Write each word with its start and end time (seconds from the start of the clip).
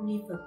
Mâu 0.00 0.06
Ni 0.06 0.20
Phật 0.28 0.40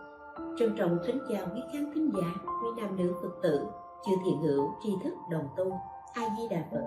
Trân 0.57 0.75
trọng 0.75 0.97
kính 1.05 1.19
chào 1.29 1.47
quý 1.55 1.61
khán 1.73 1.91
thính 1.93 2.11
giả, 2.13 2.35
quý 2.45 2.69
nam 2.77 2.97
nữ 2.97 3.13
Phật 3.21 3.31
tử, 3.43 3.65
chư 4.05 4.11
thiện 4.25 4.41
hữu, 4.41 4.71
tri 4.83 4.89
thức, 5.03 5.13
đồng 5.31 5.47
tu, 5.57 5.71
A 6.13 6.21
Di 6.37 6.47
Đà 6.49 6.63
Phật. 6.71 6.83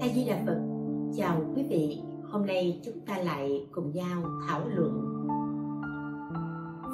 A 0.00 0.08
Di 0.14 0.24
Đà 0.24 0.42
Phật, 0.46 0.60
chào 1.16 1.40
quý 1.56 1.62
vị. 1.70 2.02
Hôm 2.30 2.46
nay 2.46 2.80
chúng 2.84 3.00
ta 3.00 3.18
lại 3.18 3.68
cùng 3.72 3.92
nhau 3.92 4.22
thảo 4.48 4.60
luận 4.74 5.26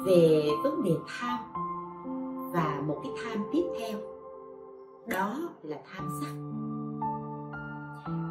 về 0.05 0.49
vấn 0.63 0.83
đề 0.83 0.91
tham 1.07 1.39
và 2.53 2.81
một 2.87 2.99
cái 3.03 3.11
tham 3.23 3.43
tiếp 3.51 3.63
theo 3.79 3.99
đó 5.07 5.49
là 5.63 5.77
tham 5.85 6.09
sắc 6.21 6.33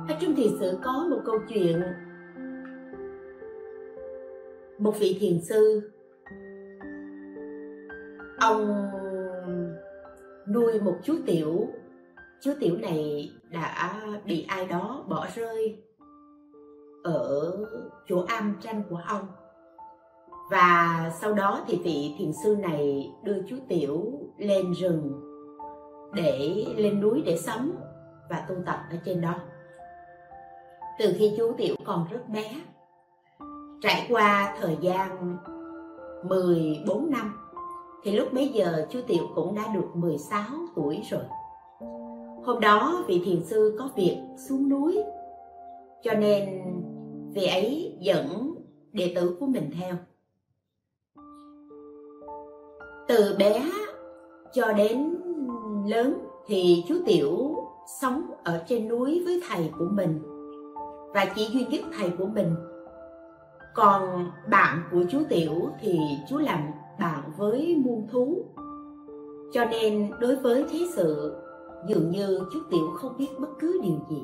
ở 0.08 0.18
trong 0.20 0.34
thiền 0.34 0.52
sử 0.60 0.78
có 0.84 1.06
một 1.10 1.18
câu 1.24 1.36
chuyện 1.48 1.82
một 4.82 4.98
vị 4.98 5.16
thiền 5.20 5.40
sư. 5.40 5.90
Ông 8.40 8.90
nuôi 10.54 10.80
một 10.80 10.96
chú 11.02 11.14
tiểu. 11.26 11.68
Chú 12.40 12.52
tiểu 12.60 12.76
này 12.76 13.30
đã 13.50 14.00
bị 14.26 14.46
ai 14.48 14.66
đó 14.66 15.04
bỏ 15.08 15.26
rơi 15.34 15.82
ở 17.04 17.56
chỗ 18.08 18.24
am 18.28 18.56
tranh 18.60 18.82
của 18.90 19.00
ông. 19.08 19.26
Và 20.50 21.10
sau 21.20 21.34
đó 21.34 21.64
thì 21.66 21.80
vị 21.84 22.14
thiền 22.18 22.32
sư 22.44 22.56
này 22.56 23.10
đưa 23.24 23.42
chú 23.48 23.56
tiểu 23.68 24.12
lên 24.38 24.72
rừng 24.72 25.20
để 26.14 26.64
lên 26.76 27.00
núi 27.00 27.22
để 27.26 27.36
sống 27.36 27.76
và 28.30 28.46
tu 28.48 28.54
tập 28.66 28.78
ở 28.90 28.96
trên 29.04 29.20
đó. 29.20 29.34
Từ 30.98 31.14
khi 31.18 31.34
chú 31.36 31.54
tiểu 31.58 31.74
còn 31.84 32.06
rất 32.10 32.28
bé 32.28 32.62
trải 33.82 34.06
qua 34.10 34.56
thời 34.60 34.76
gian 34.80 35.36
14 36.28 37.10
năm, 37.10 37.32
thì 38.02 38.12
lúc 38.12 38.32
bấy 38.32 38.48
giờ 38.48 38.86
chú 38.90 39.00
tiểu 39.06 39.24
cũng 39.34 39.54
đã 39.54 39.62
được 39.74 39.86
16 39.94 40.42
tuổi 40.76 41.02
rồi. 41.10 41.22
Hôm 42.44 42.60
đó 42.60 43.04
vị 43.08 43.22
thiền 43.24 43.44
sư 43.44 43.76
có 43.78 43.88
việc 43.96 44.18
xuống 44.48 44.68
núi, 44.68 44.98
cho 46.02 46.14
nên 46.14 46.62
vị 47.34 47.46
ấy 47.46 47.96
dẫn 48.00 48.54
đệ 48.92 49.12
tử 49.16 49.36
của 49.40 49.46
mình 49.46 49.70
theo. 49.80 49.94
Từ 53.08 53.36
bé 53.38 53.70
cho 54.52 54.72
đến 54.72 55.18
lớn 55.86 56.14
thì 56.46 56.84
chú 56.88 56.94
tiểu 57.06 57.56
sống 58.00 58.22
ở 58.44 58.64
trên 58.66 58.88
núi 58.88 59.22
với 59.24 59.40
thầy 59.48 59.70
của 59.78 59.88
mình, 59.92 60.22
và 61.14 61.32
chỉ 61.36 61.48
duy 61.52 61.66
nhất 61.70 61.80
thầy 61.98 62.10
của 62.18 62.26
mình 62.26 62.54
còn 63.74 64.30
bạn 64.50 64.82
của 64.92 65.04
chú 65.10 65.18
tiểu 65.28 65.52
thì 65.80 65.98
chú 66.28 66.38
làm 66.38 66.60
bạn 67.00 67.22
với 67.36 67.76
muôn 67.84 68.06
thú. 68.12 68.44
Cho 69.52 69.64
nên 69.64 70.10
đối 70.20 70.36
với 70.36 70.64
thế 70.70 70.86
sự, 70.94 71.36
dường 71.88 72.10
như 72.10 72.40
chú 72.52 72.58
tiểu 72.70 72.90
không 72.94 73.16
biết 73.18 73.28
bất 73.38 73.48
cứ 73.58 73.80
điều 73.82 73.98
gì. 74.10 74.22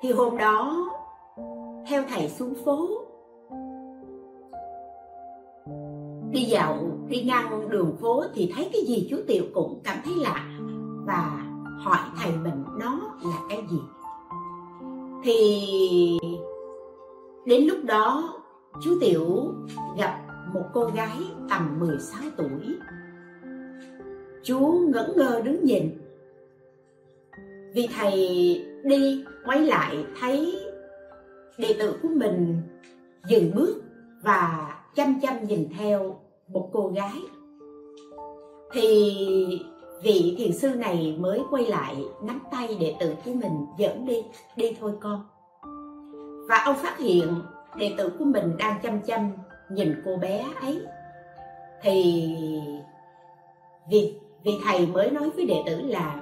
Thì 0.00 0.12
hôm 0.12 0.36
đó, 0.36 0.86
theo 1.88 2.02
thầy 2.08 2.28
xuống 2.28 2.54
phố, 2.64 2.88
đi 6.30 6.40
dạo, 6.40 6.78
đi 7.08 7.22
ngang 7.22 7.68
đường 7.68 7.96
phố 8.00 8.24
thì 8.34 8.52
thấy 8.54 8.70
cái 8.72 8.82
gì 8.82 9.06
chú 9.10 9.16
tiểu 9.26 9.44
cũng 9.54 9.80
cảm 9.84 9.96
thấy 10.04 10.14
lạ. 10.16 10.48
Và 11.06 11.44
hỏi 11.84 11.98
thầy 12.22 12.32
mình 12.32 12.64
nó 12.78 13.00
là 13.24 13.36
cái 13.48 13.64
gì. 13.70 13.78
Thì 15.24 16.18
đến 17.46 17.64
lúc 17.66 17.78
đó, 17.84 18.38
chú 18.84 18.98
tiểu 19.00 19.54
gặp 19.98 20.18
một 20.54 20.64
cô 20.72 20.84
gái 20.84 21.18
tầm 21.50 21.80
16 21.80 22.22
tuổi. 22.36 22.76
Chú 24.42 24.58
ngẩn 24.92 25.16
ngơ 25.16 25.40
đứng 25.44 25.64
nhìn. 25.64 25.98
Vì 27.74 27.88
thầy 27.96 28.14
đi 28.84 29.24
quay 29.44 29.60
lại 29.60 30.04
thấy 30.20 30.58
đệ 31.58 31.76
tử 31.78 31.98
của 32.02 32.08
mình 32.08 32.62
dừng 33.28 33.54
bước 33.54 33.82
và 34.22 34.74
chăm 34.94 35.20
chăm 35.22 35.44
nhìn 35.46 35.68
theo 35.78 36.20
một 36.48 36.70
cô 36.72 36.88
gái. 36.88 37.18
Thì 38.72 39.14
vị 40.02 40.34
thiền 40.38 40.52
sư 40.52 40.68
này 40.68 41.16
mới 41.20 41.40
quay 41.50 41.66
lại 41.66 42.04
nắm 42.22 42.38
tay 42.52 42.76
đệ 42.80 42.94
tử 43.00 43.14
của 43.24 43.32
mình 43.32 43.66
dẫn 43.78 44.06
đi. 44.06 44.24
Đi 44.56 44.76
thôi 44.80 44.92
con 45.00 45.24
và 46.48 46.62
ông 46.64 46.76
phát 46.76 46.98
hiện 46.98 47.34
đệ 47.76 47.94
tử 47.98 48.12
của 48.18 48.24
mình 48.24 48.56
đang 48.58 48.80
chăm 48.82 49.00
chăm 49.00 49.32
nhìn 49.70 50.02
cô 50.04 50.16
bé 50.16 50.46
ấy. 50.60 50.82
Thì 51.82 52.26
vì 53.90 54.18
vì 54.44 54.52
thầy 54.64 54.86
mới 54.86 55.10
nói 55.10 55.30
với 55.30 55.46
đệ 55.46 55.62
tử 55.66 55.80
là, 55.80 56.20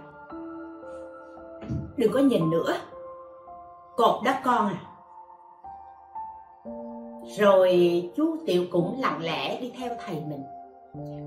đừng 1.96 2.12
có 2.12 2.20
nhìn 2.20 2.50
nữa, 2.50 2.76
cột 3.96 4.24
đó 4.24 4.32
con 4.44 4.68
à. 4.68 4.80
Rồi 7.38 8.02
chú 8.16 8.36
tiểu 8.46 8.64
cũng 8.72 9.00
lặng 9.00 9.22
lẽ 9.22 9.60
đi 9.60 9.72
theo 9.78 9.94
thầy 10.06 10.22
mình. 10.28 10.42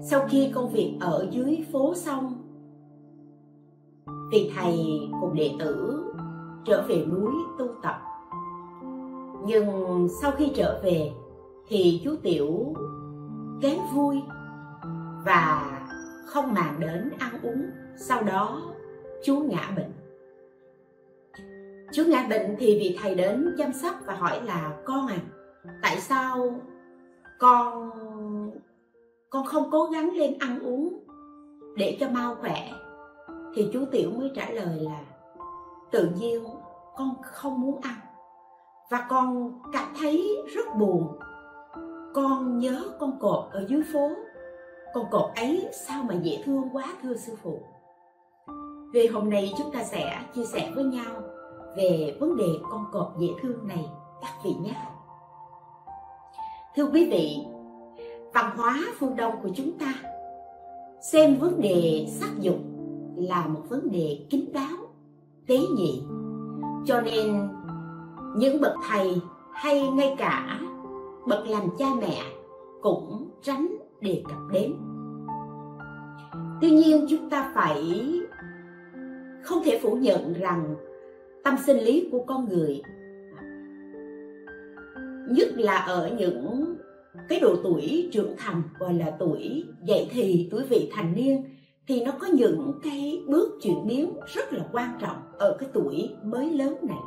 Sau 0.02 0.22
khi 0.30 0.52
công 0.56 0.70
việc 0.70 0.98
ở 1.02 1.28
dưới 1.32 1.66
phố 1.72 1.96
xong, 1.96 2.34
thì 4.32 4.52
thầy 4.56 5.00
cùng 5.22 5.36
đệ 5.36 5.52
tử 5.60 6.06
trở 6.66 6.86
về 6.88 7.06
núi 7.06 7.32
tu 7.60 7.68
tập 7.84 8.02
nhưng 9.46 10.08
sau 10.22 10.32
khi 10.32 10.52
trở 10.56 10.82
về, 10.84 11.12
thì 11.68 12.02
chú 12.04 12.16
tiểu 12.24 12.74
kém 13.62 13.78
vui 13.94 14.22
và 15.26 15.80
không 16.26 16.54
màng 16.54 16.80
đến 16.80 17.12
ăn 17.20 17.40
uống. 17.44 17.66
Sau 17.98 18.24
đó, 18.24 18.62
chú 19.24 19.40
ngã 19.40 19.74
bệnh. 19.76 19.92
Chú 21.94 22.04
ngã 22.08 22.28
bệnh 22.30 22.56
thì 22.60 22.80
vị 22.80 22.98
thầy 23.02 23.16
đến 23.16 23.56
chăm 23.58 23.74
sóc 23.74 23.96
và 24.06 24.14
hỏi 24.14 24.42
là, 24.44 24.82
con 24.86 25.08
à 25.08 25.18
tại 25.82 26.00
sao 26.00 26.60
con 27.40 27.92
con 29.30 29.46
không 29.46 29.72
cố 29.72 29.86
gắng 29.86 30.16
lên 30.16 30.38
ăn 30.40 30.60
uống 30.60 31.04
để 31.78 31.98
cho 32.00 32.10
mau 32.10 32.36
khỏe? 32.36 32.72
Thì 33.56 33.70
chú 33.74 33.86
tiểu 33.92 34.12
mới 34.12 34.32
trả 34.36 34.50
lời 34.50 34.80
là, 34.80 35.00
tự 35.92 36.10
nhiên 36.20 36.44
con 36.96 37.16
không 37.24 37.62
muốn 37.62 37.82
ăn 37.82 37.96
và 38.90 39.06
con 39.10 39.54
cảm 39.74 39.94
thấy 40.00 40.38
rất 40.56 40.76
buồn. 40.80 41.20
Con 42.14 42.58
nhớ 42.58 42.84
con 43.00 43.20
cọp 43.20 43.50
ở 43.52 43.66
dưới 43.70 43.82
phố. 43.94 44.10
Con 44.94 45.06
cọp 45.12 45.32
ấy 45.36 45.68
sao 45.88 46.04
mà 46.04 46.16
dễ 46.16 46.42
thương 46.46 46.64
quá, 46.74 46.84
thưa 47.02 47.16
sư 47.16 47.36
phụ. 47.44 47.60
Về 48.94 49.08
hôm 49.14 49.30
nay 49.30 49.54
chúng 49.58 49.72
ta 49.72 49.84
sẽ 49.84 50.22
chia 50.36 50.46
sẻ 50.46 50.72
với 50.76 50.84
nhau 50.84 51.22
về 51.78 52.18
vấn 52.20 52.38
đề 52.38 52.48
con 52.72 52.86
cọp 52.92 53.20
dễ 53.20 53.28
thương 53.42 53.68
này, 53.68 53.86
các 54.22 54.32
vị 54.44 54.52
nhé. 54.62 54.76
Thưa 56.76 56.86
quý 56.86 57.10
vị, 57.12 57.38
văn 58.34 58.58
hóa 58.58 58.80
phương 59.00 59.16
đông 59.16 59.34
của 59.44 59.50
chúng 59.56 59.72
ta, 59.80 59.94
xem 61.12 61.36
vấn 61.36 61.62
đề 61.62 62.08
sắc 62.10 62.30
dục 62.40 62.58
là 63.16 63.48
một 63.48 63.62
vấn 63.70 63.92
đề 63.92 64.28
kín 64.30 64.46
đáo, 64.54 64.78
tế 65.48 65.58
nhị. 65.58 66.04
Cho 66.86 67.02
nên 67.02 67.50
những 68.36 68.62
bậc 68.62 68.74
thầy 68.90 69.22
hay 69.52 69.88
ngay 69.88 70.16
cả 70.18 70.60
bậc 71.28 71.48
làm 71.48 71.64
cha 71.78 71.86
mẹ 72.02 72.22
cũng 72.82 73.30
tránh 73.42 73.68
đề 74.02 74.24
cập 74.30 74.38
đến. 74.52 74.74
Tuy 76.62 76.72
nhiên 76.72 77.06
chúng 77.10 77.30
ta 77.30 77.52
phải 77.56 78.04
không 79.44 79.64
thể 79.66 79.80
phủ 79.84 79.96
nhận 79.96 80.34
rằng 80.34 80.76
tâm 81.44 81.56
sinh 81.66 81.78
lý 81.78 82.10
của 82.12 82.24
con 82.28 82.50
người, 82.50 82.82
nhất 85.30 85.48
là 85.56 85.78
ở 85.78 86.12
những 86.18 86.76
cái 87.30 87.40
độ 87.40 87.56
tuổi 87.64 88.10
trưởng 88.14 88.34
thành, 88.38 88.62
gọi 88.80 88.94
là 88.94 89.12
tuổi 89.20 89.64
dậy 89.84 90.08
thì 90.12 90.48
tuổi 90.52 90.64
vị 90.64 90.92
thành 90.94 91.14
niên, 91.16 91.44
thì 91.88 92.06
nó 92.06 92.12
có 92.20 92.28
những 92.28 92.80
cái 92.84 93.24
bước 93.28 93.60
chuyển 93.62 93.88
biến 93.88 94.14
rất 94.36 94.54
là 94.54 94.66
quan 94.72 94.90
trọng 95.02 95.18
ở 95.38 95.58
cái 95.60 95.70
tuổi 95.74 96.10
mới 96.24 96.50
lớn 96.50 96.76
này 96.82 96.98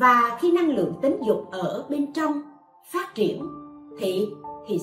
và 0.00 0.38
khi 0.40 0.52
năng 0.52 0.68
lượng 0.68 0.94
tính 1.02 1.16
dục 1.26 1.50
ở 1.50 1.86
bên 1.88 2.12
trong 2.12 2.42
phát 2.92 3.14
triển, 3.14 3.46
thì 3.98 4.28
thì 4.68 4.78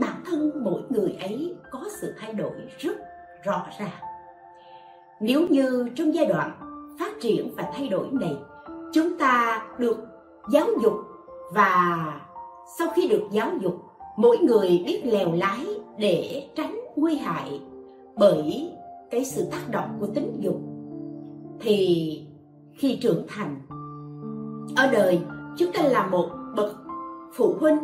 bản 0.00 0.22
thân 0.24 0.50
mỗi 0.64 0.82
người 0.88 1.16
ấy 1.20 1.54
có 1.70 1.84
sự 2.00 2.14
thay 2.18 2.32
đổi 2.32 2.52
rất 2.78 2.96
rõ 3.44 3.66
ràng. 3.78 4.00
Nếu 5.20 5.46
như 5.48 5.88
trong 5.94 6.14
giai 6.14 6.26
đoạn 6.26 6.50
phát 6.98 7.12
triển 7.20 7.54
và 7.56 7.72
thay 7.74 7.88
đổi 7.88 8.06
này, 8.12 8.36
chúng 8.92 9.18
ta 9.18 9.62
được 9.78 9.96
giáo 10.52 10.66
dục 10.82 10.94
và 11.54 12.04
sau 12.78 12.88
khi 12.94 13.08
được 13.08 13.22
giáo 13.30 13.50
dục, 13.60 13.74
mỗi 14.16 14.38
người 14.38 14.82
biết 14.86 15.02
lèo 15.04 15.32
lái 15.32 15.66
để 15.98 16.48
tránh 16.56 16.80
nguy 16.96 17.16
hại 17.16 17.60
bởi 18.16 18.70
cái 19.10 19.24
sự 19.24 19.46
tác 19.50 19.70
động 19.70 19.96
của 20.00 20.06
tính 20.06 20.36
dục, 20.40 20.60
thì 21.60 22.22
khi 22.74 22.98
trưởng 23.02 23.26
thành 23.28 23.60
ở 24.76 24.92
đời, 24.92 25.20
chúng 25.56 25.72
ta 25.72 25.82
là 25.82 26.06
một 26.06 26.30
bậc 26.56 26.74
phụ 27.32 27.56
huynh, 27.60 27.78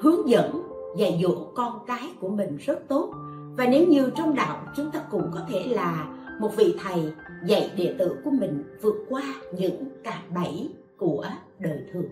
hướng 0.00 0.28
dẫn, 0.28 0.62
dạy 0.96 1.20
dỗ 1.22 1.44
con 1.54 1.78
cái 1.86 2.10
của 2.20 2.28
mình 2.28 2.56
rất 2.56 2.88
tốt. 2.88 3.14
Và 3.56 3.66
nếu 3.66 3.86
như 3.86 4.10
trong 4.16 4.34
đạo 4.34 4.66
chúng 4.76 4.90
ta 4.90 5.00
cũng 5.10 5.30
có 5.34 5.40
thể 5.48 5.66
là 5.66 6.08
một 6.40 6.56
vị 6.56 6.74
thầy 6.82 7.12
dạy 7.46 7.70
đệ 7.76 7.94
tử 7.98 8.16
của 8.24 8.30
mình 8.30 8.64
vượt 8.82 8.96
qua 9.08 9.22
những 9.58 9.84
cạm 10.04 10.22
bẫy 10.34 10.68
của 10.98 11.24
đời 11.58 11.78
thường. 11.92 12.08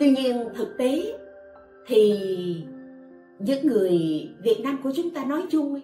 Tuy 0.00 0.10
nhiên, 0.10 0.48
thực 0.54 0.78
tế 0.78 1.18
thì 1.86 2.12
những 3.38 3.66
người 3.66 3.98
việt 4.42 4.60
nam 4.64 4.78
của 4.82 4.92
chúng 4.96 5.10
ta 5.10 5.24
nói 5.24 5.46
chung, 5.50 5.80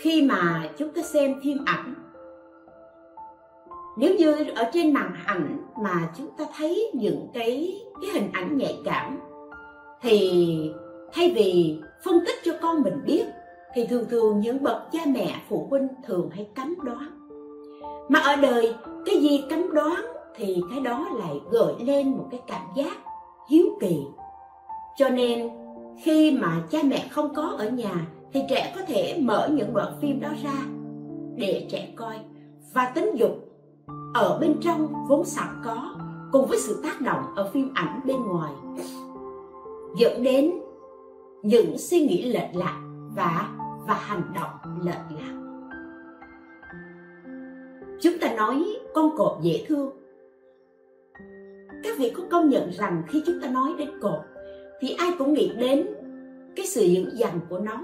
khi 0.00 0.22
mà 0.22 0.70
chúng 0.78 0.88
ta 0.88 1.02
xem 1.02 1.34
phim 1.44 1.58
ảnh 1.66 1.94
nếu 3.96 4.14
như 4.14 4.34
ở 4.56 4.70
trên 4.72 4.92
màn 4.92 5.14
ảnh 5.26 5.58
mà 5.82 6.12
chúng 6.18 6.28
ta 6.38 6.44
thấy 6.56 6.90
những 6.94 7.28
cái 7.34 7.80
cái 8.02 8.10
hình 8.14 8.32
ảnh 8.32 8.56
nhạy 8.56 8.78
cảm, 8.84 9.20
thì 10.02 10.70
thay 11.12 11.32
vì 11.34 11.78
phân 12.04 12.18
tích 12.26 12.36
cho 12.44 12.52
con 12.62 12.82
mình 12.82 13.00
biết, 13.06 13.24
thì 13.74 13.86
thường 13.86 14.04
thường 14.10 14.40
những 14.40 14.62
bậc 14.62 14.92
cha 14.92 15.00
mẹ, 15.06 15.36
phụ 15.48 15.66
huynh 15.70 15.88
thường 16.06 16.30
hay 16.30 16.48
cấm 16.54 16.74
đoán. 16.84 17.28
Mà 18.08 18.20
ở 18.20 18.36
đời, 18.36 18.74
cái 19.06 19.16
gì 19.16 19.44
cấm 19.50 19.74
đoán 19.74 20.04
thì 20.36 20.56
cái 20.70 20.80
đó 20.80 21.08
lại 21.18 21.40
gợi 21.50 21.74
lên 21.80 22.10
một 22.10 22.26
cái 22.30 22.40
cảm 22.46 22.66
giác 22.76 22.96
hiếu 23.50 23.66
kỳ. 23.80 23.98
Cho 24.96 25.08
nên, 25.08 25.48
khi 26.02 26.30
mà 26.30 26.62
cha 26.70 26.78
mẹ 26.84 27.06
không 27.10 27.34
có 27.34 27.54
ở 27.58 27.68
nhà, 27.68 28.06
thì 28.32 28.40
trẻ 28.48 28.72
có 28.76 28.82
thể 28.86 29.18
mở 29.20 29.48
những 29.52 29.74
đoạn 29.74 29.92
phim 30.00 30.20
đó 30.20 30.28
ra 30.42 30.64
để 31.36 31.66
trẻ 31.70 31.88
coi 31.96 32.14
và 32.74 32.92
tính 32.94 33.10
dục 33.14 33.30
ở 34.14 34.38
bên 34.40 34.56
trong 34.60 35.06
vốn 35.08 35.24
sẵn 35.24 35.48
có, 35.64 35.94
cùng 36.32 36.46
với 36.46 36.58
sự 36.58 36.80
tác 36.82 37.00
động 37.00 37.34
ở 37.36 37.50
phim 37.52 37.70
ảnh 37.74 38.00
bên 38.04 38.16
ngoài. 38.26 38.52
Dẫn 39.96 40.22
đến 40.22 40.52
những 41.42 41.78
suy 41.78 42.00
nghĩ 42.00 42.32
lệch 42.32 42.54
lạc 42.54 42.80
và 43.16 43.48
và 43.86 43.94
hành 43.94 44.22
động 44.34 44.80
lệch 44.82 45.20
lạc. 45.20 45.34
Chúng 48.00 48.18
ta 48.20 48.34
nói 48.36 48.64
con 48.94 49.16
cọp 49.16 49.38
dễ 49.42 49.64
thương. 49.68 49.90
Các 51.82 51.98
vị 51.98 52.12
có 52.16 52.22
công 52.30 52.48
nhận 52.48 52.70
rằng 52.70 53.02
khi 53.08 53.22
chúng 53.26 53.40
ta 53.42 53.48
nói 53.48 53.74
đến 53.78 54.00
cọp 54.00 54.24
thì 54.80 54.96
ai 54.98 55.10
cũng 55.18 55.32
nghĩ 55.32 55.52
đến 55.58 55.86
cái 56.56 56.66
sự 56.66 56.82
dữ 56.84 57.10
dằn 57.14 57.40
của 57.48 57.58
nó, 57.58 57.80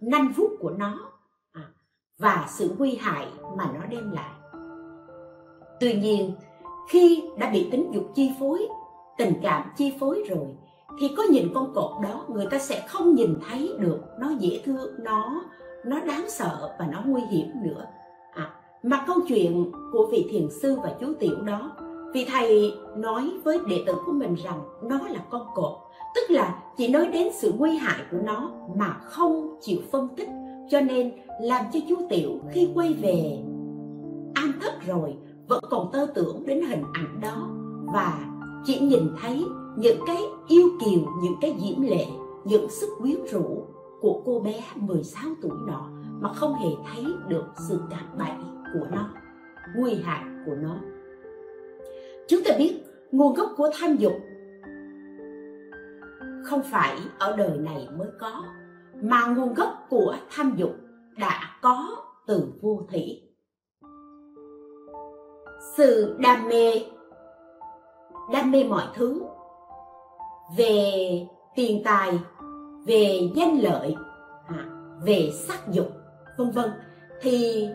nanh 0.00 0.32
vuốt 0.36 0.50
của 0.60 0.70
nó 0.70 1.10
à, 1.52 1.62
và 2.18 2.46
sự 2.48 2.70
nguy 2.78 2.94
hại 2.94 3.28
mà 3.56 3.72
nó 3.74 3.86
đem 3.86 4.10
lại 4.10 4.37
tuy 5.80 5.92
nhiên 5.92 6.32
khi 6.88 7.22
đã 7.38 7.50
bị 7.50 7.68
tính 7.70 7.90
dục 7.92 8.04
chi 8.14 8.32
phối 8.40 8.68
tình 9.18 9.32
cảm 9.42 9.70
chi 9.76 9.92
phối 10.00 10.24
rồi 10.28 10.46
thì 11.00 11.10
có 11.16 11.22
nhìn 11.30 11.48
con 11.54 11.72
cột 11.74 11.90
đó 12.02 12.24
người 12.28 12.46
ta 12.50 12.58
sẽ 12.58 12.84
không 12.88 13.14
nhìn 13.14 13.34
thấy 13.48 13.70
được 13.78 14.00
nó 14.20 14.30
dễ 14.40 14.60
thương 14.64 15.04
nó 15.04 15.42
nó 15.84 16.00
đáng 16.00 16.24
sợ 16.28 16.76
và 16.78 16.86
nó 16.92 17.02
nguy 17.06 17.22
hiểm 17.30 17.46
nữa. 17.62 17.86
À, 18.34 18.50
mà 18.82 19.04
câu 19.06 19.16
chuyện 19.28 19.72
của 19.92 20.08
vị 20.12 20.26
thiền 20.30 20.48
sư 20.62 20.76
và 20.82 20.94
chú 21.00 21.14
tiểu 21.20 21.36
đó 21.46 21.72
vị 22.14 22.26
thầy 22.30 22.72
nói 22.96 23.30
với 23.44 23.58
đệ 23.68 23.82
tử 23.86 23.94
của 24.06 24.12
mình 24.12 24.34
rằng 24.34 24.60
nó 24.82 25.00
là 25.08 25.20
con 25.30 25.46
cột 25.54 25.72
tức 26.14 26.30
là 26.30 26.62
chỉ 26.76 26.88
nói 26.88 27.06
đến 27.12 27.28
sự 27.32 27.52
nguy 27.58 27.76
hại 27.76 28.00
của 28.10 28.18
nó 28.24 28.50
mà 28.76 28.96
không 29.02 29.58
chịu 29.60 29.78
phân 29.92 30.08
tích 30.16 30.28
cho 30.70 30.80
nên 30.80 31.12
làm 31.40 31.64
cho 31.72 31.80
chú 31.88 31.96
tiểu 32.10 32.30
khi 32.52 32.68
quay 32.74 32.92
về 32.92 33.38
an 34.34 34.52
thất 34.60 34.86
rồi 34.86 35.16
vẫn 35.48 35.64
còn 35.70 35.92
tơ 35.92 36.06
tưởng 36.14 36.42
đến 36.46 36.64
hình 36.64 36.84
ảnh 36.92 37.20
đó 37.20 37.48
và 37.92 38.24
chỉ 38.64 38.78
nhìn 38.78 39.02
thấy 39.20 39.44
những 39.76 40.00
cái 40.06 40.22
yêu 40.48 40.68
kiều, 40.80 41.12
những 41.22 41.34
cái 41.40 41.56
diễm 41.60 41.82
lệ, 41.82 42.06
những 42.44 42.70
sức 42.70 42.88
quyến 43.00 43.16
rũ 43.32 43.66
của 44.00 44.22
cô 44.26 44.40
bé 44.40 44.64
16 44.74 45.30
tuổi 45.42 45.58
nọ 45.66 45.88
mà 46.20 46.32
không 46.32 46.54
hề 46.54 46.70
thấy 46.86 47.04
được 47.28 47.44
sự 47.68 47.80
cạm 47.90 48.18
bẫy 48.18 48.32
của 48.74 48.86
nó, 48.92 49.10
nguy 49.76 49.94
hại 49.94 50.24
của 50.46 50.54
nó. 50.54 50.76
Chúng 52.28 52.40
ta 52.44 52.54
biết 52.58 52.80
nguồn 53.12 53.34
gốc 53.34 53.50
của 53.56 53.70
tham 53.78 53.96
dục 53.96 54.12
không 56.44 56.62
phải 56.62 56.98
ở 57.18 57.36
đời 57.36 57.58
này 57.58 57.88
mới 57.98 58.08
có, 58.18 58.44
mà 59.02 59.26
nguồn 59.26 59.54
gốc 59.54 59.86
của 59.90 60.16
tham 60.30 60.54
dục 60.56 60.76
đã 61.16 61.58
có 61.62 61.96
từ 62.26 62.52
vô 62.60 62.86
thủy. 62.90 63.27
Sự 65.58 66.16
đam 66.18 66.48
mê, 66.48 66.82
đam 68.32 68.50
mê 68.50 68.64
mọi 68.64 68.84
thứ 68.94 69.22
về 70.56 71.26
tiền 71.54 71.82
tài 71.84 72.18
về 72.86 73.20
danh 73.34 73.58
lợi 73.62 73.96
à, 74.46 74.66
về 75.02 75.30
sắc 75.32 75.68
dục 75.68 75.86
vân 76.38 76.50
vân. 76.50 76.70
Thì 77.20 77.68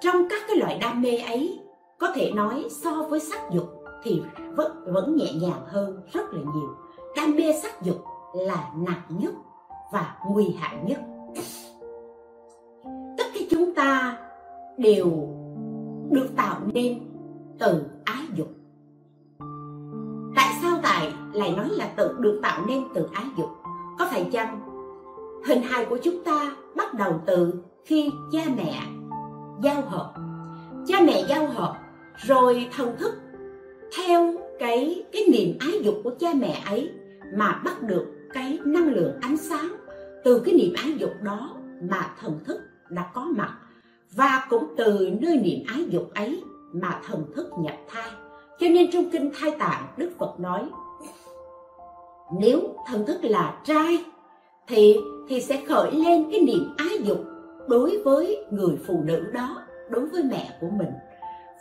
trong 0.00 0.28
các 0.30 0.42
cái 0.48 0.56
loại 0.56 0.78
đam 0.78 1.02
mê 1.02 1.16
ấy 1.16 1.60
có 1.98 2.12
thể 2.14 2.30
nói 2.30 2.64
so 2.70 2.90
với 3.10 3.20
sắc 3.20 3.40
dục 3.52 3.84
thì 4.02 4.22
vẫn 4.56 4.84
vẫn 4.86 5.16
nhẹ 5.16 5.32
nhàng 5.32 5.62
hơn 5.66 6.00
rất 6.12 6.32
là 6.32 6.40
nhiều. 6.54 6.68
Đam 7.16 7.36
mê 7.36 7.52
sắc 7.62 7.82
dục 7.82 7.96
là 8.34 8.70
nặng 8.76 9.02
nhất 9.08 9.32
và 9.92 10.16
nguy 10.30 10.56
hại 10.58 10.76
nhất. 10.84 10.98
Tất 13.18 13.24
cả 13.34 13.40
chúng 13.50 13.74
ta 13.74 14.18
đều 14.78 15.35
được 16.16 16.36
tạo 16.36 16.60
nên 16.74 16.98
từ 17.58 17.82
ái 18.04 18.22
dục. 18.34 18.48
Tại 20.36 20.54
sao 20.62 20.78
tài 20.82 21.12
lại 21.32 21.54
nói 21.56 21.68
là 21.70 21.86
tự 21.96 22.16
được 22.20 22.40
tạo 22.42 22.64
nên 22.68 22.84
từ 22.94 23.08
ái 23.12 23.24
dục? 23.38 23.48
Có 23.98 24.08
phải 24.10 24.28
chăng 24.32 24.60
hình 25.46 25.62
hài 25.62 25.84
của 25.84 25.98
chúng 26.02 26.24
ta 26.24 26.56
bắt 26.76 26.94
đầu 26.94 27.20
từ 27.26 27.54
khi 27.84 28.10
cha 28.32 28.40
mẹ 28.56 28.82
giao 29.62 29.82
hợp? 29.82 30.14
Cha 30.86 31.00
mẹ 31.00 31.24
giao 31.28 31.46
hợp 31.46 31.76
rồi 32.16 32.68
thần 32.76 32.96
thức 32.98 33.14
theo 33.96 34.34
cái 34.58 35.04
cái 35.12 35.22
niềm 35.32 35.56
ái 35.60 35.80
dục 35.82 35.94
của 36.04 36.14
cha 36.20 36.28
mẹ 36.36 36.62
ấy 36.66 36.90
mà 37.36 37.60
bắt 37.64 37.82
được 37.82 38.06
cái 38.32 38.58
năng 38.64 38.88
lượng 38.88 39.12
ánh 39.20 39.36
sáng. 39.36 39.76
Từ 40.24 40.42
cái 40.44 40.54
niềm 40.54 40.74
ái 40.76 40.94
dục 40.98 41.12
đó 41.22 41.56
mà 41.90 42.14
thần 42.20 42.38
thức 42.44 42.60
đã 42.90 43.10
có 43.14 43.24
mặt 43.36 43.58
và 44.14 44.46
cũng 44.50 44.64
từ 44.76 45.10
nơi 45.20 45.36
niềm 45.36 45.58
ái 45.66 45.84
dục 45.88 46.10
ấy 46.14 46.42
mà 46.72 47.00
thần 47.08 47.24
thức 47.34 47.50
nhập 47.58 47.76
thai. 47.88 48.10
Cho 48.58 48.68
nên 48.68 48.90
trong 48.90 49.10
kinh 49.10 49.30
thai 49.40 49.50
tạng, 49.50 49.86
đức 49.96 50.10
phật 50.18 50.40
nói, 50.40 50.68
nếu 52.40 52.60
thần 52.86 53.06
thức 53.06 53.24
là 53.24 53.60
trai, 53.64 54.04
thì 54.68 54.96
thì 55.28 55.40
sẽ 55.40 55.64
khởi 55.68 55.92
lên 55.92 56.30
cái 56.30 56.40
niềm 56.40 56.74
ái 56.76 56.98
dục 57.02 57.24
đối 57.68 58.02
với 58.04 58.44
người 58.50 58.78
phụ 58.86 59.02
nữ 59.04 59.30
đó, 59.32 59.62
đối 59.88 60.06
với 60.06 60.22
mẹ 60.22 60.58
của 60.60 60.68
mình. 60.78 60.90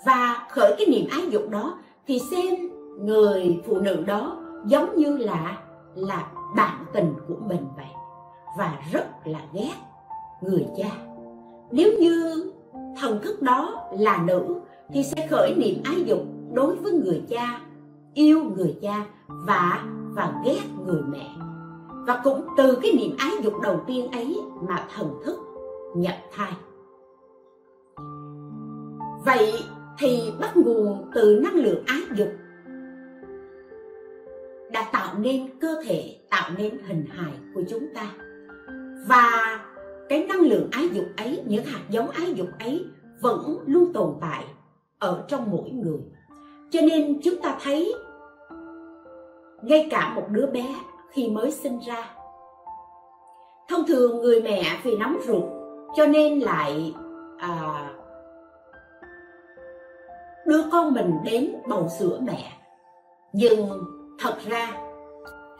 Và 0.06 0.48
khởi 0.50 0.76
cái 0.78 0.88
niềm 0.88 1.06
ái 1.12 1.22
dục 1.30 1.50
đó 1.50 1.78
thì 2.08 2.20
xem 2.32 2.56
người 3.00 3.62
phụ 3.68 3.80
nữ 3.80 4.04
đó 4.08 4.38
giống 4.66 4.96
như 4.96 5.18
là 5.18 5.58
là 5.96 6.32
bạn 6.56 6.86
tình 6.94 7.14
của 7.28 7.36
mình 7.48 7.66
vậy. 7.78 7.86
Và 8.58 8.80
rất 8.92 9.06
là 9.26 9.40
ghét 9.54 9.74
người 10.42 10.68
cha 10.78 11.15
nếu 11.72 11.92
như 12.00 12.44
thần 13.02 13.20
thức 13.22 13.42
đó 13.42 13.90
là 14.00 14.24
nữ, 14.28 14.56
thì 14.94 15.04
sẽ 15.04 15.28
khởi 15.30 15.56
niệm 15.58 15.76
ái 15.84 16.04
dục 16.06 16.20
đối 16.54 16.76
với 16.76 16.92
người 16.92 17.24
cha, 17.30 17.62
yêu 18.14 18.44
người 18.58 18.78
cha 18.82 19.06
và 19.28 19.86
và 20.16 20.34
ghét 20.46 20.62
người 20.86 21.02
mẹ. 21.10 21.36
Và 22.08 22.22
cũng 22.24 22.48
từ 22.58 22.78
cái 22.82 22.92
niệm 22.92 23.16
ái 23.18 23.32
dục 23.42 23.54
đầu 23.64 23.82
tiên 23.88 24.12
ấy 24.12 24.38
mà 24.68 24.88
thần 24.96 25.10
thức 25.26 25.40
nhập 25.96 26.16
thai. 26.36 26.52
Vậy 29.26 29.54
thì 29.98 30.34
bắt 30.40 30.58
nguồn 30.58 31.12
từ 31.16 31.40
năng 31.44 31.56
lượng 31.56 31.84
ái 31.86 32.02
dục 32.16 32.28
đã 34.72 34.90
tạo 34.92 35.20
nên 35.20 35.60
cơ 35.60 35.82
thể, 35.86 36.20
tạo 36.30 36.50
nên 36.58 36.78
hình 36.88 37.06
hài 37.10 37.34
của 37.56 37.62
chúng 37.70 37.88
ta. 37.96 38.12
Và 39.08 39.60
cái 40.10 40.26
năng 40.26 40.40
lượng 40.40 40.68
ái 40.72 40.90
dục 40.94 41.06
ấy 41.18 41.44
những 41.46 41.66
hạt 41.66 41.82
giống 41.90 42.10
ái 42.10 42.34
dục 42.34 42.48
ấy 42.60 42.86
vẫn 43.22 43.58
luôn 43.66 43.94
tồn 43.94 44.16
tại 44.22 44.44
ở 45.00 45.26
trong 45.28 45.52
mỗi 45.52 45.70
người. 45.70 46.00
Cho 46.72 46.82
nên 46.82 47.20
chúng 47.24 47.42
ta 47.42 47.58
thấy 47.64 47.94
ngay 49.62 49.88
cả 49.92 50.14
một 50.16 50.24
đứa 50.30 50.48
bé 50.48 50.76
khi 51.12 51.30
mới 51.30 51.52
sinh 51.52 51.80
ra 51.88 52.16
thông 53.70 53.86
thường 53.88 54.22
người 54.22 54.42
mẹ 54.42 54.64
vì 54.84 54.98
nóng 54.98 55.18
ruột 55.28 55.44
cho 55.96 56.06
nên 56.06 56.40
lại 56.40 56.94
à, 57.38 57.90
đưa 60.46 60.62
con 60.72 60.94
mình 60.94 61.14
đến 61.24 61.56
bầu 61.68 61.88
sữa 62.00 62.20
mẹ. 62.22 62.52
Nhưng 63.34 63.70
thật 64.20 64.36
ra 64.46 64.78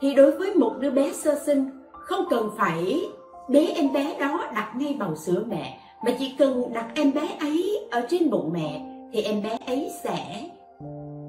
thì 0.00 0.14
đối 0.14 0.30
với 0.30 0.54
một 0.54 0.74
đứa 0.80 0.90
bé 0.90 1.12
sơ 1.12 1.34
sinh 1.34 1.70
không 1.92 2.24
cần 2.30 2.50
phải 2.56 3.10
bế 3.48 3.66
em 3.74 3.92
bé 3.92 4.16
đó 4.20 4.50
đặt 4.54 4.72
ngay 4.76 4.96
bầu 4.98 5.16
sữa 5.16 5.44
mẹ 5.48 5.80
mà 6.04 6.12
chỉ 6.18 6.34
cần 6.38 6.72
đặt 6.72 6.86
em 6.94 7.14
bé 7.14 7.36
ấy 7.40 7.88
ở 7.90 8.06
trên 8.10 8.30
bụng 8.30 8.52
mẹ 8.52 8.86
thì 9.12 9.22
em 9.22 9.42
bé 9.42 9.58
ấy 9.66 9.90
sẽ 10.04 10.48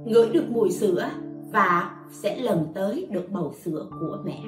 ngửi 0.05 0.29
được 0.29 0.45
mùi 0.49 0.71
sữa 0.71 1.09
và 1.51 1.91
sẽ 2.11 2.37
lần 2.37 2.65
tới 2.75 3.07
được 3.11 3.31
bầu 3.31 3.53
sữa 3.63 3.87
của 3.99 4.17
mẹ. 4.25 4.39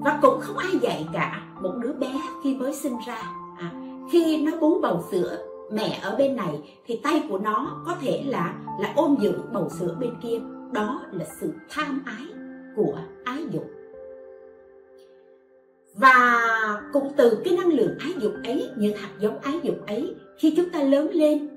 Và 0.00 0.18
cũng 0.22 0.40
không 0.40 0.56
ai 0.56 0.70
dạy 0.82 1.06
cả 1.12 1.42
một 1.62 1.72
đứa 1.82 1.92
bé 1.92 2.12
khi 2.44 2.54
mới 2.54 2.74
sinh 2.74 2.96
ra. 3.06 3.22
À, 3.58 3.72
khi 4.12 4.42
nó 4.42 4.52
bú 4.60 4.80
bầu 4.80 5.04
sữa 5.10 5.38
mẹ 5.72 5.98
ở 6.02 6.16
bên 6.16 6.36
này 6.36 6.60
thì 6.86 7.00
tay 7.02 7.22
của 7.28 7.38
nó 7.38 7.82
có 7.86 7.94
thể 8.00 8.22
là 8.26 8.54
là 8.80 8.92
ôm 8.96 9.16
giữ 9.20 9.38
bầu 9.52 9.68
sữa 9.68 9.96
bên 10.00 10.10
kia. 10.22 10.38
Đó 10.72 11.02
là 11.12 11.24
sự 11.40 11.52
tham 11.70 12.02
ái 12.06 12.26
của 12.76 12.98
ái 13.24 13.44
dục 13.50 13.64
và 15.94 16.40
cũng 16.92 17.12
từ 17.16 17.42
cái 17.44 17.56
năng 17.56 17.72
lượng 17.72 17.98
ái 18.00 18.12
dục 18.18 18.32
ấy 18.44 18.70
những 18.76 18.96
hạt 18.96 19.10
giống 19.18 19.38
ái 19.38 19.60
dục 19.62 19.76
ấy, 19.86 20.14
khi 20.38 20.54
chúng 20.56 20.70
ta 20.70 20.82
lớn 20.82 21.10
lên 21.12 21.48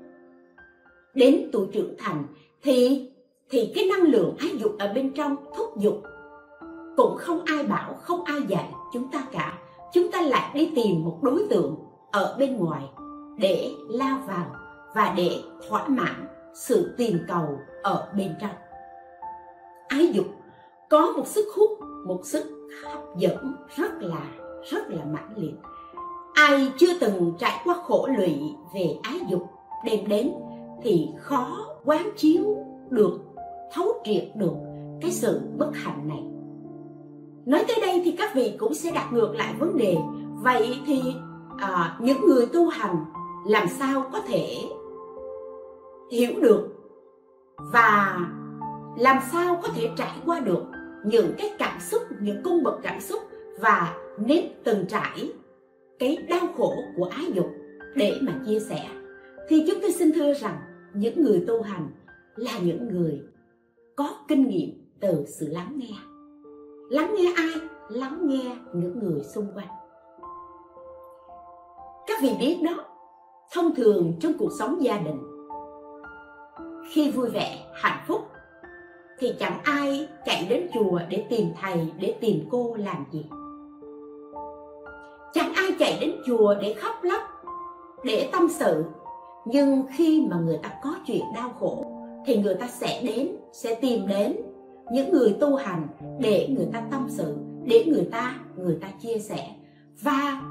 đến 1.14 1.48
tuổi 1.52 1.66
trưởng 1.72 1.94
thành, 1.98 2.24
thì 2.62 3.08
thì 3.50 3.72
cái 3.74 3.84
năng 3.86 4.02
lượng 4.02 4.36
ái 4.38 4.50
dục 4.58 4.72
ở 4.78 4.92
bên 4.94 5.12
trong 5.12 5.36
thúc 5.56 5.78
dục 5.78 6.02
cũng 6.96 7.16
không 7.18 7.44
ai 7.44 7.64
bảo, 7.64 7.94
không 7.94 8.24
ai 8.24 8.40
dạy 8.48 8.72
chúng 8.92 9.10
ta 9.10 9.26
cả. 9.32 9.58
Chúng 9.92 10.10
ta 10.10 10.20
lại 10.20 10.50
đi 10.54 10.72
tìm 10.76 11.04
một 11.04 11.18
đối 11.22 11.46
tượng 11.50 11.76
ở 12.12 12.36
bên 12.38 12.56
ngoài 12.56 12.82
để 13.38 13.70
lao 13.88 14.18
vào 14.26 14.56
và 14.94 15.14
để 15.16 15.30
thỏa 15.68 15.88
mãn 15.88 16.26
sự 16.54 16.94
tìm 16.96 17.18
cầu 17.28 17.58
ở 17.82 18.08
bên 18.16 18.34
trong. 18.40 18.50
Ái 19.88 20.08
dục 20.12 20.26
có 20.90 21.12
một 21.16 21.26
sức 21.26 21.44
hút, 21.56 21.70
một 22.06 22.20
sức 22.24 22.55
hấp 22.82 23.16
dẫn 23.16 23.54
rất 23.76 23.92
là 24.00 24.22
rất 24.70 24.90
là 24.90 25.04
mãnh 25.04 25.32
liệt. 25.36 25.54
Ai 26.34 26.72
chưa 26.78 26.98
từng 27.00 27.32
trải 27.38 27.60
qua 27.64 27.74
khổ 27.84 28.08
lụy 28.16 28.38
về 28.74 28.96
ái 29.02 29.20
dục 29.28 29.42
đem 29.84 30.08
đến 30.08 30.32
thì 30.82 31.08
khó 31.18 31.66
quán 31.84 32.10
chiếu 32.16 32.56
được 32.90 33.20
thấu 33.72 33.92
triệt 34.04 34.28
được 34.36 34.54
cái 35.00 35.10
sự 35.10 35.40
bất 35.58 35.70
hạnh 35.74 36.08
này. 36.08 36.22
Nói 37.46 37.64
tới 37.68 37.76
đây 37.80 38.02
thì 38.04 38.12
các 38.12 38.34
vị 38.34 38.56
cũng 38.58 38.74
sẽ 38.74 38.90
đặt 38.90 39.12
ngược 39.12 39.34
lại 39.34 39.54
vấn 39.58 39.76
đề. 39.76 39.96
Vậy 40.42 40.76
thì 40.86 41.02
à, 41.58 41.96
những 42.00 42.26
người 42.26 42.46
tu 42.46 42.68
hành 42.68 43.04
làm 43.46 43.68
sao 43.68 44.04
có 44.12 44.20
thể 44.28 44.56
hiểu 46.10 46.40
được 46.40 46.68
và 47.72 48.18
làm 48.96 49.18
sao 49.32 49.60
có 49.62 49.68
thể 49.74 49.90
trải 49.96 50.16
qua 50.26 50.40
được 50.40 50.64
những 51.06 51.32
cái 51.38 51.50
cảm 51.58 51.80
xúc, 51.80 52.02
những 52.20 52.42
cung 52.42 52.62
bậc 52.62 52.74
cảm 52.82 53.00
xúc 53.00 53.22
và 53.60 53.94
nên 54.18 54.44
từng 54.64 54.86
trải 54.88 55.32
cái 55.98 56.16
đau 56.28 56.46
khổ 56.56 56.74
của 56.96 57.04
ái 57.04 57.24
dục 57.34 57.46
để 57.94 58.18
mà 58.22 58.42
chia 58.46 58.60
sẻ. 58.60 58.88
Thì 59.48 59.64
chúng 59.66 59.78
tôi 59.82 59.92
xin 59.92 60.12
thưa 60.12 60.34
rằng 60.34 60.56
những 60.94 61.22
người 61.22 61.44
tu 61.46 61.62
hành 61.62 61.88
là 62.36 62.58
những 62.62 62.88
người 62.88 63.22
có 63.96 64.08
kinh 64.28 64.48
nghiệm 64.48 64.70
từ 65.00 65.24
sự 65.26 65.46
lắng 65.46 65.72
nghe. 65.76 65.94
Lắng 66.90 67.14
nghe 67.18 67.32
ai? 67.36 67.68
Lắng 67.88 68.18
nghe 68.22 68.56
những 68.74 68.98
người 68.98 69.20
xung 69.34 69.46
quanh. 69.54 69.68
Các 72.06 72.22
vị 72.22 72.30
biết 72.40 72.58
đó, 72.64 72.84
thông 73.52 73.74
thường 73.74 74.12
trong 74.20 74.32
cuộc 74.38 74.50
sống 74.58 74.82
gia 74.82 74.98
đình, 74.98 75.22
khi 76.90 77.10
vui 77.10 77.30
vẻ, 77.30 77.66
hạnh 77.74 78.04
phúc 78.06 78.20
thì 79.18 79.34
chẳng 79.38 79.60
ai 79.64 80.08
chạy 80.26 80.46
đến 80.48 80.66
chùa 80.74 81.00
để 81.08 81.24
tìm 81.28 81.46
thầy, 81.60 81.92
để 82.00 82.16
tìm 82.20 82.48
cô 82.50 82.74
làm 82.78 83.04
gì. 83.12 83.26
Chẳng 85.34 85.52
ai 85.54 85.70
chạy 85.78 85.98
đến 86.00 86.12
chùa 86.26 86.54
để 86.60 86.74
khóc 86.74 86.94
lóc, 87.02 87.20
để 88.04 88.28
tâm 88.32 88.48
sự. 88.48 88.84
Nhưng 89.46 89.82
khi 89.96 90.26
mà 90.30 90.36
người 90.36 90.58
ta 90.62 90.70
có 90.82 90.94
chuyện 91.06 91.22
đau 91.34 91.50
khổ, 91.60 91.84
thì 92.26 92.36
người 92.36 92.54
ta 92.54 92.66
sẽ 92.66 93.02
đến, 93.02 93.36
sẽ 93.52 93.74
tìm 93.74 94.06
đến 94.06 94.36
những 94.92 95.12
người 95.12 95.36
tu 95.40 95.56
hành 95.56 95.88
để 96.20 96.48
người 96.56 96.66
ta 96.72 96.82
tâm 96.90 97.06
sự, 97.08 97.36
để 97.64 97.84
người 97.86 98.08
ta 98.12 98.34
người 98.56 98.78
ta 98.80 98.88
chia 99.00 99.18
sẻ. 99.18 99.50
Và 100.02 100.42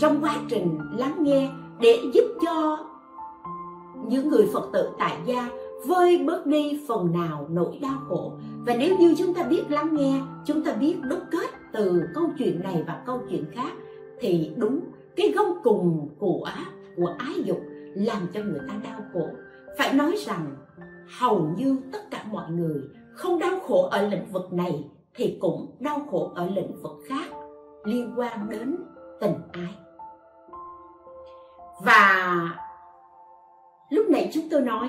trong 0.00 0.18
quá 0.22 0.36
trình 0.48 0.78
lắng 0.98 1.16
nghe 1.18 1.48
để 1.80 1.98
giúp 2.14 2.24
cho 2.44 2.78
những 4.06 4.28
người 4.28 4.48
phật 4.52 4.68
tử 4.72 4.90
tại 4.98 5.16
gia 5.26 5.48
vơi 5.86 6.24
bớt 6.26 6.46
đi 6.46 6.80
phần 6.88 7.12
nào 7.12 7.46
nỗi 7.50 7.78
đau 7.82 7.98
khổ. 8.08 8.32
Và 8.66 8.74
nếu 8.74 8.96
như 8.98 9.14
chúng 9.18 9.34
ta 9.34 9.42
biết 9.42 9.70
lắng 9.70 9.88
nghe, 9.92 10.20
chúng 10.44 10.64
ta 10.64 10.72
biết 10.72 10.96
đúc 11.02 11.20
kết 11.30 11.50
từ 11.72 12.02
câu 12.14 12.24
chuyện 12.38 12.60
này 12.62 12.84
và 12.86 13.02
câu 13.06 13.20
chuyện 13.30 13.44
khác, 13.52 13.72
thì 14.20 14.52
đúng, 14.56 14.80
cái 15.16 15.30
gông 15.30 15.58
cùng 15.62 16.08
của 16.18 16.48
của 16.96 17.14
ái 17.18 17.34
dục 17.44 17.60
làm 17.94 18.26
cho 18.34 18.40
người 18.40 18.60
ta 18.68 18.74
đau 18.84 19.00
khổ. 19.12 19.28
Phải 19.78 19.94
nói 19.94 20.16
rằng, 20.26 20.56
hầu 21.18 21.54
như 21.56 21.78
tất 21.92 22.10
cả 22.10 22.24
mọi 22.30 22.50
người 22.50 22.82
không 23.14 23.38
đau 23.38 23.60
khổ 23.60 23.88
ở 23.90 24.08
lĩnh 24.08 24.26
vực 24.32 24.52
này 24.52 24.84
thì 25.14 25.38
cũng 25.40 25.76
đau 25.80 26.06
khổ 26.10 26.32
ở 26.34 26.46
lĩnh 26.46 26.82
vực 26.82 26.98
khác, 27.08 27.36
liên 27.84 28.14
quan 28.16 28.48
đến 28.50 28.76
tình 29.20 29.34
ái. 29.52 29.74
Và 31.84 32.40
lúc 33.90 34.06
nãy 34.10 34.30
chúng 34.34 34.48
tôi 34.50 34.60
nói 34.60 34.88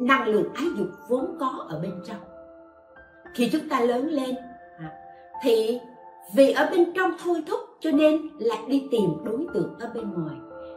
năng 0.00 0.28
lượng 0.28 0.54
ái 0.54 0.66
dục 0.76 0.88
vốn 1.08 1.36
có 1.40 1.66
ở 1.68 1.80
bên 1.80 1.92
trong. 2.04 2.20
Khi 3.34 3.48
chúng 3.52 3.68
ta 3.68 3.80
lớn 3.80 4.08
lên 4.08 4.34
à, 4.78 4.92
thì 5.42 5.80
vì 6.34 6.52
ở 6.52 6.68
bên 6.70 6.92
trong 6.94 7.10
thôi 7.24 7.42
thúc 7.46 7.60
cho 7.80 7.90
nên 7.90 8.28
lại 8.38 8.58
đi 8.68 8.88
tìm 8.90 9.10
đối 9.24 9.46
tượng 9.54 9.74
ở 9.78 9.90
bên 9.94 10.12
ngoài. 10.12 10.36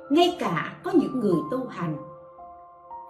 Ngay 0.09 0.37
cả 0.39 0.79
có 0.83 0.91
những 0.93 1.19
người 1.19 1.37
tu 1.51 1.65
hành, 1.69 1.97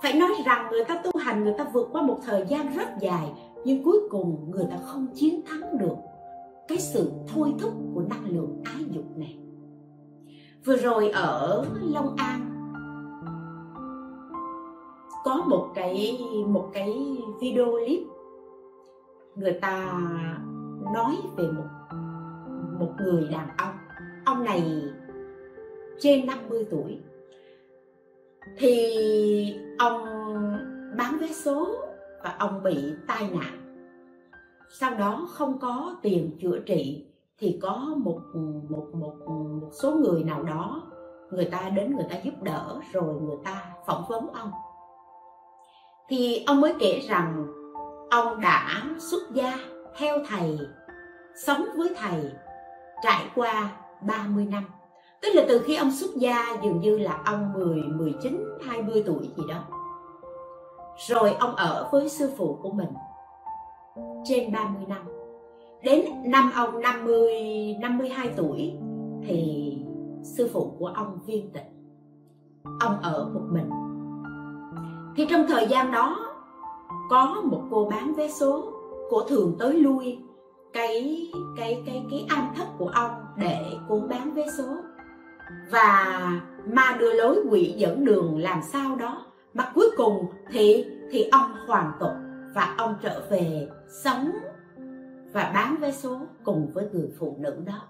phải 0.04 0.14
nói 0.14 0.30
rằng 0.46 0.68
người 0.72 0.84
ta 0.84 1.02
tu 1.04 1.12
hành, 1.20 1.44
người 1.44 1.56
ta 1.58 1.66
vượt 1.74 1.90
qua 1.92 2.02
một 2.02 2.20
thời 2.26 2.46
gian 2.48 2.74
rất 2.78 2.88
dài, 3.00 3.32
nhưng 3.66 3.84
cuối 3.84 3.98
cùng 4.10 4.52
người 4.52 4.66
ta 4.72 4.78
không 4.86 5.08
chiến 5.16 5.42
thắng 5.50 5.78
được 5.78 5.96
cái 6.68 6.78
sự 6.78 7.12
thôi 7.28 7.54
thúc 7.60 7.74
của 7.96 8.02
năng 8.10 8.26
lượng 8.26 8.62
ái 8.64 8.86
dục 8.92 9.06
này. 9.16 9.38
Vừa 10.66 10.76
rồi 10.76 11.10
ở 11.10 11.66
long 11.82 12.16
an 12.16 12.51
có 15.24 15.44
một 15.48 15.68
cái 15.76 16.20
một 16.48 16.70
cái 16.74 17.18
video 17.42 17.66
clip 17.66 18.02
người 19.36 19.54
ta 19.62 20.00
nói 20.94 21.16
về 21.38 21.48
một 21.48 21.68
một 22.80 22.92
người 23.00 23.28
đàn 23.32 23.48
ông. 23.58 23.76
Ông 24.26 24.44
này 24.44 24.84
trên 26.00 26.26
50 26.26 26.66
tuổi. 26.72 26.98
Thì 28.58 28.96
ông 29.80 30.04
bán 30.98 31.18
vé 31.22 31.28
số 31.28 31.68
và 32.24 32.36
ông 32.40 32.64
bị 32.64 32.94
tai 33.08 33.30
nạn. 33.34 33.82
Sau 34.80 34.96
đó 34.96 35.28
không 35.32 35.60
có 35.60 35.96
tiền 36.02 36.38
chữa 36.42 36.60
trị 36.66 37.06
thì 37.38 37.60
có 37.62 37.96
một 37.98 38.22
một 38.70 38.88
một 38.94 39.16
một 39.28 39.70
số 39.72 39.92
người 39.92 40.24
nào 40.24 40.44
đó 40.44 40.82
người 41.32 41.46
ta 41.46 41.70
đến 41.76 41.96
người 41.96 42.06
ta 42.10 42.16
giúp 42.24 42.34
đỡ 42.42 42.80
rồi 42.94 43.22
người 43.22 43.38
ta 43.44 43.74
phỏng 43.88 44.04
vấn 44.10 44.28
ông 44.28 44.52
thì 46.10 46.44
ông 46.48 46.62
mới 46.62 46.74
kể 46.80 47.00
rằng 47.00 47.48
ông 48.10 48.42
đã 48.42 48.84
xuất 48.98 49.22
gia 49.34 49.60
theo 49.98 50.18
thầy 50.30 50.60
sống 51.36 51.66
với 51.78 51.90
thầy 51.96 52.32
trải 53.04 53.26
qua 53.36 53.72
30 54.02 54.46
năm. 54.52 54.64
Tức 55.22 55.30
là 55.34 55.46
từ 55.48 55.60
khi 55.60 55.76
ông 55.76 55.92
xuất 55.92 56.16
gia 56.16 56.46
dường 56.64 56.82
như 56.82 56.98
là 56.98 57.22
ông 57.26 57.54
10, 57.54 57.76
19, 57.76 58.44
20 58.68 59.04
tuổi 59.06 59.30
gì 59.38 59.44
đó. 59.50 59.64
Rồi 61.08 61.34
ông 61.40 61.56
ở 61.56 61.90
với 61.92 62.10
sư 62.10 62.30
phụ 62.38 62.60
của 62.62 62.72
mình 62.72 62.90
trên 64.26 64.52
30 64.52 64.86
năm. 64.88 65.02
Đến 65.84 66.06
năm 66.26 66.52
ông 66.56 66.82
50, 66.82 67.32
52 67.82 68.30
tuổi 68.38 68.74
thì 69.24 69.74
sư 70.24 70.50
phụ 70.54 70.76
của 70.80 70.88
ông 70.88 71.20
viên 71.26 71.52
tịch. 71.54 71.72
Ông 72.80 73.02
ở 73.02 73.30
một 73.34 73.44
mình 73.50 73.70
thì 75.16 75.26
trong 75.30 75.46
thời 75.48 75.68
gian 75.68 75.92
đó, 75.92 76.34
có 77.10 77.42
một 77.44 77.62
cô 77.72 77.90
bán 77.90 78.14
vé 78.14 78.28
số, 78.28 78.74
cô 79.10 79.22
thường 79.22 79.56
tới 79.60 79.74
lui 79.74 80.20
cái 80.74 81.28
cái 81.58 81.84
cái 81.86 82.06
cái 82.12 82.26
ăn 82.30 82.54
thất 82.56 82.66
của 82.78 82.88
ông 82.88 83.12
để 83.38 83.66
cô 83.90 84.00
bán 84.10 84.34
vé 84.34 84.46
số. 84.58 84.76
Và 85.72 86.18
ma 86.66 86.98
đưa 87.00 87.14
lối 87.14 87.44
quỷ 87.50 87.74
dẫn 87.78 88.06
đường 88.06 88.38
làm 88.38 88.62
sao 88.62 88.96
đó, 88.96 89.26
mà 89.54 89.72
cuối 89.76 89.92
cùng 89.98 90.26
thì 90.52 90.86
thì 91.12 91.30
ông 91.32 91.52
hoàn 91.68 91.92
tục 92.00 92.12
và 92.56 92.76
ông 92.78 92.96
trở 93.02 93.22
về 93.30 93.70
sống 94.04 94.32
và 95.34 95.52
bán 95.54 95.76
vé 95.80 95.92
số 95.92 96.20
cùng 96.44 96.72
với 96.74 96.90
người 96.92 97.10
phụ 97.20 97.38
nữ 97.40 97.64
đó. 97.66 97.82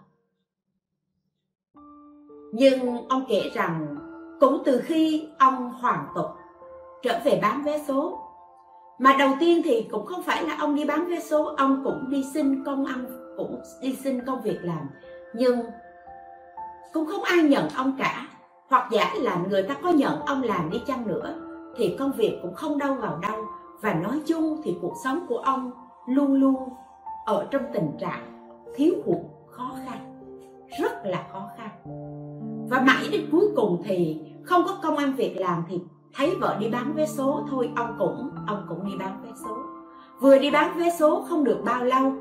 Nhưng 2.53 3.07
ông 3.07 3.25
kể 3.29 3.51
rằng 3.53 3.95
cũng 4.39 4.61
từ 4.65 4.81
khi 4.83 5.27
ông 5.39 5.71
hoàn 5.71 6.05
tục 6.15 6.25
trở 7.03 7.19
về 7.23 7.39
bán 7.41 7.63
vé 7.63 7.79
số. 7.87 8.19
Mà 8.99 9.15
đầu 9.19 9.29
tiên 9.39 9.61
thì 9.63 9.87
cũng 9.91 10.05
không 10.05 10.23
phải 10.23 10.43
là 10.43 10.57
ông 10.59 10.75
đi 10.75 10.85
bán 10.85 11.07
vé 11.09 11.19
số, 11.19 11.43
ông 11.57 11.81
cũng 11.83 12.09
đi 12.09 12.25
xin 12.33 12.63
công 12.63 12.85
ăn, 12.85 13.05
cũng 13.37 13.61
đi 13.81 13.95
xin 14.03 14.25
công 14.25 14.41
việc 14.41 14.57
làm. 14.61 14.89
Nhưng 15.33 15.59
cũng 16.93 17.05
không 17.05 17.23
ai 17.23 17.43
nhận 17.43 17.69
ông 17.69 17.95
cả. 17.97 18.27
Hoặc 18.67 18.89
giả 18.91 19.13
là 19.15 19.41
người 19.49 19.63
ta 19.63 19.75
có 19.83 19.89
nhận 19.89 20.19
ông 20.19 20.43
làm 20.43 20.69
đi 20.69 20.81
chăng 20.87 21.07
nữa, 21.07 21.33
thì 21.77 21.95
công 21.99 22.11
việc 22.11 22.39
cũng 22.41 22.53
không 22.53 22.77
đâu 22.77 22.93
vào 22.93 23.19
đâu. 23.21 23.45
Và 23.81 23.93
nói 23.93 24.21
chung 24.25 24.61
thì 24.63 24.77
cuộc 24.81 24.93
sống 25.03 25.25
của 25.27 25.37
ông 25.37 25.71
luôn 26.07 26.33
luôn 26.33 26.69
ở 27.25 27.47
trong 27.51 27.61
tình 27.73 27.91
trạng 27.99 28.53
thiếu 28.75 28.93
hụt, 29.05 29.17
khó 29.49 29.71
khăn, 29.85 30.21
rất 30.79 31.05
là 31.05 31.27
khó 31.31 31.49
khăn. 31.57 31.69
Và 32.69 32.81
mãi 32.81 33.07
đến 33.11 33.29
cuối 33.31 33.45
cùng 33.55 33.81
thì 33.85 34.21
không 34.43 34.63
có 34.65 34.77
công 34.83 34.97
ăn 34.97 35.13
việc 35.13 35.35
làm 35.37 35.63
thì 35.69 35.81
thấy 36.13 36.35
vợ 36.35 36.57
đi 36.59 36.69
bán 36.69 36.93
vé 36.93 37.05
số 37.05 37.45
thôi, 37.49 37.71
ông 37.75 37.95
cũng 37.99 38.29
ông 38.47 38.65
cũng 38.69 38.85
đi 38.85 38.91
bán 38.99 39.21
vé 39.23 39.29
số. 39.43 39.57
Vừa 40.19 40.37
đi 40.37 40.51
bán 40.51 40.77
vé 40.77 40.89
số 40.99 41.25
không 41.29 41.43
được 41.43 41.57
bao 41.65 41.83
lâu 41.83 42.13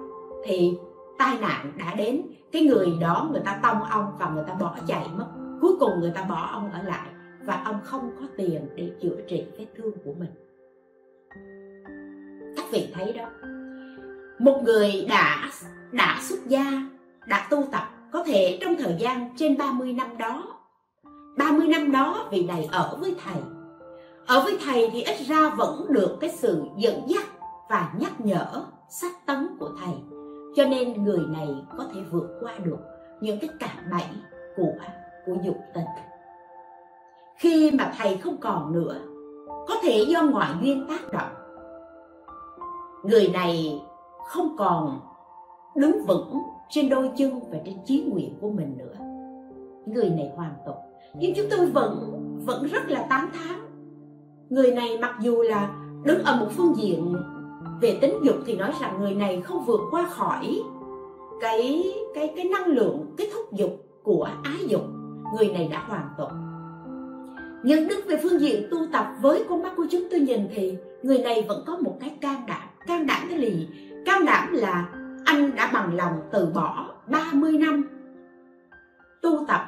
thì 0.44 0.78
tai 1.18 1.38
nạn 1.40 1.72
đã 1.78 1.94
đến. 1.94 2.22
Cái 2.52 2.62
người 2.62 2.92
đó 3.00 3.28
người 3.32 3.42
ta 3.44 3.60
tông 3.62 3.82
ông 3.82 4.12
và 4.18 4.30
người 4.30 4.44
ta 4.48 4.54
bỏ 4.54 4.76
chạy 4.86 5.06
mất. 5.16 5.26
Cuối 5.60 5.76
cùng 5.80 6.00
người 6.00 6.12
ta 6.14 6.22
bỏ 6.22 6.48
ông 6.52 6.70
ở 6.72 6.82
lại 6.82 7.08
và 7.44 7.62
ông 7.64 7.80
không 7.84 8.10
có 8.20 8.26
tiền 8.36 8.68
để 8.74 8.90
chữa 9.02 9.16
trị 9.28 9.44
vết 9.58 9.66
thương 9.76 9.92
của 10.04 10.12
mình. 10.18 10.30
Các 12.56 12.66
vị 12.72 12.88
thấy 12.94 13.12
đó, 13.12 13.24
một 14.38 14.62
người 14.64 15.06
đã 15.08 15.50
đã 15.92 16.18
xuất 16.20 16.46
gia, 16.46 16.88
đã 17.26 17.46
tu 17.50 17.64
tập, 17.72 17.88
có 18.12 18.24
thể 18.24 18.58
trong 18.60 18.74
thời 18.78 18.96
gian 18.98 19.36
trên 19.36 19.58
30 19.58 19.92
năm 19.92 20.18
đó 20.18 20.60
30 21.36 21.66
năm 21.66 21.92
đó 21.92 22.28
vị 22.30 22.44
này 22.44 22.68
ở 22.72 22.96
với 23.00 23.14
thầy 23.24 23.42
ở 24.26 24.40
với 24.44 24.58
thầy 24.64 24.90
thì 24.92 25.02
ít 25.02 25.16
ra 25.26 25.50
vẫn 25.58 25.86
được 25.88 26.16
cái 26.20 26.30
sự 26.30 26.62
dẫn 26.76 27.02
dắt 27.06 27.24
và 27.70 27.92
nhắc 27.98 28.20
nhở, 28.20 28.64
sách 28.88 29.26
tấn 29.26 29.56
của 29.60 29.70
thầy. 29.84 29.94
Cho 30.56 30.64
nên 30.64 31.04
người 31.04 31.20
này 31.28 31.48
có 31.78 31.84
thể 31.94 32.00
vượt 32.10 32.38
qua 32.40 32.52
được 32.64 32.78
những 33.20 33.38
cái 33.40 33.50
cạm 33.60 33.90
bẫy 33.90 34.06
của 34.56 34.72
của 35.26 35.34
dục 35.44 35.56
tình. 35.74 35.84
Khi 37.36 37.70
mà 37.70 37.92
thầy 37.98 38.16
không 38.16 38.36
còn 38.36 38.72
nữa, 38.72 39.00
có 39.68 39.74
thể 39.82 40.04
do 40.08 40.22
ngoại 40.22 40.50
duyên 40.62 40.86
tác 40.88 41.12
động, 41.12 41.32
người 43.04 43.28
này 43.28 43.82
không 44.28 44.56
còn 44.58 45.00
đứng 45.74 46.04
vững 46.06 46.42
trên 46.70 46.88
đôi 46.88 47.10
chân 47.16 47.40
và 47.50 47.58
trên 47.64 47.74
chí 47.84 48.04
nguyện 48.12 48.38
của 48.40 48.50
mình 48.50 48.78
nữa. 48.78 48.94
Người 49.86 50.10
này 50.10 50.32
hoàn 50.36 50.54
tục. 50.66 50.76
Nhưng 51.14 51.34
chúng 51.36 51.46
tôi 51.50 51.66
vẫn 51.66 52.20
vẫn 52.46 52.64
rất 52.64 52.88
là 52.88 53.06
tán 53.10 53.30
thán 53.32 53.69
người 54.50 54.72
này 54.72 54.98
mặc 55.00 55.14
dù 55.20 55.42
là 55.42 55.70
đứng 56.04 56.24
ở 56.24 56.36
một 56.40 56.46
phương 56.56 56.74
diện 56.76 57.14
về 57.80 57.98
tính 58.00 58.14
dục 58.22 58.36
thì 58.46 58.56
nói 58.56 58.72
rằng 58.80 59.00
người 59.00 59.14
này 59.14 59.40
không 59.40 59.64
vượt 59.64 59.80
qua 59.90 60.06
khỏi 60.10 60.62
cái 61.40 61.84
cái 62.14 62.32
cái 62.36 62.44
năng 62.44 62.66
lượng, 62.66 63.14
cái 63.16 63.30
thúc 63.34 63.52
dục 63.52 63.86
của 64.02 64.28
ái 64.42 64.68
dục. 64.68 64.82
Người 65.36 65.48
này 65.48 65.68
đã 65.72 65.84
hoàn 65.88 66.08
tục 66.18 66.28
nhưng 67.62 67.88
đứng 67.88 68.00
về 68.06 68.16
phương 68.22 68.40
diện 68.40 68.68
tu 68.70 68.78
tập 68.92 69.06
với 69.20 69.44
con 69.48 69.62
mắt 69.62 69.72
của 69.76 69.86
chúng 69.90 70.02
tôi 70.10 70.20
nhìn 70.20 70.48
thì 70.54 70.76
người 71.02 71.18
này 71.18 71.44
vẫn 71.48 71.62
có 71.66 71.76
một 71.76 71.96
cái 72.00 72.10
can 72.20 72.46
đảm. 72.46 72.68
Can 72.86 73.06
đảm 73.06 73.26
cái 73.28 73.40
gì? 73.40 73.68
Can 74.06 74.24
đảm 74.24 74.52
là 74.52 74.88
anh 75.24 75.56
đã 75.56 75.70
bằng 75.72 75.96
lòng 75.96 76.12
từ 76.32 76.46
bỏ 76.46 76.94
30 77.06 77.52
năm 77.52 77.88
tu 79.22 79.44
tập 79.48 79.60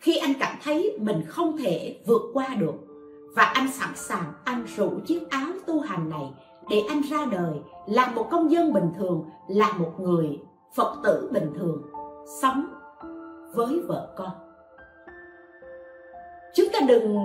khi 0.00 0.16
anh 0.16 0.32
cảm 0.40 0.56
thấy 0.64 0.98
mình 1.00 1.22
không 1.26 1.56
thể 1.56 2.00
vượt 2.06 2.22
qua 2.32 2.48
được 2.60 2.89
và 3.36 3.42
anh 3.42 3.68
sẵn 3.72 3.88
sàng, 3.94 4.32
anh 4.44 4.64
rủ 4.76 4.90
chiếc 5.06 5.30
áo 5.30 5.48
tu 5.66 5.80
hành 5.80 6.08
này 6.08 6.34
để 6.70 6.82
anh 6.88 7.00
ra 7.10 7.26
đời 7.30 7.60
là 7.86 8.12
một 8.14 8.26
công 8.30 8.50
dân 8.50 8.72
bình 8.72 8.90
thường, 8.98 9.24
là 9.48 9.72
một 9.72 9.92
người 9.98 10.40
phật 10.74 10.96
tử 11.04 11.30
bình 11.32 11.52
thường, 11.58 11.82
sống 12.42 12.64
với 13.54 13.80
vợ 13.88 14.08
con. 14.16 14.30
Chúng 16.54 16.66
ta 16.72 16.78
đừng 16.88 17.16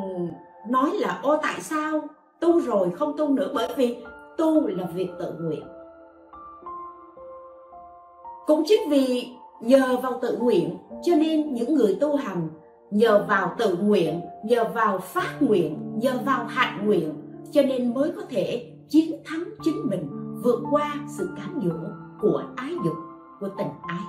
nói 0.69 0.91
là, 0.93 1.19
ô, 1.23 1.37
tại 1.37 1.61
sao 1.61 2.01
tu 2.39 2.61
rồi 2.61 2.91
không 2.91 3.17
tu 3.17 3.29
nữa? 3.29 3.51
Bởi 3.53 3.73
vì 3.75 4.03
tu 4.37 4.67
là 4.67 4.85
việc 4.85 5.09
tự 5.19 5.33
nguyện. 5.39 5.63
Cũng 8.47 8.63
chính 8.67 8.89
vì 8.89 9.29
nhờ 9.61 9.97
vào 10.03 10.19
tự 10.21 10.37
nguyện 10.37 10.77
cho 11.03 11.15
nên 11.15 11.53
những 11.53 11.75
người 11.75 11.97
tu 12.01 12.15
hành 12.15 12.49
nhờ 12.91 13.25
vào 13.29 13.55
tự 13.57 13.77
nguyện, 13.81 14.21
nhờ 14.43 14.63
vào 14.63 14.97
phát 14.97 15.35
nguyện 15.39 15.84
nhờ 16.01 16.19
vào 16.25 16.45
hạnh 16.45 16.86
nguyện, 16.86 17.13
cho 17.51 17.62
nên 17.62 17.93
mới 17.93 18.12
có 18.15 18.21
thể 18.29 18.71
chiến 18.89 19.21
thắng 19.25 19.43
chính 19.63 19.89
mình, 19.89 20.08
vượt 20.43 20.60
qua 20.71 20.93
sự 21.08 21.29
cám 21.38 21.60
dỗ 21.63 21.75
của 22.21 22.43
ái 22.55 22.71
dục, 22.86 22.95
của 23.39 23.49
tình 23.58 23.67
ái. 23.88 24.05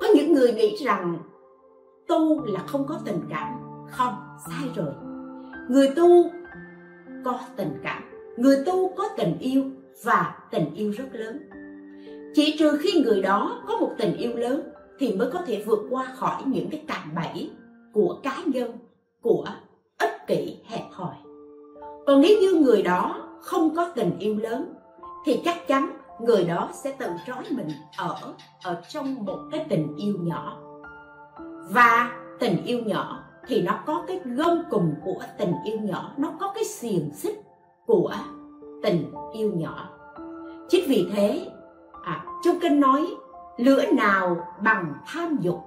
Có 0.00 0.06
những 0.14 0.32
người 0.32 0.52
nghĩ 0.52 0.76
rằng, 0.84 1.18
tu 2.08 2.44
là 2.44 2.60
không 2.66 2.86
có 2.86 2.98
tình 3.04 3.20
cảm. 3.30 3.54
Không, 3.90 4.14
sai 4.46 4.68
rồi. 4.74 4.92
Người 5.68 5.88
tu 5.96 6.30
có 7.24 7.38
tình 7.56 7.80
cảm, 7.82 8.02
người 8.36 8.56
tu 8.66 8.88
có 8.96 9.08
tình 9.16 9.38
yêu, 9.38 9.64
và 10.04 10.38
tình 10.50 10.74
yêu 10.74 10.90
rất 10.90 11.04
lớn. 11.12 11.38
Chỉ 12.34 12.56
trừ 12.58 12.78
khi 12.80 13.02
người 13.04 13.22
đó 13.22 13.62
có 13.68 13.76
một 13.76 13.90
tình 13.98 14.16
yêu 14.16 14.36
lớn, 14.36 14.62
thì 14.98 15.16
mới 15.16 15.30
có 15.30 15.38
thể 15.46 15.62
vượt 15.66 15.86
qua 15.90 16.04
khỏi 16.16 16.42
những 16.46 16.68
cái 16.70 16.84
cạm 16.88 17.14
bẫy 17.14 17.50
của 17.92 18.20
cá 18.22 18.36
nhân, 18.46 18.72
của 19.22 19.46
ích 20.26 20.38
kỷ 20.38 20.56
hẹp 20.64 20.84
hòi. 20.92 21.14
Còn 22.06 22.20
nếu 22.20 22.38
như 22.40 22.60
người 22.60 22.82
đó 22.82 23.28
không 23.40 23.76
có 23.76 23.90
tình 23.94 24.18
yêu 24.18 24.36
lớn 24.36 24.74
thì 25.24 25.42
chắc 25.44 25.68
chắn 25.68 25.90
người 26.20 26.44
đó 26.44 26.68
sẽ 26.72 26.92
tự 26.98 27.06
trói 27.26 27.44
mình 27.50 27.68
ở 27.96 28.16
ở 28.64 28.82
trong 28.88 29.24
một 29.24 29.38
cái 29.50 29.66
tình 29.68 29.96
yêu 29.96 30.14
nhỏ. 30.20 30.56
Và 31.70 32.10
tình 32.40 32.64
yêu 32.64 32.80
nhỏ 32.86 33.22
thì 33.46 33.62
nó 33.62 33.78
có 33.86 34.04
cái 34.06 34.20
gông 34.24 34.62
cùng 34.70 34.94
của 35.04 35.20
tình 35.38 35.52
yêu 35.64 35.78
nhỏ 35.80 36.12
nó 36.16 36.32
có 36.40 36.52
cái 36.54 36.64
xiềng 36.64 37.10
xích 37.14 37.42
của 37.86 38.14
tình 38.82 39.12
yêu 39.32 39.52
nhỏ. 39.54 39.88
Chính 40.68 40.84
vì 40.88 41.08
thế 41.14 41.50
à, 42.04 42.24
trong 42.44 42.60
kinh 42.60 42.80
nói 42.80 43.06
lửa 43.56 43.82
nào 43.92 44.36
bằng 44.62 44.94
tham 45.06 45.36
dục 45.40 45.60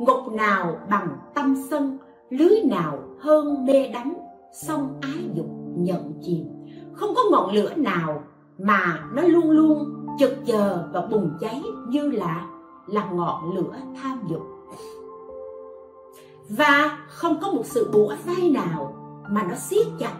ngục 0.00 0.32
nào 0.32 0.78
bằng 0.90 1.18
tâm 1.34 1.56
sân 1.70 1.98
lưới 2.30 2.62
nào 2.70 2.98
hơn 3.20 3.66
mê 3.66 3.88
đắm, 3.88 4.14
song 4.52 4.98
ái 5.00 5.30
dục 5.34 5.46
nhận 5.76 6.12
chìm. 6.22 6.44
Không 6.92 7.14
có 7.14 7.22
ngọn 7.30 7.54
lửa 7.54 7.74
nào 7.76 8.22
mà 8.58 9.04
nó 9.14 9.22
luôn 9.22 9.50
luôn 9.50 10.06
chực 10.18 10.32
chờ 10.46 10.88
và 10.92 11.06
bùng 11.06 11.30
cháy 11.40 11.62
như 11.88 12.10
là 12.10 12.46
là 12.86 13.10
ngọn 13.10 13.54
lửa 13.54 13.74
tham 14.02 14.22
dục. 14.30 14.42
Và 16.48 16.98
không 17.08 17.38
có 17.40 17.50
một 17.50 17.66
sự 17.66 17.90
bủa 17.92 18.14
vây 18.26 18.50
nào 18.50 18.94
mà 19.30 19.42
nó 19.42 19.54
siết 19.54 19.86
chặt, 19.98 20.14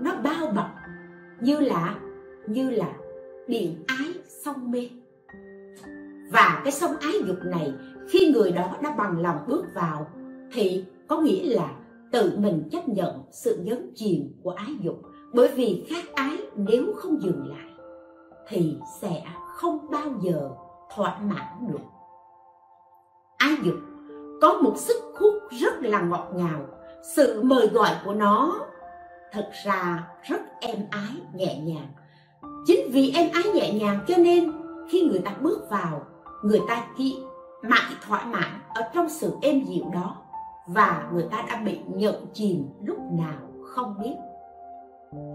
nó 0.00 0.12
bao 0.24 0.52
bọc 0.56 0.70
như 1.40 1.60
là 1.60 1.94
như 2.46 2.70
là 2.70 2.92
điện 3.48 3.84
ái 3.86 4.14
sông 4.44 4.70
mê. 4.70 4.90
Và 6.32 6.60
cái 6.64 6.72
sông 6.72 6.96
ái 7.00 7.12
dục 7.26 7.36
này, 7.44 7.72
khi 8.08 8.32
người 8.32 8.52
đó 8.52 8.76
đã 8.82 8.94
bằng 8.98 9.22
lòng 9.22 9.36
bước 9.48 9.64
vào, 9.74 10.06
thì 10.52 10.84
có 11.08 11.20
nghĩa 11.20 11.54
là 11.54 11.70
tự 12.12 12.38
mình 12.38 12.68
chấp 12.72 12.88
nhận 12.88 13.22
sự 13.30 13.62
nhấn 13.64 13.92
chìm 13.94 14.40
của 14.42 14.50
ái 14.50 14.76
dục, 14.80 15.02
bởi 15.34 15.48
vì 15.48 15.86
khát 15.88 16.04
ái 16.14 16.38
nếu 16.56 16.92
không 16.96 17.22
dừng 17.22 17.48
lại, 17.48 17.70
thì 18.48 18.76
sẽ 19.00 19.24
không 19.54 19.90
bao 19.90 20.10
giờ 20.20 20.50
thỏa 20.94 21.18
mãn 21.18 21.68
được. 21.72 21.84
Ái 23.36 23.54
dục 23.62 23.74
có 24.40 24.60
một 24.62 24.76
sức 24.76 24.96
hút 25.20 25.34
rất 25.50 25.74
là 25.80 26.00
ngọt 26.00 26.28
ngào, 26.34 26.66
sự 27.16 27.42
mời 27.42 27.66
gọi 27.66 27.90
của 28.04 28.14
nó 28.14 28.60
thật 29.32 29.50
ra 29.64 30.08
rất 30.22 30.40
êm 30.60 30.78
ái, 30.90 31.16
nhẹ 31.34 31.60
nhàng. 31.60 31.88
Chính 32.66 32.90
vì 32.92 33.12
êm 33.14 33.30
ái, 33.32 33.44
nhẹ 33.54 33.72
nhàng 33.72 33.98
cho 34.08 34.16
nên 34.16 34.52
khi 34.88 35.02
người 35.02 35.18
ta 35.18 35.36
bước 35.40 35.70
vào, 35.70 36.06
người 36.42 36.60
ta 36.68 36.86
chỉ 36.96 37.18
mãi 37.62 37.92
thỏa 38.06 38.24
mãn 38.24 38.60
ở 38.74 38.82
trong 38.94 39.08
sự 39.08 39.32
êm 39.42 39.64
dịu 39.64 39.84
đó 39.92 40.16
và 40.68 41.10
người 41.12 41.26
ta 41.30 41.44
đã 41.48 41.62
bị 41.64 41.78
nhận 41.88 42.14
chìm 42.32 42.64
lúc 42.82 42.98
nào 43.12 43.38
không 43.64 43.94
biết. 44.02 44.14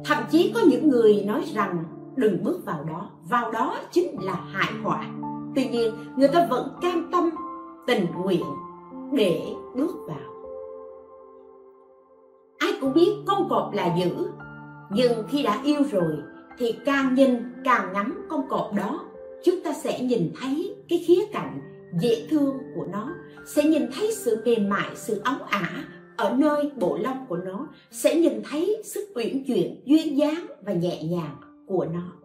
Thậm 0.06 0.24
chí 0.30 0.52
có 0.56 0.62
những 0.68 0.90
người 0.90 1.24
nói 1.28 1.44
rằng 1.54 1.84
đừng 2.16 2.44
bước 2.44 2.62
vào 2.66 2.84
đó 2.84 3.10
vào 3.30 3.52
đó 3.52 3.76
chính 3.92 4.24
là 4.24 4.34
hại 4.34 4.72
họa. 4.84 5.06
Tuy 5.56 5.68
nhiên, 5.68 5.94
người 6.16 6.28
ta 6.28 6.48
vẫn 6.50 6.78
cam 6.82 7.10
tâm, 7.12 7.30
tình 7.88 8.06
nguyện 8.16 8.44
để 9.12 9.42
bước 9.76 9.96
vào. 10.08 10.34
Ai 12.58 12.72
cũng 12.82 12.94
biết 12.94 13.12
con 13.28 13.50
cọp 13.50 13.74
là 13.74 13.96
dữ, 13.96 14.28
nhưng 14.90 15.28
khi 15.28 15.44
đã 15.44 15.62
yêu 15.64 15.82
rồi 15.92 16.18
thì 16.58 16.76
càng 16.86 17.16
nhìn 17.16 17.54
càng 17.64 17.94
ngắm 17.94 18.28
con 18.30 18.50
cọp 18.50 18.74
đó, 18.74 19.06
chúng 19.44 19.56
ta 19.64 19.74
sẽ 19.74 20.02
nhìn 20.02 20.32
thấy 20.42 20.76
cái 20.90 21.04
khía 21.08 21.26
cạnh 21.32 21.73
dễ 22.00 22.28
thương 22.30 22.58
của 22.76 22.86
nó, 22.92 23.16
sẽ 23.46 23.64
nhìn 23.64 23.90
thấy 23.96 24.12
sự 24.12 24.42
mềm 24.46 24.70
mại, 24.70 24.96
sự 24.96 25.22
ống 25.26 25.44
ả 25.44 25.86
ở 26.18 26.36
nơi 26.38 26.72
bộ 26.76 26.98
lông 26.98 27.26
của 27.30 27.38
nó, 27.38 27.68
sẽ 27.92 28.16
nhìn 28.16 28.42
thấy 28.50 28.82
sức 28.84 29.10
uyển 29.16 29.44
chuyển, 29.44 29.82
duyên 29.86 30.18
dáng 30.18 30.46
và 30.62 30.74
nhẹ 30.74 31.04
nhàng 31.04 31.36
của 31.68 31.86
nó. 31.86 32.23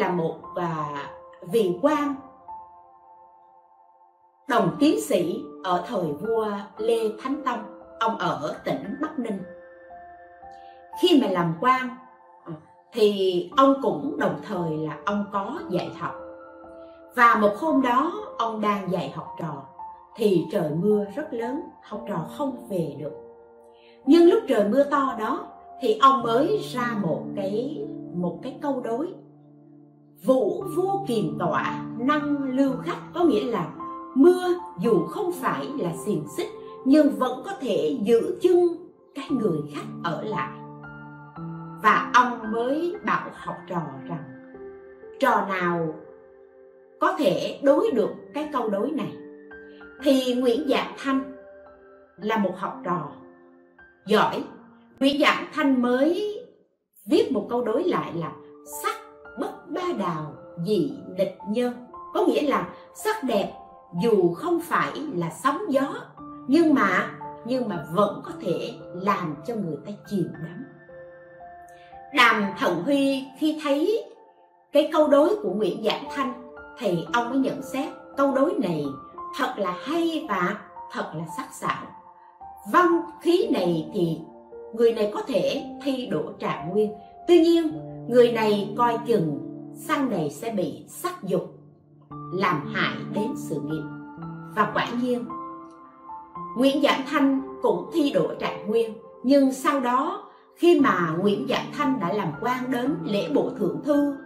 Là 0.00 0.10
một 0.10 0.36
à, 0.54 0.86
vị 1.42 1.78
quan 1.82 2.14
đồng 4.48 4.76
tiến 4.80 5.00
sĩ 5.00 5.42
ở 5.64 5.84
thời 5.86 6.12
vua 6.12 6.46
lê 6.78 6.98
thánh 7.22 7.42
tông. 7.44 7.58
Ông 8.00 8.18
ở 8.18 8.56
tỉnh 8.64 8.96
bắc 9.00 9.18
ninh. 9.18 9.42
Khi 11.02 11.20
mà 11.22 11.28
làm 11.28 11.54
quan 11.60 11.88
à, 12.44 12.52
thì 12.92 13.50
ông 13.56 13.74
cũng 13.82 14.16
đồng 14.18 14.40
thời 14.48 14.78
là 14.78 14.96
ông 15.04 15.24
có 15.32 15.58
dạy 15.70 15.90
học. 15.98 16.14
Và 17.14 17.34
một 17.34 17.52
hôm 17.58 17.82
đó 17.82 18.12
ông 18.38 18.60
đang 18.60 18.90
dạy 18.90 19.12
học 19.16 19.36
trò 19.40 19.62
thì 20.16 20.46
trời 20.52 20.70
mưa 20.70 21.04
rất 21.16 21.32
lớn 21.32 21.60
học 21.82 22.04
trò 22.08 22.26
không 22.36 22.66
về 22.70 22.96
được. 22.98 23.12
Nhưng 24.06 24.30
lúc 24.30 24.42
trời 24.48 24.68
mưa 24.68 24.84
to 24.84 25.16
đó 25.18 25.46
thì 25.80 25.98
ông 26.02 26.22
mới 26.22 26.58
ra 26.74 26.96
một 27.02 27.22
cái 27.36 27.86
một 28.14 28.38
cái 28.42 28.58
câu 28.62 28.80
đối 28.80 29.19
vũ 30.24 30.64
vô 30.76 31.04
kiềm 31.08 31.36
tọa 31.38 31.84
năng 31.98 32.42
lưu 32.42 32.72
khách 32.82 33.00
có 33.14 33.24
nghĩa 33.24 33.44
là 33.44 33.68
mưa 34.14 34.48
dù 34.80 35.06
không 35.06 35.32
phải 35.32 35.68
là 35.78 35.92
xiềng 36.04 36.24
xích, 36.36 36.48
nhưng 36.84 37.10
vẫn 37.18 37.42
có 37.44 37.50
thể 37.60 37.98
giữ 38.02 38.38
chân 38.42 38.54
cái 39.14 39.26
người 39.30 39.58
khách 39.74 39.86
ở 40.04 40.22
lại. 40.22 40.58
Và 41.82 42.10
ông 42.14 42.52
mới 42.52 42.94
bảo 43.06 43.30
học 43.34 43.56
trò 43.68 43.82
rằng, 44.08 44.24
trò 45.20 45.46
nào 45.48 45.94
có 47.00 47.12
thể 47.18 47.60
đối 47.62 47.90
được 47.90 48.10
cái 48.34 48.48
câu 48.52 48.68
đối 48.68 48.90
này? 48.90 49.16
Thì 50.02 50.34
Nguyễn 50.34 50.68
Dạng 50.68 50.94
Thanh 50.98 51.32
là 52.16 52.36
một 52.36 52.54
học 52.56 52.80
trò 52.84 53.08
giỏi. 54.06 54.44
Nguyễn 55.00 55.20
Dạng 55.20 55.44
Thanh 55.52 55.82
mới 55.82 56.38
viết 57.10 57.32
một 57.32 57.46
câu 57.50 57.64
đối 57.64 57.84
lại 57.84 58.12
là 58.14 58.32
sắc 58.82 58.99
bất 59.38 59.70
ba 59.70 59.84
đào 59.98 60.32
dị 60.66 60.92
địch 61.16 61.38
nhân 61.48 61.86
có 62.14 62.26
nghĩa 62.26 62.42
là 62.42 62.68
sắc 62.94 63.24
đẹp 63.24 63.52
dù 64.02 64.34
không 64.34 64.60
phải 64.60 64.92
là 65.14 65.30
sóng 65.30 65.58
gió, 65.68 65.94
nhưng 66.48 66.74
mà 66.74 67.10
nhưng 67.44 67.68
mà 67.68 67.86
vẫn 67.92 68.22
có 68.24 68.32
thể 68.40 68.74
làm 68.94 69.34
cho 69.46 69.54
người 69.54 69.76
ta 69.86 69.92
chìm 70.06 70.28
đắm. 70.32 70.64
Đàm 72.14 72.44
thận 72.58 72.82
huy 72.82 73.24
khi 73.38 73.60
thấy 73.62 74.04
cái 74.72 74.88
câu 74.92 75.08
đối 75.08 75.36
của 75.42 75.50
nguyễn 75.50 75.84
giảng 75.84 76.04
thanh, 76.14 76.52
thì 76.78 77.04
ông 77.12 77.30
mới 77.30 77.38
nhận 77.38 77.62
xét 77.62 77.88
câu 78.16 78.34
đối 78.34 78.54
này 78.54 78.84
thật 79.36 79.54
là 79.56 79.76
hay 79.82 80.26
và 80.28 80.56
thật 80.92 81.12
là 81.14 81.24
sắc 81.36 81.48
sảo. 81.52 81.86
Văn 82.72 83.00
khí 83.20 83.48
này 83.52 83.90
thì 83.94 84.18
người 84.72 84.92
này 84.92 85.10
có 85.14 85.22
thể 85.22 85.64
thi 85.84 86.06
đỗ 86.06 86.22
trạng 86.38 86.70
nguyên. 86.70 86.92
Tuy 87.28 87.40
nhiên 87.40 87.72
người 88.10 88.32
này 88.32 88.74
coi 88.76 88.98
chừng 89.06 89.38
sau 89.74 90.06
này 90.08 90.30
sẽ 90.30 90.50
bị 90.50 90.84
sắc 90.88 91.22
dục, 91.22 91.54
làm 92.32 92.66
hại 92.74 92.96
đến 93.14 93.28
sự 93.36 93.60
nghiệp. 93.60 93.82
Và 94.56 94.70
quả 94.74 94.86
nhiên, 95.02 95.24
Nguyễn 96.56 96.82
Giảng 96.82 97.02
Thanh 97.06 97.42
cũng 97.62 97.90
thi 97.92 98.12
đỗ 98.14 98.34
trạng 98.38 98.66
nguyên. 98.66 98.94
Nhưng 99.22 99.52
sau 99.52 99.80
đó, 99.80 100.30
khi 100.56 100.80
mà 100.80 101.14
Nguyễn 101.20 101.46
Giảng 101.48 101.72
Thanh 101.72 102.00
đã 102.00 102.12
làm 102.12 102.32
quan 102.40 102.70
đến 102.70 102.94
lễ 103.04 103.28
bộ 103.34 103.50
thượng 103.58 103.80
thư, 103.84 104.16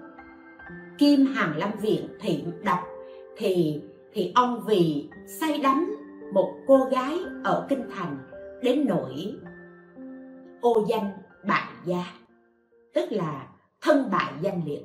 Kim 0.99 1.27
Hàng 1.27 1.57
Lâm 1.57 1.71
Viện 1.81 2.09
thị 2.21 2.45
đọc 2.63 2.81
thì 3.37 3.83
thì 4.13 4.33
ông 4.35 4.63
vì 4.67 5.09
say 5.41 5.59
đắm 5.59 5.97
một 6.33 6.53
cô 6.67 6.89
gái 6.91 7.19
ở 7.45 7.67
kinh 7.69 7.83
thành 7.97 8.19
đến 8.63 8.85
nỗi 8.89 9.35
ô 10.61 10.85
danh 10.89 11.11
bại 11.49 11.69
gia. 11.85 12.05
Tức 12.95 13.13
là 13.13 13.47
thân 13.85 14.09
bại 14.13 14.33
danh 14.41 14.61
liệt. 14.67 14.85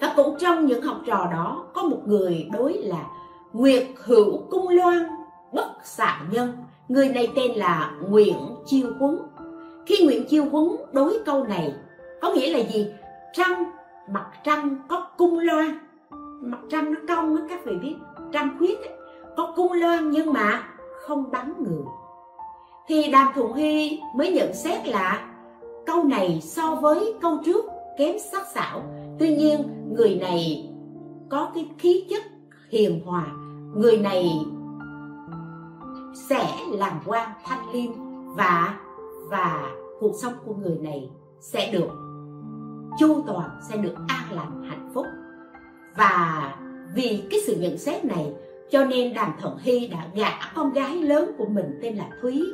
Và 0.00 0.12
cũng 0.16 0.36
trong 0.38 0.66
những 0.66 0.82
học 0.82 0.96
trò 1.06 1.28
đó 1.32 1.64
có 1.74 1.82
một 1.82 2.02
người 2.06 2.48
đối 2.52 2.72
là 2.72 3.06
nguyệt 3.52 3.86
hữu 4.04 4.38
cung 4.50 4.68
loan 4.68 5.06
bất 5.52 5.70
xạ 5.84 6.20
nhân. 6.30 6.52
Người 6.88 7.08
này 7.08 7.32
tên 7.36 7.52
là 7.52 7.92
nguyễn 8.08 8.36
chiêu 8.66 8.92
huấn. 8.98 9.18
Khi 9.86 10.04
nguyễn 10.04 10.24
chiêu 10.28 10.44
huấn 10.44 10.68
đối 10.92 11.18
câu 11.26 11.44
này 11.44 11.74
có 12.20 12.32
nghĩa 12.32 12.52
là 12.52 12.58
gì? 12.58 12.92
Trăng 13.32 13.64
mặt 14.08 14.26
trăng 14.44 14.76
có 14.88 15.06
cung 15.16 15.38
loan. 15.38 15.78
Mặt 16.40 16.58
trăng 16.70 16.94
nó 16.94 17.00
cong 17.08 17.36
á 17.36 17.42
các 17.48 17.64
vị 17.64 17.72
biết 17.82 17.94
trăng 18.32 18.56
khuyết 18.58 18.78
ấy, 18.78 18.90
có 19.36 19.52
cung 19.56 19.72
loan 19.72 20.10
nhưng 20.10 20.32
mà 20.32 20.68
không 21.00 21.30
bắn 21.30 21.52
người 21.58 21.84
thì 22.90 23.10
đàm 23.10 23.32
thuận 23.34 23.52
huy 23.52 24.00
mới 24.14 24.32
nhận 24.32 24.54
xét 24.54 24.88
là 24.88 25.29
câu 25.86 26.04
này 26.04 26.40
so 26.42 26.74
với 26.74 27.14
câu 27.20 27.38
trước, 27.44 27.64
kém 27.98 28.16
sắc 28.32 28.46
sảo. 28.54 28.82
Tuy 29.18 29.36
nhiên, 29.36 29.60
người 29.96 30.18
này 30.20 30.70
có 31.30 31.50
cái 31.54 31.68
khí 31.78 32.04
chất 32.10 32.22
hiền 32.70 33.00
hòa. 33.04 33.26
Người 33.74 33.98
này 33.98 34.30
sẽ 36.14 36.46
làm 36.72 36.92
quan 37.06 37.28
thanh 37.44 37.70
liêm 37.72 37.90
và 38.36 38.78
và 39.30 39.72
cuộc 40.00 40.12
sống 40.22 40.32
của 40.44 40.54
người 40.54 40.78
này 40.78 41.10
sẽ 41.40 41.72
được 41.72 41.88
chu 42.98 43.22
toàn, 43.26 43.50
sẽ 43.68 43.76
được 43.76 43.94
an 44.08 44.36
lành, 44.36 44.62
hạnh 44.68 44.90
phúc. 44.94 45.06
Và 45.96 46.54
vì 46.94 47.22
cái 47.30 47.40
sự 47.46 47.56
nhận 47.60 47.78
xét 47.78 48.04
này, 48.04 48.32
cho 48.70 48.84
nên 48.84 49.14
đàm 49.14 49.32
thuận 49.40 49.58
hy 49.58 49.88
đã 49.88 50.08
gả 50.14 50.30
con 50.54 50.72
gái 50.72 50.96
lớn 50.96 51.30
của 51.38 51.46
mình 51.46 51.78
tên 51.82 51.96
là 51.96 52.08
thúy 52.22 52.44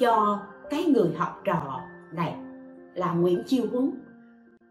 cho 0.00 0.38
cái 0.70 0.84
người 0.84 1.10
học 1.16 1.40
trò 1.44 1.80
này 2.12 2.34
là 2.96 3.12
nguyễn 3.12 3.42
chiêu 3.46 3.64
huấn. 3.72 3.90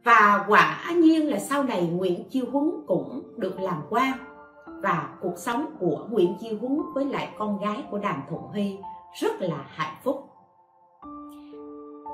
Và 0.04 0.46
quả 0.48 0.92
nhiên 0.96 1.30
là 1.30 1.40
sau 1.40 1.64
này 1.64 1.88
nguyễn 1.88 2.30
chiêu 2.30 2.46
huấn 2.52 2.72
cũng 2.88 3.24
được 3.38 3.60
làm 3.60 3.82
quan. 3.90 4.12
Và 4.66 5.10
cuộc 5.22 5.38
sống 5.38 5.66
của 5.80 6.08
nguyễn 6.10 6.36
chiêu 6.42 6.58
huấn 6.62 6.80
với 6.94 7.06
lại 7.06 7.30
con 7.38 7.60
gái 7.60 7.84
của 7.92 7.98
đàm 7.98 8.22
thuận 8.30 8.42
huy 8.42 8.78
rất 9.22 9.42
là 9.42 9.66
hạnh 9.68 9.96
phúc. 10.04 10.30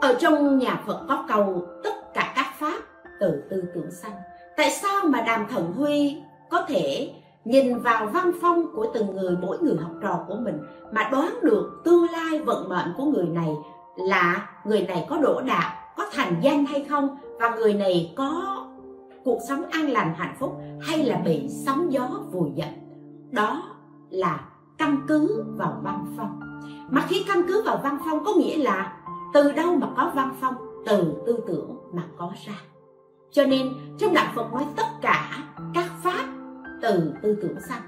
Ở 0.01 0.17
trong 0.19 0.57
nhà 0.57 0.83
phật 0.87 1.05
có 1.09 1.25
cầu 1.27 1.67
tất 1.83 2.13
cả 2.13 2.33
các 2.35 2.45
pháp 2.59 2.79
từ 3.19 3.43
tư 3.49 3.63
tưởng 3.75 3.91
sanh. 3.91 4.13
Tại 4.57 4.71
sao 4.71 5.05
mà 5.05 5.21
đàm 5.21 5.45
thuận 5.49 5.73
huy 5.73 6.17
có 6.49 6.65
thể 6.67 7.13
nhìn 7.45 7.79
vào 7.79 8.05
văn 8.05 8.31
phong 8.41 8.75
của 8.75 8.87
từng 8.93 9.15
người, 9.15 9.37
mỗi 9.41 9.57
người 9.59 9.77
học 9.81 9.91
trò 10.01 10.25
của 10.27 10.35
mình, 10.35 10.57
mà 10.91 11.09
đoán 11.11 11.39
được 11.43 11.81
tương 11.83 12.05
lai 12.11 12.39
vận 12.39 12.69
mệnh 12.69 12.93
của 12.97 13.05
người 13.05 13.25
này 13.25 13.55
là 13.97 14.49
người 14.65 14.81
này 14.81 15.05
có 15.09 15.17
đỗ 15.17 15.41
đạt 15.41 15.80
có 15.97 16.05
thành 16.11 16.35
danh 16.41 16.65
hay 16.65 16.85
không, 16.89 17.09
và 17.39 17.49
người 17.49 17.73
này 17.73 18.13
có 18.15 18.57
cuộc 19.23 19.39
sống 19.49 19.65
an 19.71 19.89
lành, 19.89 20.13
hạnh 20.17 20.35
phúc 20.39 20.57
hay 20.81 21.03
là 21.03 21.17
bị 21.17 21.47
sóng 21.65 21.93
gió 21.93 22.09
vùi 22.31 22.49
dập. 22.55 22.69
Đó 23.31 23.63
là 24.09 24.45
căn 24.77 24.97
cứ 25.07 25.43
vào 25.57 25.81
văn 25.83 26.05
phong. 26.17 26.39
Mà 26.89 27.05
khi 27.09 27.25
căn 27.27 27.41
cứ 27.47 27.63
vào 27.65 27.79
văn 27.83 27.97
phong 28.05 28.23
có 28.23 28.33
nghĩa 28.33 28.57
là 28.57 28.97
từ 29.33 29.51
đâu 29.51 29.75
mà 29.75 29.87
có 29.97 30.11
văn 30.15 30.35
phong? 30.41 30.55
Từ 30.85 31.13
tư 31.25 31.39
tưởng 31.47 31.77
mà 31.93 32.03
có 32.17 32.31
ra. 32.47 32.53
Cho 33.31 33.45
nên 33.45 33.69
trong 33.99 34.13
đạo 34.13 34.31
phật 34.35 34.53
nói 34.53 34.65
tất 34.75 34.87
cả 35.01 35.37
các 35.73 35.91
pháp 36.03 36.25
từ 36.81 37.13
tư 37.21 37.37
tưởng 37.41 37.57
sanh. 37.69 37.81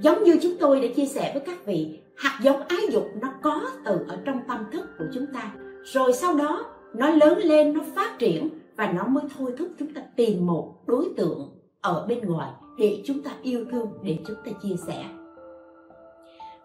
Giống 0.00 0.24
như 0.24 0.38
chúng 0.42 0.52
tôi 0.60 0.80
đã 0.80 0.88
chia 0.96 1.06
sẻ 1.06 1.30
với 1.34 1.42
các 1.46 1.66
vị, 1.66 2.02
hạt 2.16 2.38
giống 2.42 2.62
ái 2.68 2.80
dục 2.90 3.08
nó 3.20 3.28
có 3.42 3.60
từ 3.84 4.04
ở 4.08 4.18
trong 4.24 4.40
tâm 4.48 4.58
thức 4.72 4.86
của 4.98 5.04
chúng 5.14 5.26
ta 5.34 5.52
rồi 5.84 6.12
sau 6.12 6.34
đó 6.34 6.64
nó 6.94 7.10
lớn 7.10 7.38
lên 7.38 7.72
nó 7.72 7.80
phát 7.96 8.18
triển 8.18 8.48
và 8.76 8.92
nó 8.92 9.04
mới 9.04 9.24
thôi 9.36 9.54
thúc 9.58 9.68
chúng 9.78 9.94
ta 9.94 10.00
tìm 10.16 10.46
một 10.46 10.74
đối 10.86 11.08
tượng 11.16 11.48
ở 11.80 12.06
bên 12.08 12.20
ngoài 12.20 12.50
để 12.78 13.02
chúng 13.06 13.22
ta 13.22 13.30
yêu 13.42 13.64
thương 13.70 13.88
để 14.02 14.18
chúng 14.26 14.36
ta 14.44 14.50
chia 14.62 14.76
sẻ. 14.86 15.04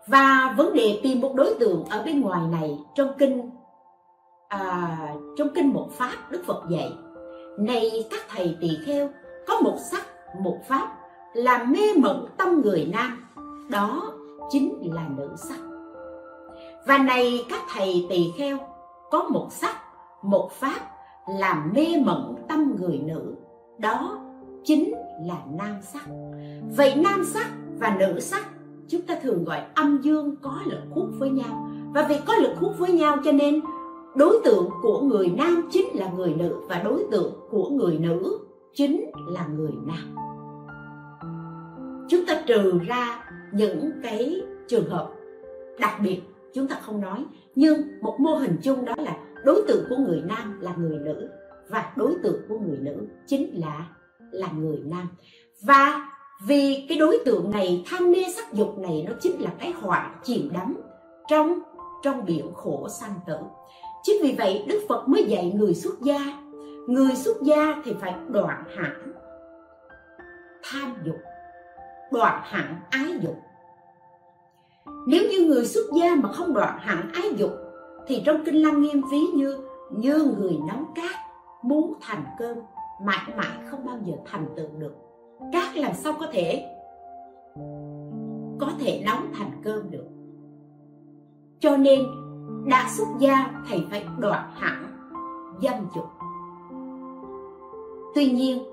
Và 0.08 0.56
vấn 0.58 0.74
đề 0.74 1.00
tìm 1.04 1.22
một 1.22 1.36
đối 1.36 1.54
tượng 1.60 1.86
ở 1.90 2.04
bên 2.06 2.22
ngoài 2.22 2.42
này 2.52 2.78
trong 2.96 3.12
kinh 3.18 3.50
à, 4.50 4.98
trong 5.38 5.48
kinh 5.56 5.74
một 5.74 5.90
pháp 5.92 6.32
đức 6.32 6.42
phật 6.46 6.64
dạy 6.70 6.92
này 7.58 8.08
các 8.12 8.22
thầy 8.30 8.58
tỳ 8.62 8.70
kheo 8.86 9.10
có 9.48 9.60
một 9.60 9.78
sắc 9.92 10.06
một 10.42 10.58
pháp 10.68 10.96
là 11.34 11.64
mê 11.64 11.94
mẩn 11.98 12.26
tâm 12.38 12.62
người 12.62 12.90
nam 12.94 13.26
đó 13.70 14.14
chính 14.50 14.94
là 14.94 15.08
nữ 15.18 15.30
sắc. 15.38 15.60
Và 16.88 16.98
này 16.98 17.46
các 17.50 17.62
thầy 17.74 18.06
tỳ 18.10 18.32
kheo 18.38 18.58
có 19.16 19.24
một 19.30 19.48
sắc, 19.52 19.76
một 20.22 20.52
pháp 20.52 20.80
làm 21.28 21.74
mê 21.76 21.86
mẩn 22.06 22.36
tâm 22.48 22.76
người 22.80 22.98
nữ. 22.98 23.36
Đó 23.78 24.20
chính 24.64 24.94
là 25.28 25.38
nam 25.58 25.76
sắc. 25.82 26.06
Vậy 26.78 26.96
nam 26.96 27.24
sắc 27.24 27.48
và 27.80 27.96
nữ 28.00 28.20
sắc, 28.20 28.46
chúng 28.88 29.02
ta 29.02 29.16
thường 29.24 29.44
gọi 29.44 29.62
âm 29.76 30.02
dương 30.02 30.36
có 30.42 30.60
lực 30.66 30.82
hút 30.92 31.06
với 31.20 31.30
nhau. 31.30 31.70
Và 31.94 32.06
vì 32.10 32.16
có 32.26 32.36
lực 32.36 32.58
hút 32.60 32.72
với 32.78 32.92
nhau 32.92 33.18
cho 33.26 33.32
nên 33.32 33.62
đối 34.16 34.40
tượng 34.44 34.70
của 34.82 35.02
người 35.02 35.30
nam 35.38 35.70
chính 35.72 35.88
là 35.94 36.10
người 36.10 36.34
nữ 36.34 36.56
và 36.70 36.82
đối 36.84 37.04
tượng 37.12 37.34
của 37.50 37.70
người 37.70 37.98
nữ 37.98 38.40
chính 38.74 39.12
là 39.28 39.48
người 39.48 39.74
nam. 39.86 40.16
Chúng 42.10 42.26
ta 42.28 42.42
trừ 42.48 42.80
ra 42.88 43.24
những 43.54 43.92
cái 44.04 44.42
trường 44.68 44.90
hợp 44.90 45.10
đặc 45.80 45.94
biệt 46.04 46.22
chúng 46.56 46.68
ta 46.68 46.76
không 46.82 47.02
nói, 47.02 47.26
nhưng 47.56 47.82
một 48.02 48.16
mô 48.20 48.36
hình 48.36 48.58
chung 48.64 48.86
đó 48.86 48.94
là 48.98 49.18
đối 49.44 49.64
tượng 49.68 49.86
của 49.90 49.96
người 49.96 50.22
nam 50.26 50.62
là 50.62 50.76
người 50.78 51.00
nữ, 51.00 51.30
và 51.70 51.94
đối 51.96 52.16
tượng 52.24 52.42
của 52.50 52.60
người 52.60 52.78
nữ 52.78 53.08
chính 53.28 53.60
là 53.60 53.88
là 54.32 54.48
người 54.58 54.82
nam. 54.86 55.08
Và 55.62 56.10
vì 56.48 56.86
cái 56.90 56.98
đối 56.98 57.20
tượng 57.26 57.52
này, 57.52 57.84
tham 57.90 58.12
mê 58.12 58.24
sắc 58.36 58.54
dục 58.54 58.78
này 58.78 59.06
nó 59.08 59.14
chính 59.22 59.42
là 59.42 59.50
cái 59.60 59.72
họa 59.72 60.16
chìm 60.24 60.50
đắm 60.54 60.78
trong 61.28 61.60
trong 62.04 62.26
biển 62.26 62.54
khổ 62.54 62.88
sanh 62.90 63.14
tử. 63.28 63.38
Chính 64.04 64.16
vì 64.24 64.36
vậy, 64.38 64.66
đức 64.68 64.80
phật 64.90 65.08
mới 65.08 65.24
dạy 65.24 65.52
người 65.56 65.74
xuất 65.74 66.02
gia, 66.02 66.20
người 66.88 67.16
xuất 67.16 67.42
gia 67.42 67.82
thì 67.86 67.96
phải 68.02 68.16
đoạn 68.30 68.64
hẳn 68.76 69.14
tham 70.64 70.94
dục, 71.06 71.18
đoạn 72.12 72.42
hẳn 72.44 72.76
ái 72.90 73.20
dục 73.22 73.36
nếu 75.08 75.24
như 75.32 75.46
người 75.46 75.66
xuất 75.66 75.86
gia 75.94 76.16
mà 76.16 76.32
không 76.32 76.54
đoạn 76.54 76.80
hẳn 76.80 77.10
ái 77.14 77.34
dục, 77.38 77.52
thì 78.08 78.22
trong 78.26 78.44
kinh 78.46 78.62
lăng 78.62 78.82
nghiêm 78.82 79.02
ví 79.12 79.20
như 79.20 79.58
như 79.92 80.36
người 80.40 80.58
nấu 80.68 80.86
cát, 80.96 81.16
muốn 81.62 81.94
thành 82.02 82.24
cơm, 82.40 82.58
mãi 83.06 83.34
mãi 83.38 83.58
không 83.66 83.86
bao 83.86 83.98
giờ 84.06 84.14
thành 84.26 84.46
tựu 84.56 84.68
được. 84.78 84.94
Cát 85.54 85.78
làm 85.78 85.94
sao 85.94 86.14
có 86.20 86.28
thể? 86.32 86.66
Có 88.60 88.72
thể 88.80 89.04
nấu 89.06 89.18
thành 89.34 89.52
cơm 89.64 89.92
được. 89.92 90.06
Cho 91.60 91.78
nên, 91.78 92.06
đã 92.66 92.90
xuất 92.98 93.08
gia, 93.20 93.52
thầy 93.70 93.86
phải 93.90 94.06
đoạn 94.20 94.52
hẳn 94.56 95.10
dâm 95.62 95.76
dục. 95.96 96.06
Tuy 98.16 98.32
nhiên, 98.32 98.64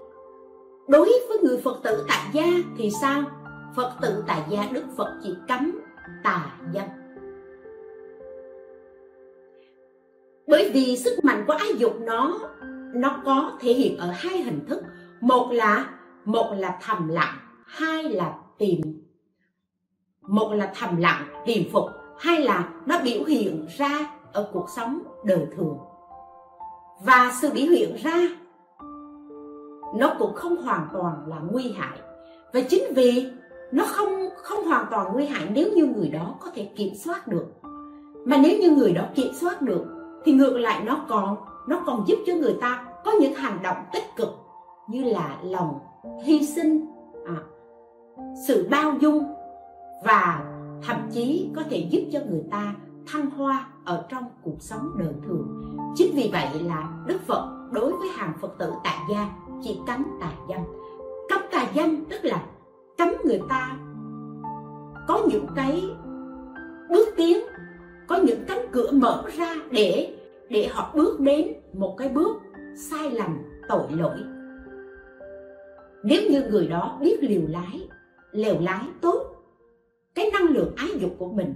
đối 0.89 1.13
với 1.29 1.39
người 1.39 1.61
phật 1.65 1.81
tử 1.83 2.05
tại 2.09 2.31
gia 2.33 2.47
thì 2.79 2.91
sao? 2.91 3.23
Phật 3.77 3.93
tử 4.03 4.25
tại 4.27 4.43
gia 4.49 4.69
đức 4.73 4.85
phật 4.97 5.21
chỉ 5.23 5.35
cấm 5.49 5.82
tà 6.23 6.57
dâm 6.75 6.85
bởi 10.47 10.71
vì 10.75 10.97
sức 10.97 11.25
mạnh 11.25 11.45
của 11.47 11.53
ái 11.53 11.69
dục 11.79 11.93
nó 12.01 12.39
nó 12.95 13.23
có 13.25 13.53
thể 13.61 13.73
hiện 13.73 13.99
ở 13.99 14.11
hai 14.15 14.43
hình 14.43 14.65
thức. 14.69 14.83
Một 15.21 15.53
là 15.53 15.91
một 16.25 16.55
là 16.59 16.79
thầm 16.83 17.09
lặng, 17.09 17.39
hai 17.67 18.03
là 18.03 18.35
tìm. 18.59 18.81
Một 20.21 20.53
là 20.55 20.73
thầm 20.75 20.97
lặng 20.97 21.43
tìm 21.47 21.65
phục 21.73 21.85
hay 22.19 22.41
là 22.41 22.69
nó 22.87 22.99
biểu 23.05 23.25
hiện 23.25 23.67
ra 23.79 24.11
ở 24.33 24.51
cuộc 24.53 24.67
sống 24.77 25.03
đời 25.25 25.47
thường. 25.57 25.79
Và 27.05 27.33
sự 27.41 27.51
biểu 27.55 27.67
hiện 27.67 27.97
ra, 28.03 28.29
nó 29.97 30.15
cũng 30.19 30.35
không 30.35 30.57
hoàn 30.57 30.89
toàn 30.93 31.15
là 31.27 31.37
nguy 31.51 31.73
hại. 31.73 31.99
Và 32.53 32.61
chính 32.61 32.95
vì 32.95 33.31
nó 33.73 33.85
không 33.87 34.29
không 34.37 34.65
hoàn 34.65 34.87
toàn 34.91 35.13
nguy 35.13 35.27
hại 35.27 35.49
nếu 35.53 35.73
như 35.75 35.87
người 35.87 36.09
đó 36.09 36.35
có 36.41 36.51
thể 36.55 36.65
kiểm 36.77 36.95
soát 36.95 37.29
được. 37.29 37.47
Mà 38.25 38.37
nếu 38.37 38.59
như 38.61 38.71
người 38.71 38.93
đó 38.93 39.05
kiểm 39.15 39.33
soát 39.41 39.63
được 39.63 39.85
thì 40.25 40.33
ngược 40.33 40.59
lại 40.59 40.83
nó 40.85 41.05
còn 41.09 41.37
nó 41.67 41.83
còn 41.87 42.05
giúp 42.07 42.17
cho 42.27 42.35
người 42.35 42.57
ta 42.61 42.85
có 43.05 43.13
những 43.21 43.35
hành 43.35 43.59
động 43.63 43.77
tích 43.93 44.17
cực 44.17 44.29
như 44.89 45.05
là 45.05 45.39
lòng 45.43 45.79
hy 46.25 46.47
sinh 46.47 46.87
à, 47.27 47.37
sự 48.47 48.69
bao 48.71 48.95
dung 49.01 49.25
và 50.05 50.45
thậm 50.87 50.97
chí 51.13 51.51
có 51.57 51.63
thể 51.71 51.87
giúp 51.91 52.03
cho 52.13 52.21
người 52.31 52.45
ta 52.51 52.75
thăng 53.07 53.31
hoa 53.31 53.67
ở 53.85 54.05
trong 54.09 54.25
cuộc 54.43 54.57
sống 54.61 54.91
đời 54.99 55.13
thường. 55.27 55.77
Chính 55.95 56.15
vì 56.15 56.31
vậy 56.33 56.49
là 56.63 56.89
đức 57.07 57.19
phật 57.27 57.69
đối 57.73 57.93
với 57.93 58.09
hàng 58.17 58.33
phật 58.41 58.59
tử 58.59 58.73
tại 58.85 58.99
gia 59.11 59.29
chỉ 59.63 59.81
cấm 59.87 60.05
tà 60.21 60.33
dâm. 60.49 60.61
Cấm 61.29 61.43
tà 61.53 61.67
dâm 61.75 62.05
tức 62.05 62.25
là 62.25 62.43
cấm 62.99 63.09
người 63.25 63.41
ta. 63.49 63.77
Có 65.09 65.21
những 65.31 65.47
cái 65.57 65.83
bước 66.91 67.09
tiến, 67.17 67.39
có 68.09 68.17
những 68.17 68.45
cánh 68.49 68.67
cửa 68.73 68.91
mở 68.93 69.25
ra 69.37 69.55
để 69.71 70.19
để 70.49 70.69
họ 70.73 70.93
bước 70.95 71.21
đến 71.21 71.53
một 71.73 71.95
cái 71.99 72.09
bước 72.09 72.37
sai 72.77 73.11
lầm, 73.11 73.39
tội 73.69 73.87
lỗi. 73.91 74.17
Nếu 76.05 76.23
như 76.31 76.43
người 76.51 76.67
đó 76.67 76.99
biết 77.01 77.19
liều 77.21 77.43
lái, 77.49 77.89
lèo 78.33 78.55
lái 78.61 78.85
tốt 79.01 79.27
cái 80.15 80.31
năng 80.33 80.49
lượng 80.49 80.73
ái 80.77 80.89
dục 80.99 81.11
của 81.19 81.33
mình, 81.33 81.55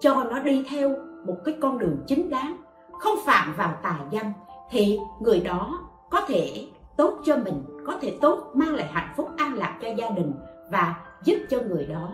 cho 0.00 0.24
nó 0.30 0.38
đi 0.38 0.64
theo 0.70 0.96
một 1.26 1.36
cái 1.44 1.56
con 1.60 1.78
đường 1.78 1.96
chính 2.06 2.30
đáng, 2.30 2.56
không 3.00 3.18
phạm 3.26 3.54
vào 3.56 3.78
tà 3.82 4.00
dâm, 4.12 4.32
thì 4.70 4.98
người 5.20 5.40
đó 5.40 5.88
có 6.10 6.20
thể 6.28 6.66
tốt 6.96 7.18
cho 7.24 7.36
mình 7.36 7.62
có 7.86 7.96
thể 8.00 8.18
tốt 8.20 8.50
mang 8.54 8.74
lại 8.74 8.88
hạnh 8.92 9.12
phúc 9.16 9.28
an 9.36 9.54
lạc 9.54 9.78
cho 9.82 9.88
gia 9.96 10.10
đình 10.10 10.32
và 10.70 10.94
giúp 11.24 11.36
cho 11.50 11.58
người 11.60 11.86
đó 11.86 12.12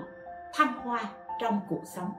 thăng 0.54 0.72
hoa 0.84 1.00
trong 1.40 1.60
cuộc 1.68 1.82
sống. 1.94 2.10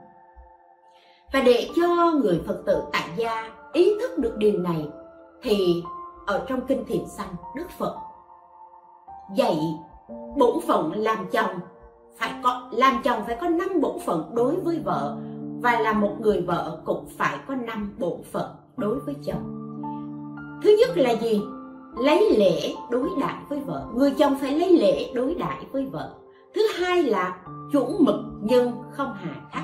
Và 1.34 1.42
để 1.46 1.70
cho 1.76 2.12
người 2.22 2.44
phật 2.48 2.64
tử 2.66 2.84
tại 2.92 3.10
gia 3.16 3.52
ý 3.74 3.94
thức 4.00 4.18
được 4.18 4.38
điều 4.38 4.60
này, 4.60 4.90
thì 5.42 5.84
ở 6.28 6.46
trong 6.48 6.62
kinh 6.68 6.86
thiền 6.86 7.08
sanh, 7.18 7.36
đức 7.56 7.70
phật 7.78 7.96
dạy 9.36 9.58
bổn 10.38 10.60
phận 10.68 10.92
làm 10.96 11.18
chồng, 11.32 11.60
phải 12.18 12.34
có, 12.44 12.70
làm 12.72 13.02
chồng 13.04 13.24
phải 13.28 13.38
có 13.42 13.50
năm 13.50 13.82
bổn 13.82 14.00
phận 14.06 14.32
đối 14.36 14.56
với 14.56 14.80
vợ, 14.86 15.18
và 15.62 15.80
là 15.80 15.94
một 15.94 16.16
người 16.20 16.42
vợ 16.42 16.82
cũng 16.86 17.06
phải 17.18 17.38
có 17.48 17.56
năm 17.56 17.96
bổn 18.00 18.24
phận 18.32 18.56
đối 18.78 19.00
với 19.00 19.16
chồng. 19.26 19.54
Thứ 20.64 20.76
nhất 20.80 20.98
là 20.98 21.12
gì? 21.12 21.42
Lấy 22.00 22.36
lễ 22.38 22.74
đối 22.92 23.10
đãi 23.22 23.36
với 23.50 23.60
vợ. 23.60 23.86
Người 23.94 24.12
chồng 24.12 24.38
phải 24.42 24.60
lấy 24.60 24.78
lễ 24.78 25.12
đối 25.14 25.36
đãi 25.36 25.66
với 25.72 25.86
vợ. 25.86 26.14
Thứ 26.56 26.62
hai 26.80 27.04
là 27.04 27.38
chuẩn 27.72 27.96
mực 28.00 28.20
nhưng 28.42 28.72
không 28.92 29.14
hà 29.14 29.36
khắc 29.52 29.64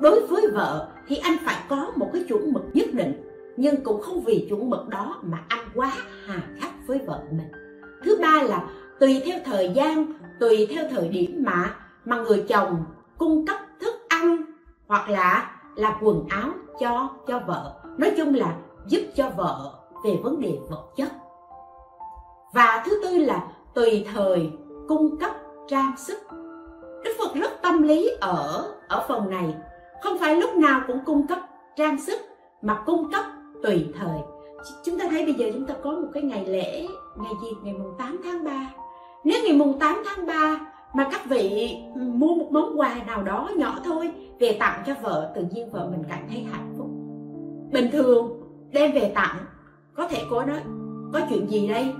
đối 0.00 0.26
với 0.26 0.46
vợ 0.54 0.88
thì 1.08 1.16
anh 1.16 1.36
phải 1.44 1.56
có 1.68 1.92
một 1.96 2.10
cái 2.12 2.24
chuẩn 2.28 2.52
mực 2.52 2.62
nhất 2.72 2.88
định, 2.92 3.12
nhưng 3.56 3.84
cũng 3.84 4.00
không 4.00 4.20
vì 4.20 4.46
chuẩn 4.48 4.70
mực 4.70 4.88
đó 4.88 5.20
mà 5.22 5.44
anh 5.48 5.68
quá 5.74 5.92
hà 6.26 6.42
khắc 6.60 6.70
với 6.86 6.98
vợ 7.06 7.22
mình. 7.30 7.52
Thứ 8.04 8.18
ba 8.22 8.42
là 8.42 8.68
tùy 9.00 9.22
theo 9.24 9.38
thời 9.44 9.72
gian, 9.74 10.12
tùy 10.40 10.66
theo 10.70 10.84
thời 10.90 11.08
điểm 11.08 11.42
mà 11.46 11.76
mà 12.04 12.16
người 12.16 12.44
chồng 12.48 12.84
cung 13.18 13.46
cấp 13.46 13.56
thức 13.80 13.94
ăn 14.08 14.36
hoặc 14.86 15.10
là 15.10 15.60
là 15.76 15.98
quần 16.02 16.24
áo 16.28 16.50
cho 16.80 17.08
cho 17.26 17.40
vợ. 17.46 17.74
Nói 17.98 18.12
chung 18.16 18.34
là 18.34 18.56
giúp 18.86 19.02
cho 19.16 19.30
vợ 19.30 19.72
về 20.04 20.18
vấn 20.22 20.40
đề 20.40 20.58
vật 20.70 20.84
chất 20.96 21.08
và 22.52 22.82
thứ 22.86 23.00
tư 23.02 23.18
là 23.18 23.48
tùy 23.74 24.06
thời 24.14 24.50
cung 24.88 25.16
cấp 25.16 25.30
trang 25.68 25.92
sức. 25.96 26.18
Đức 27.04 27.10
phật 27.18 27.34
rất 27.34 27.62
tâm 27.62 27.82
lý 27.82 28.10
ở 28.20 28.72
ở 28.88 29.04
phần 29.08 29.30
này. 29.30 29.54
Không 30.02 30.18
phải 30.18 30.36
lúc 30.36 30.56
nào 30.56 30.80
cũng 30.86 30.98
cung 31.06 31.26
cấp 31.26 31.38
trang 31.76 32.00
sức, 32.00 32.20
mà 32.62 32.82
cung 32.86 33.10
cấp 33.12 33.24
tùy 33.62 33.86
thời. 33.98 34.20
Chúng 34.84 34.98
ta 34.98 35.06
thấy 35.10 35.24
bây 35.24 35.34
giờ 35.34 35.50
chúng 35.54 35.66
ta 35.66 35.74
có 35.82 35.90
một 35.90 36.08
cái 36.12 36.22
ngày 36.22 36.46
lễ, 36.46 36.86
ngày 37.16 37.32
gì? 37.42 37.48
Ngày 37.62 37.74
mùng 37.74 37.94
8 37.98 38.20
tháng 38.24 38.44
3 38.44 38.72
nếu 39.24 39.42
ngày 39.44 39.52
mùng 39.52 39.78
8 39.78 40.02
tháng 40.04 40.26
3 40.26 40.60
mà 40.94 41.08
các 41.12 41.26
vị 41.26 41.76
mua 41.94 42.34
một 42.34 42.48
món 42.50 42.80
quà 42.80 42.94
nào 43.06 43.22
đó 43.22 43.50
nhỏ 43.56 43.78
thôi, 43.84 44.10
về 44.40 44.56
tặng 44.60 44.82
cho 44.86 44.94
vợ, 45.02 45.32
tự 45.34 45.44
nhiên 45.50 45.70
vợ 45.70 45.88
mình 45.90 46.04
cảm 46.08 46.18
thấy 46.28 46.46
hạnh 46.52 46.74
phúc. 46.78 46.86
Bình 47.72 47.90
thường, 47.92 48.40
đem 48.72 48.92
về 48.92 49.12
tặng, 49.14 49.36
có 49.94 50.08
thể 50.08 50.22
cô 50.30 50.42
nói, 50.42 50.60
có 51.12 51.20
chuyện 51.30 51.50
gì 51.50 51.68
đây? 51.68 51.94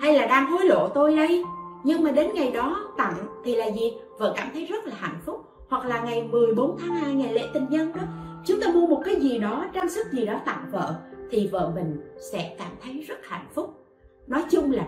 Hay 0.00 0.14
là 0.14 0.26
đang 0.26 0.50
hối 0.50 0.64
lộ 0.64 0.88
tôi 0.88 1.16
đây? 1.16 1.44
Nhưng 1.84 2.02
mà 2.02 2.10
đến 2.10 2.30
ngày 2.34 2.50
đó, 2.50 2.92
tặng 2.96 3.42
thì 3.44 3.56
là 3.56 3.66
gì? 3.66 3.92
Vợ 4.18 4.32
cảm 4.36 4.48
thấy 4.52 4.66
rất 4.66 4.86
là 4.86 4.94
hạnh 4.98 5.20
phúc. 5.26 5.44
Hoặc 5.68 5.84
là 5.84 6.00
ngày 6.00 6.22
14 6.22 6.76
tháng 6.80 6.96
2 6.96 7.14
ngày 7.14 7.32
lễ 7.32 7.48
tình 7.54 7.66
nhân 7.70 7.92
đó. 7.92 8.02
Chúng 8.44 8.60
ta 8.60 8.68
mua 8.74 8.86
một 8.86 9.02
cái 9.04 9.16
gì 9.16 9.38
đó, 9.38 9.66
trang 9.74 9.88
sức 9.88 10.06
gì 10.12 10.26
đó 10.26 10.40
tặng 10.44 10.68
vợ, 10.72 10.94
thì 11.30 11.46
vợ 11.46 11.72
mình 11.74 12.00
sẽ 12.32 12.56
cảm 12.58 12.70
thấy 12.82 13.04
rất 13.08 13.18
hạnh 13.22 13.46
phúc. 13.54 13.86
Nói 14.26 14.42
chung 14.50 14.72
là, 14.72 14.86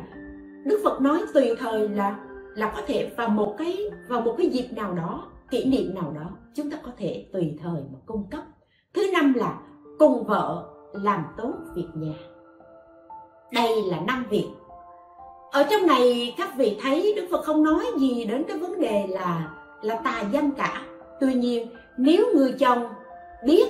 đức 0.65 0.81
phật 0.85 1.01
nói 1.01 1.23
tùy 1.35 1.55
thời 1.59 1.89
là 1.89 2.19
là 2.57 2.73
có 2.77 2.83
thể 2.87 3.11
vào 3.17 3.29
một 3.29 3.55
cái, 3.59 3.91
vào 4.09 4.21
một 4.21 4.35
cái 4.39 4.47
dịp 4.47 4.69
nào 4.77 4.95
đó, 4.95 5.29
kỷ 5.51 5.65
niệm 5.65 5.95
nào 5.95 6.13
đó, 6.15 6.31
chúng 6.55 6.71
ta 6.71 6.79
có 6.85 6.93
thể 6.97 7.27
tùy 7.33 7.59
thời 7.63 7.83
mà 7.93 7.99
cung 8.07 8.27
cấp. 8.31 8.43
Thứ 8.95 9.03
năm 9.13 9.33
là 9.35 9.59
cùng 9.99 10.25
vợ 10.25 10.65
làm 10.93 11.25
tốt 11.37 11.53
việc 11.75 11.89
nhà. 11.95 12.15
Đây 13.53 13.83
là 13.87 14.01
năm 14.07 14.25
việc 14.31 14.47
ở 15.51 15.67
trong 15.71 15.87
này 15.87 16.35
các 16.39 16.57
vị 16.57 16.79
thấy 16.83 17.13
đức 17.17 17.29
phật 17.31 17.45
không 17.45 17.65
nói 17.65 17.85
gì 17.99 18.25
đến 18.25 18.45
cái 18.49 18.59
vấn 18.59 18.81
đề 18.81 19.07
là 19.09 19.51
là 19.83 19.97
tà 19.97 20.25
dâm 20.33 20.51
cả. 20.51 20.83
Tuy 21.21 21.35
nhiên 21.35 21.69
nếu 21.97 22.27
người 22.35 22.55
chồng 22.59 22.85
biết 23.47 23.67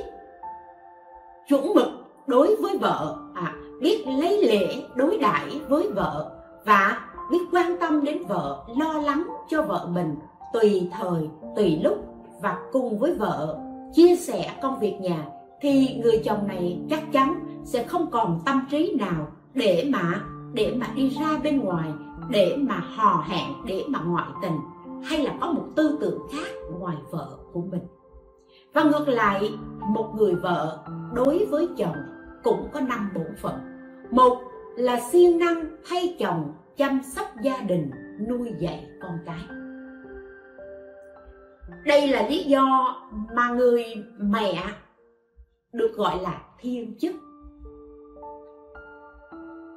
chuẩn 1.49 1.75
mực 1.75 1.89
đối 2.27 2.57
với 2.57 2.79
vợ 2.79 3.17
à, 3.35 3.55
biết 3.81 4.05
lấy 4.07 4.43
lễ 4.43 4.83
đối 4.95 5.19
đãi 5.19 5.61
với 5.69 5.89
vợ 5.89 6.31
và 6.65 7.01
biết 7.31 7.39
quan 7.53 7.77
tâm 7.81 8.05
đến 8.05 8.23
vợ 8.29 8.65
lo 8.77 8.93
lắng 8.93 9.27
cho 9.49 9.63
vợ 9.63 9.89
mình 9.93 10.15
tùy 10.53 10.89
thời 10.99 11.29
tùy 11.57 11.81
lúc 11.83 12.05
và 12.43 12.59
cùng 12.73 12.99
với 12.99 13.15
vợ 13.15 13.59
chia 13.95 14.17
sẻ 14.17 14.51
công 14.63 14.81
việc 14.81 14.95
nhà 15.01 15.25
thì 15.61 16.01
người 16.03 16.23
chồng 16.25 16.49
này 16.49 16.79
chắc 16.91 17.13
chắn 17.13 17.41
sẽ 17.65 17.83
không 17.83 18.11
còn 18.11 18.41
tâm 18.47 18.67
trí 18.71 18.97
nào 18.99 19.29
để 19.55 19.85
mà 19.89 20.21
để 20.55 20.77
mà 20.81 20.87
đi 20.95 21.11
ra 21.21 21.39
bên 21.45 21.61
ngoài, 21.61 21.93
để 22.31 22.57
mà 22.59 22.75
hò 22.75 23.25
hẹn, 23.29 23.53
để 23.67 23.85
mà 23.89 24.01
ngoại 24.01 24.29
tình, 24.43 24.59
hay 25.05 25.23
là 25.23 25.35
có 25.41 25.53
một 25.53 25.65
tư 25.77 25.99
tưởng 26.01 26.23
khác 26.33 26.49
ngoài 26.79 26.97
vợ 27.11 27.39
của 27.53 27.63
mình. 27.63 27.83
Và 28.75 28.83
ngược 28.83 29.09
lại, 29.09 29.51
một 29.89 30.15
người 30.17 30.35
vợ 30.35 30.79
đối 31.15 31.47
với 31.47 31.69
chồng 31.77 31.97
cũng 32.43 32.69
có 32.73 32.81
năm 32.81 33.11
bổn 33.15 33.37
phận. 33.43 33.55
Một 34.11 34.39
là 34.77 35.01
siêng 35.01 35.39
năng 35.39 35.65
thay 35.89 36.17
chồng 36.19 36.55
chăm 36.77 37.01
sóc 37.03 37.27
gia 37.43 37.57
đình, 37.57 37.91
nuôi 38.29 38.53
dạy 38.61 38.87
con 39.03 39.19
cái. 39.27 39.41
Đây 41.85 42.09
là 42.09 42.29
lý 42.29 42.45
do 42.45 42.97
mà 43.35 43.49
người 43.51 43.85
mẹ 44.19 44.65
được 45.73 45.93
gọi 45.97 46.19
là 46.23 46.43
thiên 46.61 46.99
chức 46.99 47.15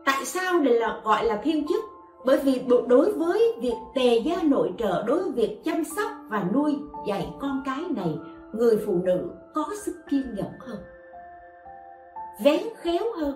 tại 0.05 0.25
sao 0.25 0.59
để 0.59 0.79
là 0.79 1.01
gọi 1.03 1.25
là 1.25 1.41
thiên 1.43 1.67
chức? 1.67 1.83
Bởi 2.25 2.37
vì 2.37 2.61
đối 2.87 3.11
với 3.11 3.53
việc 3.61 3.75
tề 3.95 4.17
gia 4.17 4.41
nội 4.43 4.73
trợ, 4.77 5.03
đối 5.07 5.23
với 5.23 5.31
việc 5.31 5.61
chăm 5.65 5.83
sóc 5.83 6.11
và 6.29 6.45
nuôi 6.53 6.77
dạy 7.07 7.29
con 7.41 7.61
cái 7.65 7.83
này, 7.95 8.17
người 8.53 8.77
phụ 8.85 8.93
nữ 9.03 9.29
có 9.53 9.65
sức 9.85 9.95
kiên 10.09 10.35
nhẫn 10.35 10.51
hơn, 10.59 10.77
vén 12.43 12.61
khéo 12.75 13.03
hơn, 13.17 13.35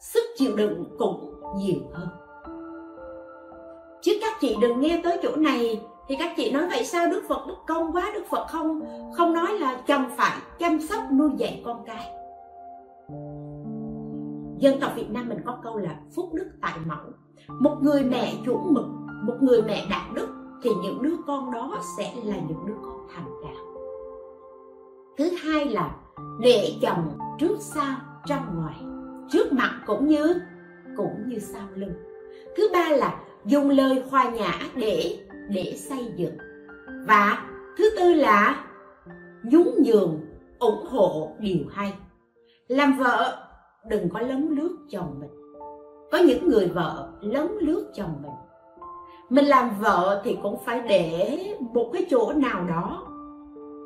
sức 0.00 0.22
chịu 0.36 0.56
đựng 0.56 0.84
cũng 0.98 1.40
nhiều 1.56 1.80
hơn. 1.92 2.08
Chứ 4.02 4.12
các 4.20 4.32
chị 4.40 4.56
đừng 4.60 4.80
nghe 4.80 5.00
tới 5.04 5.18
chỗ 5.22 5.36
này, 5.36 5.80
thì 6.08 6.16
các 6.18 6.32
chị 6.36 6.50
nói 6.52 6.68
vậy 6.70 6.84
sao 6.84 7.06
đức 7.06 7.22
phật 7.28 7.46
đức 7.48 7.56
công 7.66 7.92
quá, 7.92 8.10
đức 8.14 8.24
phật 8.30 8.46
không 8.48 8.80
không 9.16 9.32
nói 9.34 9.58
là 9.58 9.80
chồng 9.86 10.04
phải, 10.16 10.38
chăm 10.58 10.80
sóc, 10.80 11.02
nuôi 11.12 11.30
dạy 11.36 11.62
con 11.64 11.84
cái 11.86 12.17
dân 14.58 14.80
tộc 14.80 14.92
việt 14.96 15.10
nam 15.10 15.28
mình 15.28 15.38
có 15.44 15.58
câu 15.62 15.78
là 15.78 16.00
phúc 16.16 16.30
đức 16.34 16.46
tại 16.62 16.78
mẫu. 16.86 17.12
Một 17.48 17.78
người 17.82 18.04
mẹ 18.04 18.34
chuẩn 18.44 18.74
mực, 18.74 18.84
một 19.22 19.36
người 19.40 19.62
mẹ 19.62 19.86
đạo 19.90 20.10
đức, 20.14 20.28
thì 20.62 20.70
những 20.82 21.02
đứa 21.02 21.16
con 21.26 21.52
đó 21.52 21.78
sẽ 21.98 22.14
là 22.24 22.36
những 22.48 22.66
đứa 22.66 22.76
con 22.82 23.06
thành 23.14 23.26
đạt. 23.42 23.56
Thứ 25.18 25.30
hai 25.42 25.64
là 25.64 25.96
để 26.40 26.72
chồng 26.82 27.18
trước 27.38 27.56
sau 27.60 27.96
trong 28.26 28.42
ngoài, 28.56 28.76
trước 29.30 29.52
mặt 29.52 29.80
cũng 29.86 30.06
như 30.06 30.40
cũng 30.96 31.28
như 31.28 31.38
sau 31.38 31.68
lưng. 31.74 31.92
Thứ 32.56 32.68
ba 32.72 32.88
là 32.88 33.20
dùng 33.44 33.70
lời 33.70 34.02
hòa 34.10 34.30
nhã 34.30 34.52
để 34.74 35.18
để 35.50 35.74
xây 35.76 36.12
dựng. 36.16 36.36
Và 37.06 37.46
thứ 37.78 37.90
tư 37.96 38.14
là 38.14 38.64
nhún 39.42 39.68
nhường, 39.84 40.20
ủng 40.58 40.86
hộ 40.90 41.36
điều 41.38 41.66
hay. 41.70 41.94
Làm 42.68 42.98
vợ 42.98 43.47
đừng 43.86 44.08
có 44.08 44.20
lấn 44.20 44.48
lướt 44.48 44.76
chồng 44.90 45.14
mình. 45.20 45.30
Có 46.12 46.18
những 46.18 46.48
người 46.48 46.68
vợ 46.68 47.08
lấn 47.20 47.48
lướt 47.60 47.90
chồng 47.94 48.14
mình. 48.22 48.32
Mình 49.28 49.44
làm 49.44 49.70
vợ 49.80 50.20
thì 50.24 50.38
cũng 50.42 50.58
phải 50.64 50.80
để 50.88 51.38
một 51.74 51.90
cái 51.92 52.06
chỗ 52.10 52.32
nào 52.32 52.64
đó, 52.64 53.06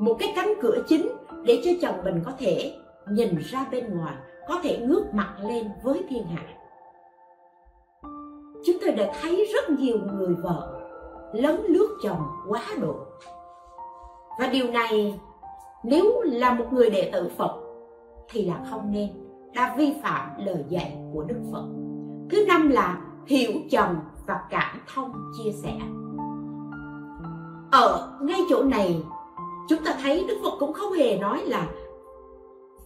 một 0.01 0.17
cái 0.19 0.33
cánh 0.37 0.55
cửa 0.61 0.79
chính 0.89 1.09
để 1.45 1.63
cho 1.65 1.71
chồng 1.83 2.05
mình 2.05 2.23
có 2.25 2.33
thể 2.39 2.77
nhìn 3.11 3.39
ra 3.39 3.67
bên 3.71 3.99
ngoài, 3.99 4.15
có 4.49 4.61
thể 4.63 4.79
ngước 4.79 5.15
mặt 5.15 5.35
lên 5.41 5.71
với 5.83 6.05
thiên 6.09 6.27
hạ. 6.27 6.43
Chúng 8.65 8.77
tôi 8.81 8.93
đã 8.93 9.13
thấy 9.23 9.49
rất 9.55 9.71
nhiều 9.71 9.99
người 10.13 10.35
vợ 10.35 10.81
lấn 11.33 11.61
lướt 11.69 11.97
chồng 12.03 12.27
quá 12.49 12.63
độ. 12.81 12.97
Và 14.39 14.47
điều 14.47 14.71
này, 14.71 15.21
nếu 15.85 16.21
là 16.21 16.55
một 16.55 16.73
người 16.73 16.91
đệ 16.91 17.11
tử 17.13 17.31
phật 17.37 17.57
thì 18.29 18.45
là 18.45 18.67
không 18.71 18.93
nên 18.93 19.22
đã 19.55 19.75
vi 19.79 19.95
phạm 20.03 20.31
lời 20.39 20.65
dạy 20.69 20.99
của 21.13 21.23
đức 21.23 21.41
phật. 21.53 21.65
Thứ 22.31 22.45
năm 22.47 22.69
là 22.69 23.01
hiểu 23.27 23.53
chồng 23.71 23.97
và 24.27 24.41
cảm 24.51 24.81
thông 24.95 25.13
chia 25.37 25.51
sẻ. 25.63 25.73
Ở 27.71 28.19
ngay 28.23 28.41
chỗ 28.49 28.63
này, 28.63 29.03
chúng 29.69 29.85
ta 29.85 29.95
thấy 30.03 30.25
đức 30.29 30.37
phật 30.45 30.57
cũng 30.59 30.73
không 30.73 30.93
hề 30.93 31.19
nói 31.19 31.43
là 31.45 31.69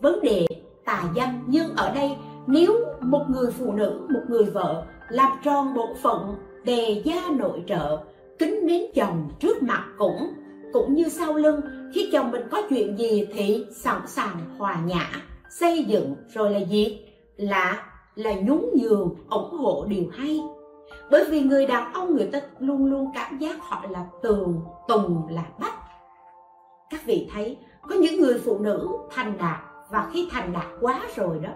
vấn 0.00 0.20
đề 0.22 0.46
tà 0.84 1.04
dâm. 1.16 1.28
Nhưng 1.46 1.76
ở 1.76 1.94
đây, 1.94 2.16
nếu 2.46 2.72
một 3.00 3.24
người 3.28 3.50
phụ 3.50 3.72
nữ, 3.72 4.06
một 4.08 4.22
người 4.28 4.44
vợ 4.44 4.84
làm 5.08 5.32
tròn 5.44 5.74
bổn 5.74 5.88
phận, 6.02 6.34
đề 6.64 7.02
gia 7.04 7.30
nội 7.30 7.64
trợ, 7.66 7.98
kính 8.38 8.66
đến 8.66 8.82
chồng 8.94 9.28
trước 9.40 9.62
mặt 9.62 9.84
cũng 9.98 10.32
cũng 10.72 10.94
như 10.94 11.08
sau 11.08 11.34
lưng, 11.34 11.60
khi 11.94 12.10
chồng 12.12 12.30
mình 12.30 12.42
có 12.50 12.62
chuyện 12.68 12.98
gì 12.98 13.26
thì 13.32 13.66
sẵn 13.76 14.00
sàng 14.06 14.36
hòa 14.58 14.80
nhã 14.86 15.06
xây 15.60 15.84
dựng 15.84 16.14
rồi 16.28 16.50
là 16.50 16.58
gì? 16.58 17.00
Là 17.36 17.86
là 18.14 18.32
nhún 18.32 18.64
nhường, 18.74 19.14
ủng 19.30 19.58
hộ 19.58 19.84
điều 19.88 20.04
hay. 20.12 20.40
Bởi 21.10 21.24
vì 21.30 21.40
người 21.40 21.66
đàn 21.66 21.92
ông 21.92 22.16
người 22.16 22.26
ta 22.32 22.40
luôn 22.58 22.86
luôn 22.86 23.10
cảm 23.14 23.38
giác 23.38 23.56
họ 23.60 23.84
là 23.90 24.06
tường, 24.22 24.60
tùng, 24.88 25.28
là 25.30 25.44
bách. 25.58 25.74
Các 26.90 27.00
vị 27.04 27.28
thấy, 27.32 27.58
có 27.88 27.94
những 27.94 28.20
người 28.20 28.40
phụ 28.44 28.58
nữ 28.58 28.88
thành 29.10 29.38
đạt 29.38 29.60
và 29.90 30.08
khi 30.12 30.28
thành 30.30 30.52
đạt 30.52 30.66
quá 30.80 31.00
rồi 31.16 31.38
đó, 31.38 31.50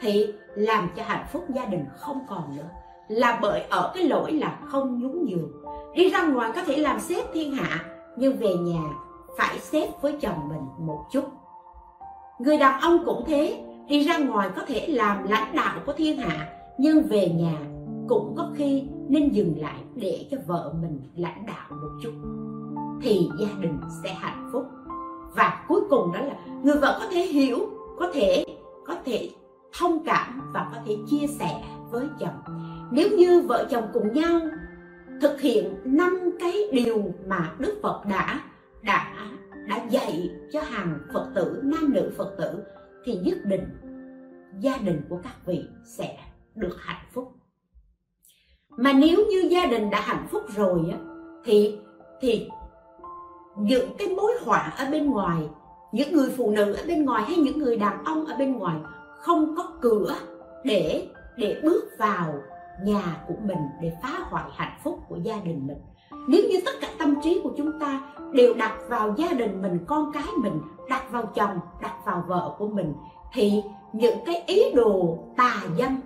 thì 0.00 0.26
làm 0.54 0.88
cho 0.96 1.02
hạnh 1.02 1.26
phúc 1.32 1.44
gia 1.54 1.64
đình 1.64 1.84
không 1.96 2.18
còn 2.28 2.56
nữa. 2.56 2.68
Là 3.08 3.38
bởi 3.42 3.62
ở 3.70 3.92
cái 3.94 4.04
lỗi 4.04 4.32
là 4.32 4.58
không 4.68 5.00
nhún 5.00 5.24
nhường. 5.24 5.52
Đi 5.94 6.10
ra 6.10 6.26
ngoài 6.26 6.52
có 6.54 6.62
thể 6.62 6.76
làm 6.76 7.00
xếp 7.00 7.22
thiên 7.32 7.52
hạ, 7.52 7.84
nhưng 8.16 8.36
về 8.36 8.54
nhà 8.54 8.82
phải 9.38 9.58
xếp 9.58 9.88
với 10.00 10.18
chồng 10.20 10.48
mình 10.48 10.86
một 10.86 11.04
chút 11.12 11.24
người 12.40 12.58
đàn 12.58 12.80
ông 12.80 13.02
cũng 13.04 13.24
thế, 13.26 13.64
đi 13.88 14.04
ra 14.04 14.18
ngoài 14.18 14.50
có 14.56 14.62
thể 14.66 14.86
làm 14.88 15.28
lãnh 15.28 15.56
đạo 15.56 15.78
của 15.86 15.92
thiên 15.92 16.18
hạ, 16.18 16.48
nhưng 16.78 17.02
về 17.02 17.28
nhà 17.28 17.58
cũng 18.08 18.34
có 18.36 18.50
khi 18.54 18.84
nên 19.08 19.28
dừng 19.28 19.54
lại 19.58 19.80
để 19.94 20.28
cho 20.30 20.36
vợ 20.46 20.74
mình 20.82 21.00
lãnh 21.16 21.46
đạo 21.46 21.66
một 21.70 21.98
chút. 22.02 22.12
Thì 23.02 23.28
gia 23.40 23.48
đình 23.60 23.78
sẽ 24.02 24.14
hạnh 24.14 24.50
phúc. 24.52 24.64
Và 25.36 25.64
cuối 25.68 25.80
cùng 25.90 26.12
đó 26.12 26.20
là 26.20 26.34
người 26.62 26.76
vợ 26.80 26.98
có 27.00 27.06
thể 27.12 27.20
hiểu, 27.20 27.58
có 27.98 28.10
thể 28.14 28.44
có 28.86 28.94
thể 29.04 29.30
thông 29.78 30.04
cảm 30.04 30.52
và 30.54 30.70
có 30.74 30.80
thể 30.86 30.96
chia 31.10 31.26
sẻ 31.26 31.62
với 31.90 32.06
chồng. 32.20 32.56
Nếu 32.90 33.08
như 33.18 33.40
vợ 33.48 33.66
chồng 33.70 33.84
cùng 33.92 34.12
nhau 34.12 34.40
thực 35.20 35.40
hiện 35.40 35.74
năm 35.84 36.30
cái 36.40 36.52
điều 36.72 37.12
mà 37.26 37.52
đức 37.58 37.78
phật 37.82 38.02
đã 38.10 38.40
đã 38.82 39.12
đã 39.70 39.84
dạy 39.90 40.30
cho 40.52 40.60
hàng 40.60 40.98
phật 41.12 41.30
tử, 41.34 41.60
nam 41.64 41.92
nữ 41.92 42.12
phật 42.16 42.34
tử, 42.38 42.62
thì 43.04 43.14
nhất 43.14 43.38
định 43.44 43.68
gia 44.60 44.76
đình 44.76 45.02
của 45.08 45.18
các 45.22 45.46
vị 45.46 45.64
sẽ 45.84 46.18
được 46.54 46.76
hạnh 46.78 47.06
phúc. 47.12 47.32
Mà 48.68 48.92
nếu 48.92 49.26
như 49.30 49.48
gia 49.50 49.66
đình 49.66 49.90
đã 49.90 50.00
hạnh 50.00 50.26
phúc 50.30 50.42
rồi 50.56 50.80
á, 50.92 50.98
thì 51.44 51.78
thì 52.20 52.48
những 53.58 53.90
cái 53.98 54.08
mối 54.08 54.32
họa 54.44 54.72
ở 54.78 54.90
bên 54.90 55.10
ngoài, 55.10 55.48
những 55.92 56.12
người 56.12 56.30
phụ 56.36 56.50
nữ 56.50 56.72
ở 56.72 56.82
bên 56.86 57.04
ngoài 57.04 57.22
hay 57.22 57.36
những 57.36 57.58
người 57.58 57.76
đàn 57.76 58.04
ông 58.04 58.26
ở 58.26 58.36
bên 58.38 58.52
ngoài 58.52 58.76
không 59.18 59.54
có 59.56 59.72
cửa 59.80 60.14
để 60.64 61.08
để 61.36 61.60
bước 61.62 61.84
vào 61.98 62.34
nhà 62.84 63.24
của 63.28 63.36
mình 63.42 63.58
để 63.82 63.92
phá 64.02 64.18
hoại 64.30 64.44
hạnh 64.52 64.78
phúc 64.84 64.98
của 65.08 65.16
gia 65.16 65.40
đình 65.40 65.66
mình 65.66 65.78
nếu 66.10 66.42
như 66.50 66.60
tất 66.64 66.72
cả 66.80 66.88
tâm 66.98 67.14
trí 67.22 67.40
của 67.44 67.50
chúng 67.56 67.80
ta 67.80 68.14
đều 68.32 68.54
đặt 68.54 68.72
vào 68.88 69.14
gia 69.16 69.32
đình 69.32 69.62
mình, 69.62 69.78
con 69.86 70.12
cái 70.12 70.24
mình, 70.36 70.60
đặt 70.88 71.10
vào 71.10 71.26
chồng, 71.26 71.60
đặt 71.80 71.94
vào 72.04 72.24
vợ 72.28 72.54
của 72.58 72.68
mình, 72.68 72.94
thì 73.32 73.62
những 73.92 74.18
cái 74.26 74.42
ý 74.46 74.72
đồ 74.74 75.18
tà 75.36 75.54
dâm, 75.78 76.00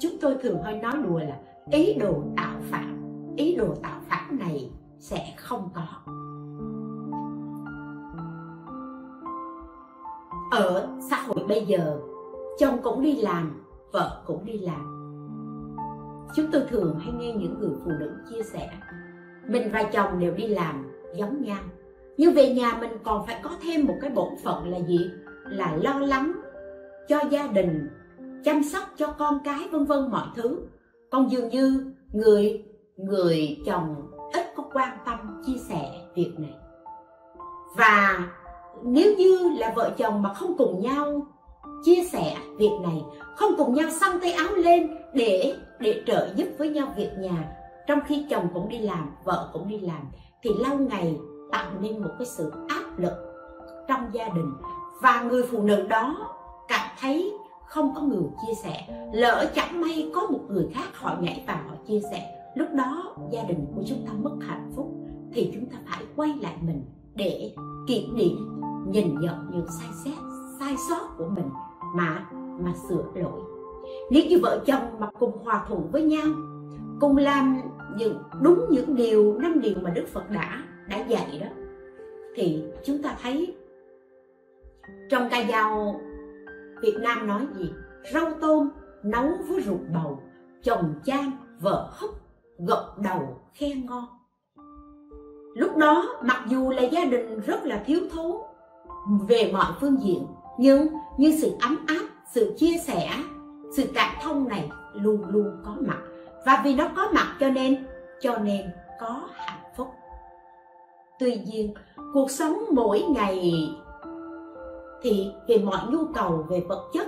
chúng 0.00 0.12
tôi 0.20 0.36
thường 0.42 0.62
hơi 0.62 0.74
nói 0.74 0.92
đùa 1.08 1.18
là 1.18 1.38
ý 1.70 1.94
đồ 1.94 2.14
tạo 2.36 2.54
phản, 2.70 3.02
ý 3.36 3.54
đồ 3.56 3.74
tạo 3.82 4.00
phản 4.08 4.38
này 4.38 4.70
sẽ 4.98 5.34
không 5.36 5.68
có. 5.74 6.12
Ở 10.50 10.88
xã 11.10 11.16
hội 11.16 11.44
bây 11.48 11.66
giờ, 11.66 12.00
chồng 12.58 12.78
cũng 12.82 13.02
đi 13.02 13.16
làm, 13.16 13.64
vợ 13.92 14.22
cũng 14.26 14.44
đi 14.44 14.58
làm 14.58 14.95
chúng 16.34 16.50
tôi 16.52 16.62
thường 16.68 16.98
hay 16.98 17.12
nghe 17.12 17.32
những 17.32 17.58
người 17.58 17.70
phụ 17.84 17.90
nữ 18.00 18.12
chia 18.30 18.42
sẻ, 18.42 18.70
mình 19.48 19.70
và 19.72 19.82
chồng 19.82 20.18
đều 20.18 20.34
đi 20.34 20.46
làm 20.46 20.92
giống 21.16 21.42
nhau, 21.42 21.62
nhưng 22.16 22.34
về 22.34 22.54
nhà 22.54 22.76
mình 22.80 22.90
còn 23.04 23.26
phải 23.26 23.40
có 23.42 23.50
thêm 23.62 23.86
một 23.86 23.94
cái 24.00 24.10
bổn 24.10 24.28
phận 24.44 24.68
là 24.68 24.78
gì? 24.78 25.10
Là 25.44 25.76
lo 25.82 25.98
lắng 25.98 26.32
cho 27.08 27.20
gia 27.30 27.46
đình, 27.46 27.88
chăm 28.44 28.62
sóc 28.62 28.84
cho 28.96 29.06
con 29.18 29.38
cái, 29.44 29.68
vân 29.72 29.84
vân 29.84 30.10
mọi 30.10 30.26
thứ. 30.36 30.58
Còn 31.10 31.30
dường 31.30 31.48
như 31.48 31.92
người 32.12 32.64
người 32.96 33.56
chồng 33.66 34.10
ít 34.32 34.46
có 34.56 34.64
quan 34.72 34.98
tâm 35.06 35.42
chia 35.46 35.58
sẻ 35.68 35.90
việc 36.14 36.32
này. 36.38 36.54
Và 37.76 38.28
nếu 38.84 39.14
như 39.16 39.56
là 39.58 39.72
vợ 39.76 39.94
chồng 39.98 40.22
mà 40.22 40.34
không 40.34 40.56
cùng 40.58 40.80
nhau 40.80 41.26
chia 41.84 42.04
sẻ 42.04 42.36
việc 42.58 42.72
này, 42.82 43.04
không 43.36 43.52
cùng 43.58 43.74
nhau 43.74 43.90
xăng 43.90 44.20
tay 44.20 44.32
áo 44.32 44.54
lên 44.54 44.90
để 45.14 45.54
để 45.80 46.02
trợ 46.06 46.28
giúp 46.36 46.48
với 46.58 46.68
nhau 46.68 46.92
việc 46.96 47.10
nhà. 47.18 47.52
Trong 47.86 47.98
khi 48.06 48.26
chồng 48.30 48.48
cũng 48.54 48.68
đi 48.68 48.78
làm, 48.78 49.10
vợ 49.24 49.50
cũng 49.52 49.68
đi 49.68 49.78
làm, 49.78 50.02
thì 50.42 50.50
lâu 50.58 50.78
ngày 50.78 51.18
tạo 51.52 51.70
nên 51.80 52.02
một 52.02 52.10
cái 52.18 52.26
sự 52.26 52.52
áp 52.68 52.98
lực 52.98 53.12
trong 53.88 54.00
gia 54.12 54.28
đình. 54.28 54.52
Và 55.02 55.22
người 55.22 55.42
phụ 55.50 55.62
nữ 55.62 55.86
đó 55.88 56.34
cảm 56.68 56.90
thấy 57.00 57.32
không 57.66 57.94
có 57.94 58.00
người 58.00 58.22
chia 58.46 58.54
sẻ. 58.54 59.08
Lỡ 59.12 59.52
chẳng 59.54 59.80
may 59.80 60.10
có 60.14 60.26
một 60.30 60.40
người 60.48 60.68
khác 60.74 60.88
họ 60.94 61.16
nhảy 61.20 61.44
vào 61.46 61.58
họ 61.68 61.74
chia 61.88 62.00
sẻ, 62.10 62.50
lúc 62.54 62.68
đó 62.74 63.16
gia 63.30 63.42
đình 63.42 63.66
của 63.74 63.82
chúng 63.86 64.06
ta 64.06 64.12
mất 64.12 64.36
hạnh 64.40 64.72
phúc, 64.76 64.92
thì 65.32 65.50
chúng 65.54 65.66
ta 65.66 65.76
phải 65.86 66.04
quay 66.16 66.34
lại 66.40 66.56
mình 66.60 66.84
để 67.14 67.54
kiểm 67.88 68.16
điểm 68.16 68.60
nhìn 68.88 69.20
nhận 69.20 69.50
những 69.52 69.66
sai 69.80 69.88
xét, 70.04 70.18
sai 70.60 70.74
sót 70.90 71.08
của 71.18 71.28
mình 71.28 71.48
mà 71.94 72.26
mà 72.60 72.72
sửa 72.88 73.04
lỗi 73.14 73.40
nếu 74.10 74.24
như 74.28 74.38
vợ 74.42 74.62
chồng 74.66 74.82
mà 74.98 75.10
cùng 75.18 75.32
hòa 75.44 75.64
thuận 75.68 75.90
với 75.92 76.02
nhau, 76.02 76.26
cùng 77.00 77.16
làm 77.16 77.60
những, 77.96 78.18
đúng 78.42 78.66
những 78.70 78.96
điều, 78.96 79.38
năm 79.38 79.60
điều 79.60 79.74
mà 79.82 79.90
đức 79.90 80.04
phật 80.12 80.30
đã 80.30 80.62
đã 80.88 80.98
dạy 81.08 81.38
đó, 81.40 81.46
thì 82.34 82.62
chúng 82.84 83.02
ta 83.02 83.16
thấy 83.22 83.54
trong 85.10 85.28
ca 85.30 85.44
dao 85.48 86.00
việt 86.82 86.96
nam 87.00 87.26
nói 87.26 87.46
gì? 87.56 87.72
Rau 88.12 88.32
tôm 88.40 88.70
nấu 89.02 89.28
với 89.48 89.60
ruột 89.60 89.80
bầu, 89.94 90.18
chồng 90.62 90.94
chan 91.04 91.30
vợ 91.60 91.90
hấp 91.92 92.10
gật 92.58 92.94
đầu 93.04 93.40
khen 93.54 93.86
ngon. 93.86 94.04
Lúc 95.54 95.76
đó, 95.76 96.04
mặc 96.24 96.44
dù 96.48 96.70
là 96.70 96.82
gia 96.82 97.04
đình 97.04 97.40
rất 97.40 97.64
là 97.64 97.82
thiếu 97.86 98.00
thốn 98.12 98.36
về 99.28 99.50
mọi 99.52 99.72
phương 99.80 99.96
diện, 100.02 100.26
nhưng 100.58 100.86
như 101.18 101.38
sự 101.42 101.50
ấm 101.60 101.76
áp, 101.86 102.08
sự 102.34 102.54
chia 102.56 102.78
sẻ 102.86 103.10
sự 103.72 103.84
cảm 103.94 104.14
thông 104.22 104.48
này 104.48 104.70
luôn 104.92 105.24
luôn 105.28 105.56
có 105.64 105.76
mặt. 105.80 105.98
Và 106.46 106.62
vì 106.64 106.74
nó 106.74 106.88
có 106.96 107.08
mặt 107.14 107.36
cho 107.40 107.50
nên 107.50 107.86
cho 108.20 108.38
nên 108.38 108.70
có 109.00 109.28
hạnh 109.32 109.72
phúc. 109.76 109.88
Tuy 111.18 111.36
nhiên, 111.46 111.74
cuộc 112.14 112.30
sống 112.30 112.58
mỗi 112.72 113.02
ngày 113.02 113.54
thì 115.02 115.30
về 115.48 115.58
mọi 115.58 115.80
nhu 115.90 116.04
cầu 116.14 116.46
về 116.48 116.60
vật 116.68 116.90
chất 116.92 117.06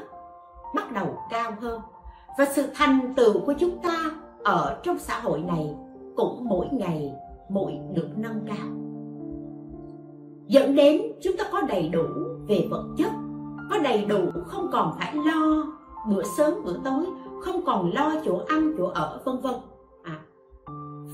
bắt 0.75 0.93
đầu 0.93 1.19
cao 1.31 1.53
hơn. 1.61 1.81
Và 2.39 2.45
sự 2.45 2.67
thành 2.75 3.15
tựu 3.17 3.41
của 3.47 3.55
chúng 3.59 3.83
ta 3.83 4.11
ở 4.45 4.81
trong 4.83 4.99
xã 4.99 5.21
hội 5.21 5.41
này 5.41 5.75
cũng 6.17 6.49
mỗi 6.49 6.67
ngày, 6.73 7.13
mỗi 7.49 7.73
được 7.95 8.09
nâng 8.17 8.41
cao. 8.47 8.69
Dẫn 10.47 10.75
đến 10.75 11.03
chúng 11.23 11.37
ta 11.37 11.45
có 11.53 11.61
đầy 11.61 11.89
đủ 11.89 12.05
về 12.49 12.67
vật 12.71 12.85
chất, 12.97 13.13
có 13.71 13.79
đầy 13.79 14.05
đủ 14.05 14.31
không 14.47 14.69
còn 14.73 14.95
phải 14.99 15.15
lo 15.15 15.78
bữa 16.09 16.23
sớm 16.37 16.65
bữa 16.65 16.77
tối 16.85 17.07
không 17.43 17.65
còn 17.67 17.93
lo 17.95 18.15
chỗ 18.25 18.41
ăn 18.49 18.75
chỗ 18.79 18.87
ở 18.87 19.21
vân 19.25 19.41
vân. 19.41 19.55
À, 20.03 20.19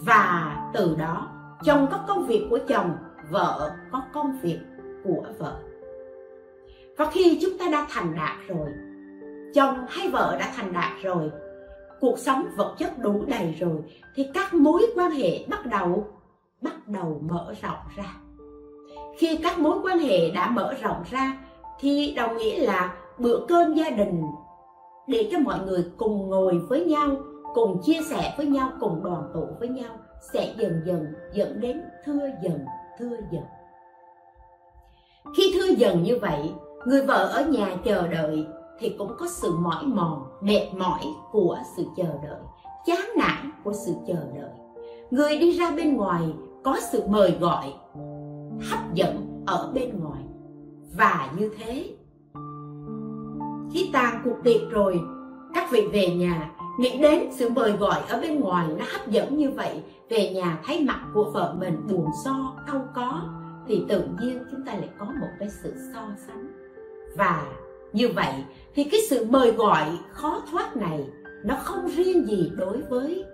và 0.06 0.56
từ 0.74 0.96
đó 0.98 1.28
chồng 1.64 1.86
có 1.90 1.98
công 2.08 2.26
việc 2.26 2.46
của 2.50 2.58
chồng 2.68 2.96
vợ 3.30 3.72
có 3.92 4.02
công 4.12 4.38
việc 4.42 4.58
của 5.04 5.24
vợ. 5.38 5.56
Và 6.96 7.10
khi 7.10 7.38
chúng 7.42 7.58
ta 7.58 7.66
đã 7.72 7.86
thành 7.90 8.14
đạt 8.16 8.36
rồi 8.48 8.68
chồng 9.54 9.86
hay 9.88 10.08
vợ 10.08 10.36
đã 10.40 10.52
thành 10.56 10.72
đạt 10.72 11.02
rồi 11.02 11.30
cuộc 12.00 12.18
sống 12.18 12.46
vật 12.56 12.74
chất 12.78 12.98
đủ 12.98 13.24
đầy 13.26 13.54
rồi 13.60 13.82
thì 14.14 14.26
các 14.34 14.54
mối 14.54 14.86
quan 14.96 15.10
hệ 15.10 15.44
bắt 15.48 15.66
đầu 15.66 16.06
bắt 16.62 16.88
đầu 16.88 17.20
mở 17.28 17.54
rộng 17.62 17.78
ra. 17.96 18.16
Khi 19.18 19.38
các 19.42 19.58
mối 19.58 19.78
quan 19.82 19.98
hệ 19.98 20.30
đã 20.30 20.50
mở 20.50 20.74
rộng 20.82 21.02
ra 21.10 21.36
thì 21.80 22.14
đồng 22.16 22.36
nghĩa 22.36 22.66
là 22.66 22.94
bữa 23.18 23.46
cơm 23.48 23.74
gia 23.74 23.90
đình 23.90 24.22
để 25.06 25.28
cho 25.32 25.38
mọi 25.38 25.58
người 25.66 25.84
cùng 25.96 26.30
ngồi 26.30 26.58
với 26.58 26.84
nhau, 26.84 27.10
cùng 27.54 27.80
chia 27.82 28.00
sẻ 28.10 28.34
với 28.36 28.46
nhau, 28.46 28.70
cùng 28.80 29.02
đoàn 29.02 29.30
tụ 29.34 29.46
với 29.58 29.68
nhau, 29.68 29.94
sẽ 30.32 30.54
dần 30.58 30.82
dần 30.86 31.06
dẫn 31.32 31.60
đến 31.60 31.82
thưa 32.04 32.28
dần 32.42 32.64
thưa 32.98 33.16
dần. 33.32 33.42
Khi 35.36 35.52
thưa 35.54 35.66
dần 35.66 36.02
như 36.02 36.18
vậy, 36.22 36.52
người 36.86 37.06
vợ 37.06 37.26
ở 37.26 37.44
nhà 37.46 37.76
chờ 37.84 38.08
đợi 38.08 38.46
thì 38.78 38.94
cũng 38.98 39.12
có 39.18 39.26
sự 39.28 39.52
mỏi 39.58 39.84
mòn, 39.86 40.22
mệt 40.40 40.68
mỏi 40.78 41.02
của 41.32 41.58
sự 41.76 41.84
chờ 41.96 42.08
đợi, 42.22 42.40
chán 42.86 43.08
nản 43.16 43.50
của 43.64 43.72
sự 43.72 43.92
chờ 44.06 44.26
đợi. 44.36 44.50
Người 45.10 45.38
đi 45.38 45.52
ra 45.52 45.70
bên 45.76 45.96
ngoài 45.96 46.22
có 46.64 46.76
sự 46.92 47.02
mời 47.08 47.36
gọi, 47.40 47.74
hấp 48.70 48.94
dẫn 48.94 49.42
ở 49.46 49.70
bên 49.74 50.00
ngoài. 50.00 50.22
Và 50.96 51.32
như 51.38 51.50
thế 51.58 51.94
khi 53.74 53.90
tàn 53.92 54.20
cuộc 54.24 54.36
tiệc 54.44 54.70
rồi. 54.70 55.00
Các 55.54 55.70
vị 55.70 55.88
về 55.92 56.08
nhà, 56.08 56.50
nghĩ 56.78 56.98
đến 56.98 57.28
sự 57.32 57.48
mời 57.48 57.72
gọi 57.72 58.02
ở 58.08 58.20
bên 58.20 58.40
ngoài 58.40 58.66
nó 58.78 58.84
hấp 58.92 59.10
dẫn 59.10 59.36
như 59.36 59.50
vậy, 59.50 59.82
về 60.08 60.30
nhà 60.34 60.58
thấy 60.66 60.84
mặt 60.84 61.00
của 61.14 61.30
vợ 61.34 61.54
mình 61.58 61.86
buồn 61.88 62.06
so 62.24 62.56
đau 62.66 62.88
có, 62.94 63.22
thì 63.66 63.84
tự 63.88 64.04
nhiên 64.20 64.44
chúng 64.50 64.64
ta 64.66 64.72
lại 64.72 64.88
có 64.98 65.04
một 65.04 65.28
cái 65.38 65.48
sự 65.62 65.74
so 65.94 66.00
sánh. 66.26 66.48
Và 67.16 67.46
như 67.92 68.08
vậy 68.08 68.32
thì 68.74 68.84
cái 68.84 69.00
sự 69.10 69.26
mời 69.30 69.52
gọi 69.52 69.84
khó 70.12 70.42
thoát 70.50 70.76
này 70.76 71.04
nó 71.44 71.54
không 71.62 71.88
riêng 71.88 72.26
gì 72.26 72.52
đối 72.56 72.82
với 72.82 73.24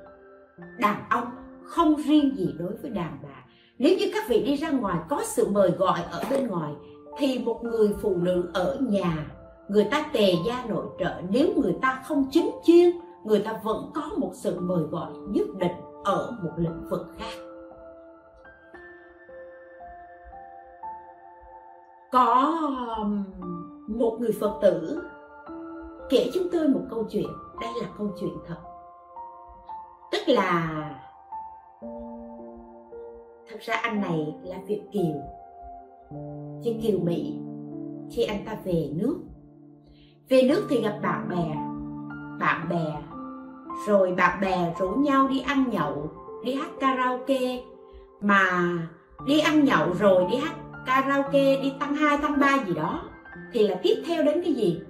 đàn 0.78 1.02
ông, 1.10 1.28
không 1.64 1.96
riêng 1.96 2.36
gì 2.36 2.54
đối 2.58 2.72
với 2.82 2.90
đàn 2.90 3.18
bà. 3.22 3.44
Nếu 3.78 3.98
như 3.98 4.10
các 4.14 4.28
vị 4.28 4.42
đi 4.42 4.56
ra 4.56 4.70
ngoài 4.70 4.98
có 5.08 5.22
sự 5.24 5.48
mời 5.48 5.70
gọi 5.70 6.00
ở 6.10 6.22
bên 6.30 6.46
ngoài, 6.46 6.72
thì 7.18 7.38
một 7.38 7.64
người 7.64 7.88
phụ 8.02 8.16
nữ 8.16 8.50
ở 8.54 8.78
nhà 8.80 9.26
người 9.70 9.84
ta 9.84 10.10
tề 10.12 10.32
gia 10.46 10.64
nội 10.68 10.86
trợ, 10.98 11.20
nếu 11.30 11.48
người 11.56 11.76
ta 11.82 12.02
không 12.04 12.24
chính 12.30 12.50
chuyên, 12.64 12.90
người 13.24 13.40
ta 13.40 13.60
vẫn 13.64 13.90
có 13.94 14.02
một 14.18 14.30
sự 14.34 14.60
mời 14.60 14.82
gọi 14.82 15.12
nhất 15.28 15.46
định 15.58 15.72
ở 16.04 16.36
một 16.42 16.50
lĩnh 16.56 16.88
vực 16.90 17.06
khác. 17.18 17.42
Có 22.12 22.58
um, 22.98 23.24
một 23.88 24.16
người 24.20 24.32
phật 24.40 24.58
tử 24.62 25.02
kể 26.10 26.30
chúng 26.34 26.46
tôi 26.52 26.68
một 26.68 26.82
câu 26.90 27.04
chuyện. 27.10 27.28
Đây 27.60 27.70
là 27.80 27.88
câu 27.98 28.08
chuyện 28.20 28.34
thật. 28.46 28.58
Tức 30.12 30.20
là, 30.26 30.70
thật 33.50 33.60
ra 33.60 33.74
anh 33.74 34.00
này 34.00 34.34
là 34.42 34.56
việt 34.66 34.82
kiều. 34.92 35.14
Trên 36.64 36.80
kiều 36.82 36.98
mỹ, 36.98 37.38
khi 38.10 38.22
anh 38.22 38.44
ta 38.46 38.56
về 38.64 38.90
nước 38.94 39.20
về 40.30 40.42
nước 40.42 40.66
thì 40.68 40.82
gặp 40.82 40.98
bạn 41.02 41.28
bè 41.28 41.56
bạn 42.40 42.68
bè, 42.68 43.02
rồi 43.86 44.12
bạn 44.12 44.40
bè 44.40 44.74
rủ 44.78 44.88
nhau 44.88 45.28
đi 45.28 45.40
ăn 45.40 45.64
nhậu, 45.70 46.10
đi 46.44 46.54
hát 46.54 46.70
karaoke. 46.80 47.62
Mà 48.20 48.72
đi 49.26 49.40
ăn 49.40 49.64
nhậu 49.64 49.92
rồi 49.98 50.26
đi 50.30 50.36
hát 50.36 50.54
karaoke, 50.86 51.62
đi 51.62 51.72
tăng 51.80 51.94
hai, 51.94 52.18
tăng 52.18 52.40
ba 52.40 52.58
gì 52.66 52.74
đó, 52.74 53.02
thì 53.52 53.68
là 53.68 53.76
tiếp 53.82 54.02
theo 54.06 54.22
đến 54.22 54.42
cái 54.44 54.52
gì? 54.52 54.80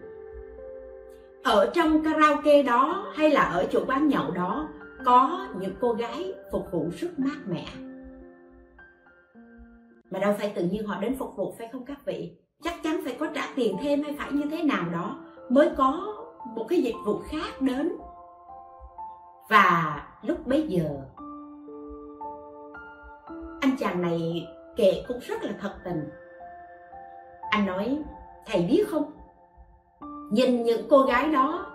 Ở 1.42 1.70
trong 1.74 2.04
karaoke 2.04 2.62
đó 2.62 3.12
hay 3.14 3.30
là 3.30 3.42
ở 3.42 3.66
chỗ 3.72 3.84
quán 3.86 4.08
nhậu 4.08 4.30
đó 4.30 4.68
có 5.04 5.46
những 5.60 5.74
cô 5.80 5.92
gái 5.92 6.34
phục 6.52 6.66
vụ 6.72 6.90
rất 7.00 7.18
mát 7.18 7.38
mẻ. 7.46 7.66
Mà 10.10 10.18
đâu 10.18 10.34
phải 10.38 10.52
tự 10.54 10.64
nhiên 10.64 10.86
họ 10.86 11.00
đến 11.00 11.16
phục 11.18 11.36
vụ 11.36 11.54
phải 11.58 11.68
không 11.72 11.84
các 11.84 12.04
vị? 12.04 12.32
Chắc 12.62 12.82
chắn 12.82 13.00
phải 13.04 13.16
có 13.20 13.26
trả 13.34 13.42
tiền 13.54 13.76
thêm 13.82 14.02
hay 14.02 14.14
phải 14.18 14.32
như 14.32 14.44
thế 14.50 14.62
nào 14.62 14.84
đó 14.92 15.16
mới 15.50 15.70
có 15.76 16.16
một 16.56 16.66
cái 16.68 16.82
dịch 16.82 16.96
vụ 17.06 17.18
khác 17.24 17.60
đến. 17.60 17.92
Và 19.48 20.02
lúc 20.22 20.46
bấy 20.46 20.68
giờ, 20.68 21.00
anh 23.60 23.76
chàng 23.78 24.02
này 24.02 24.46
kể 24.76 25.04
cũng 25.08 25.18
rất 25.18 25.42
là 25.42 25.52
thật 25.60 25.72
tình. 25.84 26.08
Anh 27.50 27.66
nói, 27.66 27.98
thầy 28.46 28.62
biết 28.62 28.84
không? 28.88 29.12
Nhìn 30.30 30.62
những 30.62 30.86
cô 30.90 31.02
gái 31.02 31.32
đó, 31.32 31.66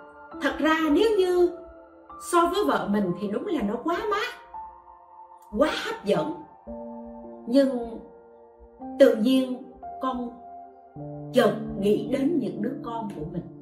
thật 0.41 0.53
ra 0.57 0.77
nếu 0.91 1.09
như 1.17 1.57
so 2.31 2.45
với 2.45 2.65
vợ 2.67 2.87
mình 2.91 3.11
thì 3.19 3.27
đúng 3.27 3.47
là 3.47 3.61
nó 3.61 3.75
quá 3.83 3.97
mát, 4.11 4.33
quá 5.57 5.69
hấp 5.85 6.05
dẫn. 6.05 6.33
Nhưng 7.47 7.99
tự 8.99 9.15
nhiên 9.15 9.63
con 10.01 10.29
chợt 11.33 11.55
nghĩ 11.79 12.09
đến 12.11 12.39
những 12.41 12.61
đứa 12.61 12.75
con 12.83 13.09
của 13.15 13.25
mình 13.31 13.54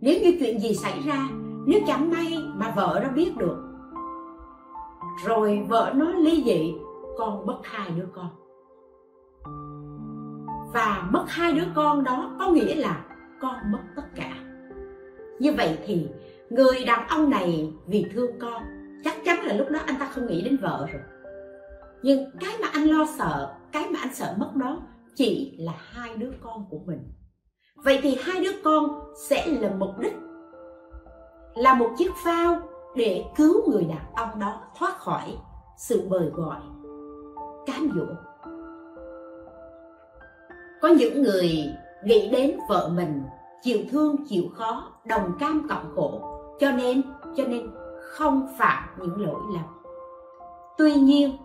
nếu 0.00 0.20
như 0.20 0.36
chuyện 0.40 0.60
gì 0.60 0.74
xảy 0.74 1.02
ra, 1.06 1.28
nếu 1.66 1.80
chẳng 1.86 2.10
may 2.10 2.38
mà 2.54 2.72
vợ 2.76 3.00
nó 3.02 3.08
biết 3.12 3.36
được, 3.36 3.56
rồi 5.24 5.66
vợ 5.68 5.92
nó 5.94 6.10
ly 6.10 6.42
dị, 6.44 6.74
con 7.18 7.46
mất 7.46 7.58
hai 7.62 7.90
đứa 7.90 8.06
con. 8.14 8.28
Và 10.74 11.08
mất 11.10 11.24
hai 11.28 11.52
đứa 11.52 11.66
con 11.74 12.04
đó 12.04 12.36
có 12.38 12.48
nghĩa 12.48 12.74
là 12.74 13.04
con 13.40 13.54
mất 13.72 13.80
tất 13.96 14.06
cả. 14.14 14.32
Như 15.38 15.52
vậy 15.52 15.78
thì 15.86 16.08
người 16.50 16.84
đàn 16.86 17.08
ông 17.08 17.30
này 17.30 17.72
vì 17.86 18.06
thương 18.12 18.38
con, 18.40 18.62
chắc 19.04 19.16
chắn 19.24 19.44
là 19.44 19.54
lúc 19.54 19.66
đó 19.70 19.80
anh 19.86 19.96
ta 20.00 20.10
không 20.14 20.26
nghĩ 20.26 20.42
đến 20.42 20.56
vợ 20.62 20.86
rồi. 20.92 21.02
Nhưng 22.02 22.30
cái 22.40 22.54
mà 22.60 22.68
anh 22.72 22.84
lo 22.84 23.06
sợ, 23.18 23.54
cái 23.72 23.88
mà 23.90 23.98
anh 24.02 24.14
sợ 24.14 24.34
mất 24.38 24.50
đó 24.54 24.82
chỉ 25.14 25.56
là 25.58 25.72
hai 25.76 26.16
đứa 26.16 26.30
con 26.42 26.64
của 26.70 26.78
mình 26.86 27.12
vậy 27.76 27.98
thì 28.02 28.18
hai 28.22 28.44
đứa 28.44 28.52
con 28.64 29.00
sẽ 29.14 29.46
là 29.46 29.70
mục 29.78 29.98
đích, 29.98 30.16
là 31.54 31.74
một 31.74 31.90
chiếc 31.98 32.10
phao 32.24 32.56
để 32.94 33.24
cứu 33.36 33.70
người 33.70 33.84
đàn 33.84 34.12
ông 34.14 34.38
đó 34.38 34.60
thoát 34.78 34.98
khỏi 34.98 35.38
sự 35.76 36.06
mời 36.08 36.30
gọi, 36.34 36.60
cám 37.66 37.88
dỗ. 37.94 38.06
Có 40.82 40.88
những 40.88 41.22
người 41.22 41.64
nghĩ 42.04 42.28
đến 42.28 42.58
vợ 42.68 42.90
mình 42.94 43.22
chịu 43.62 43.78
thương, 43.90 44.16
chịu 44.28 44.44
khó, 44.54 44.92
đồng 45.04 45.32
cam 45.38 45.66
cộng 45.68 45.92
khổ, 45.96 46.20
cho 46.60 46.70
nên 46.70 47.02
cho 47.36 47.44
nên 47.44 47.70
không 48.00 48.48
phạm 48.58 48.88
những 49.00 49.26
lỗi 49.26 49.40
lầm. 49.54 49.64
Tuy 50.78 50.94
nhiên, 50.94 51.36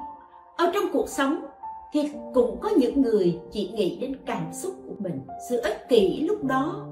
ở 0.57 0.71
trong 0.73 0.84
cuộc 0.93 1.09
sống 1.09 1.45
thì 1.94 2.12
cũng 2.34 2.60
có 2.62 2.70
những 2.70 3.02
người 3.02 3.39
chỉ 3.52 3.72
nghĩ 3.76 3.98
đến 4.02 4.16
cảm 4.26 4.54
xúc 4.54 4.74
của 4.88 4.96
mình. 5.00 5.22
Sự 5.50 5.58
ích 5.58 5.89
kỷ 5.89 6.20
lúc 6.28 6.44
đó, 6.44 6.88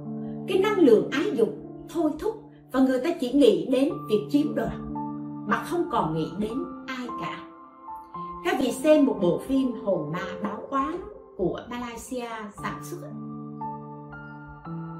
cái 0.47 0.60
năng 0.60 0.80
lượng 0.80 1.10
ái 1.12 1.32
dục 1.34 1.50
thôi 1.89 2.12
thúc 2.20 2.43
và 2.72 2.80
người 2.80 3.02
ta 3.04 3.10
chỉ 3.20 3.32
nghĩ 3.32 3.68
đến 3.72 3.93
việc 4.10 4.28
chiếm 4.30 4.56
đoạt 4.56 4.74
mà 5.47 5.64
không 5.64 5.89
còn 5.91 6.16
nghĩ 6.16 6.28
đến 6.39 6.58
ai 6.88 7.08
cả. 7.22 7.47
Các 8.45 8.58
vị 8.60 8.72
xem 8.72 9.06
một 9.06 9.18
bộ 9.22 9.41
phim 9.47 9.72
hồn 9.84 10.12
ma 10.12 10.26
báo 10.43 10.62
oán 10.70 10.95
của 11.38 11.60
Malaysia 11.70 12.30
sản 12.64 12.80
xuất. 12.84 13.10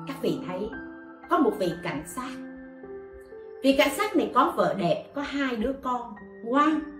Các 0.08 0.22
vị 0.22 0.39
thấy, 0.47 0.70
có 1.30 1.38
một 1.38 1.52
vị 1.60 1.72
cảnh 1.84 2.04
sát. 2.16 2.36
Vị 3.64 3.76
cảnh 3.78 3.91
sát 3.97 4.16
này 4.16 4.32
có 4.34 4.54
vợ 4.56 4.76
đẹp, 4.78 5.12
có 5.16 5.22
hai 5.22 5.56
đứa 5.56 5.74
con 5.74 6.02
ngoan 6.45 6.99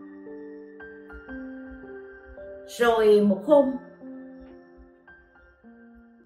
rồi 2.78 3.22
một 3.22 3.42
hôm 3.46 3.72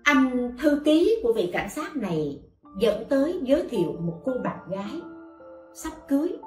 anh 0.03 0.55
thư 0.61 0.81
ký 0.85 1.19
của 1.23 1.33
vị 1.33 1.49
cảnh 1.53 1.69
sát 1.69 1.95
này 1.95 2.41
dẫn 2.77 3.05
tới 3.09 3.39
giới 3.43 3.67
thiệu 3.69 3.95
một 3.99 4.21
cô 4.25 4.31
bạn 4.43 4.59
gái 4.69 5.01
sắp 5.73 5.93
cưới. 6.07 6.37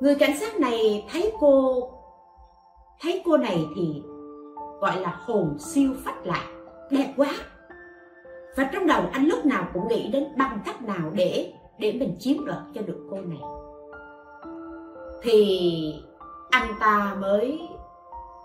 Người 0.00 0.14
cảnh 0.14 0.38
sát 0.38 0.60
này 0.60 1.06
thấy 1.10 1.32
cô 1.40 1.82
thấy 3.00 3.22
cô 3.24 3.36
này 3.36 3.66
thì 3.76 4.02
gọi 4.80 5.00
là 5.00 5.20
hồn 5.20 5.58
siêu 5.58 5.94
phách 6.04 6.26
lạc, 6.26 6.46
đẹp 6.90 7.14
quá. 7.16 7.32
Và 8.56 8.70
trong 8.72 8.86
đầu 8.86 9.02
anh 9.12 9.26
lúc 9.26 9.46
nào 9.46 9.68
cũng 9.74 9.88
nghĩ 9.88 10.10
đến 10.12 10.24
bằng 10.38 10.60
cách 10.64 10.82
nào 10.82 11.10
để 11.14 11.52
để 11.78 11.92
mình 11.92 12.16
chiếm 12.18 12.44
đoạt 12.44 12.58
cho 12.74 12.82
được 12.82 13.06
cô 13.10 13.16
này. 13.16 13.40
Thì 15.22 15.94
anh 16.50 16.74
ta 16.80 17.16
mới 17.20 17.68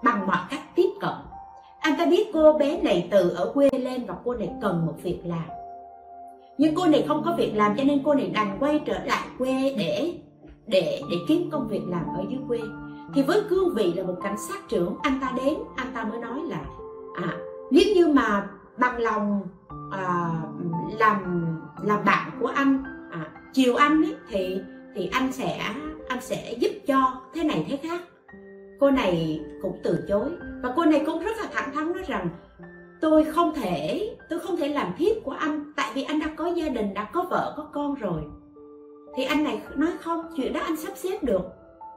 bằng 0.03 0.27
mọi 0.27 0.37
cách 0.49 0.75
tiếp 0.75 0.89
cận. 1.01 1.13
Anh 1.79 1.93
ta 1.97 2.05
biết 2.05 2.29
cô 2.33 2.53
bé 2.53 2.81
này 2.81 3.07
từ 3.11 3.29
ở 3.29 3.51
quê 3.53 3.69
lên 3.71 4.05
và 4.05 4.15
cô 4.25 4.33
này 4.33 4.49
cần 4.61 4.85
một 4.85 4.95
việc 5.03 5.19
làm. 5.23 5.45
Nhưng 6.57 6.75
cô 6.75 6.85
này 6.85 7.05
không 7.07 7.21
có 7.25 7.35
việc 7.37 7.51
làm 7.55 7.75
cho 7.77 7.83
nên 7.83 8.01
cô 8.05 8.13
này 8.13 8.31
đành 8.33 8.57
quay 8.59 8.79
trở 8.85 8.99
lại 9.05 9.27
quê 9.37 9.75
để 9.77 10.13
để 10.67 11.01
để 11.11 11.17
kiếm 11.27 11.49
công 11.51 11.67
việc 11.67 11.81
làm 11.87 12.05
ở 12.17 12.23
dưới 12.29 12.39
quê. 12.47 12.59
Thì 13.13 13.23
với 13.23 13.41
cương 13.49 13.73
vị 13.75 13.93
là 13.93 14.03
một 14.03 14.15
cảnh 14.23 14.37
sát 14.37 14.69
trưởng 14.69 14.95
anh 15.01 15.19
ta 15.21 15.33
đến 15.43 15.57
anh 15.75 15.87
ta 15.93 16.03
mới 16.03 16.19
nói 16.19 16.39
là 16.49 16.61
à 17.15 17.37
nếu 17.71 17.83
như 17.95 18.07
mà 18.07 18.47
bằng 18.77 18.97
lòng 18.97 19.41
à, 19.91 20.29
làm 20.99 21.45
làm 21.83 22.05
bạn 22.05 22.31
của 22.39 22.47
anh 22.47 22.83
à, 23.11 23.27
chiều 23.53 23.75
anh 23.75 24.03
ấy, 24.03 24.15
thì 24.29 24.61
thì 24.95 25.09
anh 25.11 25.31
sẽ 25.31 25.73
anh 26.07 26.21
sẽ 26.21 26.53
giúp 26.59 26.71
cho 26.87 27.21
thế 27.33 27.43
này 27.43 27.65
thế 27.69 27.77
khác 27.77 28.01
cô 28.81 28.91
này 28.91 29.41
cũng 29.61 29.77
từ 29.83 30.05
chối. 30.07 30.29
Và 30.61 30.73
cô 30.75 30.85
này 30.85 31.03
cũng 31.05 31.23
rất 31.23 31.37
là 31.37 31.47
thẳng 31.53 31.71
thắn 31.73 31.93
nói 31.93 32.03
rằng 32.07 32.29
tôi 33.01 33.23
không 33.23 33.53
thể 33.53 34.09
tôi 34.29 34.39
không 34.39 34.57
thể 34.57 34.67
làm 34.67 34.93
thiếp 34.97 35.15
của 35.23 35.31
anh 35.31 35.73
tại 35.75 35.91
vì 35.93 36.03
anh 36.03 36.19
đã 36.19 36.27
có 36.35 36.47
gia 36.47 36.69
đình 36.69 36.93
đã 36.93 37.03
có 37.03 37.25
vợ 37.29 37.53
có 37.57 37.63
con 37.73 37.95
rồi. 37.95 38.21
Thì 39.15 39.23
anh 39.23 39.43
này 39.43 39.61
nói 39.75 39.89
không 39.99 40.25
chuyện 40.37 40.53
đó 40.53 40.59
anh 40.63 40.77
sắp 40.77 40.93
xếp 40.95 41.23
được. 41.23 41.41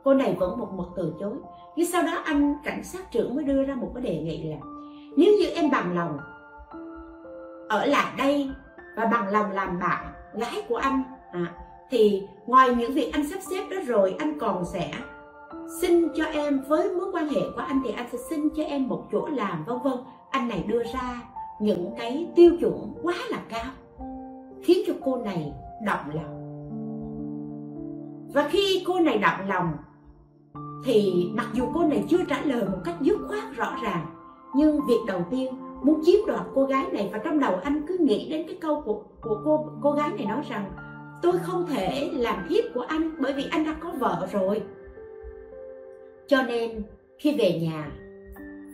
Cô 0.05 0.15
này 0.15 0.37
vẫn 0.39 0.59
một 0.59 0.69
mực 0.73 0.87
từ 0.97 1.13
chối. 1.21 1.35
Nhưng 1.77 1.87
sau 1.87 2.03
đó 2.03 2.23
anh 2.25 2.55
cảnh 2.65 2.85
sát 2.85 3.13
trưởng 3.13 3.35
mới 3.35 3.45
đưa 3.45 3.65
ra 3.65 3.75
một 3.75 3.91
cái 3.95 4.03
đề 4.03 4.17
nghị 4.17 4.43
là 4.43 4.57
nếu 5.17 5.33
như 5.39 5.47
em 5.47 5.71
bằng 5.71 5.95
lòng 5.95 6.19
ở 7.69 7.87
lại 7.87 8.13
đây 8.19 8.51
và 8.97 9.07
bằng 9.07 9.29
lòng 9.29 9.53
làm 9.53 9.79
bạn 9.79 10.07
gái 10.35 10.63
của 10.69 10.77
anh 10.77 11.03
à, 11.33 11.53
thì 11.91 12.23
ngoài 12.47 12.75
những 12.75 12.93
việc 12.93 13.11
anh 13.13 13.29
sắp 13.29 13.41
xếp 13.51 13.65
đó 13.71 13.77
rồi 13.87 14.17
anh 14.19 14.39
còn 14.39 14.65
sẽ 14.65 14.91
xin 15.81 16.09
cho 16.15 16.25
em 16.25 16.63
với 16.69 16.91
mối 16.91 17.07
quan 17.13 17.29
hệ 17.29 17.41
của 17.57 17.63
anh 17.67 17.81
thì 17.85 17.91
anh 17.91 18.07
sẽ 18.13 18.19
xin 18.19 18.49
cho 18.57 18.63
em 18.63 18.89
một 18.89 19.05
chỗ 19.13 19.27
làm, 19.27 19.65
vân 19.65 19.79
vân. 19.85 19.95
Anh 20.31 20.49
này 20.49 20.65
đưa 20.69 20.83
ra 20.83 21.23
những 21.61 21.91
cái 21.99 22.29
tiêu 22.37 22.53
chuẩn 22.61 22.95
quá 23.03 23.15
là 23.31 23.39
cao, 23.49 23.73
khiến 24.63 24.79
cho 24.87 24.93
cô 25.05 25.17
này 25.17 25.53
động 25.87 26.11
lòng. 26.15 26.41
Và 28.35 28.49
khi 28.49 28.85
cô 28.87 29.01
này 29.01 29.19
động 29.19 29.49
lòng, 29.49 29.73
thì 30.85 31.27
mặc 31.35 31.47
dù 31.53 31.65
cô 31.75 31.85
này 31.85 32.05
chưa 32.09 32.25
trả 32.29 32.41
lời 32.45 32.65
một 32.65 32.79
cách 32.85 32.97
dứt 33.01 33.19
khoát 33.29 33.57
rõ 33.57 33.77
ràng, 33.83 34.07
nhưng 34.55 34.81
việc 34.89 35.01
đầu 35.07 35.21
tiên 35.31 35.55
muốn 35.83 36.01
chiếm 36.05 36.27
đoạt 36.27 36.43
cô 36.55 36.65
gái 36.65 36.87
này, 36.93 37.11
và 37.13 37.19
trong 37.19 37.41
đầu 37.41 37.55
anh 37.63 37.87
cứ 37.89 37.97
nghĩ 38.01 38.31
đến 38.31 38.47
cái 38.47 38.59
câu 38.61 38.81
của 38.81 39.03
của 39.23 39.41
cô 39.45 39.69
cô 39.83 39.93
gái 39.93 40.11
này 40.17 40.27
nói 40.27 40.43
rằng, 40.49 40.71
tôi 41.23 41.33
không 41.43 41.67
thể 41.67 42.11
làm 42.13 42.47
thiếp 42.49 42.65
của 42.75 42.85
anh 42.89 43.11
bởi 43.21 43.33
vì 43.33 43.45
anh 43.51 43.65
đã 43.65 43.75
có 43.81 43.93
vợ 43.99 44.29
rồi 44.33 44.63
cho 46.27 46.43
nên 46.43 46.83
khi 47.19 47.37
về 47.39 47.61
nhà 47.61 47.91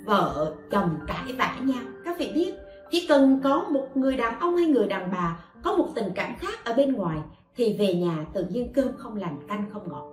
vợ 0.05 0.55
chồng 0.71 0.91
cãi 1.07 1.35
vã 1.39 1.57
nhau. 1.61 1.83
Các 2.05 2.19
vị 2.19 2.33
biết 2.35 2.55
chỉ 2.91 3.07
cần 3.09 3.41
có 3.45 3.65
một 3.71 3.87
người 3.95 4.17
đàn 4.17 4.41
ông 4.41 4.57
hay 4.57 4.67
người 4.67 4.87
đàn 4.87 5.11
bà 5.13 5.45
có 5.63 5.77
một 5.77 5.87
tình 5.95 6.13
cảm 6.15 6.35
khác 6.39 6.65
ở 6.65 6.73
bên 6.73 6.93
ngoài 6.93 7.19
thì 7.57 7.77
về 7.79 7.95
nhà 7.95 8.27
tự 8.33 8.45
nhiên 8.45 8.73
cơm 8.75 8.89
không 8.97 9.17
lành 9.17 9.37
canh 9.49 9.65
không 9.73 9.89
ngọt. 9.89 10.07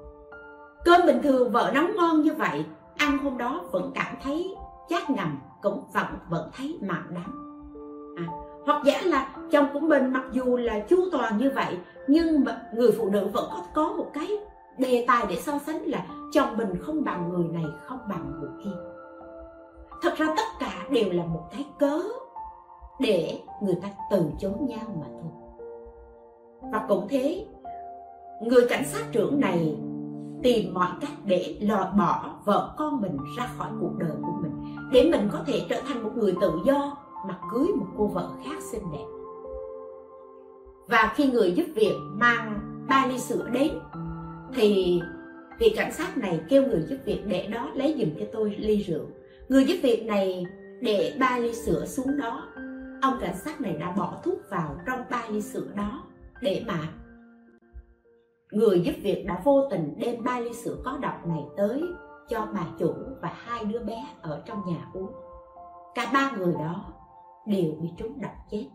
Cơm 0.85 1.05
bình 1.05 1.21
thường 1.23 1.51
vợ 1.51 1.71
nấu 1.73 1.87
ngon 1.95 2.21
như 2.21 2.33
vậy 2.33 2.65
ăn 2.97 3.17
hôm 3.17 3.37
đó 3.37 3.61
vẫn 3.71 3.91
cảm 3.95 4.15
thấy 4.23 4.55
chát 4.89 5.09
ngầm 5.09 5.37
cũng 5.61 5.83
vẫn 5.93 6.05
vẫn 6.29 6.49
thấy 6.57 6.77
mặn 6.81 7.03
đắng. 7.09 7.33
À, 8.17 8.25
hoặc 8.65 8.81
giả 8.85 9.01
là 9.05 9.29
chồng 9.51 9.67
của 9.73 9.79
mình 9.79 10.13
mặc 10.13 10.23
dù 10.31 10.57
là 10.57 10.79
chu 10.79 10.97
toàn 11.11 11.37
như 11.37 11.51
vậy 11.55 11.77
nhưng 12.07 12.43
mà 12.43 12.61
người 12.73 12.91
phụ 12.91 13.09
nữ 13.09 13.27
vẫn 13.33 13.49
có 13.51 13.63
có 13.73 13.93
một 13.97 14.11
cái 14.13 14.27
đề 14.77 15.05
tài 15.07 15.25
để 15.29 15.35
so 15.35 15.59
sánh 15.65 15.83
là 15.85 16.05
chồng 16.33 16.57
mình 16.57 16.73
không 16.81 17.03
bằng 17.03 17.29
người 17.29 17.47
này, 17.47 17.65
không 17.85 17.99
bằng 18.09 18.31
người 18.39 18.49
kia. 18.63 18.77
Thật 20.01 20.13
ra 20.17 20.33
tất 20.37 20.43
cả 20.59 20.87
đều 20.89 21.11
là 21.11 21.25
một 21.25 21.43
cái 21.51 21.65
cớ 21.79 22.01
để 22.99 23.41
người 23.61 23.75
ta 23.81 23.87
từ 24.11 24.25
chối 24.39 24.53
nhau 24.59 24.85
mà 25.01 25.07
thôi. 25.21 25.31
Và 26.71 26.85
cũng 26.87 27.07
thế, 27.09 27.47
người 28.41 28.67
cảnh 28.69 28.83
sát 28.85 29.05
trưởng 29.11 29.39
này 29.39 29.77
tìm 30.43 30.73
mọi 30.73 30.89
cách 31.01 31.11
để 31.25 31.57
loại 31.61 31.91
bỏ 31.97 32.29
vợ 32.45 32.73
con 32.77 33.01
mình 33.01 33.17
ra 33.37 33.49
khỏi 33.57 33.69
cuộc 33.81 33.91
đời 33.97 34.11
của 34.21 34.33
mình, 34.41 34.75
để 34.91 35.09
mình 35.11 35.29
có 35.31 35.39
thể 35.47 35.65
trở 35.69 35.81
thành 35.87 36.03
một 36.03 36.11
người 36.15 36.35
tự 36.41 36.51
do 36.65 36.97
mà 37.27 37.39
cưới 37.51 37.67
một 37.75 37.85
cô 37.97 38.07
vợ 38.07 38.29
khác 38.45 38.61
xinh 38.61 38.91
đẹp. 38.91 39.05
Và 40.87 41.13
khi 41.15 41.31
người 41.31 41.51
giúp 41.51 41.65
việc 41.75 41.95
mang 42.13 42.59
ba 42.89 43.05
ly 43.09 43.19
sữa 43.19 43.45
đến 43.51 43.71
thì 44.55 45.01
vị 45.59 45.73
cảnh 45.75 45.93
sát 45.93 46.17
này 46.17 46.41
kêu 46.49 46.67
người 46.67 46.81
giúp 46.81 46.97
việc 47.05 47.21
để 47.25 47.47
đó 47.47 47.71
lấy 47.75 47.95
giùm 47.99 48.09
cho 48.19 48.25
tôi 48.33 48.55
ly 48.59 48.77
rượu. 48.77 49.05
Người 49.49 49.65
giúp 49.65 49.75
việc 49.83 50.05
này 50.05 50.45
để 50.81 51.15
ba 51.19 51.37
ly 51.37 51.53
sữa 51.53 51.85
xuống 51.85 52.17
đó. 52.17 52.47
Ông 53.01 53.17
cảnh 53.21 53.35
sát 53.45 53.61
này 53.61 53.77
đã 53.79 53.91
bỏ 53.91 54.21
thuốc 54.23 54.39
vào 54.49 54.75
trong 54.85 54.99
ba 55.09 55.23
ly 55.29 55.41
sữa 55.41 55.67
đó 55.75 56.03
để 56.41 56.63
mà 56.67 56.79
người 58.51 58.81
giúp 58.81 58.93
việc 59.01 59.25
đã 59.27 59.41
vô 59.43 59.67
tình 59.71 59.93
đem 59.97 60.23
ba 60.23 60.39
ly 60.39 60.53
sữa 60.53 60.77
có 60.85 60.97
độc 61.01 61.27
này 61.27 61.43
tới 61.57 61.83
cho 62.29 62.47
bà 62.53 62.67
chủ 62.79 62.93
và 63.21 63.31
hai 63.35 63.65
đứa 63.65 63.79
bé 63.79 64.07
ở 64.21 64.41
trong 64.45 64.61
nhà 64.67 64.85
uống. 64.93 65.11
Cả 65.95 66.09
ba 66.13 66.31
người 66.37 66.53
đó 66.53 66.85
đều 67.47 67.71
bị 67.81 67.89
trúng 67.97 68.21
độc 68.21 68.31
chết. 68.51 68.65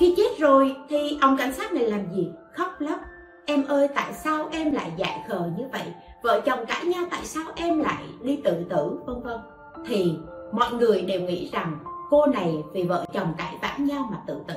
Khi 0.00 0.14
chết 0.16 0.38
rồi 0.38 0.76
thì 0.88 1.18
ông 1.20 1.36
cảnh 1.36 1.52
sát 1.52 1.72
này 1.72 1.90
làm 1.90 2.12
gì? 2.12 2.30
Khóc 2.52 2.72
lóc 2.78 3.00
em 3.48 3.64
ơi, 3.64 3.88
tại 3.94 4.12
sao 4.12 4.48
em 4.50 4.72
lại 4.72 4.92
dại 4.96 5.24
khờ 5.28 5.50
như 5.58 5.64
vậy? 5.72 5.94
Vợ 6.22 6.40
chồng 6.46 6.58
cãi 6.68 6.84
nhau 6.84 7.04
tại 7.10 7.24
sao 7.24 7.44
em 7.56 7.78
lại 7.78 8.04
đi 8.22 8.40
tự 8.44 8.64
tử, 8.70 9.00
vân 9.06 9.22
vân? 9.22 9.40
Thì 9.86 10.18
mọi 10.52 10.72
người 10.72 11.02
đều 11.02 11.20
nghĩ 11.20 11.50
rằng 11.52 11.78
cô 12.10 12.26
này 12.26 12.62
vì 12.72 12.82
vợ 12.82 13.06
chồng 13.12 13.34
cãi 13.38 13.56
vã 13.62 13.76
nhau 13.78 14.08
mà 14.10 14.22
tự 14.26 14.40
tử. 14.48 14.54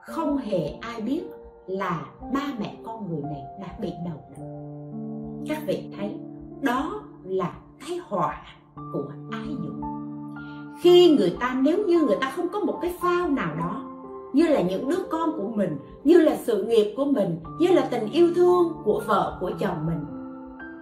Không 0.00 0.36
hề 0.36 0.68
ai 0.80 1.00
biết 1.00 1.22
là 1.66 2.06
ba 2.34 2.52
mẹ 2.58 2.76
con 2.86 3.08
người 3.08 3.22
này 3.22 3.42
đã 3.60 3.68
bị 3.80 3.92
đầu 4.04 4.20
độc. 4.30 4.46
Các 5.48 5.58
vị 5.66 5.90
thấy, 5.96 6.18
đó 6.60 7.02
là 7.24 7.52
cái 7.88 7.98
họa 8.08 8.42
của 8.92 9.12
ái 9.32 9.48
dục 9.48 9.74
khi 10.80 11.16
người 11.16 11.36
ta, 11.40 11.56
nếu 11.62 11.78
như 11.86 12.00
người 12.00 12.16
ta 12.20 12.30
không 12.36 12.48
có 12.48 12.60
một 12.60 12.78
cái 12.82 12.94
phao 13.00 13.28
nào 13.28 13.54
đó 13.56 13.85
như 14.36 14.46
là 14.46 14.62
những 14.62 14.88
đứa 14.88 15.02
con 15.10 15.32
của 15.36 15.48
mình, 15.48 15.76
như 16.04 16.20
là 16.20 16.36
sự 16.36 16.64
nghiệp 16.64 16.94
của 16.96 17.04
mình, 17.04 17.40
như 17.58 17.68
là 17.68 17.88
tình 17.90 18.12
yêu 18.12 18.34
thương 18.34 18.72
của 18.84 19.02
vợ, 19.06 19.38
của 19.40 19.50
chồng 19.60 19.86
mình. 19.86 20.04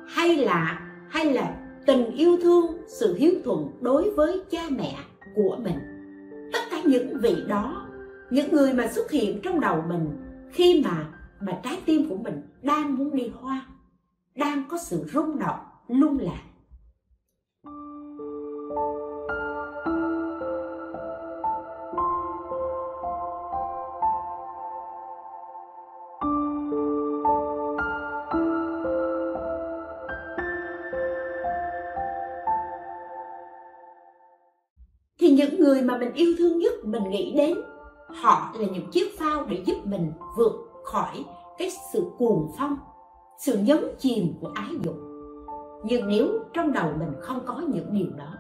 Hay 0.08 0.36
là 0.36 0.80
hay 1.10 1.32
là 1.32 1.54
tình 1.86 2.10
yêu 2.10 2.36
thương, 2.42 2.66
sự 2.86 3.14
hiếu 3.14 3.32
thuận 3.44 3.68
đối 3.80 4.10
với 4.10 4.42
cha 4.50 4.62
mẹ 4.70 4.96
của 5.34 5.56
mình. 5.62 5.76
Tất 6.52 6.58
cả 6.70 6.82
những 6.84 7.18
vị 7.20 7.36
đó, 7.48 7.86
những 8.30 8.52
người 8.52 8.72
mà 8.72 8.86
xuất 8.86 9.10
hiện 9.10 9.40
trong 9.42 9.60
đầu 9.60 9.82
mình 9.88 10.08
khi 10.52 10.82
mà 10.84 11.08
mà 11.40 11.60
trái 11.64 11.78
tim 11.86 12.08
của 12.08 12.16
mình 12.16 12.42
đang 12.62 12.96
muốn 12.96 13.16
đi 13.16 13.32
hoa, 13.40 13.66
đang 14.34 14.64
có 14.68 14.78
sự 14.78 15.04
rung 15.12 15.38
động, 15.38 15.58
lung 15.88 16.18
lạc. 16.20 16.42
Người 35.64 35.82
mà 35.82 35.98
mình 35.98 36.12
yêu 36.12 36.34
thương 36.38 36.58
nhất, 36.58 36.72
mình 36.84 37.10
nghĩ 37.10 37.32
đến, 37.36 37.58
họ 38.08 38.52
là 38.54 38.66
những 38.72 38.90
chiếc 38.90 39.18
phao 39.18 39.44
để 39.44 39.62
giúp 39.66 39.76
mình 39.84 40.12
vượt 40.36 40.52
khỏi 40.84 41.24
cái 41.58 41.70
sự 41.92 42.04
cuồng 42.18 42.52
phong, 42.58 42.78
sự 43.38 43.58
nhấn 43.58 43.78
chìm 43.98 44.34
của 44.40 44.50
ái 44.54 44.70
dục. 44.82 44.94
Nhưng 45.84 46.08
nếu 46.08 46.28
trong 46.52 46.72
đầu 46.72 46.92
mình 46.98 47.12
không 47.20 47.40
có 47.46 47.62
những 47.68 47.86
điều 47.92 48.06
đó, 48.16 48.34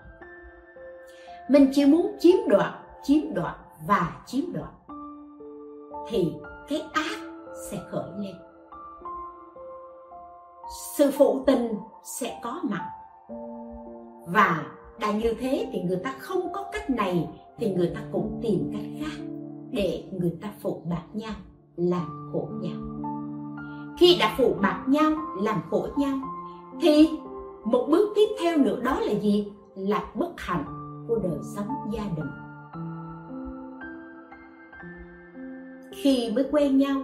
mình 1.48 1.70
chỉ 1.74 1.86
muốn 1.86 2.16
chiếm 2.18 2.36
đoạt 2.48 2.74
chiếm 3.02 3.34
đoạt 3.34 3.54
và 3.86 4.22
chiếm 4.26 4.44
đoạt, 4.52 4.70
thì 6.08 6.32
cái 6.68 6.84
ác 6.92 7.18
sẽ 7.70 7.78
khởi 7.90 8.10
lên. 8.18 8.34
Sự 10.96 11.10
phụ 11.10 11.42
tình 11.46 11.74
sẽ 12.02 12.40
có 12.42 12.60
mặt 12.62 12.90
và 14.26 14.64
đã 15.00 15.12
như 15.12 15.34
thế 15.40 15.68
thì 15.72 15.82
người 15.82 16.00
ta 16.04 16.14
không 16.18 16.52
có 16.52 16.64
cách 16.72 16.90
này, 16.90 17.28
thì 17.58 17.74
người 17.74 17.90
ta 17.94 18.00
cũng 18.12 18.40
tìm 18.42 18.70
cách 18.72 18.86
khác 19.00 19.24
để 19.70 20.04
người 20.12 20.36
ta 20.42 20.52
phụ 20.60 20.82
bạc 20.90 21.02
nhau, 21.12 21.32
làm 21.76 22.30
khổ 22.32 22.48
nhau. 22.60 22.76
Khi 23.98 24.16
đã 24.20 24.34
phụ 24.38 24.56
bạc 24.62 24.84
nhau, 24.86 25.12
làm 25.42 25.60
khổ 25.70 25.88
nhau, 25.96 26.18
thì 26.80 27.08
một 27.64 27.86
bước 27.90 28.12
tiếp 28.14 28.26
theo 28.40 28.58
nữa 28.58 28.80
đó 28.84 29.00
là 29.00 29.12
gì? 29.12 29.52
Là 29.76 30.04
bất 30.14 30.32
hạnh 30.36 30.64
của 31.08 31.18
đời 31.18 31.38
sống 31.56 31.68
gia 31.92 32.02
đình. 32.16 32.30
Khi 36.02 36.32
mới 36.34 36.44
quen 36.52 36.78
nhau, 36.78 37.02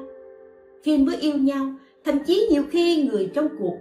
khi 0.83 0.99
mới 0.99 1.17
yêu 1.17 1.37
nhau, 1.37 1.67
thậm 2.05 2.15
chí 2.27 2.49
nhiều 2.51 2.63
khi 2.71 3.09
người 3.09 3.31
trong 3.35 3.49
cuộc 3.59 3.77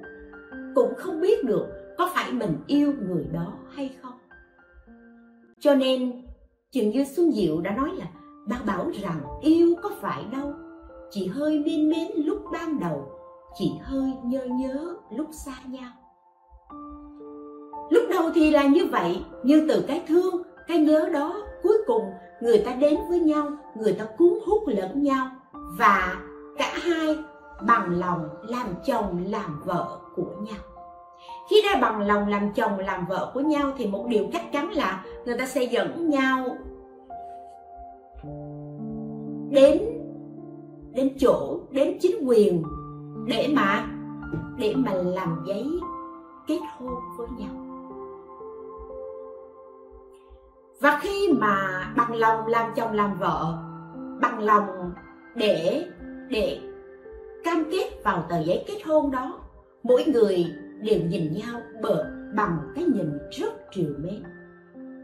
cũng 0.76 0.94
không 0.98 1.22
biết 1.22 1.44
được 1.44 1.68
có 2.00 2.10
phải 2.14 2.32
mình 2.32 2.58
yêu 2.68 2.94
người 3.08 3.26
đó 3.34 3.54
hay 3.76 3.96
không? 4.02 4.14
Cho 5.60 5.76
nên 5.76 6.26
chừng 6.72 6.90
như 6.90 7.06
xuân 7.06 7.32
diệu 7.32 7.62
đã 7.62 7.72
nói 7.72 7.90
là 7.96 8.06
bác 8.48 8.66
bảo 8.66 8.92
rằng 9.02 9.22
yêu 9.42 9.76
có 9.84 9.90
phải 10.02 10.24
đâu. 10.32 10.54
Chỉ 11.12 11.28
hơi 11.28 11.60
miên 11.60 11.90
mến 11.90 12.08
lúc 12.16 12.38
ban 12.52 12.80
đầu 12.80 13.12
chỉ 13.58 13.72
hơi 13.82 14.14
nhớ 14.24 14.46
nhớ 14.46 14.96
lúc 15.12 15.28
xa 15.32 15.54
nhau. 15.68 15.92
Lúc 17.90 18.04
đầu 18.10 18.32
thì 18.36 18.52
là 18.52 18.68
như 18.68 18.86
vậy, 18.86 19.24
nhưng 19.44 19.68
từ 19.68 19.84
cái 19.88 20.04
thương, 20.08 20.44
cái 20.68 20.78
nhớ 20.78 21.10
đó 21.14 21.42
cuối 21.64 21.78
cùng 21.88 22.04
người 22.42 22.62
ta 22.66 22.76
đến 22.76 23.00
với 23.10 23.20
nhau, 23.20 23.48
người 23.76 23.94
ta 23.94 24.06
cuốn 24.18 24.34
hút 24.48 24.64
lẫn 24.68 25.04
nhau. 25.04 25.28
Và 25.78 26.22
cả 26.58 26.74
hai 26.82 27.18
bằng 27.68 28.00
lòng 28.00 28.30
làm 28.44 28.68
chồng, 28.86 29.24
làm 29.28 29.62
vợ 29.66 30.00
của 30.16 30.32
nhau 30.42 30.69
khi 31.50 31.62
đã 31.62 31.80
bằng 31.82 32.02
lòng 32.02 32.28
làm 32.28 32.52
chồng, 32.56 32.80
làm 32.80 33.06
vợ 33.06 33.32
của 33.34 33.40
nhau 33.40 33.72
thì 33.78 33.88
một 33.88 34.06
điều 34.08 34.26
chắc 34.34 34.52
chắn 34.52 34.72
là 34.72 35.06
người 35.26 35.38
ta 35.38 35.46
sẽ 35.46 35.64
dẫn 35.64 36.10
nhau. 36.10 36.58
Đến 39.50 39.82
đến 40.94 41.18
chỗ, 41.20 41.60
đến 41.72 41.98
chính 42.02 42.28
quyền 42.28 42.64
để 43.28 43.48
mà 43.56 43.86
để 44.58 44.74
mà 44.78 44.94
làm 44.94 45.44
giấy 45.48 45.80
kết 46.48 46.60
hôn 46.78 46.94
với 47.18 47.28
nhau. 47.38 47.66
Và 50.82 51.00
khi 51.02 51.34
mà 51.34 51.84
bằng 51.98 52.16
lòng 52.16 52.48
làm 52.48 52.72
chồng, 52.76 52.94
làm 52.94 53.20
vợ, 53.20 53.58
bằng 54.22 54.40
lòng 54.40 54.92
để 55.36 55.86
để 56.30 56.60
cam 57.44 57.64
kết 57.72 58.04
vào 58.04 58.26
tờ 58.30 58.40
giấy 58.44 58.64
kết 58.68 58.82
hôn 58.86 59.12
đó, 59.12 59.40
mỗi 59.84 60.06
người 60.06 60.46
đều 60.82 61.00
nhìn 61.00 61.34
nhau 61.34 61.62
bờ 61.82 62.06
bằng 62.36 62.60
cái 62.76 62.84
nhìn 62.84 63.18
rất 63.32 63.54
triều 63.72 63.92
mến. 63.98 64.24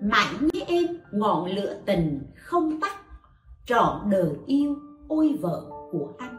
Mãi 0.01 0.33
nhé 0.41 0.61
em, 0.67 0.85
ngọn 1.11 1.49
lửa 1.49 1.75
tình 1.85 2.19
không 2.35 2.79
tắt, 2.81 2.95
trọn 3.65 4.09
đời 4.09 4.29
yêu 4.45 4.75
ôi 5.07 5.37
vợ 5.41 5.61
của 5.91 6.13
anh. 6.17 6.37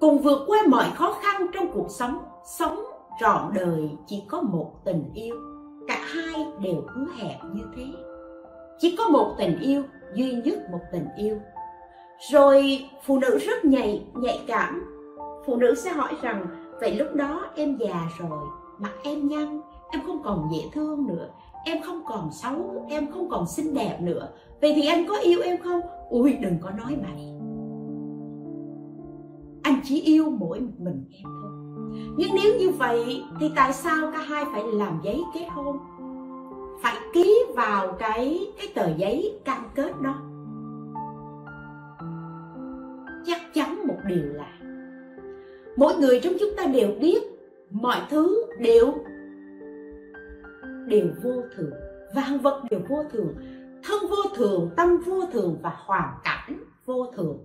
Cùng 0.00 0.18
vượt 0.18 0.44
qua 0.46 0.58
mọi 0.68 0.90
khó 0.94 1.18
khăn 1.22 1.46
trong 1.52 1.72
cuộc 1.72 1.86
sống 1.90 2.18
sống 2.58 2.84
trọn 3.20 3.54
đời 3.54 3.90
chỉ 4.06 4.22
có 4.28 4.40
một 4.40 4.72
tình 4.84 5.04
yêu, 5.14 5.36
cả 5.88 6.00
hai 6.14 6.46
đều 6.62 6.84
hứa 6.94 7.06
hẹn 7.16 7.38
như 7.52 7.62
thế. 7.76 7.84
Chỉ 8.78 8.96
có 8.98 9.08
một 9.08 9.34
tình 9.38 9.58
yêu, 9.60 9.82
duy 10.14 10.32
nhất 10.32 10.58
một 10.70 10.80
tình 10.92 11.06
yêu. 11.16 11.40
Rồi 12.32 12.84
phụ 13.04 13.18
nữ 13.18 13.38
rất 13.38 13.64
nhạy 13.64 14.06
nhạy 14.14 14.40
cảm. 14.46 14.82
Phụ 15.46 15.56
nữ 15.56 15.74
sẽ 15.74 15.90
hỏi 15.90 16.12
rằng 16.22 16.46
vậy 16.80 16.96
lúc 16.98 17.08
đó 17.14 17.46
em 17.56 17.76
già 17.76 18.08
rồi, 18.18 18.48
mặt 18.78 18.92
em 19.04 19.28
nhăn, 19.28 19.60
em 19.90 20.00
không 20.06 20.22
còn 20.22 20.48
dễ 20.52 20.68
thương 20.72 21.06
nữa, 21.06 21.28
em 21.64 21.82
không 21.82 22.02
còn 22.06 22.32
xấu, 22.32 22.86
em 22.88 23.12
không 23.12 23.30
còn 23.30 23.46
xinh 23.46 23.74
đẹp 23.74 23.98
nữa. 24.00 24.28
Vậy 24.60 24.72
thì 24.76 24.86
anh 24.86 25.06
có 25.08 25.18
yêu 25.18 25.40
em 25.44 25.62
không? 25.62 25.80
Ui 26.08 26.32
đừng 26.32 26.58
có 26.60 26.70
nói 26.70 26.96
bậy. 27.02 27.26
Anh 29.62 29.80
chỉ 29.84 30.00
yêu 30.00 30.30
mỗi 30.30 30.60
một 30.60 30.72
mình 30.78 31.04
em 31.10 31.24
thôi. 31.42 31.50
Nhưng 32.16 32.30
nếu 32.34 32.54
như 32.58 32.70
vậy 32.70 33.22
thì 33.40 33.50
tại 33.56 33.72
sao 33.72 34.10
cả 34.12 34.18
hai 34.18 34.44
phải 34.52 34.62
làm 34.72 35.00
giấy 35.02 35.22
kết 35.34 35.46
hôn? 35.50 35.78
Phải 36.82 36.96
ký 37.12 37.44
vào 37.56 37.92
cái 37.98 38.40
cái 38.58 38.66
tờ 38.74 38.96
giấy 38.96 39.40
cam 39.44 39.64
kết 39.74 39.92
đó. 40.00 40.14
Chắc 43.26 43.40
chắn 43.54 43.86
một 43.86 43.98
điều 44.08 44.24
là 44.24 44.59
mỗi 45.80 45.94
người 45.94 46.20
trong 46.20 46.32
chúng 46.40 46.56
ta 46.56 46.64
đều 46.66 46.88
biết 47.00 47.22
mọi 47.70 47.96
thứ 48.10 48.46
đều 48.58 48.94
đều 50.86 51.06
vô 51.22 51.32
thường. 51.56 51.70
Vạn 52.14 52.38
vật 52.38 52.62
đều 52.70 52.80
vô 52.88 53.04
thường, 53.12 53.34
thân 53.84 53.98
vô 54.10 54.16
thường, 54.34 54.70
tâm 54.76 54.98
vô 55.06 55.22
thường 55.32 55.58
và 55.62 55.72
hoàn 55.76 56.14
cảnh 56.24 56.64
vô 56.86 57.06
thường. 57.16 57.38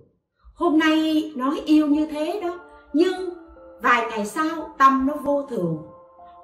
Hôm 0.54 0.78
nay 0.78 1.32
nói 1.36 1.60
yêu 1.66 1.86
như 1.86 2.06
thế 2.06 2.40
đó, 2.42 2.58
nhưng 2.92 3.30
vài 3.82 4.06
ngày 4.10 4.26
sau 4.26 4.74
tâm 4.78 5.06
nó 5.06 5.14
vô 5.14 5.42
thường. 5.42 5.86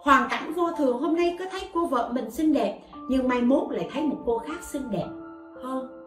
Hoàn 0.03 0.29
cảnh 0.31 0.53
vô 0.53 0.71
thường, 0.79 0.99
hôm 0.99 1.17
nay 1.17 1.37
có 1.39 1.45
thấy 1.51 1.61
cô 1.75 1.87
vợ 1.87 2.11
mình 2.15 2.31
xinh 2.31 2.53
đẹp, 2.53 2.81
nhưng 3.09 3.29
mai 3.29 3.41
mốt 3.41 3.73
lại 3.73 3.91
thấy 3.93 4.03
một 4.03 4.17
cô 4.27 4.39
khác 4.39 4.63
xinh 4.63 4.91
đẹp. 4.91 5.09
Hơn, 5.63 6.07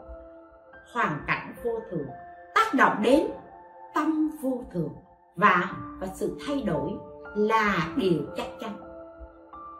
hoàn 0.93 1.19
cảnh 1.27 1.55
vô 1.63 1.71
thường, 1.91 2.07
tác 2.55 2.73
động 2.73 2.95
đến 3.03 3.27
tâm 3.95 4.31
vô 4.41 4.63
thường 4.73 4.89
và 5.35 5.71
và 5.99 6.07
sự 6.07 6.37
thay 6.47 6.61
đổi 6.61 6.91
là 7.35 7.93
điều 7.95 8.21
chắc 8.37 8.47
chắn. 8.59 8.71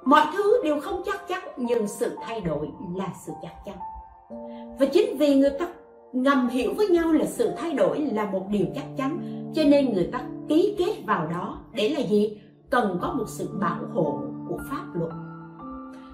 Mọi 0.06 0.26
thứ 0.34 0.62
đều 0.64 0.80
không 0.80 1.02
chắc 1.06 1.28
chắn, 1.28 1.44
nhưng 1.58 1.88
sự 1.88 2.18
thay 2.22 2.42
đổi 2.42 2.70
là 2.96 3.08
sự 3.26 3.32
chắc 3.42 3.54
chắn. 3.66 3.76
Và 4.80 4.86
chính 4.86 5.18
vì 5.18 5.36
người 5.36 5.52
ta 5.60 5.68
ngầm 6.14 6.48
hiểu 6.48 6.74
với 6.78 6.88
nhau 6.88 7.12
là 7.12 7.26
sự 7.26 7.52
thay 7.58 7.74
đổi 7.74 8.00
là 8.00 8.26
một 8.26 8.46
điều 8.50 8.66
chắc 8.76 8.86
chắn, 8.98 9.20
cho 9.56 9.64
nên 9.64 9.94
người 9.94 10.10
ta 10.14 10.22
ký 10.48 10.76
kết 10.78 11.04
vào 11.08 11.28
đó 11.28 11.58
để 11.74 11.90
là 11.90 12.00
gì? 12.00 12.42
Cần 12.70 13.00
có 13.02 13.14
một 13.14 13.26
sự 13.28 13.50
bảo 13.60 13.80
hộ 13.94 14.22
của 14.50 14.58
pháp 14.70 14.86
luật. 14.94 15.12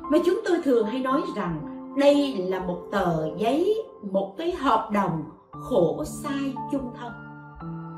Mà 0.01 0.17
chúng 0.25 0.41
tôi 0.45 0.57
thường 0.63 0.85
hay 0.85 0.99
nói 0.99 1.21
rằng 1.35 1.61
đây 1.97 2.37
là 2.37 2.59
một 2.59 2.77
tờ 2.91 3.35
giấy, 3.37 3.83
một 4.11 4.35
cái 4.37 4.51
hợp 4.51 4.89
đồng 4.93 5.23
khổ 5.51 6.03
sai 6.05 6.53
chung 6.71 6.91
thân. 6.99 7.11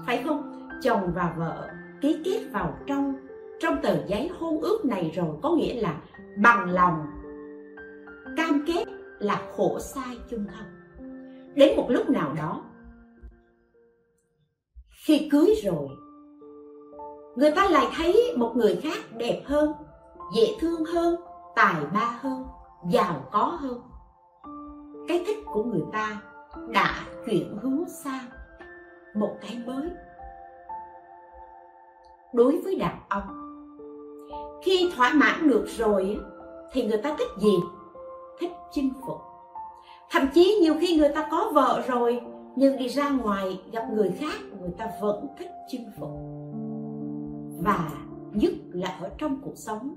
Phải 0.06 0.24
không? 0.26 0.53
Chồng 0.84 1.12
và 1.16 1.36
vợ 1.38 1.70
ký 2.02 2.22
kết 2.26 2.48
vào 2.52 2.78
trong. 2.88 3.16
Trong 3.60 3.82
tờ 3.84 4.08
giấy 4.08 4.32
hôn 4.40 4.62
ước 4.62 4.86
này 4.86 5.12
rồi 5.16 5.36
có 5.44 5.52
nghĩa 5.52 5.82
là 5.82 6.02
bằng 6.38 6.70
lòng, 6.70 7.06
cam 8.38 8.64
kết 8.68 8.86
là 9.20 9.42
khổ 9.58 9.80
sai 9.80 10.18
chung 10.30 10.46
thân 10.54 10.84
đến 11.56 11.78
một 11.78 11.86
lúc 11.90 12.10
nào 12.10 12.34
đó, 12.34 12.64
khi 15.06 15.30
cưới 15.32 15.56
rồi, 15.64 15.90
người 17.36 17.52
ta 17.52 17.70
lại 17.70 17.88
thấy 17.98 18.34
một 18.38 18.54
người 18.56 18.80
khác 18.84 18.98
đẹp 19.18 19.44
hơn, 19.46 19.74
dễ 20.36 20.48
thương 20.60 20.86
hơn, 20.86 21.16
tài 21.56 21.86
ba 21.94 22.20
hơn, 22.22 22.44
giàu 22.90 23.30
có 23.32 23.58
hơn. 23.62 23.82
Cái 25.08 25.24
thích 25.28 25.38
của 25.46 25.64
người 25.64 25.84
ta 25.94 26.22
đã 26.70 27.06
chuyển 27.26 27.58
hướng 27.62 27.84
sang 28.04 28.26
một 29.16 29.38
cái 29.42 29.62
mới 29.66 29.90
đối 32.34 32.62
với 32.62 32.76
đàn 32.76 33.00
ông. 33.10 33.24
Khi 34.64 34.92
thỏa 34.96 35.14
mãn 35.14 35.50
được 35.50 35.66
rồi 35.68 36.20
thì 36.72 36.88
người 36.88 36.98
ta 36.98 37.16
thích 37.20 37.28
gì? 37.38 37.56
Thích 38.40 38.52
chinh 38.72 38.90
phục. 39.08 39.18
Thậm 40.12 40.24
chí 40.34 40.60
nhiều 40.62 40.74
khi 40.82 40.98
người 40.98 41.10
ta 41.16 41.28
có 41.32 41.52
vợ 41.54 41.84
rồi, 41.88 42.22
nhưng 42.56 42.78
đi 42.78 42.88
ra 42.88 43.10
ngoài 43.10 43.62
gặp 43.72 43.88
người 43.94 44.12
khác, 44.20 44.40
người 44.60 44.72
ta 44.78 44.88
vẫn 45.02 45.28
thích 45.40 45.50
chinh 45.68 45.92
phục. 46.00 46.10
Và 47.64 47.90
nhất 48.32 48.54
là 48.72 48.98
ở 49.02 49.10
trong 49.18 49.42
cuộc 49.42 49.56
sống, 49.56 49.96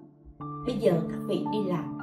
bây 0.67 0.77
giờ 0.77 0.93
các 1.11 1.19
vị 1.27 1.45
đi 1.53 1.59
làm. 1.65 1.99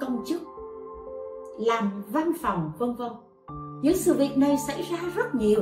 Công 0.00 0.24
chức, 0.26 0.42
làm 1.58 2.02
văn 2.12 2.32
phòng, 2.42 2.72
vân 2.78 2.94
vân. 2.94 3.12
Những 3.82 3.96
sự 3.96 4.14
việc 4.14 4.38
này 4.38 4.56
xảy 4.66 4.82
ra 4.82 4.98
rất 5.14 5.34
nhiều 5.34 5.60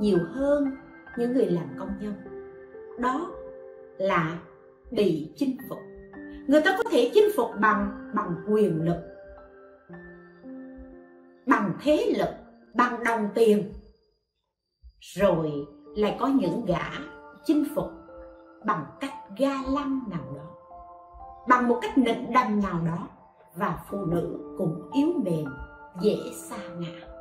nhiều 0.00 0.18
hơn 0.32 0.76
những 1.18 1.32
người 1.32 1.46
làm 1.46 1.66
công 1.78 1.90
nhân. 2.00 2.14
Đó 2.98 3.30
là 3.98 4.38
bị 4.90 5.32
chinh 5.36 5.56
phục. 5.68 5.78
Người 6.46 6.60
ta 6.64 6.74
có 6.78 6.90
thể 6.90 7.10
chinh 7.14 7.28
phục 7.36 7.50
bằng 7.60 8.10
bằng 8.14 8.34
quyền 8.48 8.84
lực, 8.84 8.96
bằng 11.46 11.72
thế 11.82 12.14
lực, 12.18 12.28
bằng 12.74 13.04
đồng 13.04 13.28
tiền. 13.34 13.72
Rồi 15.00 15.52
lại 15.96 16.16
có 16.20 16.26
những 16.26 16.64
gã 16.66 16.90
chinh 17.44 17.64
phục 17.74 17.86
bằng 18.64 18.84
cách 19.00 19.12
ga 19.38 19.62
lăng 19.74 20.00
nào 20.10 20.34
đó, 20.36 20.54
bằng 21.48 21.68
một 21.68 21.78
cách 21.82 21.98
nịnh 21.98 22.32
đâm 22.32 22.60
nào 22.60 22.80
đó, 22.86 23.08
và 23.56 23.78
phụ 23.90 24.04
nữ 24.04 24.54
cũng 24.58 24.90
yếu 24.94 25.08
mềm, 25.24 25.46
dễ 26.00 26.16
xa 26.34 26.56
ngã. 26.78 27.17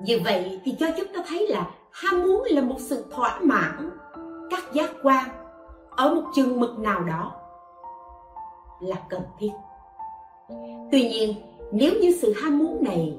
Như 0.00 0.20
vậy 0.24 0.60
thì 0.64 0.76
cho 0.78 0.86
chúng 0.96 1.06
ta 1.14 1.20
thấy 1.28 1.46
là 1.48 1.70
ham 1.90 2.22
muốn 2.22 2.42
là 2.50 2.62
một 2.62 2.76
sự 2.78 3.04
thỏa 3.10 3.40
mãn 3.42 3.90
các 4.50 4.72
giác 4.72 4.90
quan 5.02 5.28
ở 5.90 6.14
một 6.14 6.22
chừng 6.34 6.60
mực 6.60 6.78
nào 6.78 7.04
đó 7.04 7.32
là 8.80 8.96
cần 9.08 9.22
thiết. 9.38 9.50
Tuy 10.92 11.08
nhiên, 11.08 11.34
nếu 11.72 11.92
như 12.00 12.12
sự 12.12 12.32
ham 12.36 12.58
muốn 12.58 12.84
này 12.84 13.18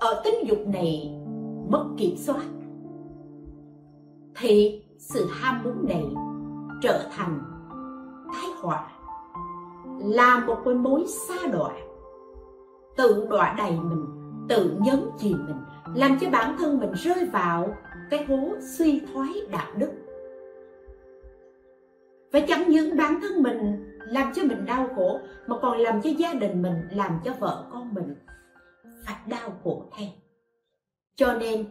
ở 0.00 0.20
tính 0.24 0.34
dục 0.46 0.58
này 0.66 1.20
mất 1.68 1.84
kiểm 1.96 2.16
soát, 2.16 2.42
thì 4.36 4.82
sự 4.98 5.28
ham 5.32 5.62
muốn 5.64 5.86
này 5.88 6.04
trở 6.82 7.08
thành 7.16 7.40
thái 8.32 8.50
họa, 8.60 8.86
là 9.98 10.44
một 10.46 10.56
cái 10.64 10.74
mối 10.74 11.04
xa 11.06 11.46
đọa, 11.52 11.72
tự 12.96 13.26
đọa 13.30 13.54
đầy 13.58 13.70
mình, 13.70 14.06
tự 14.48 14.76
nhấn 14.80 15.00
chìm 15.18 15.46
mình 15.46 15.56
làm 15.96 16.18
cho 16.20 16.30
bản 16.30 16.56
thân 16.58 16.78
mình 16.78 16.92
rơi 16.92 17.24
vào 17.32 17.76
cái 18.10 18.24
hố 18.24 18.48
suy 18.78 19.02
thoái 19.12 19.30
đạo 19.50 19.72
đức. 19.76 19.92
Và 22.32 22.40
chẳng 22.48 22.68
những 22.68 22.96
bản 22.96 23.20
thân 23.22 23.42
mình 23.42 23.90
làm 23.98 24.32
cho 24.34 24.42
mình 24.42 24.64
đau 24.64 24.88
khổ, 24.96 25.20
mà 25.46 25.56
còn 25.62 25.78
làm 25.78 26.02
cho 26.02 26.10
gia 26.18 26.34
đình 26.34 26.62
mình, 26.62 26.76
làm 26.90 27.20
cho 27.24 27.32
vợ 27.38 27.64
con 27.72 27.94
mình 27.94 28.14
phải 29.06 29.16
đau 29.26 29.50
khổ 29.64 29.82
theo. 29.98 30.08
Cho 31.14 31.34
nên, 31.34 31.64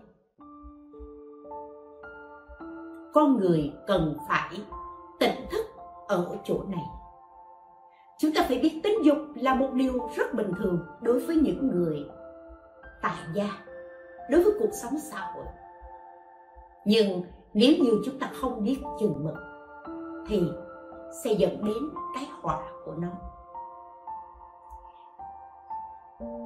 con 3.14 3.38
người 3.38 3.74
cần 3.88 4.18
phải 4.30 4.50
tỉnh 5.20 5.46
thức 5.52 5.66
ở 6.08 6.38
chỗ 6.44 6.64
này. 6.68 6.84
Chúng 8.20 8.32
ta 8.36 8.46
phải 8.48 8.60
biết 8.60 8.80
tính 8.84 9.06
dục 9.06 9.18
là 9.36 9.56
một 9.56 9.74
điều 9.74 10.10
rất 10.16 10.34
bình 10.34 10.52
thường 10.60 10.80
đối 11.02 11.20
với 11.20 11.36
những 11.36 11.68
người 11.68 12.06
tại 13.02 13.18
gia 13.34 13.65
đối 14.30 14.44
với 14.44 14.54
cuộc 14.60 14.74
sống 14.74 15.00
xã 15.00 15.32
hội. 15.34 15.46
Nhưng 16.86 17.24
nếu 17.54 17.74
như 17.80 18.02
chúng 18.06 18.20
ta 18.20 18.30
không 18.42 18.64
biết 18.64 18.78
chừng 19.00 19.24
mực, 19.24 19.36
thì 20.28 20.44
sẽ 21.24 21.32
dẫn 21.32 21.66
đến 21.66 21.78
cái 22.16 22.28
họa 22.42 22.60
của 22.86 22.94
nó. 22.98 23.10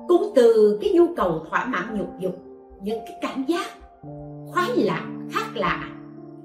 Cũng 0.07 0.31
từ 0.35 0.79
cái 0.81 0.91
nhu 0.93 1.05
cầu 1.15 1.45
thỏa 1.49 1.65
mãn 1.65 1.97
nhục 1.97 2.19
dục, 2.19 2.35
những 2.81 2.99
cái 2.99 3.19
cảm 3.21 3.43
giác 3.43 3.67
khoái 4.53 4.69
lạc, 4.75 5.07
khác 5.31 5.47
lạ, 5.55 5.89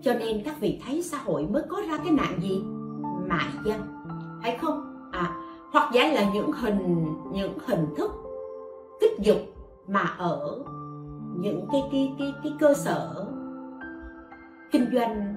cho 0.02 0.14
nên 0.14 0.42
các 0.44 0.54
vị 0.60 0.82
thấy 0.86 1.02
xã 1.02 1.18
hội 1.18 1.46
mới 1.46 1.62
có 1.68 1.82
ra 1.90 1.96
cái 1.96 2.12
nạn 2.12 2.38
gì? 2.42 2.62
Mại 3.26 3.48
dâm, 3.64 4.04
phải 4.42 4.58
không? 4.60 5.08
À 5.12 5.40
hoặc 5.74 5.90
giả 5.92 6.12
là 6.12 6.32
những 6.32 6.52
hình 6.52 7.06
những 7.32 7.58
hình 7.66 7.94
thức 7.96 8.10
kích 9.00 9.18
dục 9.18 9.38
mà 9.86 10.14
ở 10.18 10.64
những 11.38 11.66
cái 11.72 11.82
cái 11.92 12.14
cái 12.18 12.32
cái 12.42 12.52
cơ 12.60 12.74
sở 12.74 13.26
kinh 14.72 14.86
doanh 14.92 15.34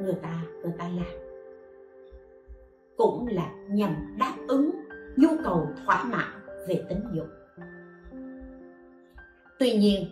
người 0.00 0.16
ta 0.22 0.42
người 0.62 0.72
ta 0.78 0.88
làm. 0.88 1.16
Cũng 2.96 3.26
là 3.26 3.50
nhằm 3.70 4.16
đáp 4.18 4.34
ứng 4.48 4.70
nhu 5.16 5.28
cầu 5.44 5.66
thỏa 5.84 6.04
mãn 6.04 6.46
về 6.68 6.84
tính 6.88 7.00
dục 7.12 7.26
tuy 9.58 9.78
nhiên, 9.78 10.04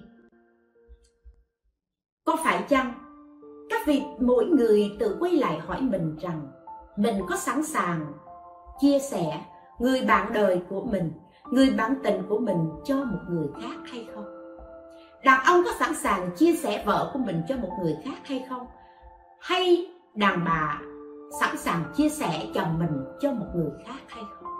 có 2.24 2.36
phải 2.44 2.64
chăng 2.68 2.92
các 3.70 3.86
vị, 3.86 4.02
mỗi 4.20 4.46
người 4.46 4.96
tự 5.00 5.16
quay 5.20 5.32
lại 5.32 5.58
hỏi 5.58 5.80
mình 5.80 6.16
rằng 6.16 6.48
mình 6.96 7.14
có 7.28 7.36
sẵn 7.36 7.64
sàng 7.64 8.12
chia 8.80 8.98
sẻ 8.98 9.44
người 9.78 10.02
bạn 10.08 10.32
đời 10.32 10.62
của 10.68 10.84
mình, 10.84 11.12
người 11.50 11.70
bạn 11.70 11.94
tình 12.02 12.22
của 12.28 12.38
mình 12.38 12.70
cho 12.84 13.04
một 13.04 13.18
người 13.30 13.48
khác 13.62 13.76
hay 13.92 14.08
không? 14.14 14.33
Đàn 15.24 15.44
ông 15.44 15.62
có 15.64 15.70
sẵn 15.78 15.94
sàng 15.94 16.30
chia 16.36 16.52
sẻ 16.52 16.84
vợ 16.86 17.10
của 17.12 17.18
mình 17.18 17.42
cho 17.48 17.56
một 17.56 17.70
người 17.82 17.96
khác 18.04 18.16
hay 18.24 18.44
không? 18.48 18.66
Hay 19.40 19.86
đàn 20.14 20.44
bà 20.44 20.80
sẵn 21.40 21.56
sàng 21.56 21.84
chia 21.96 22.08
sẻ 22.08 22.46
chồng 22.54 22.78
mình 22.78 23.04
cho 23.20 23.32
một 23.32 23.46
người 23.54 23.70
khác 23.86 24.00
hay 24.08 24.24
không? 24.34 24.52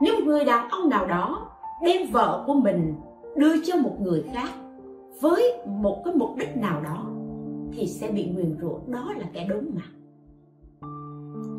Nếu 0.00 0.14
một 0.14 0.24
người 0.26 0.44
đàn 0.44 0.68
ông 0.68 0.88
nào 0.88 1.06
đó 1.06 1.50
đem 1.84 2.10
vợ 2.12 2.44
của 2.46 2.54
mình 2.54 3.00
đưa 3.36 3.64
cho 3.64 3.76
một 3.76 3.96
người 4.00 4.24
khác 4.34 4.48
với 5.20 5.62
một 5.66 6.02
cái 6.04 6.14
mục 6.14 6.30
đích 6.36 6.56
nào 6.56 6.80
đó, 6.80 7.06
thì 7.72 7.86
sẽ 7.86 8.10
bị 8.10 8.26
nguyền 8.26 8.58
rủa. 8.60 8.78
Đó 8.86 9.12
là 9.16 9.24
kẻ 9.32 9.46
đốn 9.48 9.70
mặt. 9.74 9.88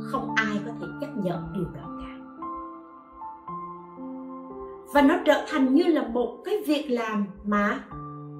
Không 0.01 0.35
ai 0.35 0.59
có 0.65 0.71
thể 0.79 0.87
chấp 1.01 1.07
nhận 1.15 1.53
điều 1.53 1.65
đó 1.75 1.88
và 4.93 5.01
nó 5.01 5.17
trở 5.25 5.45
thành 5.47 5.73
như 5.73 5.83
là 5.83 6.07
một 6.07 6.41
cái 6.45 6.55
việc 6.67 6.85
làm 6.89 7.27
mà 7.43 7.83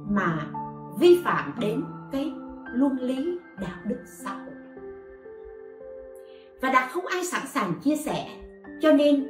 mà 0.09 0.47
vi 0.99 1.21
phạm 1.23 1.53
đến 1.59 1.83
cái 2.11 2.31
luân 2.73 2.97
lý 3.01 3.37
đạo 3.61 3.77
đức 3.85 4.03
xã 4.05 4.33
hội. 4.33 4.53
Và 6.61 6.69
đã 6.69 6.89
không 6.91 7.05
ai 7.05 7.25
sẵn 7.25 7.47
sàng 7.47 7.73
chia 7.83 7.95
sẻ, 7.95 8.29
cho 8.81 8.91
nên 8.91 9.27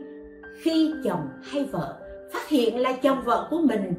khi 0.62 0.94
chồng 1.04 1.28
hay 1.44 1.66
vợ 1.66 2.00
phát 2.34 2.48
hiện 2.48 2.80
là 2.80 2.94
chồng 2.94 3.22
vợ 3.26 3.48
của 3.50 3.62
mình 3.62 3.94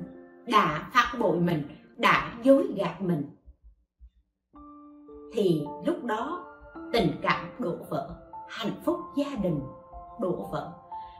đã 0.46 0.90
phạt 0.94 1.18
bội 1.18 1.36
mình, 1.36 1.62
đã 1.96 2.32
dối 2.42 2.66
gạt 2.76 3.02
mình, 3.02 3.22
thì 5.32 5.64
lúc 5.86 6.04
đó 6.04 6.46
tình 6.92 7.10
cảm 7.22 7.46
đổ 7.58 7.76
vỡ, 7.90 8.10
hạnh 8.48 8.72
phúc 8.84 9.00
gia 9.16 9.36
đình 9.42 9.60
đổ 10.20 10.48
vỡ 10.52 10.72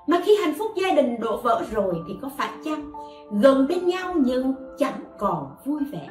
mà 0.06 0.20
khi 0.24 0.32
hạnh 0.44 0.54
phúc 0.58 0.70
gia 0.76 0.94
đình 0.94 1.20
đổ 1.20 1.40
vỡ 1.42 1.62
rồi 1.72 1.94
thì 2.08 2.14
có 2.22 2.30
phải 2.36 2.50
chăng 2.64 2.92
gần 3.30 3.66
bên 3.68 3.86
nhau 3.86 4.14
nhưng 4.16 4.54
chẳng 4.78 5.00
còn 5.18 5.46
vui 5.64 5.80
vẻ? 5.92 6.08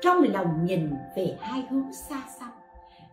Trong 0.00 0.22
lòng 0.22 0.64
nhìn 0.64 0.90
về 1.16 1.36
hai 1.40 1.64
hướng 1.70 1.92
xa 2.08 2.22
xăm. 2.40 2.48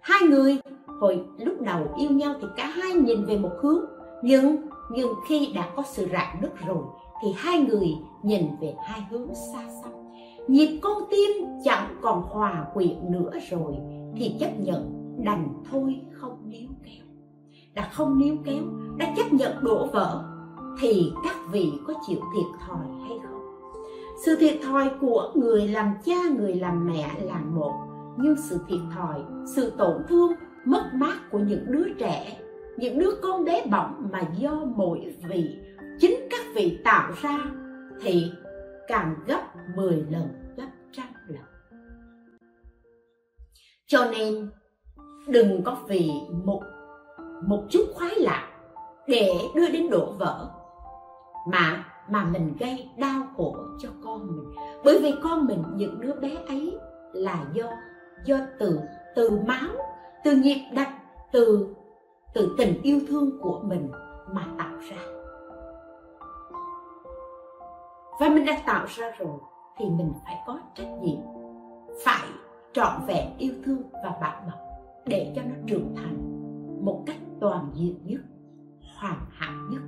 Hai 0.02 0.22
người 0.22 0.58
hồi 1.02 1.24
lúc 1.38 1.62
đầu 1.62 1.94
yêu 1.98 2.12
nhau 2.12 2.34
thì 2.42 2.48
cả 2.56 2.66
hai 2.66 2.94
nhìn 2.94 3.26
về 3.26 3.38
một 3.38 3.52
hướng, 3.62 3.86
nhưng 4.24 4.58
nhưng 4.92 5.14
khi 5.28 5.52
đã 5.56 5.70
có 5.76 5.84
sự 5.84 6.08
rạn 6.12 6.38
nứt 6.42 6.52
rồi 6.68 6.84
thì 7.22 7.34
hai 7.38 7.60
người 7.60 7.88
nhìn 8.24 8.46
về 8.62 8.76
hai 8.86 9.02
hướng 9.10 9.28
xa 9.36 9.66
xăm. 9.84 9.92
Nhịp 10.48 10.80
con 10.82 11.04
tim 11.12 11.32
chẳng 11.64 11.96
còn 12.02 12.22
hòa 12.22 12.66
quyện 12.74 13.12
nữa 13.12 13.32
rồi 13.50 13.74
thì 14.16 14.36
chấp 14.40 14.60
nhận 14.60 15.04
đành 15.26 15.64
thôi 15.72 16.02
không 16.12 16.38
níu 16.46 16.70
kéo 16.84 17.03
đã 17.74 17.90
không 17.94 18.18
níu 18.18 18.36
kéo, 18.46 18.64
đã 18.98 19.14
chấp 19.18 19.34
nhận 19.34 19.64
đổ 19.64 19.88
vỡ, 19.88 20.24
thì 20.80 21.12
các 21.24 21.36
vị 21.52 21.72
có 21.88 21.94
chịu 22.08 22.20
thiệt 22.36 22.68
thòi 22.68 22.88
hay 23.08 23.20
không? 23.24 23.42
Sự 24.26 24.36
thiệt 24.36 24.60
thòi 24.64 24.92
của 25.02 25.32
người 25.36 25.68
làm 25.68 25.94
cha, 26.06 26.16
người 26.38 26.56
làm 26.56 26.88
mẹ 26.88 27.10
là 27.22 27.40
một, 27.40 27.74
nhưng 28.18 28.36
sự 28.38 28.60
thiệt 28.68 28.80
thòi, 28.96 29.20
sự 29.56 29.72
tổn 29.78 30.02
thương, 30.08 30.32
mất 30.66 30.92
mát 30.94 31.18
của 31.32 31.40
những 31.40 31.66
đứa 31.68 31.94
trẻ, 32.00 32.40
những 32.78 33.00
đứa 33.00 33.12
con 33.22 33.46
bé 33.46 33.66
bỏng 33.72 34.10
mà 34.12 34.22
do 34.38 34.66
mỗi 34.76 35.16
vị, 35.30 35.58
chính 36.00 36.16
các 36.30 36.46
vị 36.56 36.80
tạo 36.84 37.12
ra, 37.22 37.40
thì 38.02 38.32
càng 38.88 39.16
gấp 39.28 39.42
10 39.76 40.06
lần 40.10 40.28
gấp 40.58 40.68
trăm 40.92 41.08
lần. 41.28 41.44
Cho 43.88 44.12
nên, 44.12 44.50
đừng 45.28 45.64
có 45.64 45.78
vì 45.88 46.12
một 46.46 46.64
một 47.48 47.64
chút 47.70 47.86
khoái 47.96 48.16
lạc 48.16 48.50
để 49.08 49.34
đưa 49.56 49.70
đến 49.70 49.90
đổ 49.90 50.12
vỡ. 50.20 50.50
Mà 51.48 51.86
mà 52.10 52.24
mình 52.24 52.56
gây 52.60 52.90
đau 52.98 53.22
khổ 53.38 53.56
cho 53.80 53.90
con 54.04 54.28
mình. 54.28 54.56
Bởi 54.86 55.00
vì 55.02 55.14
con 55.24 55.46
mình, 55.46 55.64
những 55.76 56.02
đứa 56.02 56.14
bé 56.14 56.30
ấy 56.48 56.78
là 57.14 57.46
do 57.54 57.66
do 58.26 58.38
từ 58.60 58.80
từ 59.16 59.30
máu, 59.48 59.70
từ 60.24 60.36
nhịp 60.36 60.66
đập 60.74 60.88
từ 61.32 61.76
từ 62.34 62.56
tình 62.58 62.82
yêu 62.82 63.00
thương 63.08 63.42
của 63.42 63.60
mình 63.64 63.92
mà 64.32 64.46
tạo 64.58 64.78
ra. 64.90 64.98
Và 68.20 68.30
mình 68.30 68.46
đã 68.46 68.58
tạo 68.66 68.86
ra 68.88 69.12
rồi 69.20 69.38
thì 69.78 69.86
mình 69.86 70.14
phải 70.26 70.36
có 70.48 70.60
trách 70.76 70.98
nhiệm, 71.02 71.20
phải 72.06 72.28
trọn 72.74 73.06
vẹn 73.08 73.38
yêu 73.38 73.54
thương 73.66 73.82
và 73.92 74.18
bảo 74.22 74.42
bọc 74.46 74.60
để 75.06 75.34
cho 75.36 75.42
nó 75.42 75.56
trưởng 75.68 75.96
thành 75.96 76.18
một 76.86 77.04
cách 77.06 77.18
toàn 77.44 77.72
diện 77.74 77.96
nhất, 78.06 78.22
hoàn 79.00 79.20
hảo 79.32 79.54
nhất. 79.70 79.82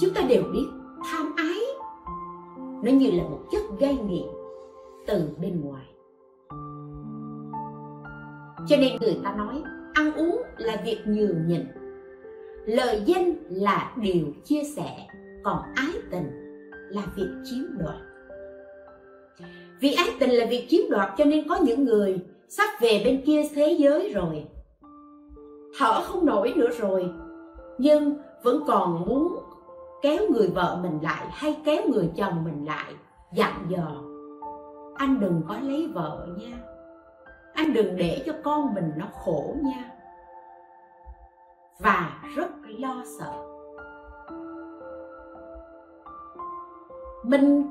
Chúng 0.00 0.14
ta 0.14 0.22
đều 0.28 0.42
biết 0.52 0.66
tham 1.04 1.34
ái, 1.36 1.60
nó 2.56 2.92
như 2.92 3.10
là 3.10 3.22
một 3.22 3.40
chất 3.50 3.62
gây 3.80 3.96
nghiện 3.96 4.26
từ 5.06 5.28
bên 5.40 5.60
ngoài. 5.60 5.86
Cho 8.68 8.76
nên 8.76 8.96
người 9.00 9.20
ta 9.24 9.34
nói, 9.34 9.62
ăn 9.94 10.12
uống 10.12 10.42
là 10.56 10.82
việc 10.84 10.98
nhường 11.06 11.46
nhịn 11.46 11.66
lời 12.66 13.02
danh 13.06 13.32
là 13.50 13.92
điều 13.96 14.26
chia 14.44 14.62
sẻ, 14.76 15.06
còn 15.44 15.62
ái 15.74 15.92
tình 16.10 16.30
là 16.90 17.02
việc 17.16 17.28
chiếm 17.44 17.78
đoạt. 17.78 17.96
Vì 19.80 19.92
ái 19.92 20.08
tình 20.20 20.30
là 20.30 20.46
việc 20.50 20.66
chiếm 20.68 20.90
đoạt 20.90 21.10
cho 21.18 21.24
nên 21.24 21.48
có 21.48 21.56
những 21.56 21.84
người 21.84 22.18
sắp 22.48 22.68
về 22.80 23.02
bên 23.04 23.22
kia 23.26 23.42
thế 23.54 23.76
giới 23.78 24.12
rồi 24.14 24.44
thở 25.78 26.02
không 26.02 26.26
nổi 26.26 26.52
nữa 26.56 26.70
rồi. 26.78 27.10
Nhưng 27.78 28.14
vẫn 28.42 28.62
còn 28.66 29.00
muốn 29.00 29.36
kéo 30.02 30.22
người 30.30 30.48
vợ 30.48 30.78
mình 30.82 30.98
lại 31.02 31.26
hay 31.30 31.60
kéo 31.64 31.82
người 31.88 32.10
chồng 32.16 32.44
mình 32.44 32.66
lại 32.66 32.92
dặn 33.32 33.66
dò. 33.68 33.88
Anh 34.94 35.20
đừng 35.20 35.42
có 35.48 35.56
lấy 35.62 35.90
vợ 35.94 36.26
nha. 36.38 36.58
Anh 37.54 37.72
đừng 37.72 37.96
để 37.96 38.22
cho 38.26 38.32
con 38.44 38.74
mình 38.74 38.92
nó 38.96 39.06
khổ 39.24 39.54
nha. 39.62 39.90
Và 41.78 42.10
rất 42.36 42.50
lo 42.78 43.02
sợ. 43.18 43.32
Mình 47.24 47.70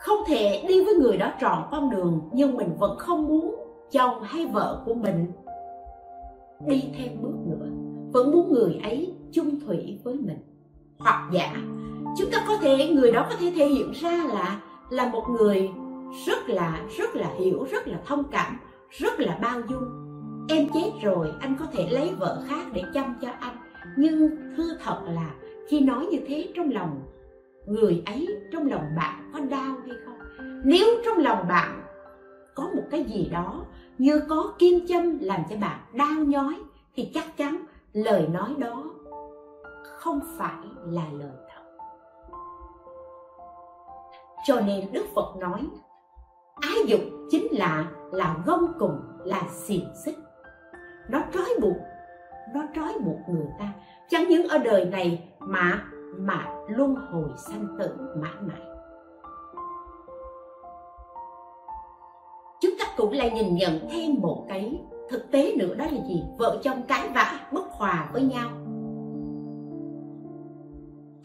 không 0.00 0.18
thể 0.26 0.64
đi 0.68 0.84
với 0.84 0.94
người 0.94 1.16
đó 1.16 1.30
trọn 1.40 1.58
con 1.70 1.90
đường, 1.90 2.28
nhưng 2.32 2.56
mình 2.56 2.76
vẫn 2.78 2.98
không 2.98 3.26
muốn 3.26 3.54
chồng 3.90 4.22
hay 4.22 4.46
vợ 4.46 4.82
của 4.84 4.94
mình 4.94 5.32
đi 6.60 6.84
thêm 6.98 7.22
bước 7.22 7.34
nữa, 7.46 7.68
vẫn 8.12 8.30
muốn 8.32 8.52
người 8.52 8.80
ấy 8.82 9.14
chung 9.32 9.60
thủy 9.60 10.00
với 10.04 10.14
mình. 10.14 10.38
Hoặc 10.98 11.30
giả, 11.32 11.56
chúng 12.18 12.30
ta 12.30 12.44
có 12.48 12.56
thể, 12.56 12.88
người 12.88 13.12
đó 13.12 13.26
có 13.30 13.36
thể 13.36 13.52
thể 13.56 13.66
hiện 13.66 13.92
ra 13.92 14.24
là 14.28 14.60
là 14.90 15.08
một 15.08 15.24
người 15.28 15.70
rất 16.26 16.48
là 16.48 16.80
rất 16.98 17.16
là 17.16 17.30
hiểu, 17.38 17.66
rất 17.70 17.88
là 17.88 18.00
thông 18.06 18.24
cảm, 18.30 18.58
rất 18.90 19.20
là 19.20 19.38
bao 19.42 19.60
dung. 19.70 19.84
Em 20.48 20.68
chết 20.74 20.90
rồi, 21.02 21.32
anh 21.40 21.56
có 21.58 21.66
thể 21.72 21.88
lấy 21.90 22.10
vợ 22.18 22.42
khác 22.48 22.66
để 22.72 22.82
chăm 22.94 23.14
cho 23.20 23.28
anh. 23.40 23.56
Nhưng 23.96 24.30
thưa 24.56 24.76
thật 24.84 25.00
là, 25.06 25.34
khi 25.68 25.80
nói 25.80 26.06
như 26.06 26.18
thế 26.26 26.48
trong 26.56 26.70
lòng 26.70 27.02
người 27.66 28.02
ấy, 28.06 28.28
trong 28.52 28.70
lòng 28.70 28.84
bạn 28.96 29.30
có 29.32 29.40
đau 29.40 29.76
hay 29.86 29.96
không? 30.04 30.18
Nếu 30.64 30.86
trong 31.04 31.18
lòng 31.18 31.48
bạn 31.48 31.82
có 32.54 32.62
một 32.62 32.82
cái 32.90 33.04
gì 33.04 33.28
đó 33.32 33.64
như 33.98 34.22
có 34.28 34.54
kim 34.58 34.86
châm 34.88 35.18
làm 35.20 35.40
cho 35.50 35.56
bạn 35.56 35.80
đau 35.92 36.24
nhói, 36.26 36.54
thì 36.94 37.10
chắc 37.14 37.36
chắn 37.36 37.64
lời 37.92 38.28
nói 38.28 38.54
đó 38.58 38.84
không 39.82 40.20
phải 40.38 40.64
là 40.86 41.04
lời 41.12 41.32
thật. 41.48 41.62
Cho 44.46 44.60
nên 44.60 44.92
đức 44.92 45.04
phật 45.14 45.36
nói, 45.36 45.66
ái 46.54 46.76
dục 46.86 47.00
chính 47.30 47.46
là 47.50 47.90
là 48.12 48.36
gông 48.46 48.72
cùng, 48.78 49.00
là 49.24 49.42
xiềng 49.50 49.88
xích. 50.04 50.18
Nó 51.08 51.22
trói 51.32 51.56
buộc, 51.60 51.76
nó 52.54 52.62
trói 52.74 52.94
buộc 53.04 53.18
người 53.28 53.46
ta. 53.58 53.72
Chẳng 54.08 54.28
những 54.28 54.48
ở 54.48 54.58
đời 54.58 54.84
này 54.84 55.32
mà 55.38 55.84
mà 56.18 56.46
luân 56.68 56.94
hồi 56.94 57.28
sanh 57.36 57.76
tử 57.78 57.96
mãi 58.16 58.34
mãi. 58.40 58.75
Cũng 62.96 63.12
lại 63.12 63.30
nhìn 63.30 63.54
nhận 63.54 63.78
thêm 63.90 64.14
một 64.20 64.46
cái 64.48 64.80
thực 65.10 65.30
tế 65.30 65.56
nữa, 65.56 65.74
đó 65.74 65.84
là 65.84 66.06
gì? 66.08 66.22
Vợ 66.38 66.60
chồng 66.62 66.82
cãi 66.88 67.08
vã, 67.14 67.40
bất 67.52 67.64
hòa 67.70 68.10
với 68.12 68.22
nhau. 68.22 68.50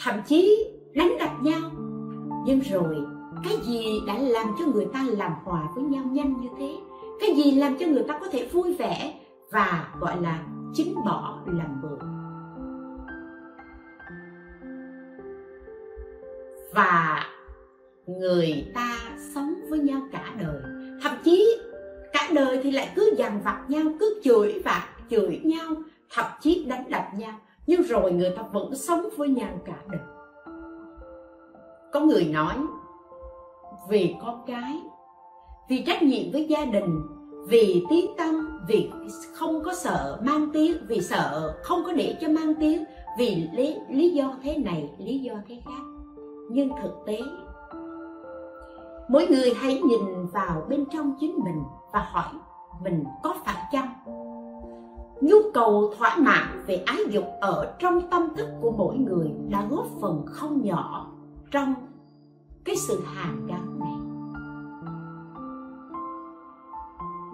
Thậm 0.04 0.16
chí 0.26 0.66
đánh 0.96 1.12
đập 1.20 1.32
nhau. 1.42 1.72
Nhưng 2.46 2.60
rồi, 2.60 2.96
cái 3.44 3.58
gì 3.64 4.00
đã 4.08 4.18
làm 4.18 4.48
cho 4.60 4.66
người 4.66 4.88
ta 4.94 5.06
làm 5.10 5.32
hòa 5.44 5.70
với 5.76 5.84
nhau 5.84 6.04
nhanh 6.12 6.42
như 6.42 6.48
thế? 6.60 6.78
Cái 7.20 7.36
gì 7.36 7.52
làm 7.52 7.78
cho 7.78 7.86
người 7.88 8.04
ta 8.04 8.20
có 8.20 8.28
thể 8.32 8.50
vui 8.52 8.74
vẻ 8.74 9.14
và, 9.52 9.94
gọi 10.00 10.22
là, 10.22 10.44
chính 10.74 10.96
bỏ 11.06 11.40
làm 11.46 11.82
mượn 11.82 12.00
và 16.74 17.20
người 18.08 18.72
ta 18.76 18.98
sống 19.36 19.54
với 19.70 19.80
nhau 19.80 20.02
cả 20.12 20.36
đời 20.40 20.81
thậm 21.02 21.12
chí 21.24 21.58
cả 22.14 22.30
đời 22.34 22.60
thì 22.64 22.72
lại 22.72 22.90
cứ 22.96 23.14
dằn 23.18 23.42
vặt 23.44 23.66
nhau 23.68 23.84
cứ 24.00 24.22
chửi 24.24 24.62
vặt 24.66 24.88
chửi 25.10 25.40
nhau 25.44 25.76
thậm 26.14 26.26
chí 26.42 26.66
đánh 26.68 26.90
đập 26.90 27.06
nhau. 27.18 27.34
Nhưng 27.68 27.82
rồi 27.82 28.12
người 28.12 28.30
ta 28.38 28.44
vẫn 28.54 28.76
sống 28.76 29.10
với 29.18 29.28
nhau 29.28 29.62
cả 29.66 29.78
đời. 29.92 30.02
Có 31.92 32.00
người 32.00 32.26
nói 32.26 32.54
vì 33.90 34.16
con 34.22 34.44
cái 34.48 34.82
vì 35.70 35.84
trách 35.88 36.04
nhiệm 36.04 36.32
với 36.32 36.46
gia 36.50 36.66
đình 36.66 37.02
vì 37.48 37.84
tiếng 37.90 38.06
tâm 38.18 38.60
vì 38.68 38.90
không 39.34 39.64
có 39.64 39.74
sợ 39.74 40.20
mang 40.26 40.50
tiếng 40.54 40.78
vì 40.88 41.02
sợ 41.02 41.54
không 41.64 41.84
có 41.86 41.94
để 41.94 42.18
cho 42.22 42.28
mang 42.28 42.54
tiếng 42.60 42.84
vì 43.18 43.48
lý, 43.54 43.76
lý 43.90 44.10
do 44.10 44.34
thế 44.44 44.58
này 44.58 44.90
lý 44.98 45.20
do 45.20 45.34
thế 45.48 45.62
khác. 45.66 45.84
Nhưng 46.52 46.70
thực 46.82 46.92
tế 47.06 47.20
mỗi 49.12 49.28
người 49.28 49.54
hãy 49.54 49.82
nhìn 49.82 50.26
vào 50.34 50.66
bên 50.70 50.86
trong 50.92 51.16
chính 51.20 51.40
mình 51.44 51.64
và 51.94 52.10
hỏi 52.12 52.34
mình 52.84 53.04
có 53.24 53.36
phải 53.46 53.56
chăng? 53.72 53.94
Nhu 55.22 55.38
cầu 55.54 55.94
thỏa 55.98 56.16
mãn 56.18 56.64
về 56.68 56.84
ái 56.86 56.98
dục 57.10 57.26
ở 57.42 57.76
trong 57.80 58.10
tâm 58.10 58.28
thức 58.36 58.48
của 58.62 58.72
mỗi 58.72 58.98
người 58.98 59.32
đã 59.50 59.68
góp 59.70 59.88
phần 60.02 60.26
không 60.28 60.62
nhỏ 60.64 61.12
trong 61.52 61.74
cái 62.66 62.76
sự 62.76 63.04
hàn 63.06 63.48
gắn 63.48 63.80
này. 63.80 63.98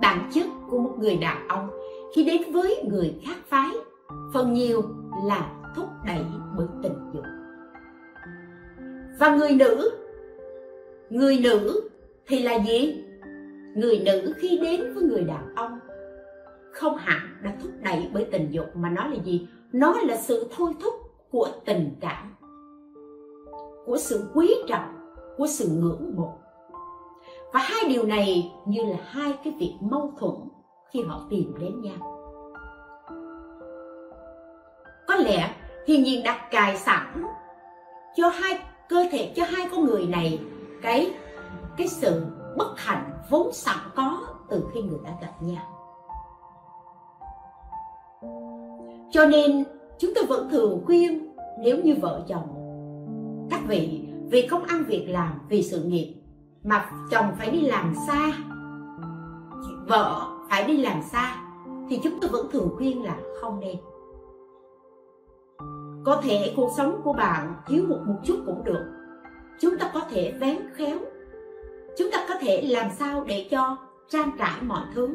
Bản 0.01 0.29
chất 0.33 0.45
của 0.69 0.79
một 0.79 0.93
người 0.97 1.17
đàn 1.17 1.47
ông 1.47 1.69
khi 2.15 2.23
đến 2.23 2.53
với 2.53 2.85
người 2.89 3.21
khác 3.25 3.37
phái, 3.49 3.71
phần 4.33 4.53
nhiều 4.53 4.81
là 5.23 5.51
thúc 5.75 5.85
đẩy 6.05 6.25
bởi 6.57 6.67
tình 6.83 7.11
dục. 7.13 7.23
Và 9.19 9.35
người 9.35 9.55
nữ 9.55 10.06
người 11.09 11.39
nữ 11.39 11.89
thì 12.27 12.43
là 12.43 12.59
gì? 12.59 13.03
Người 13.75 13.99
nữ 14.05 14.33
khi 14.37 14.59
đến 14.61 14.93
với 14.93 15.03
người 15.03 15.23
đàn 15.23 15.55
ông, 15.55 15.79
không 16.71 16.97
hẳn 16.97 17.37
đã 17.43 17.53
thúc 17.61 17.71
đẩy 17.81 18.09
bởi 18.13 18.27
tình 18.31 18.47
dục 18.51 18.65
mà 18.75 18.89
nó 18.89 19.07
là 19.07 19.23
gì? 19.23 19.47
Nó 19.73 19.95
là 20.01 20.17
sự 20.17 20.49
thôi 20.57 20.73
thúc 20.83 20.93
của 21.31 21.47
tình 21.65 21.95
cảm, 22.01 22.35
của 23.85 23.97
sự 23.97 24.29
quý 24.33 24.55
trọng, 24.67 24.95
của 25.37 25.47
sự 25.47 25.67
ngưỡng 25.67 26.15
mộ. 26.15 26.33
Và 27.53 27.59
hai 27.59 27.89
điều 27.89 28.03
này 28.03 28.51
như 28.67 28.85
là 28.85 28.97
hai 29.05 29.33
cái 29.43 29.53
việc 29.59 29.73
mâu 29.81 30.13
thuẫn 30.19 30.35
khi 30.93 31.01
họ 31.01 31.27
tìm 31.29 31.53
đến 31.59 31.81
nhau. 31.81 31.97
Có 35.07 35.15
lẽ 35.15 35.55
thì 35.85 35.97
nhiên 35.97 36.23
đặt 36.23 36.47
cài 36.51 36.77
sẵn 36.77 37.23
cho 38.15 38.27
hai 38.29 38.59
cơ 38.89 39.05
thể, 39.11 39.33
cho 39.35 39.43
hai 39.49 39.69
con 39.71 39.85
người 39.85 40.05
này 40.07 40.39
cái 40.87 41.13
cái 41.77 41.87
sự 41.87 42.25
bất 42.57 42.79
hạnh 42.79 43.11
vốn 43.29 43.53
sẵn 43.53 43.77
có 43.95 44.19
từ 44.49 44.69
khi 44.73 44.81
người 44.81 44.99
ta 45.03 45.11
gặp 45.21 45.33
nhau. 45.41 45.63
Cho 49.11 49.25
nên, 49.25 49.63
chúng 49.99 50.11
tôi 50.15 50.25
vẫn 50.25 50.49
thường 50.49 50.81
khuyên 50.85 51.35
nếu 51.59 51.77
như 51.83 51.95
vợ 52.01 52.25
chồng 52.27 52.47
các 53.49 53.59
vị, 53.67 54.07
vì 54.29 54.47
công 54.47 54.63
ăn 54.63 54.83
việc 54.83 55.07
làm 55.09 55.39
vì 55.49 55.63
sự 55.63 55.83
nghiệp 55.83 56.15
mà 56.63 56.89
chồng 57.11 57.25
phải 57.37 57.49
đi 57.49 57.61
làm 57.61 57.93
xa, 58.07 58.31
vợ 59.87 60.21
phải 60.49 60.63
đi 60.63 60.77
làm 60.77 61.01
xa, 61.11 61.35
thì 61.89 61.99
chúng 62.03 62.19
tôi 62.21 62.29
vẫn 62.29 62.47
thường 62.51 62.69
khuyên 62.77 63.03
là 63.03 63.17
không 63.41 63.59
nên. 63.59 63.75
Có 66.05 66.21
thể 66.23 66.53
cuộc 66.55 66.69
sống 66.77 67.01
của 67.03 67.13
bạn 67.13 67.53
thiếu 67.67 67.83
hụt 67.87 68.07
một 68.07 68.15
chút 68.23 68.37
cũng 68.45 68.63
được 68.63 68.96
chúng 69.59 69.77
ta 69.77 69.91
có 69.93 70.01
thể 70.11 70.33
vén 70.39 70.57
khéo. 70.73 70.97
Chúng 71.97 72.11
ta 72.11 72.25
có 72.29 72.35
thể 72.41 72.61
làm 72.61 72.91
sao 72.99 73.23
để 73.27 73.47
cho 73.51 73.77
trang 74.09 74.31
trải 74.39 74.61
mọi 74.61 74.83
thứ 74.95 75.07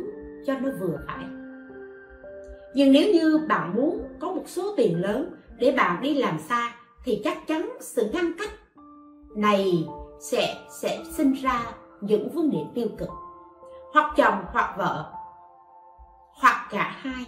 cho 0.46 0.54
nó 0.58 0.68
vừa 0.80 0.98
phải. 1.06 1.24
Nhưng 2.74 2.92
nếu 2.92 3.12
như 3.12 3.38
bạn 3.48 3.74
muốn 3.76 4.02
có 4.20 4.32
một 4.32 4.44
số 4.46 4.74
tiền 4.76 5.00
lớn 5.00 5.30
để 5.58 5.72
bạn 5.72 6.02
đi 6.02 6.14
làm 6.14 6.38
xa, 6.38 6.74
thì 7.04 7.20
chắc 7.24 7.46
chắn 7.46 7.78
sự 7.80 8.10
ngăn 8.12 8.32
cách 8.38 8.50
này 9.36 9.88
sẽ 10.20 10.54
sẽ 10.80 11.04
sinh 11.10 11.32
ra 11.32 11.60
những 12.00 12.28
vấn 12.28 12.50
đề 12.50 12.58
tiêu 12.74 12.88
cực. 12.98 13.08
Hoặc 13.92 14.12
chồng, 14.16 14.44
hoặc 14.52 14.74
vợ, 14.78 15.12
hoặc 16.40 16.68
cả 16.70 16.96
hai, 16.98 17.26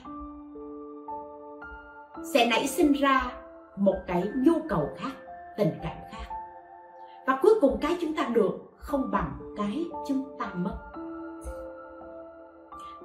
sẽ 2.34 2.46
nảy 2.46 2.66
sinh 2.66 2.92
ra 2.92 3.32
một 3.76 3.96
cái 4.06 4.22
nhu 4.36 4.54
cầu 4.68 4.88
khác, 4.96 5.12
tình 5.56 5.70
cảm 5.82 5.96
khác 6.12 6.33
và 7.26 7.38
cuối 7.42 7.54
cùng 7.60 7.78
cái 7.80 7.96
chúng 8.00 8.14
ta 8.14 8.28
được 8.28 8.72
không 8.76 9.10
bằng 9.10 9.32
cái 9.56 9.86
chúng 10.08 10.24
ta 10.38 10.50
mất. 10.54 10.78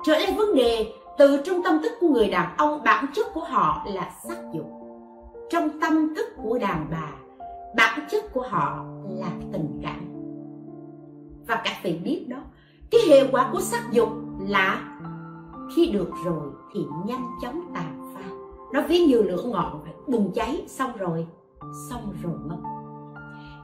Trở 0.06 0.14
lại 0.14 0.36
vấn 0.38 0.56
đề, 0.56 0.94
từ 1.18 1.42
trong 1.46 1.64
tâm 1.64 1.82
thức 1.84 1.92
của 2.00 2.08
người 2.08 2.30
đàn 2.30 2.58
ông, 2.58 2.84
bản 2.84 3.06
chất 3.14 3.26
của 3.34 3.44
họ 3.44 3.86
là 3.94 4.12
sắc 4.28 4.38
dục. 4.54 4.66
Trong 5.50 5.80
tâm 5.82 6.16
thức 6.16 6.26
của 6.44 6.60
đàn 6.60 6.88
bà, 6.92 7.12
bản 7.76 8.00
chất 8.10 8.34
của 8.34 8.42
họ 8.42 8.86
là 9.10 9.32
tình 9.54 9.82
cảm. 9.84 10.06
Và 11.48 11.62
các 11.64 11.74
vị 11.84 12.00
biết 12.04 12.26
đó, 12.30 12.38
cái 12.92 13.02
hệ 13.10 13.28
quả 13.32 13.50
của 13.54 13.60
sắc 13.62 13.92
dục 13.92 14.10
là 14.48 15.00
khi 15.76 15.92
được 15.92 16.10
rồi 16.26 16.48
thì 16.74 16.80
nhanh 17.06 17.30
chóng 17.42 17.72
tàn 17.74 18.14
phai 18.16 18.30
nó 18.72 18.82
ví 18.82 19.00
như 19.00 19.22
lửa 19.22 19.44
ngọn 19.46 19.80
phải 19.84 19.94
bùng 20.08 20.32
cháy, 20.36 20.64
xong 20.68 20.92
rồi 20.98 21.28
xong 21.90 22.14
rồi 22.24 22.34
mất 22.46 22.79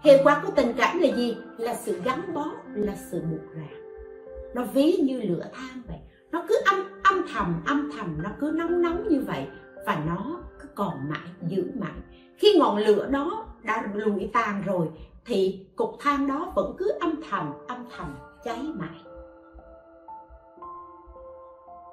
hệ 0.06 0.24
quả 0.24 0.42
của 0.46 0.52
tình 0.56 0.74
cảm 0.78 1.00
là 1.00 1.16
gì? 1.16 1.38
Là 1.58 1.76
sự 1.76 2.02
gắn 2.06 2.34
bó, 2.34 2.46
là 2.76 2.96
sự 2.96 3.22
buộc 3.22 3.54
ràng 3.56 3.86
nó 4.56 4.64
ví 4.74 4.92
như 5.04 5.22
lửa 5.22 5.44
than 5.54 5.82
vậy. 5.88 5.98
Nó 6.32 6.44
cứ 6.48 6.56
âm 6.66 6.84
âm 7.04 7.26
thầm 7.34 7.62
âm 7.66 7.92
thầm, 7.98 8.18
nó 8.24 8.30
cứ 8.40 8.52
nóng 8.56 8.82
nóng 8.82 9.08
như 9.10 9.24
vậy. 9.28 9.48
Và 9.86 10.04
nó 10.08 10.40
cứ 10.60 10.68
còn 10.76 11.10
mãi, 11.10 11.30
giữ 11.48 11.72
mãi. 11.80 11.94
Khi 12.38 12.58
ngọn 12.60 12.78
lửa 12.78 13.08
đó 13.12 13.46
đã 13.64 13.90
lụi 13.94 14.30
tàn 14.34 14.64
rồi, 14.66 14.88
thì 15.26 15.66
cục 15.76 15.96
than 16.00 16.28
đó 16.28 16.52
vẫn 16.56 16.76
cứ 16.78 16.92
âm 17.00 17.16
thầm 17.30 17.54
âm 17.68 17.86
thầm 17.98 18.16
cháy 18.44 18.60
mãi. 18.76 19.00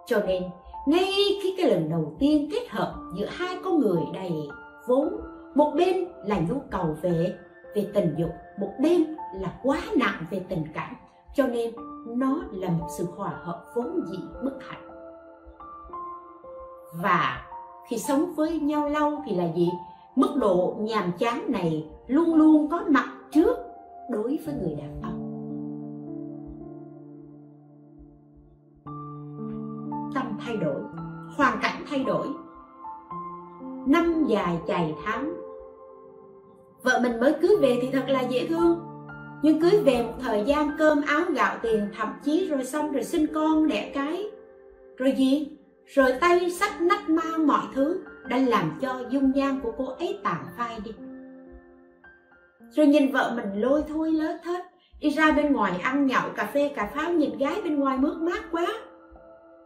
Cho 0.06 0.22
nên, 0.26 0.42
ngay 0.86 1.12
khi 1.42 1.54
cái 1.58 1.70
lần 1.70 1.90
đầu 1.90 2.16
tiên 2.20 2.48
kết 2.52 2.68
hợp 2.68 2.94
giữa 3.18 3.26
hai 3.30 3.56
con 3.64 3.80
người 3.80 4.02
đầy 4.14 4.32
vốn, 4.88 5.20
một 5.54 5.72
bên 5.76 6.04
là 6.26 6.38
nhu 6.38 6.62
cầu 6.70 6.96
về 7.02 7.38
về 7.74 7.90
tình 7.94 8.14
dục, 8.18 8.30
một 8.58 8.72
bên 8.80 9.16
là 9.34 9.52
quá 9.62 9.80
nặng 9.96 10.24
về 10.30 10.44
tình 10.48 10.64
cảm, 10.74 10.96
cho 11.34 11.46
nên 11.46 11.74
nó 12.06 12.42
là 12.52 12.70
một 12.70 12.86
sự 12.98 13.06
hòa 13.16 13.32
hợp 13.42 13.64
vốn 13.74 14.00
dĩ 14.10 14.18
bất 14.44 14.58
hạnh. 14.60 14.88
Và 17.02 17.46
khi 17.88 17.98
sống 17.98 18.32
với 18.36 18.60
nhau 18.60 18.88
lâu 18.88 19.22
thì 19.26 19.34
là 19.34 19.52
gì? 19.54 19.70
Mức 20.16 20.36
độ 20.40 20.76
nhàm 20.80 21.12
chán 21.18 21.52
này 21.52 21.90
luôn 22.06 22.34
luôn 22.34 22.68
có 22.70 22.84
mặt 22.88 23.08
trước 23.30 23.56
đối 24.10 24.38
với 24.46 24.54
người 24.54 24.74
đàn 24.74 25.02
ông. 25.02 25.28
Tâm 30.14 30.38
thay 30.40 30.56
đổi, 30.56 30.80
hoàn 31.36 31.58
cảnh 31.62 31.84
thay 31.90 32.04
đổi. 32.04 32.26
Năm 33.86 34.24
dài 34.28 34.60
chày 34.66 34.94
tháng 35.04 35.41
vợ 36.82 37.00
mình 37.02 37.20
mới 37.20 37.34
cưới 37.42 37.56
về 37.60 37.78
thì 37.82 37.88
thật 37.92 38.04
là 38.08 38.20
dễ 38.20 38.46
thương. 38.46 38.80
Nhưng 39.42 39.60
cưới 39.60 39.82
về 39.84 40.02
một 40.02 40.14
thời 40.20 40.44
gian 40.44 40.70
cơm 40.78 41.02
áo 41.06 41.22
gạo 41.34 41.56
tiền, 41.62 41.88
thậm 41.96 42.08
chí 42.24 42.48
rồi 42.48 42.64
xong 42.64 42.92
rồi 42.92 43.04
sinh 43.04 43.26
con, 43.34 43.68
đẻ 43.68 43.90
cái. 43.94 44.30
Rồi 44.96 45.14
gì? 45.16 45.48
Rồi 45.86 46.12
tay 46.20 46.50
sách 46.50 46.80
nách 46.80 47.08
mang 47.08 47.46
mọi 47.46 47.66
thứ 47.74 48.00
đã 48.28 48.36
làm 48.36 48.78
cho 48.80 49.04
dung 49.10 49.32
nhan 49.34 49.60
của 49.62 49.72
cô 49.78 49.84
ấy 49.84 50.18
tàn 50.24 50.44
phai 50.58 50.78
đi. 50.84 50.90
Rồi 52.70 52.86
nhìn 52.86 53.12
vợ 53.12 53.32
mình 53.36 53.60
lôi 53.60 53.84
thôi, 53.88 54.12
lết 54.12 54.42
thết 54.44 54.64
đi 55.00 55.10
ra 55.10 55.32
bên 55.32 55.52
ngoài 55.52 55.80
ăn 55.82 56.06
nhậu, 56.06 56.30
cà 56.36 56.44
phê, 56.54 56.72
cà 56.76 56.90
pháo, 56.94 57.12
nhìn 57.12 57.38
gái 57.38 57.60
bên 57.64 57.80
ngoài 57.80 57.98
mướt 57.98 58.16
mát 58.16 58.42
quá. 58.52 58.66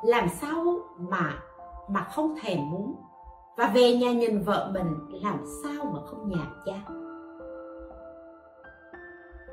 Làm 0.04 0.28
sao 0.40 0.78
mà 0.98 1.38
mà 1.90 2.06
không 2.14 2.34
thèm 2.42 2.58
muốn? 2.70 2.94
Và 3.56 3.70
về 3.74 3.96
nhà 3.96 4.12
nhìn 4.12 4.42
vợ 4.42 4.70
mình, 4.74 5.20
làm 5.22 5.38
sao 5.62 5.84
mà 5.84 6.00
không 6.06 6.28
nhàm 6.28 6.46
chán? 6.66 7.05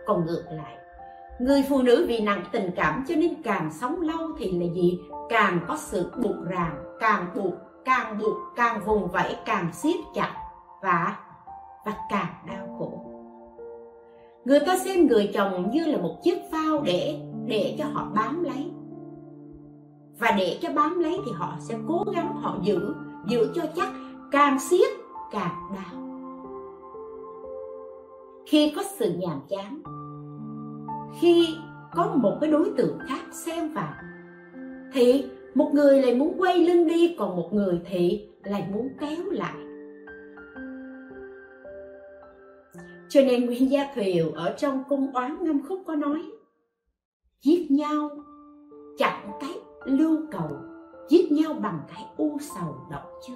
Còn 0.05 0.25
ngược 0.25 0.43
lại, 0.51 0.77
người 1.39 1.65
phụ 1.69 1.81
nữ 1.81 2.05
vì 2.07 2.19
nặng 2.19 2.43
tình 2.51 2.71
cảm 2.75 3.03
cho 3.07 3.15
nên 3.15 3.41
càng 3.43 3.71
sống 3.71 4.01
lâu 4.01 4.27
thì 4.37 4.51
là 4.51 4.73
gì? 4.73 4.99
Càng 5.29 5.59
có 5.67 5.77
sự 5.79 6.11
buộc 6.23 6.35
ràng, 6.49 6.83
càng 6.99 7.25
buộc 7.35 7.53
càng 7.85 8.17
buộc, 8.19 8.37
càng 8.55 8.81
vùng 8.85 9.07
vẫy, 9.07 9.35
càng 9.45 9.73
siết 9.73 9.95
chặt 10.15 10.33
và 10.81 11.17
và 11.85 11.93
càng 12.09 12.33
đau 12.47 12.75
khổ. 12.79 12.91
Người 14.45 14.59
ta 14.59 14.77
xem 14.77 15.07
người 15.07 15.31
chồng 15.33 15.71
như 15.71 15.85
là 15.85 15.97
một 15.97 16.15
chiếc 16.23 16.37
phao 16.51 16.81
để 16.81 17.19
để 17.45 17.75
cho 17.79 17.85
họ 17.85 18.07
bám 18.15 18.43
lấy. 18.43 18.71
Và 20.19 20.31
để 20.37 20.59
cho 20.61 20.69
bám 20.75 20.99
lấy 20.99 21.17
thì 21.25 21.31
họ 21.35 21.55
sẽ 21.59 21.75
cố 21.87 22.03
gắng 22.15 22.35
họ 22.35 22.57
giữ 22.61 22.95
giữ 23.27 23.51
cho 23.55 23.61
chắc, 23.75 23.89
càng 24.31 24.59
siết 24.59 24.89
càng 25.31 25.55
đau 25.75 26.12
khi 28.45 28.73
có 28.75 28.83
sự 28.99 29.13
nhàm 29.13 29.39
chán, 29.49 29.81
khi 31.21 31.55
có 31.93 32.15
một 32.15 32.37
cái 32.41 32.51
đối 32.51 32.71
tượng 32.77 32.97
khác 33.07 33.23
xen 33.31 33.73
vào, 33.73 33.93
thì 34.93 35.25
một 35.55 35.69
người 35.73 36.01
lại 36.01 36.15
muốn 36.15 36.33
quay 36.37 36.57
lưng 36.57 36.87
đi, 36.87 37.15
còn 37.19 37.35
một 37.35 37.49
người 37.53 37.81
thì 37.85 38.29
lại 38.43 38.67
muốn 38.73 38.89
kéo 38.99 39.25
lại. 39.31 39.55
Cho 43.09 43.21
nên 43.21 43.45
nguyên 43.45 43.71
gia 43.71 43.93
thiều 43.93 44.31
ở 44.31 44.53
trong 44.57 44.83
cung 44.89 45.13
oán 45.13 45.43
ngâm 45.43 45.65
khúc 45.67 45.81
có 45.87 45.95
nói, 45.95 46.21
giết 47.41 47.71
nhau 47.71 48.09
chặn 48.97 49.31
cái 49.39 49.51
lưu 49.85 50.17
cầu, 50.31 50.49
giết 51.09 51.31
nhau 51.31 51.53
bằng 51.53 51.79
cái 51.87 52.05
u 52.17 52.37
sầu 52.39 52.75
độc 52.91 53.11
chưa? 53.27 53.33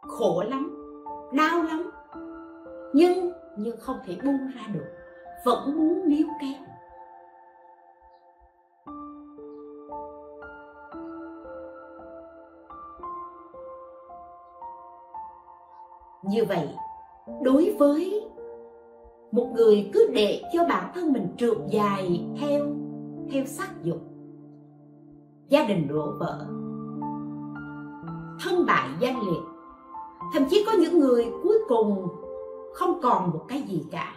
Khổ 0.00 0.42
lắm 0.48 0.81
đau 1.32 1.62
lắm. 1.62 1.90
Nhưng 2.92 3.32
nhưng 3.56 3.76
không 3.80 3.96
thể 4.04 4.16
buông 4.24 4.50
ra 4.54 4.62
được. 4.72 4.86
Vẫn 5.44 5.76
muốn 5.76 6.08
níu 6.08 6.26
kéo. 6.40 6.62
Như 16.22 16.44
vậy, 16.44 16.68
đối 17.42 17.76
với 17.78 18.28
một 19.32 19.48
người 19.54 19.90
cứ 19.92 20.10
để 20.14 20.42
cho 20.52 20.64
bản 20.68 20.92
thân 20.94 21.12
mình 21.12 21.34
trượt 21.36 21.56
dài 21.70 22.26
theo 22.40 22.66
theo 23.30 23.44
sắc 23.44 23.82
dục, 23.82 23.98
gia 25.48 25.64
đình 25.64 25.88
đổ 25.88 26.12
vỡ, 26.18 26.46
thân 28.40 28.66
bại 28.66 28.88
danh 29.00 29.20
liệt 29.20 29.51
thậm 30.32 30.42
chí 30.50 30.64
có 30.66 30.72
những 30.72 30.98
người 30.98 31.32
cuối 31.42 31.58
cùng 31.68 32.08
không 32.74 33.00
còn 33.02 33.30
một 33.30 33.44
cái 33.48 33.62
gì 33.62 33.84
cả. 33.90 34.14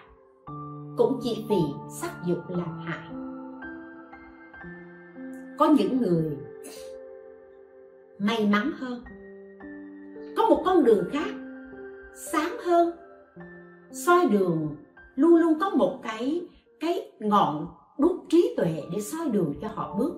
Cũng 0.97 1.19
chỉ 1.23 1.45
vì 1.49 1.61
sắc 1.89 2.11
dục 2.25 2.37
làm 2.47 2.79
hại. 2.85 3.09
Có 5.57 5.67
những 5.77 5.97
người 6.01 6.37
may 8.19 8.45
mắn 8.45 8.71
hơn. 8.79 9.03
Có 10.37 10.45
một 10.49 10.61
con 10.65 10.83
đường 10.83 11.09
khác 11.11 11.27
sáng 12.31 12.57
hơn. 12.65 12.91
Soi 13.91 14.25
đường, 14.25 14.75
luôn 15.15 15.35
luôn 15.35 15.59
có 15.59 15.69
một 15.69 15.99
cái 16.03 16.47
cái 16.79 17.11
ngọn 17.19 17.67
đuốc 17.97 18.15
trí 18.29 18.53
tuệ 18.57 18.83
để 18.93 19.01
soi 19.01 19.29
đường 19.29 19.53
cho 19.61 19.67
họ 19.75 19.95
bước. 19.99 20.13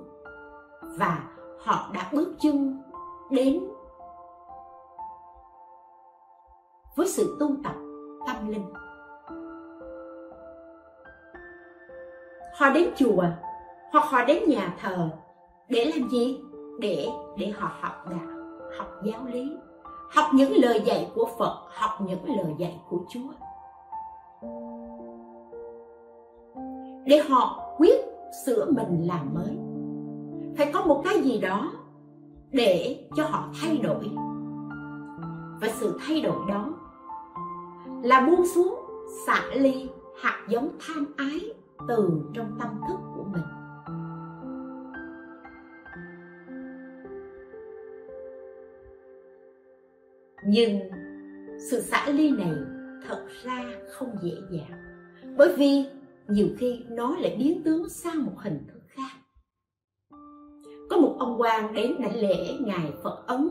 Và 0.98 1.24
họ 1.60 1.92
đã 1.94 2.10
bước 2.14 2.34
chân 2.42 2.82
đến 3.32 3.64
với 6.98 7.08
sự 7.08 7.38
tu 7.40 7.50
tập 7.64 7.76
tâm 8.28 8.48
linh. 8.48 8.66
Họ 12.58 12.70
đến 12.74 12.90
chùa, 12.98 13.24
hoặc 13.92 14.06
họ 14.06 14.26
đến 14.26 14.44
nhà 14.48 14.76
thờ 14.82 15.10
để 15.70 15.92
làm 15.96 16.10
gì? 16.10 16.40
Để 16.80 17.08
để 17.38 17.54
họ 17.58 17.72
học 17.82 18.10
đạo, 18.10 18.28
học 18.78 18.88
giáo 19.04 19.26
lý, 19.26 19.58
học 20.16 20.26
những 20.34 20.54
lời 20.56 20.82
dạy 20.86 21.12
của 21.16 21.30
phật, 21.40 21.58
học 21.70 21.92
những 22.02 22.38
lời 22.38 22.56
dạy 22.58 22.82
của 22.90 23.00
chúa. 23.10 23.30
Để 27.06 27.22
họ 27.30 27.74
quyết 27.78 28.06
sửa 28.46 28.66
mình 28.66 29.08
làm 29.08 29.34
mới. 29.34 29.58
Phải 30.58 30.72
có 30.74 30.86
một 30.86 31.02
cái 31.06 31.22
gì 31.22 31.40
đó 31.40 31.72
để 32.52 33.04
cho 33.16 33.24
họ 33.28 33.50
thay 33.62 33.78
đổi. 33.78 34.10
Và 35.62 35.68
sự 35.68 36.00
thay 36.08 36.22
đổi 36.22 36.38
đó 36.50 36.66
là 38.04 38.28
buông 38.28 38.46
xuống 38.56 38.76
xả 39.26 39.44
ly 39.56 39.90
hạt 40.22 40.46
giống 40.50 40.70
tham 40.80 41.14
ái 41.18 41.40
từ 41.88 42.22
trong 42.34 42.58
tâm 42.60 42.70
thức 42.88 42.98
của 43.16 43.24
mình. 43.24 43.44
Nhưng 50.46 50.80
sự 51.72 51.82
xả 51.82 52.10
ly 52.10 52.32
này 52.32 52.56
thật 53.08 53.28
ra 53.44 53.66
không 53.90 54.16
dễ 54.22 54.34
dàng, 54.52 55.08
bởi 55.38 55.56
vì 55.58 55.86
nhiều 56.28 56.48
khi 56.58 56.86
nó 56.90 57.16
lại 57.20 57.36
biến 57.40 57.62
tướng 57.64 57.90
sang 57.90 58.26
một 58.26 58.34
hình 58.38 58.68
thức 58.68 58.82
khác. 58.88 59.12
Có 60.90 60.98
một 60.98 61.16
ông 61.20 61.42
quan 61.42 61.74
đến 61.74 61.96
đảnh 62.00 62.16
lễ 62.16 62.54
ngài 62.60 62.94
phật 63.04 63.24
ấn 63.28 63.50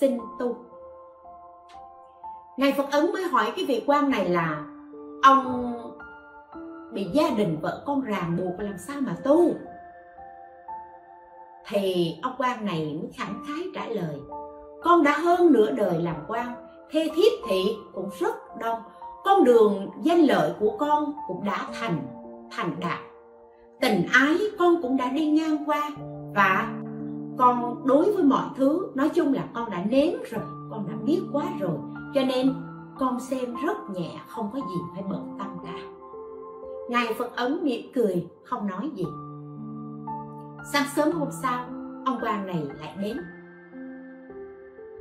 xin 0.00 0.18
tu 0.38 0.71
ngài 2.56 2.72
phật 2.72 2.90
ấn 2.90 3.12
mới 3.12 3.22
hỏi 3.22 3.52
cái 3.56 3.64
vị 3.64 3.84
quan 3.86 4.10
này 4.10 4.28
là, 4.28 4.64
ông 5.22 5.72
bị 6.92 7.04
gia 7.12 7.30
đình 7.30 7.58
vợ 7.62 7.82
con 7.86 8.00
ràng 8.00 8.36
buộc 8.36 8.60
làm 8.60 8.78
sao 8.78 8.96
mà 9.00 9.16
tu? 9.24 9.54
Thì 11.68 12.14
ông 12.22 12.32
quan 12.38 12.64
này 12.64 12.98
mới 13.00 13.10
khẳng 13.16 13.42
khái 13.46 13.66
trả 13.74 13.86
lời, 13.86 14.16
con 14.82 15.02
đã 15.02 15.18
hơn 15.18 15.52
nửa 15.52 15.70
đời 15.70 16.02
làm 16.02 16.16
quan, 16.28 16.54
thê 16.90 17.08
thiếp 17.16 17.32
thị 17.48 17.76
cũng 17.92 18.10
rất 18.20 18.34
đông. 18.60 18.82
Con 19.24 19.44
đường 19.44 19.90
danh 20.02 20.20
lợi 20.20 20.52
của 20.60 20.76
con 20.78 21.12
cũng 21.28 21.44
đã 21.44 21.66
thành 21.80 22.02
thành 22.50 22.76
đạt. 22.80 22.98
Tình 23.80 24.06
ái 24.12 24.38
con 24.58 24.82
cũng 24.82 24.96
đã 24.96 25.08
đi 25.08 25.26
ngang 25.26 25.64
qua 25.66 25.90
và 26.34 26.72
con 27.38 27.82
đối 27.84 28.12
với 28.12 28.24
mọi 28.24 28.46
thứ, 28.56 28.90
nói 28.94 29.08
chung 29.08 29.34
là 29.34 29.42
con 29.54 29.70
đã 29.70 29.84
nếm 29.88 30.12
rồi, 30.30 30.44
con 30.70 30.86
đã 30.88 30.94
biết 31.04 31.20
quá 31.32 31.44
rồi 31.60 31.78
cho 32.14 32.20
nên, 32.24 32.54
con 32.98 33.20
xem 33.20 33.54
rất 33.66 33.90
nhẹ, 33.90 34.20
không 34.28 34.50
có 34.52 34.58
gì 34.58 34.76
phải 34.94 35.04
bận 35.10 35.36
tâm 35.38 35.48
cả. 35.64 35.78
Ngài 36.88 37.14
phật 37.18 37.36
ấn 37.36 37.64
mỉm 37.64 37.92
cười, 37.94 38.28
không 38.44 38.66
nói 38.66 38.90
gì. 38.94 39.04
Sáng 40.72 40.86
sớm 40.96 41.10
hôm 41.12 41.28
sau, 41.42 41.64
ông 42.04 42.18
quan 42.22 42.46
này 42.46 42.66
lại 42.80 42.96
đến. 43.02 43.16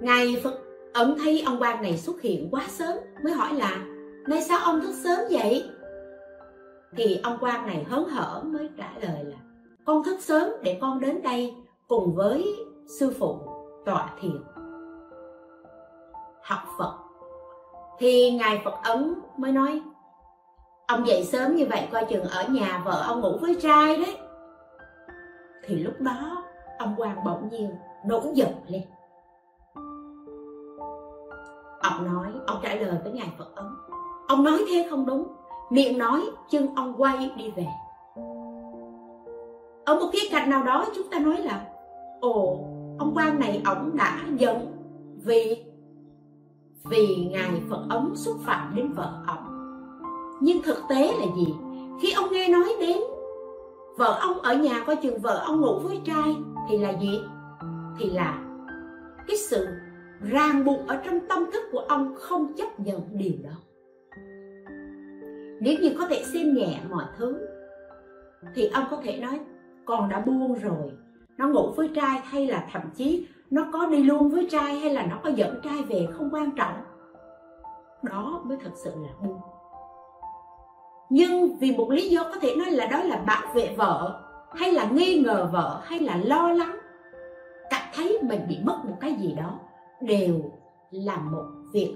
Ngài 0.01 0.41
phật 0.43 0.59
ấn 0.93 1.15
thấy 1.23 1.41
ông 1.41 1.57
quan 1.61 1.81
này 1.81 1.97
xuất 1.97 2.21
hiện 2.21 2.47
quá 2.51 2.65
sớm, 2.67 2.97
mới 3.23 3.33
hỏi 3.33 3.53
là, 3.53 3.85
nay 4.27 4.41
sao 4.41 4.59
ông 4.63 4.81
thức 4.81 4.93
sớm 5.03 5.19
vậy? 5.31 5.69
Thì 6.95 7.19
ông 7.23 7.37
quan 7.41 7.67
này 7.67 7.83
hớn 7.83 8.03
hở 8.09 8.43
mới 8.45 8.69
trả 8.77 8.91
lời 9.01 9.23
là, 9.23 9.37
con 9.85 10.03
thức 10.03 10.19
sớm 10.19 10.49
để 10.63 10.77
con 10.81 10.99
đến 10.99 11.21
đây 11.21 11.55
cùng 11.87 12.15
với 12.15 12.55
sư 12.99 13.13
phụ 13.19 13.39
tọa 13.85 14.09
thiền, 14.21 14.43
học 16.43 16.59
phật 16.77 17.00
thì 18.01 18.31
ngài 18.31 18.61
phật 18.63 18.73
ấn 18.83 19.13
mới 19.37 19.51
nói, 19.51 19.81
ông 20.87 21.07
dậy 21.07 21.23
sớm 21.23 21.55
như 21.55 21.65
vậy 21.69 21.87
coi 21.91 22.05
chừng 22.05 22.23
ở 22.23 22.47
nhà 22.47 22.81
vợ 22.85 23.03
ông 23.07 23.21
ngủ 23.21 23.37
với 23.41 23.55
trai 23.61 23.97
đấy. 23.97 24.17
Thì 25.63 25.75
lúc 25.75 25.93
đó, 25.99 26.43
ông 26.79 26.95
quan 26.97 27.17
bỗng 27.25 27.49
nhiên 27.49 27.69
nổi 28.05 28.21
giận 28.33 28.49
lên. 28.67 28.81
Ông 31.81 32.05
nói, 32.05 32.27
ông 32.47 32.57
trả 32.63 32.75
lời 32.75 32.97
với 33.03 33.13
ngài 33.13 33.27
phật 33.37 33.55
ấn, 33.55 33.65
ông 34.27 34.43
nói 34.43 34.63
thế 34.67 34.87
không 34.89 35.05
đúng, 35.05 35.27
miệng 35.69 35.97
nói, 35.97 36.21
chân 36.49 36.75
ông 36.75 36.93
quay 36.97 37.31
đi 37.37 37.51
về. 37.55 37.67
Ở 39.85 39.99
một 39.99 40.09
khía 40.13 40.29
cạnh 40.31 40.49
nào 40.49 40.63
đó, 40.63 40.85
chúng 40.95 41.09
ta 41.11 41.19
nói 41.19 41.37
là, 41.37 41.65
ồ, 42.21 42.59
ông 42.99 43.11
quan 43.15 43.39
này 43.39 43.61
ổng 43.65 43.97
đã 43.97 44.19
giận 44.37 44.71
vì 45.25 45.70
vì 46.83 47.27
ngài 47.31 47.61
phật 47.69 47.85
ống 47.89 48.15
xúc 48.15 48.35
phạm 48.45 48.75
đến 48.75 48.91
vợ 48.91 49.23
ông. 49.27 49.47
Nhưng 50.41 50.61
thực 50.61 50.77
tế 50.89 51.13
là 51.19 51.25
gì? 51.35 51.53
Khi 52.01 52.11
ông 52.11 52.31
nghe 52.31 52.49
nói 52.49 52.75
đến 52.79 52.97
vợ 53.97 54.17
ông 54.21 54.39
ở 54.39 54.55
nhà 54.55 54.83
coi 54.87 54.95
chừng 54.95 55.19
vợ 55.19 55.43
ông 55.45 55.61
ngủ 55.61 55.79
với 55.79 55.99
trai, 56.05 56.35
thì 56.69 56.77
là 56.77 56.93
gì? 57.01 57.21
Thì 57.99 58.09
là 58.09 58.39
cái 59.27 59.37
sự 59.37 59.67
ràng 60.21 60.65
buộc 60.65 60.87
ở 60.87 61.01
trong 61.05 61.19
tâm 61.29 61.43
thức 61.53 61.63
của 61.71 61.79
ông 61.79 62.15
không 62.19 62.53
chấp 62.53 62.79
nhận 62.79 63.01
điều 63.11 63.33
đó. 63.43 63.55
Nếu 65.61 65.75
như 65.81 65.91
có 65.99 66.07
thể 66.07 66.23
xem 66.33 66.53
nhẹ 66.53 66.81
mọi 66.89 67.05
thứ, 67.17 67.47
thì 68.55 68.67
ông 68.67 68.83
có 68.91 68.97
thể 69.03 69.19
nói, 69.19 69.39
con 69.85 70.09
đã 70.09 70.19
buông 70.19 70.53
rồi, 70.53 70.91
nó 71.37 71.47
ngủ 71.47 71.71
với 71.75 71.87
trai 71.95 72.19
hay 72.23 72.47
là 72.47 72.67
thậm 72.71 72.81
chí 72.95 73.27
nó 73.51 73.67
có 73.73 73.85
đi 73.85 74.03
luôn 74.03 74.29
với 74.29 74.47
trai 74.51 74.79
hay 74.79 74.93
là 74.93 75.05
nó 75.05 75.15
có 75.23 75.29
dẫn 75.29 75.61
trai 75.63 75.83
về 75.83 76.07
không 76.13 76.29
quan 76.31 76.51
trọng. 76.51 76.75
Đó 78.01 78.41
mới 78.43 78.57
thật 78.63 78.71
sự 78.75 78.91
là 78.95 79.09
buông 79.23 79.41
nhưng 81.11 81.57
vì 81.57 81.77
một 81.77 81.91
lý 81.91 82.09
do 82.09 82.23
có 82.23 82.39
thể 82.41 82.55
nói 82.55 82.71
là 82.71 82.85
đó 82.85 83.03
là 83.03 83.23
bảo 83.27 83.53
vệ 83.53 83.75
vợ, 83.77 84.21
hay 84.51 84.71
là 84.71 84.89
nghi 84.91 85.21
ngờ 85.21 85.49
vợ, 85.51 85.81
hay 85.83 85.99
là 85.99 86.17
lo 86.23 86.51
lắng, 86.51 86.77
cảm 87.69 87.81
thấy 87.93 88.19
mình 88.23 88.41
bị 88.49 88.57
mất 88.63 88.81
một 88.85 88.95
cái 88.99 89.13
gì 89.13 89.33
đó, 89.33 89.59
đều 90.01 90.35
là 90.91 91.17
một 91.17 91.45
việc 91.73 91.95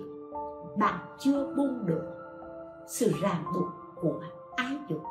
bạn 0.77 0.99
chưa 1.19 1.53
buông 1.57 1.85
được 1.85 2.03
sự 2.87 3.11
ràng 3.21 3.43
buộc 3.53 3.67
của 4.01 4.21
ái 4.55 4.77
dục. 4.87 5.01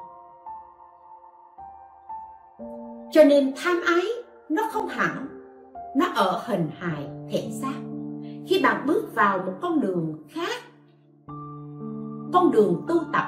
Cho 3.10 3.24
nên 3.24 3.52
tham 3.56 3.80
ái 3.86 4.02
nó 4.48 4.62
không 4.72 4.88
hẳn 4.88 5.33
nó 5.96 6.06
ở 6.14 6.42
hình 6.46 6.70
hài 6.78 7.08
thể 7.30 7.50
xác. 7.62 7.80
Khi 8.48 8.60
bạn 8.62 8.86
bước 8.86 9.14
vào 9.14 9.38
một 9.38 9.52
con 9.62 9.80
đường 9.80 10.24
khác, 10.28 10.62
con 12.32 12.50
đường 12.52 12.84
tu 12.88 12.94
tập, 13.12 13.26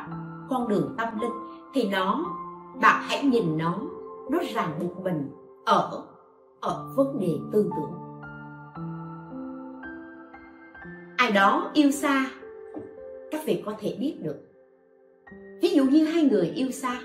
con 0.50 0.68
đường 0.68 0.94
tâm 0.98 1.20
linh, 1.20 1.30
thì 1.74 1.88
nó, 1.88 2.24
bạn 2.80 3.02
hãy 3.06 3.24
nhìn 3.24 3.58
nó 3.58 3.78
nó 4.30 4.38
ràng 4.54 4.78
buộc 4.80 5.04
mình 5.04 5.30
ở 5.64 6.02
ở 6.60 6.92
vấn 6.96 7.18
đề 7.20 7.38
tư 7.52 7.70
tưởng. 7.76 7.92
Ai 11.16 11.32
đó 11.32 11.70
yêu 11.74 11.90
xa, 11.90 12.26
các 13.30 13.40
vị 13.44 13.62
có 13.66 13.72
thể 13.78 13.96
biết 14.00 14.18
được. 14.22 14.36
Ví 15.62 15.68
dụ 15.68 15.84
như 15.84 16.04
hai 16.04 16.22
người 16.22 16.46
yêu 16.46 16.70
xa, 16.70 17.00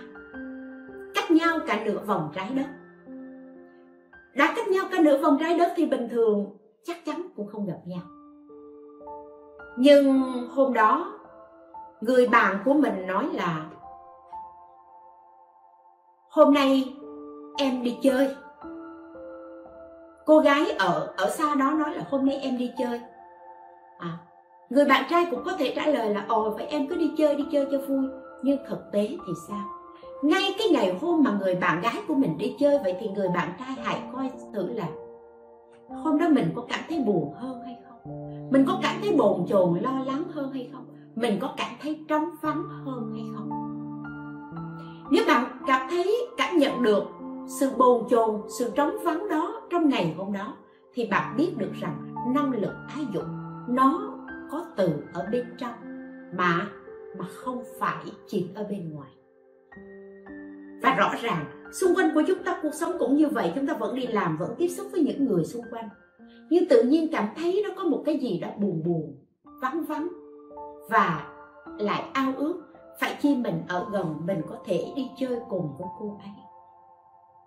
cách 1.16 1.32
nhau 1.32 1.59
cả 1.68 1.84
nửa 1.86 1.99
vòng 2.05 2.32
trái 2.36 2.51
đất 2.55 2.68
đã 4.36 4.53
cách 4.55 4.67
nhau 4.67 4.86
cả 4.91 4.97
nửa 5.01 5.17
vòng 5.17 5.38
trái 5.39 5.57
đất 5.57 5.73
thì 5.75 5.86
bình 5.86 6.07
thường 6.11 6.57
chắc 6.84 7.05
chắn 7.05 7.27
cũng 7.36 7.47
không 7.47 7.65
gặp 7.65 7.79
nhau. 7.86 8.01
Nhưng 9.77 10.21
hôm 10.47 10.73
đó 10.73 11.19
người 12.01 12.27
bạn 12.27 12.57
của 12.65 12.73
mình 12.73 13.07
nói 13.07 13.29
là 13.34 13.65
hôm 16.29 16.53
nay 16.53 16.93
em 17.57 17.84
đi 17.84 17.97
chơi. 18.01 18.36
Cô 20.25 20.39
gái 20.39 20.71
ở 20.79 21.13
ở 21.17 21.29
xa 21.29 21.55
đó 21.55 21.71
nói 21.71 21.95
là 21.95 22.03
hôm 22.09 22.25
nay 22.25 22.39
em 22.41 22.57
đi 22.57 22.71
chơi. 22.77 23.01
À, 23.97 24.17
người 24.69 24.86
bạn 24.86 25.03
trai 25.09 25.27
cũng 25.32 25.43
có 25.45 25.51
thể 25.59 25.73
trả 25.75 25.88
lời 25.88 26.13
là 26.13 26.25
ồ 26.27 26.49
vậy 26.49 26.65
em 26.65 26.87
cứ 26.87 26.95
đi 26.95 27.12
chơi 27.17 27.36
đi 27.36 27.45
chơi 27.51 27.67
cho 27.71 27.78
vui. 27.78 28.05
Nhưng 28.43 28.58
thực 28.70 28.79
tế 28.91 29.08
thì 29.08 29.33
sao? 29.47 29.80
Ngay 30.21 30.55
cái 30.57 30.67
ngày 30.71 30.97
hôm 31.01 31.23
mà 31.23 31.37
người 31.41 31.55
bạn 31.55 31.81
gái 31.81 31.95
của 32.07 32.15
mình 32.15 32.37
đi 32.37 32.55
chơi, 32.59 32.79
vậy 32.83 32.95
thì 32.99 33.09
người 33.09 33.27
bạn 33.35 33.49
trai 33.59 33.75
hãy 33.83 34.01
coi 34.13 34.31
thử 34.53 34.73
là 34.73 34.87
hôm 36.03 36.17
đó 36.17 36.29
mình 36.29 36.49
có 36.55 36.65
cảm 36.69 36.79
thấy 36.89 36.99
buồn 36.99 37.33
hơn 37.33 37.61
hay 37.65 37.77
không? 37.87 37.99
Mình 38.51 38.65
có 38.67 38.79
cảm 38.83 38.95
thấy 39.01 39.15
bồn 39.17 39.45
chồn, 39.47 39.79
lo 39.79 40.03
lắng 40.05 40.23
hơn 40.33 40.51
hay 40.53 40.69
không? 40.73 40.85
Mình 41.15 41.37
có 41.41 41.53
cảm 41.57 41.69
thấy 41.81 42.05
trống 42.07 42.29
vắng 42.41 42.63
hơn 42.85 43.11
hay 43.13 43.23
không? 43.35 43.49
Nếu 45.11 45.23
bạn 45.27 45.45
cảm 45.67 45.87
thấy, 45.89 46.27
cảm 46.37 46.57
nhận 46.57 46.83
được 46.83 47.03
sự 47.47 47.69
bồn 47.77 48.03
chồn, 48.09 48.41
sự 48.59 48.71
trống 48.75 48.91
vắng 49.03 49.29
đó 49.29 49.61
trong 49.69 49.89
ngày 49.89 50.15
hôm 50.17 50.33
đó, 50.33 50.53
thì 50.93 51.07
bạn 51.07 51.37
biết 51.37 51.57
được 51.57 51.71
rằng 51.81 52.15
năng 52.35 52.51
lực 52.51 52.73
ái 52.95 53.05
dục 53.13 53.23
nó 53.67 54.13
có 54.51 54.65
từ 54.77 54.89
ở 55.13 55.27
bên 55.31 55.45
trong 55.57 55.73
mà 56.37 56.67
mà 57.17 57.25
không 57.25 57.63
phải 57.79 58.05
chỉ 58.27 58.49
ở 58.55 58.63
bên 58.69 58.93
ngoài 58.93 59.09
và 60.82 60.95
rõ 60.95 61.13
ràng, 61.21 61.45
xung 61.71 61.95
quanh 61.95 62.13
của 62.13 62.24
chúng 62.28 62.43
ta, 62.43 62.59
cuộc 62.62 62.74
sống 62.74 62.91
cũng 62.99 63.16
như 63.16 63.28
vậy, 63.28 63.51
chúng 63.55 63.67
ta 63.67 63.74
vẫn 63.74 63.95
đi 63.95 64.08
làm, 64.08 64.37
vẫn 64.37 64.55
tiếp 64.58 64.67
xúc 64.67 64.87
với 64.91 65.01
những 65.01 65.25
người 65.25 65.45
xung 65.45 65.66
quanh. 65.71 65.89
Nhưng 66.49 66.70
tự 66.70 66.83
nhiên 66.83 67.12
cảm 67.12 67.28
thấy 67.36 67.63
nó 67.63 67.70
có 67.78 67.83
một 67.83 68.03
cái 68.05 68.20
gì 68.20 68.39
đó 68.39 68.47
buồn 68.58 68.83
buồn, 68.86 69.16
vắng 69.62 69.83
vắng 69.83 70.08
và 70.89 71.28
lại 71.78 72.03
ao 72.13 72.33
ước 72.37 72.62
phải 72.99 73.17
chi 73.21 73.36
mình 73.36 73.62
ở 73.67 73.87
gần, 73.91 74.16
mình 74.25 74.41
có 74.49 74.55
thể 74.66 74.86
đi 74.95 75.09
chơi 75.20 75.39
cùng 75.49 75.75
với 75.79 75.87
cô 75.99 76.20
ấy. 76.24 76.32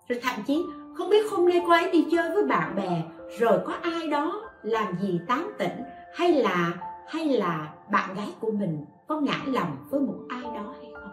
Rồi 0.09 0.19
thậm 0.23 0.43
chí, 0.47 0.63
không 0.97 1.09
biết 1.09 1.31
hôm 1.31 1.49
nay 1.49 1.61
cô 1.67 1.71
ấy 1.71 1.91
đi 1.91 2.07
chơi 2.11 2.35
với 2.35 2.43
bạn 2.43 2.75
bè, 2.75 3.03
rồi 3.39 3.59
có 3.65 3.73
ai 3.81 4.07
đó 4.07 4.41
làm 4.63 4.99
gì 5.01 5.19
tán 5.27 5.51
tỉnh, 5.57 5.83
hay 6.13 6.33
là 6.33 6.73
hay 7.07 7.25
là 7.25 7.73
bạn 7.91 8.15
gái 8.15 8.33
của 8.39 8.51
mình 8.51 8.85
có 9.07 9.19
ngã 9.19 9.41
lòng 9.45 9.77
với 9.89 9.99
một 9.99 10.15
ai 10.29 10.43
đó 10.43 10.73
hay 10.81 10.91
không? 10.93 11.11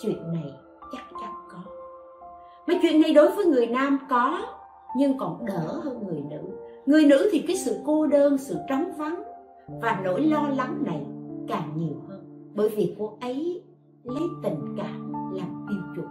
Chuyện 0.00 0.32
này 0.32 0.52
mấy 2.66 2.78
chuyện 2.82 3.00
này 3.00 3.14
đối 3.14 3.30
với 3.30 3.44
người 3.44 3.66
nam 3.66 3.98
có, 4.10 4.42
nhưng 4.96 5.18
còn 5.18 5.46
đỡ 5.46 5.80
hơn 5.84 6.06
người 6.06 6.22
nữ. 6.30 6.42
Người 6.86 7.04
nữ 7.04 7.28
thì 7.32 7.44
cái 7.46 7.56
sự 7.56 7.76
cô 7.86 8.06
đơn, 8.06 8.38
sự 8.38 8.56
trống 8.68 8.92
vắng 8.98 9.22
và 9.82 10.00
nỗi 10.04 10.22
lo 10.22 10.48
lắng 10.56 10.82
này 10.86 11.06
càng 11.48 11.72
nhiều 11.76 11.96
hơn. 12.08 12.50
Bởi 12.54 12.68
vì 12.68 12.96
cô 12.98 13.18
ấy 13.20 13.62
lấy 14.04 14.24
tình 14.42 14.74
cảm 14.76 15.12
làm 15.32 15.66
tiêu 15.68 15.78
chuẩn. 15.96 16.06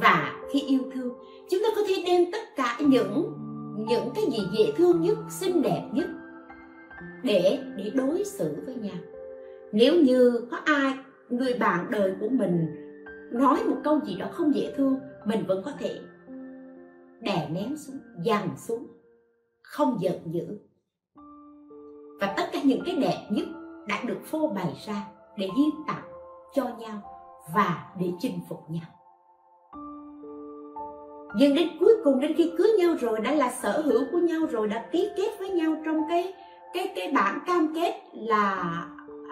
Và 0.00 0.32
khi 0.52 0.60
yêu 0.60 0.80
thương, 0.94 1.14
chúng 1.50 1.60
ta 1.62 1.68
có 1.76 1.82
thể 1.88 2.02
đem 2.06 2.32
tất 2.32 2.56
cả 2.56 2.76
những 2.80 3.32
những 3.76 4.08
cái 4.14 4.24
gì 4.24 4.38
dễ 4.58 4.72
thương 4.76 5.00
nhất, 5.00 5.18
xinh 5.30 5.62
đẹp 5.62 5.88
nhất 5.92 6.06
để 7.22 7.58
để 7.76 7.90
đối 7.94 8.24
xử 8.24 8.62
với 8.66 8.74
nhau. 8.74 8.96
Nếu 9.72 9.94
như 9.94 10.46
có 10.50 10.56
ai 10.64 10.94
người 11.32 11.54
bạn 11.54 11.86
đời 11.90 12.14
của 12.20 12.28
mình 12.28 12.66
nói 13.32 13.64
một 13.64 13.76
câu 13.84 14.00
gì 14.00 14.16
đó 14.16 14.26
không 14.32 14.54
dễ 14.54 14.72
thương 14.76 14.98
mình 15.24 15.44
vẫn 15.46 15.62
có 15.64 15.72
thể 15.78 16.00
đè 17.20 17.48
nén 17.52 17.76
xuống 17.76 17.98
dằn 18.24 18.48
xuống 18.56 18.86
không 19.62 19.96
giận 20.00 20.18
dữ. 20.24 20.58
Và 22.20 22.34
tất 22.36 22.44
cả 22.52 22.58
những 22.64 22.82
cái 22.86 22.96
đẹp 22.96 23.26
nhất 23.30 23.46
đã 23.88 24.02
được 24.06 24.18
phô 24.24 24.48
bày 24.48 24.74
ra 24.86 25.06
để 25.36 25.48
hiến 25.56 25.70
tặng 25.86 26.04
cho 26.54 26.64
nhau 26.78 27.02
và 27.54 27.94
để 28.00 28.06
chinh 28.18 28.40
phục 28.48 28.70
nhau. 28.70 28.86
Nhưng 31.36 31.54
đến 31.54 31.68
cuối 31.80 31.94
cùng 32.04 32.20
đến 32.20 32.34
khi 32.36 32.52
cưới 32.58 32.68
nhau 32.78 32.94
rồi 33.00 33.20
đã 33.20 33.32
là 33.32 33.50
sở 33.50 33.80
hữu 33.80 34.04
của 34.12 34.18
nhau 34.18 34.40
rồi 34.50 34.68
đã 34.68 34.88
ký 34.92 35.10
kết 35.16 35.30
với 35.38 35.50
nhau 35.50 35.76
trong 35.84 36.00
cái 36.08 36.34
cái 36.74 36.92
cái 36.96 37.12
bản 37.14 37.38
cam 37.46 37.74
kết 37.74 37.94
là 38.14 38.54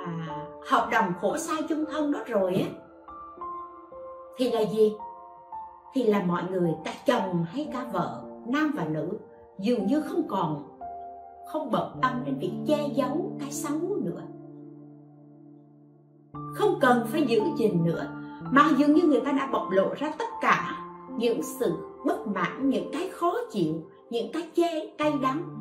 à, 0.04 0.46
hợp 0.68 0.88
đồng 0.92 1.12
khổ 1.20 1.36
sai 1.36 1.62
chung 1.68 1.84
thân 1.90 2.12
đó 2.12 2.18
rồi 2.26 2.54
á. 2.54 2.68
Thì 4.36 4.50
là 4.50 4.60
gì? 4.60 4.92
Thì 5.94 6.02
là 6.02 6.22
mọi 6.22 6.42
người, 6.50 6.70
cả 6.84 6.92
chồng 7.06 7.44
hay 7.52 7.68
cả 7.72 7.86
vợ, 7.92 8.22
nam 8.46 8.72
và 8.76 8.84
nữ, 8.84 9.08
dường 9.58 9.86
như 9.86 10.00
không 10.00 10.22
còn, 10.28 10.78
không 11.52 11.70
bận 11.70 11.98
tâm 12.02 12.22
đến 12.24 12.38
việc 12.38 12.52
che 12.66 12.88
giấu 12.94 13.32
cái 13.40 13.52
xấu 13.52 13.78
nữa. 14.04 14.22
Không 16.54 16.78
cần 16.80 17.06
phải 17.06 17.22
giữ 17.22 17.40
gìn 17.58 17.84
nữa, 17.84 18.06
mà 18.50 18.70
dường 18.76 18.94
như 18.94 19.02
người 19.02 19.20
ta 19.20 19.32
đã 19.32 19.48
bộc 19.52 19.70
lộ 19.70 19.94
ra 19.94 20.12
tất 20.18 20.28
cả 20.40 20.76
những 21.16 21.42
sự 21.42 21.76
bất 22.06 22.26
mãn, 22.26 22.70
những 22.70 22.90
cái 22.92 23.08
khó 23.12 23.32
chịu, 23.50 23.74
những 24.10 24.32
cái 24.32 24.50
chê, 24.56 24.86
cay 24.98 25.12
đắng 25.22 25.59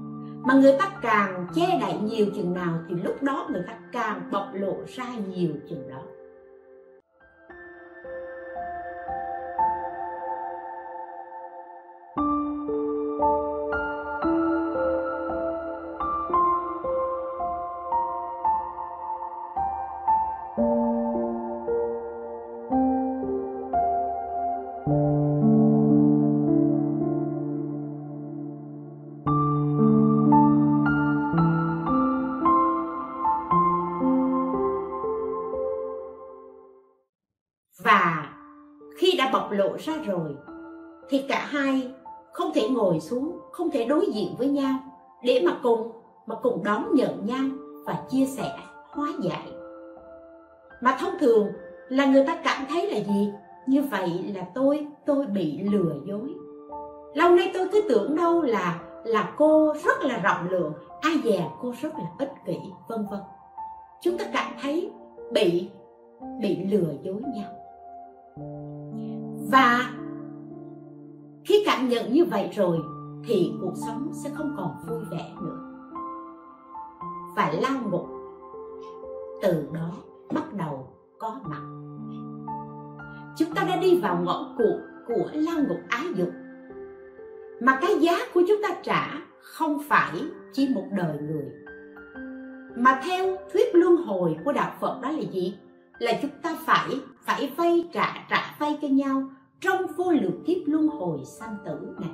mà 0.50 0.56
người 0.56 0.74
ta 0.80 0.92
càng 1.02 1.48
che 1.56 1.78
đậy 1.82 1.94
nhiều 1.94 2.26
chừng 2.36 2.54
nào 2.54 2.80
thì 2.90 2.96
lúc 2.96 3.24
đó 3.24 3.48
người 3.52 3.64
ta 3.68 3.74
càng 3.92 4.22
bộc 4.32 4.50
lộ 4.54 4.76
ra 4.88 5.06
nhiều 5.28 5.52
chừng 5.70 5.90
đó. 5.90 6.02
Cả 41.30 41.48
hai 41.50 41.92
không 42.32 42.52
thể 42.54 42.70
ngồi 42.70 43.00
xuống, 43.00 43.40
không 43.52 43.72
thể 43.72 43.86
đối 43.86 44.06
diện 44.06 44.36
với 44.38 44.48
nhau 44.48 44.80
để 45.24 45.42
mà 45.46 45.60
cùng 45.64 45.92
mà 46.26 46.36
cùng 46.36 46.64
đón 46.64 46.86
nhận 46.94 47.26
nhau 47.26 47.46
và 47.86 48.04
chia 48.10 48.26
sẻ, 48.26 48.58
hóa 48.90 49.08
giải. 49.22 49.48
Mà 50.82 50.98
thông 51.00 51.14
thường 51.20 51.48
là 51.90 52.06
người 52.06 52.26
ta 52.28 52.42
cảm 52.44 52.66
thấy 52.70 52.92
là 52.92 53.00
gì? 53.00 53.34
Như 53.68 53.82
vậy 53.82 54.32
là 54.36 54.42
tôi 54.54 54.88
tôi 55.06 55.26
bị 55.26 55.62
lừa 55.62 55.94
dối. 56.06 56.34
Lâu 57.14 57.30
nay 57.30 57.52
tôi 57.54 57.68
cứ 57.72 57.82
tưởng 57.90 58.16
đâu 58.16 58.42
là 58.42 58.80
là 59.04 59.34
cô 59.38 59.74
rất 59.84 60.04
là 60.04 60.18
rộng 60.18 60.50
lượng, 60.50 60.74
ai 61.02 61.14
dè 61.24 61.48
cô 61.62 61.74
rất 61.82 61.94
là 61.94 62.06
ích 62.20 62.34
kỷ, 62.46 62.58
vân 62.88 63.06
vân. 63.12 63.20
Chúng 64.02 64.18
ta 64.18 64.26
cảm 64.34 64.52
thấy 64.62 64.92
bị 65.32 65.70
bị 66.42 66.64
lừa 66.64 66.94
dối 67.04 67.22
nhau. 67.36 67.52
Và 69.52 69.99
khi 71.50 71.64
cảm 71.66 71.90
nhận 71.90 72.14
như 72.14 72.26
vậy 72.26 72.50
rồi, 72.56 72.78
thì 73.26 73.54
cuộc 73.62 73.74
sống 73.88 74.12
sẽ 74.14 74.30
không 74.34 74.56
còn 74.58 74.72
vui 74.88 75.00
vẻ 75.12 75.34
nữa. 75.42 75.60
Và 77.36 77.54
lao 77.62 77.82
ngục 77.92 78.08
từ 79.42 79.68
đó 79.74 79.92
bắt 80.34 80.54
đầu 80.54 80.88
có 81.20 81.40
mặt. 81.44 81.62
Chúng 83.38 83.54
ta 83.56 83.64
đã 83.64 83.76
đi 83.76 84.00
vào 84.00 84.22
ngõ 84.24 84.56
cụt 84.58 84.80
của 85.08 85.30
lao 85.34 85.60
ngục 85.68 85.80
ái 85.90 86.06
dục, 86.16 86.30
mà 87.62 87.80
cái 87.82 88.00
giá 88.00 88.18
của 88.34 88.42
chúng 88.48 88.62
ta 88.64 88.70
trả 88.84 89.08
không 89.42 89.78
phải 89.90 90.12
chỉ 90.54 90.70
một 90.76 90.86
đời 90.92 91.18
người. 91.22 91.52
Mà 92.76 93.02
theo 93.04 93.38
thuyết 93.54 93.76
luân 93.76 93.98
hồi 93.98 94.38
của 94.46 94.52
đạo 94.52 94.72
phật 94.82 95.00
đó 95.02 95.12
là 95.12 95.24
gì? 95.32 95.58
Là 96.00 96.12
chúng 96.22 96.32
ta 96.44 96.58
phải 96.66 96.90
phải 97.22 97.52
vay 97.58 97.90
trả 97.94 98.14
trả 98.30 98.56
vay 98.60 98.78
cho 98.82 98.88
nhau 98.88 99.24
trong 99.62 99.82
vô 99.98 100.12
lượng 100.12 100.44
kiếp 100.46 100.58
luân 100.66 100.88
hồi 100.88 101.20
sanh 101.26 101.56
tử 101.66 101.96
này. 102.00 102.12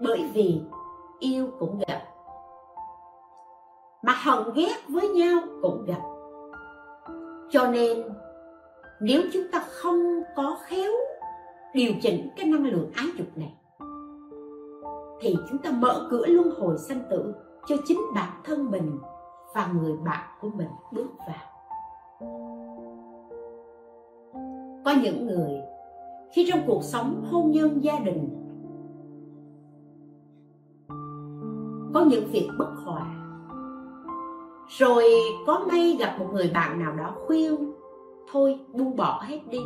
Bởi 0.00 0.30
vì 0.34 0.60
yêu 1.20 1.48
cũng 1.58 1.80
gặp, 1.88 2.02
mà 4.02 4.12
hận 4.24 4.54
ghét 4.54 4.76
với 4.88 5.08
nhau 5.08 5.40
cũng 5.62 5.84
gặp. 5.84 6.00
Cho 7.50 7.66
nên, 7.66 8.02
nếu 9.00 9.22
chúng 9.32 9.42
ta 9.52 9.64
không 9.68 10.22
có 10.36 10.58
khéo 10.64 10.92
điều 11.74 11.92
chỉnh 12.02 12.28
cái 12.36 12.46
năng 12.46 12.66
lượng 12.66 12.90
ái 12.94 13.06
dục 13.18 13.26
này, 13.36 13.54
thì 15.20 15.36
chúng 15.50 15.58
ta 15.58 15.70
mở 15.70 16.06
cửa 16.10 16.26
luân 16.26 16.50
hồi 16.50 16.78
sanh 16.78 17.00
tử 17.10 17.34
cho 17.66 17.76
chính 17.84 17.98
bản 18.14 18.32
thân 18.44 18.70
mình 18.70 18.98
và 19.54 19.68
người 19.74 19.96
bạn 20.04 20.28
của 20.40 20.48
mình 20.48 20.68
bước 20.92 21.08
vào. 21.18 21.52
Có 24.84 24.94
những 25.02 25.26
người 25.26 25.60
khi 26.34 26.46
trong 26.48 26.60
cuộc 26.66 26.84
sống 26.84 27.24
hôn 27.30 27.50
nhân 27.50 27.84
gia 27.84 27.98
đình. 27.98 28.28
Có 31.94 32.04
những 32.04 32.24
việc 32.32 32.48
bất 32.58 32.70
hòa. 32.84 33.06
Rồi 34.68 35.04
có 35.46 35.64
may 35.68 35.96
gặp 36.00 36.16
một 36.18 36.26
người 36.32 36.50
bạn 36.54 36.78
nào 36.78 36.92
đó 36.96 37.14
khuyên 37.26 37.72
thôi, 38.32 38.60
buông 38.72 38.96
bỏ 38.96 39.22
hết 39.26 39.40
đi. 39.50 39.58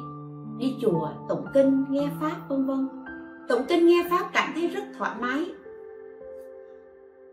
Đi 0.59 0.77
chùa, 0.81 1.09
tụng 1.29 1.47
kinh, 1.55 1.85
nghe 1.91 2.11
pháp, 2.21 2.37
vân 2.49 2.67
vân. 2.67 2.89
Tụng 3.49 3.63
kinh, 3.69 3.87
nghe 3.87 4.07
pháp 4.11 4.31
cảm 4.33 4.51
thấy 4.55 4.69
rất 4.69 4.85
thoải 4.99 5.17
mái. 5.21 5.45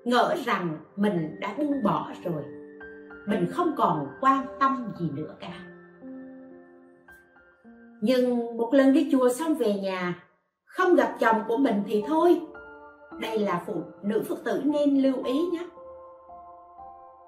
Ngỡ 0.06 0.36
rằng 0.46 0.78
mình 0.96 1.36
đã 1.40 1.56
buông 1.58 1.84
bỏ 1.84 2.12
rồi. 2.24 2.44
Mình 3.28 3.46
không 3.52 3.72
còn 3.78 4.08
quan 4.22 4.46
tâm 4.60 4.88
gì 5.00 5.10
nữa 5.14 5.36
cả 5.40 5.73
nhưng 8.06 8.58
một 8.58 8.74
lần 8.74 8.94
đi 8.94 9.10
chùa 9.12 9.30
xong 9.30 9.54
về 9.54 9.74
nhà, 9.74 10.24
không 10.66 10.96
gặp 10.96 11.16
chồng 11.20 11.42
của 11.48 11.58
mình 11.58 11.84
thì 11.88 12.04
thôi. 12.08 12.42
Đây 13.20 13.40
là 13.40 13.64
phụ 13.66 13.74
nữ 14.02 14.24
phật 14.30 14.44
tử 14.44 14.62
nên 14.66 15.02
lưu 15.02 15.24
ý 15.24 15.42
nhé. 15.52 15.68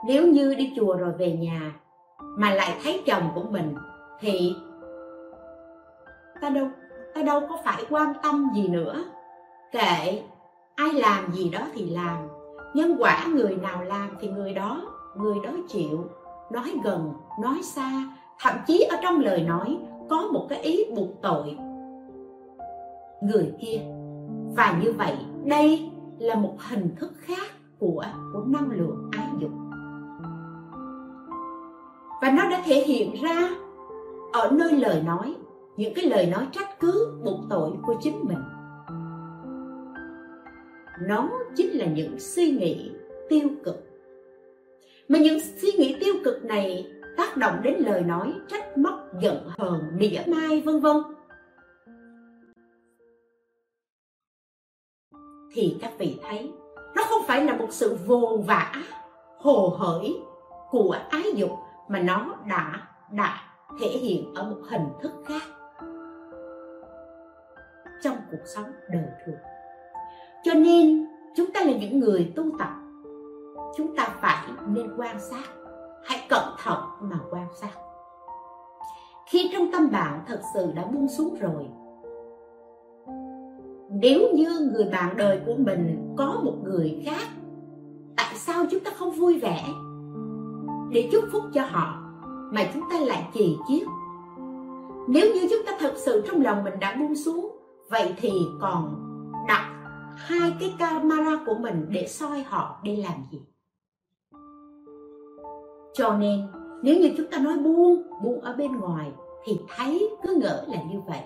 Nếu 0.07 0.27
như 0.27 0.55
đi 0.55 0.73
chùa 0.75 0.95
rồi 0.95 1.13
về 1.17 1.31
nhà 1.31 1.75
mà 2.19 2.53
lại 2.53 2.77
thấy 2.83 3.03
chồng 3.05 3.31
của 3.35 3.43
mình 3.43 3.75
thì 4.19 4.55
ta 6.41 6.49
đâu 6.49 6.67
ta 7.13 7.21
đâu 7.21 7.41
có 7.49 7.57
phải 7.63 7.83
quan 7.89 8.13
tâm 8.23 8.49
gì 8.55 8.67
nữa. 8.67 9.03
Kệ, 9.71 10.23
ai 10.75 10.93
làm 10.93 11.31
gì 11.33 11.49
đó 11.49 11.59
thì 11.73 11.89
làm. 11.89 12.17
Nhân 12.73 12.95
quả 12.99 13.25
người 13.33 13.55
nào 13.55 13.83
làm 13.83 14.09
thì 14.21 14.27
người 14.27 14.53
đó 14.53 14.81
người 15.15 15.35
đó 15.43 15.49
chịu. 15.67 16.05
Nói 16.51 16.73
gần, 16.83 17.13
nói 17.41 17.61
xa, 17.63 17.91
thậm 18.39 18.55
chí 18.67 18.87
ở 18.89 18.97
trong 19.01 19.19
lời 19.19 19.41
nói 19.41 19.77
có 20.09 20.29
một 20.33 20.45
cái 20.49 20.61
ý 20.61 20.85
buộc 20.95 21.21
tội 21.21 21.57
người 23.21 23.53
kia. 23.61 23.79
Và 24.55 24.79
như 24.83 24.91
vậy, 24.91 25.15
đây 25.45 25.91
là 26.19 26.35
một 26.35 26.55
hình 26.59 26.95
thức 26.95 27.13
khác 27.17 27.47
của 27.79 28.03
của 28.33 28.43
năng 28.45 28.71
lượng 28.71 29.09
ái 29.11 29.27
dục. 29.39 29.51
Và 32.21 32.31
nó 32.31 32.49
đã 32.49 32.61
thể 32.65 32.75
hiện 32.75 33.15
ra 33.23 33.49
ở 34.33 34.51
nơi 34.51 34.71
lời 34.71 35.03
nói, 35.05 35.35
những 35.77 35.93
cái 35.95 36.05
lời 36.05 36.25
nói 36.25 36.47
trách 36.51 36.79
cứ, 36.79 37.17
buộc 37.23 37.39
tội 37.49 37.71
của 37.83 37.95
chính 38.01 38.19
mình. 38.23 38.43
Nó 41.01 41.29
chính 41.55 41.77
là 41.77 41.85
những 41.85 42.19
suy 42.19 42.51
nghĩ 42.51 42.91
tiêu 43.29 43.49
cực. 43.63 43.83
Mà 45.07 45.19
những 45.19 45.39
suy 45.61 45.71
nghĩ 45.71 45.95
tiêu 45.99 46.13
cực 46.23 46.43
này 46.43 46.87
tác 47.17 47.37
động 47.37 47.59
đến 47.63 47.73
lời 47.79 48.01
nói, 48.01 48.33
trách 48.47 48.77
móc, 48.77 48.99
giận 49.19 49.49
hờn, 49.57 49.81
mỉa 49.97 50.21
mai, 50.27 50.61
vân 50.61 50.79
vân. 50.79 50.97
Thì 55.53 55.77
các 55.81 55.91
vị 55.97 56.19
thấy, 56.23 56.51
nó 56.95 57.03
không 57.09 57.21
phải 57.27 57.45
là 57.45 57.55
một 57.55 57.67
sự 57.69 57.97
vô 58.05 58.39
vã 58.47 58.71
hồ 59.37 59.77
hởi 59.79 60.17
của 60.69 60.97
ái 61.09 61.23
dục 61.35 61.51
mà 61.87 61.99
nó 61.99 62.35
đã 62.49 62.87
đã 63.11 63.41
thể 63.79 63.87
hiện 63.87 64.33
ở 64.35 64.43
một 64.43 64.61
hình 64.69 64.87
thức 65.01 65.11
khác 65.25 65.41
trong 68.01 68.17
cuộc 68.31 68.45
sống 68.45 68.71
đời 68.89 69.05
thường. 69.25 69.35
Cho 70.43 70.53
nên, 70.53 71.05
chúng 71.35 71.51
ta 71.51 71.59
là 71.63 71.71
những 71.71 71.99
người 71.99 72.33
tu 72.35 72.43
tập, 72.59 72.69
chúng 73.77 73.95
ta 73.95 74.07
phải 74.21 74.47
nên 74.67 74.97
quan 74.97 75.19
sát 75.19 75.43
hãy 76.05 76.25
cẩn 76.29 76.43
thận 76.63 76.79
mà 77.01 77.19
quan 77.31 77.47
sát. 77.61 77.71
Khi 79.25 79.49
trong 79.53 79.71
tâm 79.71 79.91
bạn 79.91 80.23
thật 80.27 80.41
sự 80.53 80.71
đã 80.75 80.85
buông 80.85 81.07
xuống 81.07 81.35
rồi, 81.39 81.67
nếu 83.89 84.19
như 84.33 84.71
người 84.73 84.89
bạn 84.91 85.17
đời 85.17 85.41
của 85.45 85.55
mình 85.57 86.13
có 86.17 86.41
một 86.43 86.55
người 86.63 87.03
khác, 87.05 87.27
tại 88.17 88.35
sao 88.35 88.65
chúng 88.71 88.83
ta 88.83 88.91
không 88.95 89.11
vui 89.11 89.39
vẻ 89.39 89.63
để 90.89 91.09
chúc 91.11 91.23
phúc 91.31 91.43
cho 91.53 91.65
họ 91.65 92.01
mà 92.51 92.61
chúng 92.73 92.83
ta 92.91 92.99
lại 92.99 93.27
chì 93.33 93.57
chiết? 93.67 93.87
Nếu 95.07 95.33
như 95.33 95.47
chúng 95.49 95.65
ta 95.65 95.71
thật 95.79 95.93
sự 95.97 96.23
trong 96.27 96.41
lòng 96.41 96.63
mình 96.63 96.79
đã 96.79 96.95
buông 96.99 97.15
xuống, 97.15 97.57
vậy 97.89 98.13
thì 98.17 98.31
còn 98.61 98.95
đặt 99.47 99.71
hai 100.15 100.53
cái 100.59 100.75
camera 100.79 101.43
của 101.45 101.55
mình 101.55 101.85
để 101.89 102.07
soi 102.07 102.43
họ 102.43 102.79
đi 102.83 102.95
làm 102.95 103.23
gì? 103.31 103.41
Cho 105.95 106.13
nên, 106.13 106.47
nếu 106.81 106.95
như 106.99 107.13
chúng 107.17 107.27
ta 107.31 107.37
nói 107.37 107.57
buông 107.57 108.03
buông 108.23 108.41
ở 108.41 108.53
bên 108.53 108.79
ngoài, 108.79 109.11
thì 109.43 109.59
thấy 109.75 110.09
cứ 110.23 110.35
ngỡ 110.41 110.63
là 110.67 110.77
như 110.91 111.01
vậy. 111.07 111.21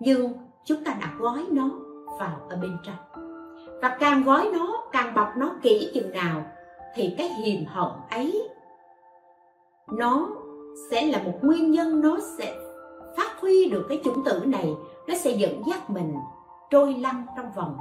Nhưng 0.00 0.32
chúng 0.64 0.84
ta 0.84 0.96
đã 1.00 1.12
gói 1.18 1.46
nó 1.50 1.70
vào 2.18 2.40
ở 2.48 2.56
bên 2.56 2.76
trong. 2.82 3.26
Và 3.82 3.96
càng 4.00 4.22
gói 4.22 4.50
nó, 4.52 4.82
càng 4.92 5.14
bọc 5.14 5.28
nó 5.36 5.54
kỹ 5.62 5.90
chừng 5.94 6.10
nào, 6.10 6.42
thì 6.94 7.14
cái 7.18 7.28
hiềm 7.28 7.64
họng 7.64 8.00
ấy, 8.10 8.48
nó 9.92 10.28
sẽ 10.90 11.06
là 11.06 11.22
một 11.22 11.38
nguyên 11.42 11.70
nhân 11.70 12.00
nó 12.00 12.18
sẽ 12.38 12.54
phát 13.16 13.40
huy 13.40 13.70
được 13.70 13.86
cái 13.88 14.00
chủng 14.04 14.24
tử 14.24 14.42
này, 14.46 14.74
nó 15.08 15.14
sẽ 15.14 15.30
dẫn 15.30 15.62
dắt 15.66 15.90
mình 15.90 16.14
trôi 16.70 16.94
lăn 16.94 17.26
trong 17.36 17.52
vòng 17.56 17.76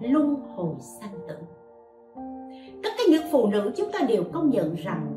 luân 0.00 0.36
hồi 0.56 0.74
sanh 1.00 1.14
tử. 1.28 1.36
Tất 2.82 2.90
cả 2.98 3.04
những 3.10 3.26
phụ 3.32 3.46
nữ 3.46 3.72
chúng 3.76 3.92
ta 3.92 3.98
đều 4.08 4.24
công 4.32 4.50
nhận 4.50 4.74
rằng 4.74 5.13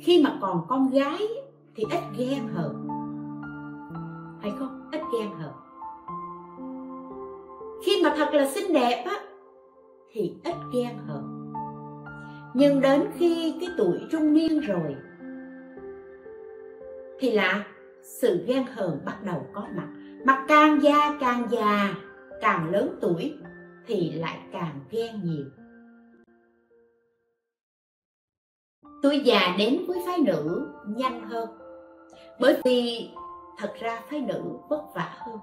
khi 0.00 0.22
mà 0.22 0.38
còn 0.40 0.66
con 0.68 0.90
gái 0.90 1.28
thì 1.74 1.84
ít 1.90 2.02
ghen 2.18 2.48
hơn 2.54 2.88
phải 4.42 4.52
không? 4.58 4.90
Ít 4.92 5.00
ghen 5.12 5.30
hơn 5.38 5.52
khi 7.84 8.02
mà 8.04 8.14
thật 8.16 8.34
là 8.34 8.50
xinh 8.50 8.72
đẹp 8.72 9.04
á, 9.06 9.20
thì 10.12 10.34
ít 10.44 10.54
ghen 10.72 10.98
hơn 11.06 11.36
nhưng 12.58 12.80
đến 12.80 13.04
khi 13.14 13.54
cái 13.60 13.70
tuổi 13.78 13.98
trung 14.10 14.32
niên 14.32 14.60
rồi, 14.60 14.96
thì 17.18 17.30
là 17.30 17.64
sự 18.02 18.44
ghen 18.46 18.64
hờn 18.74 19.00
bắt 19.04 19.24
đầu 19.24 19.46
có 19.52 19.66
mặt. 19.76 19.88
Mà 20.24 20.44
càng 20.48 20.82
già 20.82 21.16
càng 21.20 21.42
già, 21.50 21.94
càng 22.40 22.70
lớn 22.70 22.98
tuổi 23.00 23.34
thì 23.86 24.10
lại 24.10 24.38
càng 24.52 24.80
ghen 24.90 25.20
nhiều. 25.24 25.44
Tôi 29.02 29.20
già 29.20 29.54
đến 29.58 29.84
với 29.88 29.98
phái 30.06 30.18
nữ 30.18 30.68
nhanh 30.86 31.28
hơn. 31.28 31.48
Bởi 32.40 32.60
vì 32.64 33.10
thật 33.58 33.72
ra 33.80 34.00
phái 34.10 34.20
nữ 34.20 34.42
vất 34.68 34.82
vả 34.94 35.16
hơn. 35.18 35.38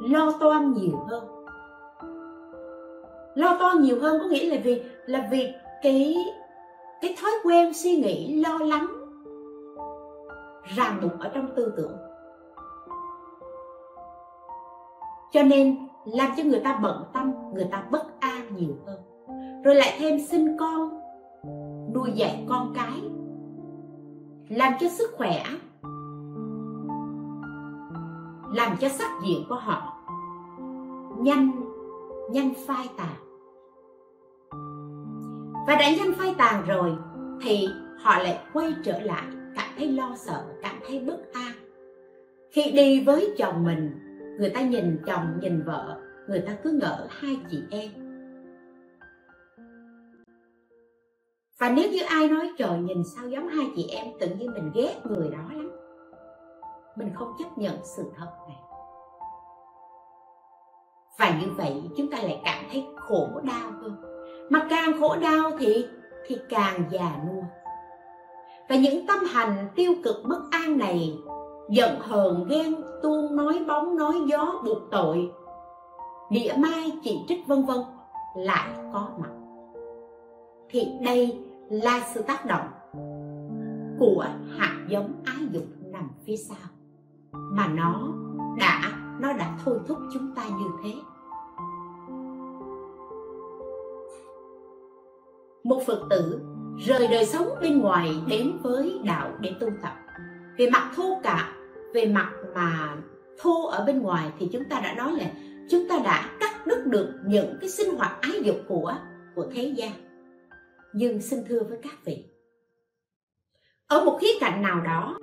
Lo 0.00 0.32
toan 0.40 0.72
nhiều 0.72 0.98
hơn. 1.08 1.24
Lo 3.34 3.56
toan 3.58 3.80
nhiều 3.80 4.00
hơn 4.00 4.18
có 4.20 4.28
nghĩa 4.28 4.50
là 4.50 4.60
vì 4.64 4.82
là 5.06 5.28
vì 5.30 5.52
cái 5.82 6.16
cái 7.00 7.16
thói 7.22 7.30
quen 7.44 7.74
suy 7.74 7.96
nghĩ, 7.96 8.42
lo 8.44 8.58
lắng 8.58 8.86
ràng 10.76 10.98
buộc 11.02 11.20
ở 11.20 11.28
trong 11.34 11.48
tư 11.56 11.72
tưởng. 11.76 11.96
Cho 15.32 15.42
nên 15.42 15.88
làm 16.04 16.30
cho 16.36 16.42
người 16.42 16.60
ta 16.64 16.78
bận 16.82 17.04
tâm, 17.12 17.32
người 17.54 17.68
ta 17.72 17.84
bất 17.90 18.20
an 18.20 18.56
nhiều 18.56 18.74
hơn. 18.86 19.00
Rồi 19.64 19.74
lại 19.74 19.96
thêm 19.98 20.26
sinh 20.26 20.56
con 20.58 21.05
nuôi 21.96 22.10
dạy 22.14 22.44
con 22.48 22.72
cái, 22.74 23.02
làm 24.48 24.72
cho 24.80 24.88
sức 24.88 25.10
khỏe, 25.16 25.44
làm 28.54 28.76
cho 28.80 28.88
sắc 28.88 29.10
diện 29.26 29.44
của 29.48 29.54
họ 29.54 29.92
nhanh 31.18 31.50
nhanh 32.32 32.52
phai 32.66 32.88
tàn. 32.96 33.14
Và 35.66 35.76
đã 35.76 35.90
nhanh 35.90 36.12
phai 36.18 36.34
tàn 36.38 36.64
rồi 36.66 36.96
thì 37.42 37.68
họ 38.02 38.18
lại 38.18 38.38
quay 38.52 38.74
trở 38.84 39.00
lại, 39.00 39.24
cảm 39.56 39.68
thấy 39.76 39.88
lo 39.88 40.16
sợ, 40.16 40.44
cảm 40.62 40.76
thấy 40.88 41.00
bất 41.06 41.32
an. 41.32 41.52
Khi 42.50 42.72
đi 42.72 43.04
với 43.04 43.34
chồng 43.38 43.64
mình, 43.64 43.90
người 44.38 44.50
ta 44.50 44.60
nhìn 44.60 44.98
chồng, 45.06 45.38
nhìn 45.40 45.62
vợ, 45.62 46.00
người 46.28 46.40
ta 46.40 46.56
cứ 46.64 46.70
ngỡ 46.70 47.06
hai 47.10 47.40
chị 47.50 47.62
em. 47.70 48.05
Và 51.58 51.70
nếu 51.70 51.90
như 51.90 52.02
ai 52.08 52.28
nói, 52.28 52.50
trời, 52.58 52.78
nhìn 52.78 53.02
sao 53.04 53.28
giống 53.28 53.48
hai 53.48 53.66
chị 53.76 53.88
em? 53.88 54.06
Tự 54.20 54.26
nhiên 54.26 54.54
mình 54.54 54.70
ghét 54.74 54.94
người 55.04 55.28
đó 55.30 55.38
lắm. 55.54 55.70
Mình 56.96 57.10
không 57.14 57.32
chấp 57.38 57.58
nhận 57.58 57.76
sự 57.96 58.02
thật 58.16 58.32
này. 58.48 58.56
Và 61.18 61.40
như 61.40 61.46
vậy 61.56 61.82
chúng 61.96 62.10
ta 62.10 62.18
lại 62.22 62.40
cảm 62.44 62.64
thấy 62.72 62.86
khổ 62.96 63.28
đau 63.42 63.70
hơn. 63.82 63.96
Mà 64.50 64.66
càng 64.70 65.00
khổ 65.00 65.16
đau 65.16 65.50
thì 65.58 65.86
thì 66.26 66.38
càng 66.48 66.84
già 66.90 67.16
nua. 67.26 67.42
Và 68.68 68.76
những 68.76 69.06
tâm 69.06 69.18
hành 69.24 69.68
tiêu 69.74 69.92
cực 70.04 70.16
bất 70.28 70.40
an 70.50 70.78
này 70.78 71.18
giận 71.70 72.00
hờn, 72.00 72.46
ghen 72.48 72.74
tuông, 73.02 73.36
nói 73.36 73.64
bóng, 73.68 73.96
nói 73.96 74.14
gió, 74.26 74.62
buộc 74.64 74.78
tội 74.90 75.30
địa 76.30 76.52
mai, 76.58 76.92
chỉ 77.02 77.18
trích, 77.28 77.46
vân 77.46 77.64
vân, 77.64 77.78
lại 78.36 78.68
có 78.92 79.08
mặt. 79.18 79.30
Thì 80.70 80.88
đây 81.00 81.45
là 81.70 82.00
sự 82.14 82.22
tác 82.22 82.46
động 82.46 82.68
của 83.98 84.26
hạt 84.58 84.86
giống 84.88 85.22
ái 85.24 85.46
dục 85.50 85.64
nằm 85.92 86.08
phía 86.26 86.36
sau. 86.36 86.58
Mà 87.32 87.66
nó 87.66 88.08
đã 88.58 88.92
nó 89.20 89.32
đã 89.32 89.58
thôi 89.64 89.78
thúc 89.88 89.98
chúng 90.12 90.34
ta 90.34 90.42
như 90.48 90.66
thế. 90.82 90.94
Một 95.64 95.82
phật 95.86 96.06
tử 96.10 96.40
rời 96.78 97.08
đời 97.10 97.26
sống 97.26 97.48
bên 97.60 97.78
ngoài 97.80 98.14
đến 98.28 98.58
với 98.62 99.00
đạo 99.04 99.32
để 99.40 99.54
tu 99.60 99.68
tập. 99.82 99.92
Về 100.58 100.70
mặt 100.70 100.92
thô 100.96 101.20
cả 101.22 101.52
về 101.94 102.06
mặt 102.06 102.32
mà 102.54 102.96
thô 103.38 103.66
ở 103.66 103.84
bên 103.86 104.02
ngoài 104.02 104.32
thì 104.38 104.48
chúng 104.52 104.64
ta 104.64 104.80
đã 104.80 104.94
nói 104.94 105.12
là 105.12 105.30
chúng 105.70 105.88
ta 105.88 105.98
đã 106.04 106.30
cắt 106.40 106.66
đứt 106.66 106.86
được 106.86 107.14
những 107.26 107.58
cái 107.60 107.70
sinh 107.70 107.96
hoạt 107.96 108.20
ái 108.20 108.42
dục 108.42 108.56
của 108.68 108.94
của 109.34 109.46
thế 109.54 109.74
gian 109.76 109.92
nhưng 110.98 111.20
xin 111.20 111.44
thưa 111.48 111.60
với 111.68 111.78
các 111.82 111.92
vị, 112.04 112.24
ở 113.88 114.04
một 114.04 114.18
khía 114.20 114.38
cạnh 114.40 114.62
nào 114.62 114.80
đó, 114.80 115.18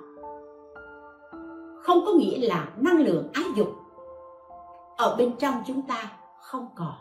không 1.82 2.04
có 2.06 2.12
nghĩa 2.12 2.48
là 2.48 2.68
năng 2.76 3.00
lượng 3.00 3.28
ái 3.32 3.44
dục 3.56 3.68
ở 4.96 5.16
bên 5.18 5.36
trong 5.38 5.54
chúng 5.66 5.82
ta 5.82 6.12
không 6.42 6.68
còn. 6.76 6.94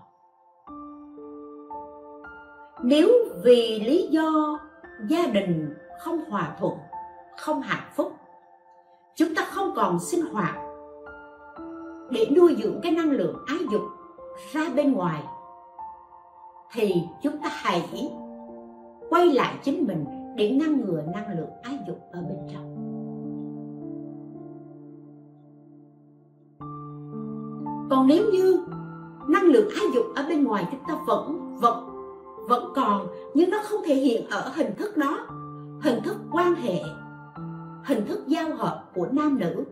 Nếu 2.83 3.09
vì 3.43 3.79
lý 3.85 4.07
do 4.11 4.59
gia 5.09 5.27
đình 5.27 5.73
không 5.99 6.19
hòa 6.29 6.55
thuận, 6.59 6.73
không 7.37 7.61
hạnh 7.61 7.91
phúc, 7.95 8.13
chúng 9.15 9.35
ta 9.35 9.45
không 9.51 9.73
còn 9.75 9.99
sinh 9.99 10.25
hoạt 10.25 10.55
để 12.09 12.27
nuôi 12.35 12.55
dưỡng 12.63 12.79
cái 12.83 12.91
năng 12.91 13.11
lượng 13.11 13.37
ái 13.47 13.59
dục 13.71 13.81
ra 14.51 14.61
bên 14.75 14.93
ngoài, 14.93 15.23
thì 16.71 16.93
chúng 17.23 17.37
ta 17.37 17.49
hãy 17.51 18.09
quay 19.13 19.33
lại 19.33 19.59
chính 19.63 19.87
mình 19.87 20.05
để 20.35 20.49
ngăn 20.51 20.81
ngừa 20.81 21.01
năng 21.13 21.39
lượng 21.39 21.49
ái 21.63 21.79
dục 21.87 21.99
ở 22.11 22.21
bên 22.21 22.37
trong. 22.53 22.75
Còn 27.89 28.07
nếu 28.07 28.31
như 28.31 28.65
năng 29.27 29.43
lượng 29.43 29.69
ái 29.69 29.85
dục 29.93 30.05
ở 30.15 30.25
bên 30.29 30.43
ngoài 30.43 30.67
chúng 30.71 30.79
ta 30.87 30.97
vẫn 31.07 31.55
vẫn 31.61 31.89
vẫn 32.49 32.73
còn, 32.75 33.07
nhưng 33.33 33.49
nó 33.49 33.57
không 33.63 33.81
thể 33.85 33.95
hiện 33.95 34.29
ở 34.29 34.51
hình 34.55 34.75
thức 34.77 34.97
đó, 34.97 35.27
hình 35.81 35.99
thức 36.03 36.17
quan 36.31 36.55
hệ, 36.55 36.79
hình 37.83 38.05
thức 38.05 38.19
giao 38.27 38.55
hợp 38.55 38.83
của 38.95 39.07
nam 39.11 39.39
nữ, 39.39 39.63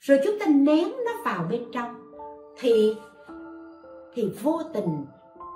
rồi 0.00 0.18
chúng 0.24 0.38
ta 0.40 0.46
ném 0.46 0.88
nó 0.88 1.12
vào 1.24 1.46
bên 1.50 1.64
trong, 1.72 1.94
thì 2.60 2.96
thì 4.14 4.32
vô 4.42 4.60
tình 4.74 5.04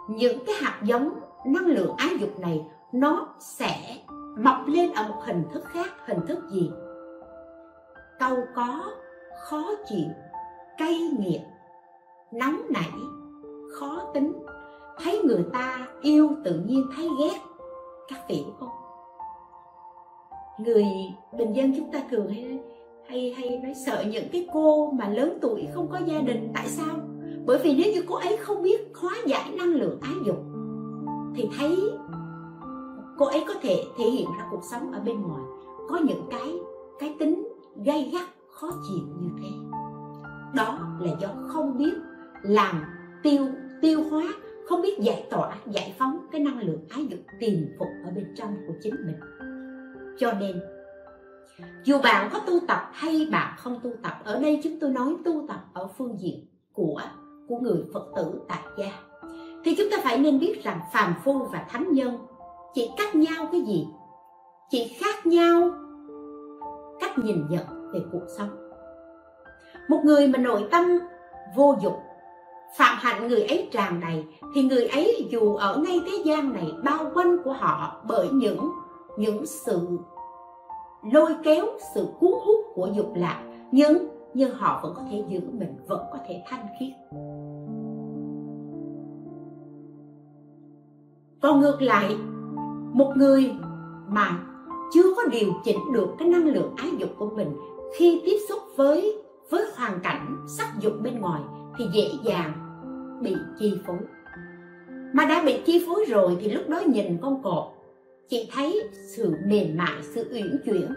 những 0.09 0.39
cái 0.47 0.55
hạt 0.59 0.81
giống 0.85 1.11
năng 1.47 1.67
lượng 1.67 1.95
ái 1.97 2.17
dục 2.21 2.41
này 2.41 2.65
nó 2.95 3.27
sẽ 3.39 3.77
mọc 4.39 4.57
lên 4.67 4.93
ở 4.93 5.09
một 5.09 5.21
hình 5.25 5.43
thức 5.53 5.65
khác. 5.65 5.91
Hình 6.07 6.21
thức 6.27 6.39
gì? 6.51 6.71
Câu 8.19 8.37
có, 8.55 8.85
khó 9.45 9.71
chịu, 9.89 10.09
cay 10.79 10.99
nghiệt, 11.19 11.41
nóng 12.33 12.61
nảy, 12.71 12.93
khó 13.79 14.11
tính. 14.15 14.33
Thấy 14.99 15.23
người 15.25 15.45
ta 15.53 15.89
yêu 16.03 16.31
tự 16.45 16.63
nhiên, 16.67 16.87
thấy 16.97 17.09
ghét. 17.21 17.39
Các 18.09 18.19
vị 18.29 18.45
không? 18.61 18.69
Người 20.59 20.85
bình 21.39 21.53
dân 21.53 21.73
chúng 21.77 21.93
ta 21.93 22.03
thường 22.11 22.29
hay 22.29 22.61
hay 23.09 23.35
hay 23.37 23.61
nói 23.63 23.75
sợ 23.87 24.05
những 24.11 24.29
cái 24.33 24.49
cô 24.53 24.91
mà 24.91 25.09
lớn 25.09 25.39
tuổi 25.43 25.69
không 25.75 25.89
có 25.93 25.99
gia 26.07 26.21
đình. 26.21 26.51
Tại 26.55 26.69
sao? 26.69 26.97
Bởi 27.47 27.59
vì 27.59 27.75
nếu 27.75 27.93
như 27.93 28.05
cô 28.09 28.15
ấy 28.15 28.37
không 28.37 28.63
biết 28.63 28.93
hóa 29.03 29.13
giải 29.27 29.51
năng 29.59 29.69
lượng 29.69 29.99
ái 30.03 30.15
dục, 30.27 30.37
thì 31.35 31.49
thấy 31.59 31.93
cô 33.19 33.27
ấy 33.27 33.45
có 33.49 33.55
thể 33.63 33.85
thể 33.99 34.05
hiện 34.05 34.29
ra 34.39 34.47
cuộc 34.51 34.63
sống 34.71 34.93
ở 34.93 35.01
bên 35.01 35.23
ngoài. 35.23 35.43
Có 35.89 35.99
những 35.99 36.27
cái 36.31 36.53
cái 36.99 37.15
tính 37.19 37.49
gay 37.85 38.11
gắt, 38.13 38.29
khó 38.51 38.71
chịu 38.89 39.07
như 39.21 39.29
thế. 39.43 39.49
Đó 40.55 40.79
là 41.01 41.13
do 41.21 41.29
không 41.49 41.79
biết 41.79 41.95
làm 42.43 42.85
tiêu 43.23 43.47
tiêu 43.83 44.03
hóa, 44.11 44.23
không 44.69 44.83
biết 44.83 44.99
giải 44.99 45.27
tỏa, 45.31 45.57
giải 45.67 45.95
phóng 45.99 46.27
cái 46.33 46.41
năng 46.41 46.61
lượng 46.61 46.85
ái 46.89 47.07
dục 47.07 47.21
tiềm 47.41 47.61
phục 47.79 47.89
ở 48.05 48.11
bên 48.15 48.35
trong 48.37 48.55
của 48.67 48.75
chính 48.83 48.95
mình. 49.07 49.17
Cho 50.19 50.33
nên, 50.33 50.61
dù 51.85 51.99
bạn 52.03 52.31
có 52.33 52.39
tu 52.39 52.61
tập 52.69 52.91
hay 52.93 53.29
bạn 53.33 53.55
không 53.59 53.81
tu 53.83 53.91
tập, 54.03 54.13
ở 54.25 54.41
đây 54.41 54.61
chúng 54.65 54.81
tôi 54.81 54.91
nói 54.91 55.17
tu 55.25 55.45
tập 55.49 55.65
ở 55.73 55.89
phương 55.99 56.21
diện 56.21 56.47
của 56.73 57.01
của 57.49 57.59
người 57.59 57.85
phật 57.95 58.07
tử 58.17 58.41
tại 58.49 58.63
gia, 58.79 58.93
thì 59.65 59.75
chúng 59.75 59.89
ta 59.91 59.97
phải 60.05 60.19
nên 60.19 60.39
biết 60.39 60.63
rằng 60.63 60.81
phàm 60.93 61.15
phu 61.25 61.39
và 61.53 61.67
thánh 61.69 61.93
nhân 61.93 62.19
chị 62.75 62.91
cách 62.97 63.15
nhau 63.15 63.47
cái 63.53 63.61
gì? 63.61 63.89
Chị 64.71 64.97
khác 65.01 65.27
nhau 65.27 65.71
cách 67.01 67.19
nhìn 67.19 67.47
nhận 67.51 67.93
về 67.93 68.01
cuộc 68.13 68.25
sống. 68.39 68.49
Một 69.89 70.01
người 70.05 70.29
mà 70.29 70.39
nội 70.39 70.65
tâm 70.71 70.83
vô 71.57 71.75
dục 71.83 71.93
phạm 72.77 72.97
hạnh 73.01 73.29
người 73.29 73.43
ấy 73.43 73.69
tràn 73.73 74.01
đầy, 74.01 74.25
thì 74.55 74.63
người 74.63 74.87
ấy 74.87 75.29
dù 75.31 75.55
ở 75.55 75.83
ngay 75.87 76.01
thế 76.07 76.23
gian 76.25 76.53
này 76.53 76.73
bao 76.85 77.11
quanh 77.15 77.37
của 77.45 77.53
họ 77.53 78.03
bởi 78.09 78.29
những 78.33 78.71
những 79.17 79.47
sự 79.47 79.99
lôi 81.13 81.37
kéo, 81.43 81.67
sự 81.95 82.07
cuốn 82.21 82.33
hút 82.47 82.61
của 82.75 82.87
dục 82.87 83.13
lạc, 83.15 83.43
nhưng 83.73 84.09
nhưng 84.35 84.55
họ 84.55 84.81
vẫn 84.83 84.95
có 84.97 85.03
thể 85.11 85.25
giữ 85.29 85.41
mình, 85.53 85.77
vẫn 85.89 86.01
có 86.13 86.19
thể 86.29 86.43
thanh 86.47 86.67
khiết. 86.79 86.91
Còn 91.43 91.61
ngược 91.61 91.83
lại 91.83 92.17
một 92.95 93.13
người 93.17 93.53
mà 94.09 94.39
chưa 94.93 95.15
có 95.17 95.23
điều 95.31 95.53
chỉnh 95.65 95.93
được 95.93 96.09
cái 96.19 96.29
năng 96.29 96.49
lượng 96.49 96.75
ái 96.77 96.91
dục 96.99 97.11
của 97.19 97.31
mình, 97.31 97.57
khi 97.97 98.23
tiếp 98.25 98.37
xúc 98.49 98.59
với 98.77 99.23
với 99.51 99.67
hoàn 99.77 100.01
cảnh 100.01 100.37
sắc 100.59 100.69
dục 100.81 100.93
bên 101.03 101.21
ngoài 101.21 101.43
thì 101.79 101.85
dễ 101.95 102.09
dàng 102.25 102.53
bị 103.23 103.35
chi 103.59 103.75
phối. 103.87 103.99
Mà 105.15 105.25
đã 105.25 105.43
bị 105.47 105.63
chi 105.67 105.85
phối 105.87 106.05
rồi 106.09 106.37
thì 106.41 106.51
lúc 106.51 106.69
đó 106.69 106.81
nhìn 106.87 107.19
con 107.23 107.43
cọp 107.43 107.73
chị 108.29 108.51
thấy 108.55 108.83
sự 109.17 109.35
mềm 109.47 109.77
mại, 109.77 110.03
sự 110.03 110.31
uyển 110.33 110.61
chuyển, 110.65 110.95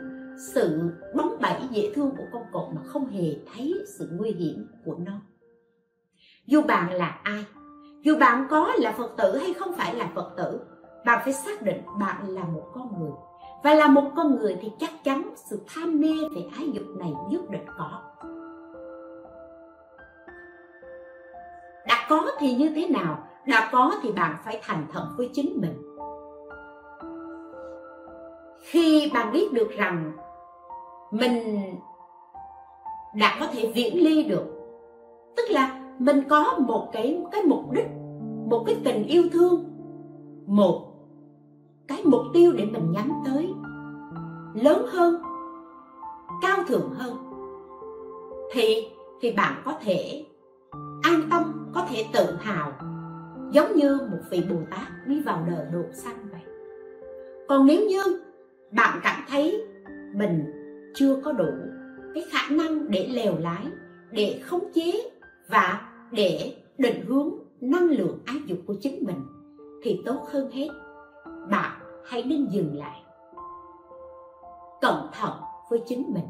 sự 0.53 0.79
bóng 1.15 1.37
bẩy 1.41 1.59
dễ 1.71 1.91
thương 1.95 2.11
của 2.17 2.25
con 2.33 2.43
cọp 2.51 2.69
mà 2.75 2.81
không 2.85 3.07
hề 3.07 3.35
thấy 3.53 3.73
sự 3.97 4.09
nguy 4.11 4.31
hiểm 4.31 4.67
của 4.85 4.95
nó. 5.05 5.21
Dù 6.45 6.61
bạn 6.61 6.93
là 6.93 7.19
ai, 7.23 7.45
dù 8.01 8.17
bạn 8.19 8.47
có 8.49 8.73
là 8.77 8.95
phật 8.97 9.11
tử 9.17 9.37
hay 9.37 9.53
không 9.53 9.73
phải 9.77 9.95
là 9.95 10.11
phật 10.15 10.33
tử 10.37 10.59
bạn 11.07 11.21
phải 11.23 11.33
xác 11.33 11.61
định 11.61 11.81
bạn 11.99 12.27
là 12.27 12.43
một 12.43 12.63
con 12.73 12.99
người. 12.99 13.11
Và 13.63 13.73
là 13.73 13.87
một 13.87 14.03
con 14.15 14.35
người 14.35 14.57
thì 14.61 14.71
chắc 14.79 15.03
chắn 15.03 15.29
sự 15.35 15.61
tham 15.67 15.99
mê 15.99 16.13
về 16.35 16.41
ái 16.57 16.71
dục 16.73 16.83
này 16.97 17.13
nhất 17.29 17.49
định 17.49 17.65
có. 17.77 18.01
Đã 21.87 22.05
có 22.09 22.25
thì 22.39 22.55
như 22.55 22.71
thế 22.75 22.87
nào? 22.87 23.17
Đã 23.45 23.69
có 23.71 23.91
thì 24.01 24.11
bạn 24.11 24.35
phải 24.45 24.59
thành 24.63 24.85
thật 24.93 25.07
với 25.17 25.29
chính 25.33 25.61
mình. 25.61 25.81
Khi 28.59 29.11
bạn 29.13 29.33
biết 29.33 29.53
được 29.53 29.69
rằng 29.77 30.11
mình 31.11 31.59
đã 33.15 33.37
có 33.39 33.47
thể 33.53 33.71
viễn 33.75 34.03
ly 34.03 34.23
được, 34.23 34.45
tức 35.37 35.43
là 35.49 35.79
mình 35.99 36.23
có 36.29 36.57
một 36.59 36.89
cái 36.93 37.23
cái 37.31 37.43
mục 37.43 37.71
đích, 37.71 37.87
một 38.49 38.63
cái 38.65 38.75
tình 38.83 39.03
yêu 39.03 39.23
thương, 39.33 39.63
một 40.47 40.86
cái 41.87 42.01
mục 42.05 42.21
tiêu 42.33 42.53
để 42.57 42.65
mình 42.65 42.91
nhắm 42.91 43.11
tới. 43.25 43.53
Lớn 44.63 44.85
hơn, 44.91 45.21
cao 46.41 46.57
thượng 46.67 46.89
hơn. 46.93 47.17
Thì 48.53 48.87
thì 49.21 49.31
bạn 49.31 49.61
có 49.65 49.73
thể 49.81 50.25
an 51.01 51.21
tâm, 51.31 51.69
có 51.73 51.85
thể 51.89 52.05
tự 52.13 52.35
hào. 52.39 52.71
Giống 53.51 53.75
như 53.75 53.97
một 54.11 54.19
vị 54.29 54.43
bồ 54.49 54.55
tát 54.71 55.07
đi 55.07 55.21
vào 55.21 55.45
đời 55.49 55.65
độ 55.73 55.83
sanh 55.93 56.27
vậy. 56.31 56.41
Còn 57.49 57.65
nếu 57.65 57.85
như 57.89 58.21
bạn 58.71 58.99
cảm 59.03 59.23
thấy 59.29 59.67
mình 60.15 60.45
chưa 60.95 61.21
có 61.23 61.31
đủ 61.31 61.49
cái 62.13 62.25
khả 62.31 62.55
năng 62.55 62.91
để 62.91 63.07
lèo 63.13 63.37
lái, 63.39 63.65
để 64.11 64.41
khống 64.45 64.71
chế 64.73 64.91
và 65.49 65.91
để 66.11 66.55
định 66.77 67.05
hướng 67.07 67.29
năng 67.61 67.89
lượng 67.89 68.19
ái 68.25 68.37
dục 68.45 68.57
của 68.65 68.75
chính 68.81 69.03
mình, 69.05 69.21
thì 69.83 70.01
tốt 70.05 70.27
hơn 70.31 70.51
hết 70.51 70.67
bạn 71.51 71.71
hãy 72.05 72.23
nên 72.23 72.47
dừng 72.49 72.77
lại. 72.77 73.03
Cẩn 74.81 75.09
thận 75.13 75.31
với 75.69 75.83
chính 75.85 76.13
mình. 76.13 76.27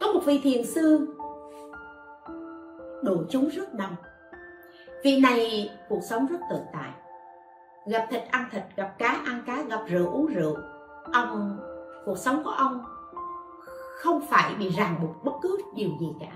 Có 0.00 0.12
một 0.12 0.20
vị 0.24 0.40
thiền 0.42 0.66
sư 0.66 1.16
độ 3.02 3.16
chúng 3.30 3.48
rất 3.48 3.74
đông. 3.74 3.96
Vị 5.04 5.20
này 5.20 5.70
cuộc 5.88 6.00
sống 6.02 6.26
rất 6.26 6.38
tự 6.50 6.56
tại. 6.72 6.90
Gặp 7.86 8.06
thịt 8.10 8.22
ăn 8.30 8.44
thịt, 8.50 8.62
gặp 8.76 8.94
cá 8.98 9.08
ăn 9.08 9.42
cá, 9.46 9.62
gặp 9.62 9.80
rượu 9.86 10.12
uống 10.12 10.26
rượu. 10.26 10.56
Ông, 11.12 11.58
cuộc 12.04 12.18
sống 12.18 12.44
của 12.44 12.50
ông 12.50 12.84
không 13.96 14.20
phải 14.20 14.54
bị 14.54 14.68
ràng 14.68 14.98
buộc 15.02 15.24
bất 15.24 15.32
cứ 15.42 15.58
điều 15.74 15.90
gì 16.00 16.14
cả. 16.20 16.32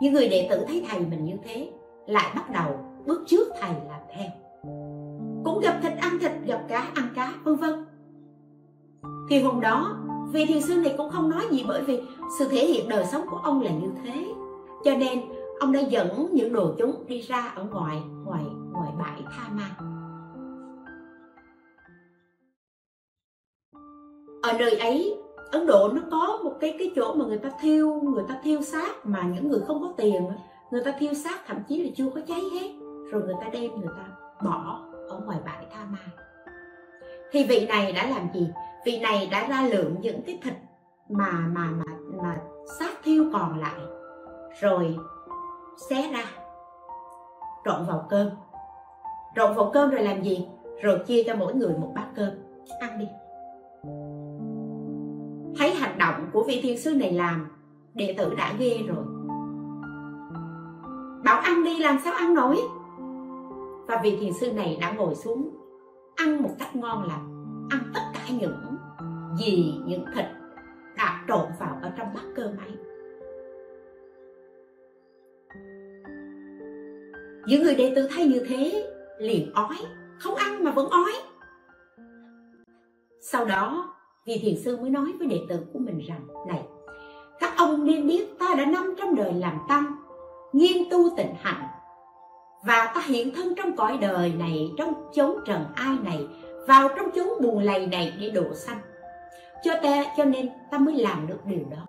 Những 0.00 0.12
người 0.12 0.28
đệ 0.28 0.46
tử 0.50 0.64
thấy 0.68 0.86
thầy 0.88 1.00
mình 1.00 1.24
như 1.24 1.36
thế 1.44 1.72
lại 2.06 2.32
bắt 2.34 2.50
đầu 2.50 2.78
bước 3.06 3.22
trước 3.26 3.48
thầy 3.60 3.70
làm 3.88 4.00
theo 4.14 4.26
cũng 5.46 5.60
gặp 5.60 5.78
thịt 5.82 5.92
ăn 5.98 6.18
thịt, 6.20 6.32
gặp 6.46 6.64
cá 6.68 6.88
ăn 6.94 7.08
cá, 7.14 7.34
vân 7.44 7.56
vân. 7.56 7.84
Thì 9.30 9.42
hôm 9.42 9.60
đó, 9.60 9.96
vị 10.32 10.46
thiền 10.46 10.62
sư 10.62 10.74
này 10.76 10.94
cũng 10.98 11.10
không 11.10 11.30
nói 11.30 11.46
gì 11.50 11.64
bởi 11.68 11.82
vì 11.82 12.02
sự 12.38 12.48
thể 12.48 12.66
hiện 12.66 12.88
đời 12.88 13.04
sống 13.04 13.26
của 13.30 13.36
ông 13.36 13.60
là 13.60 13.70
như 13.70 13.90
thế. 14.04 14.34
Cho 14.84 14.96
nên, 14.96 15.20
ông 15.60 15.72
đã 15.72 15.80
dẫn 15.80 16.28
những 16.32 16.52
đồ 16.52 16.74
chúng 16.78 17.06
đi 17.08 17.20
ra 17.20 17.52
ở 17.56 17.64
ngoài 17.64 18.02
ngoài 18.24 18.44
ngoài 18.72 18.90
bãi 18.98 19.22
tha 19.36 19.48
ma. 19.52 19.76
Ở 24.42 24.52
nơi 24.58 24.78
ấy, 24.78 25.16
ấn 25.50 25.66
độ 25.66 25.88
nó 25.94 26.02
có 26.10 26.40
một 26.44 26.52
cái 26.60 26.76
cái 26.78 26.92
chỗ 26.96 27.14
mà 27.14 27.24
người 27.24 27.38
ta 27.38 27.50
thiêu, 27.60 28.00
người 28.02 28.24
ta 28.28 28.40
thiêu 28.42 28.62
xác 28.62 29.06
mà 29.06 29.22
những 29.34 29.48
người 29.48 29.60
không 29.66 29.80
có 29.80 29.92
tiền 29.96 30.22
người 30.70 30.82
ta 30.84 30.92
thiêu 30.98 31.14
xác 31.14 31.46
thậm 31.46 31.56
chí 31.68 31.84
là 31.84 31.90
chưa 31.96 32.10
có 32.14 32.20
cháy 32.26 32.40
hết, 32.52 32.70
rồi 33.10 33.22
người 33.22 33.34
ta 33.40 33.48
đem 33.52 33.80
người 33.80 33.90
ta 33.96 34.06
bỏ 34.44 34.85
ở 35.16 35.22
ngoài 35.26 35.38
bãi 35.44 35.66
tha 35.72 35.84
ma. 35.84 35.98
Thì 37.32 37.44
vị 37.44 37.66
này 37.66 37.92
đã 37.92 38.06
làm 38.06 38.28
gì? 38.34 38.50
Vị 38.84 38.98
này 38.98 39.28
đã 39.32 39.46
ra 39.48 39.62
lượng 39.62 39.96
những 40.00 40.22
cái 40.26 40.38
thịt 40.42 40.54
mà 41.08 41.30
mà 41.30 41.70
mà 41.70 41.84
mà 42.22 42.36
sát 42.78 42.90
thiêu 43.04 43.24
còn 43.32 43.60
lại, 43.60 43.80
rồi 44.60 44.96
xé 45.90 46.10
ra, 46.12 46.24
trộn 47.64 47.84
vào 47.88 48.06
cơm. 48.10 48.30
Trộn 49.36 49.54
vào 49.54 49.70
cơm 49.74 49.90
rồi 49.90 50.02
làm 50.02 50.22
gì? 50.22 50.48
Rồi 50.82 50.98
chia 51.06 51.22
cho 51.26 51.34
mỗi 51.34 51.54
người 51.54 51.74
một 51.78 51.92
bát 51.94 52.06
cơm. 52.16 52.30
Ăn 52.80 52.98
đi. 52.98 53.08
Thấy 55.58 55.74
hành 55.74 55.98
động 55.98 56.30
của 56.32 56.44
vị 56.48 56.60
thiên 56.62 56.78
sư 56.78 56.94
này 56.94 57.12
làm, 57.12 57.46
đệ 57.94 58.14
tử 58.18 58.34
đã 58.34 58.54
ghê 58.58 58.78
rồi. 58.88 59.04
Bảo 61.24 61.40
ăn 61.40 61.64
đi, 61.64 61.78
làm 61.78 61.98
sao 62.04 62.12
ăn 62.12 62.34
nổi? 62.34 62.56
Và 63.86 64.00
vị 64.02 64.16
thiền 64.20 64.32
sư 64.32 64.52
này 64.52 64.78
đã 64.80 64.92
ngồi 64.92 65.14
xuống, 65.14 65.56
ăn 66.16 66.42
một 66.42 66.50
cách 66.58 66.76
ngon 66.76 67.08
lành, 67.08 67.56
ăn 67.70 67.80
tất 67.94 68.00
cả 68.14 68.20
những 68.40 68.76
gì, 69.38 69.74
những 69.86 70.04
thịt 70.14 70.24
đã 70.96 71.24
trộn 71.28 71.48
vào 71.60 71.78
ở 71.82 71.92
trong 71.96 72.08
bát 72.14 72.24
cơm 72.36 72.56
ấy. 72.56 72.72
Những 77.46 77.62
người 77.62 77.74
đệ 77.74 77.92
tử 77.96 78.08
thấy 78.14 78.26
như 78.26 78.44
thế, 78.48 78.88
liền 79.18 79.52
ói, 79.52 79.76
không 80.18 80.34
ăn 80.34 80.64
mà 80.64 80.70
vẫn 80.70 80.88
ói. 80.88 81.12
Sau 83.20 83.44
đó, 83.44 83.94
vị 84.26 84.38
thiền 84.42 84.54
sư 84.64 84.76
mới 84.76 84.90
nói 84.90 85.12
với 85.18 85.28
đệ 85.28 85.40
tử 85.48 85.60
của 85.72 85.78
mình 85.78 85.98
rằng, 86.08 86.26
này, 86.48 86.62
các 87.40 87.52
ông 87.56 87.84
nên 87.84 88.06
biết 88.06 88.38
ta 88.38 88.54
đã 88.58 88.64
năm 88.64 88.94
trăm 88.98 89.14
đời 89.14 89.32
làm 89.32 89.58
tăng, 89.68 89.84
nghiên 90.52 90.90
tu 90.90 91.16
tịnh 91.16 91.34
hạnh 91.38 91.75
và 92.66 92.92
ta 92.94 93.00
hiện 93.06 93.34
thân 93.34 93.54
trong 93.56 93.76
cõi 93.76 93.98
đời 94.00 94.32
này, 94.38 94.70
trong 94.78 94.94
chốn 95.12 95.36
trần 95.44 95.64
ai 95.74 95.96
này, 96.04 96.26
vào 96.68 96.88
trong 96.96 97.10
chốn 97.14 97.28
buồn 97.42 97.58
lầy 97.58 97.86
này 97.86 98.12
để 98.20 98.30
độ 98.30 98.54
sanh. 98.54 98.78
Cho 99.64 99.72
ta, 99.82 100.04
cho 100.16 100.24
nên 100.24 100.48
ta 100.70 100.78
mới 100.78 100.94
làm 100.94 101.26
được 101.26 101.38
điều 101.44 101.64
đó. 101.70 101.86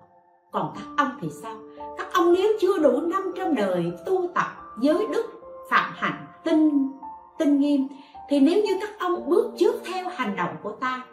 Còn 0.51 0.73
các 0.75 0.85
ông 0.97 1.11
thì 1.21 1.29
sao? 1.41 1.55
Các 1.97 2.07
ông 2.13 2.33
nếu 2.33 2.51
chưa 2.61 2.77
đủ 2.77 3.01
500 3.01 3.55
đời 3.55 3.91
tu 4.05 4.27
tập 4.35 4.47
giới 4.81 5.07
đức, 5.13 5.25
phạm 5.69 5.93
hạnh, 5.95 6.25
tinh 6.43 6.91
tinh 7.39 7.59
nghiêm, 7.59 7.87
thì 8.29 8.39
nếu 8.39 8.63
như 8.63 8.77
các 8.81 8.89
ông 8.99 9.29
bước 9.29 9.53
trước 9.57 9.75
theo 9.85 10.09
hành 10.09 10.35
động 10.35 10.55
của 10.63 10.71
ta, 10.71 11.05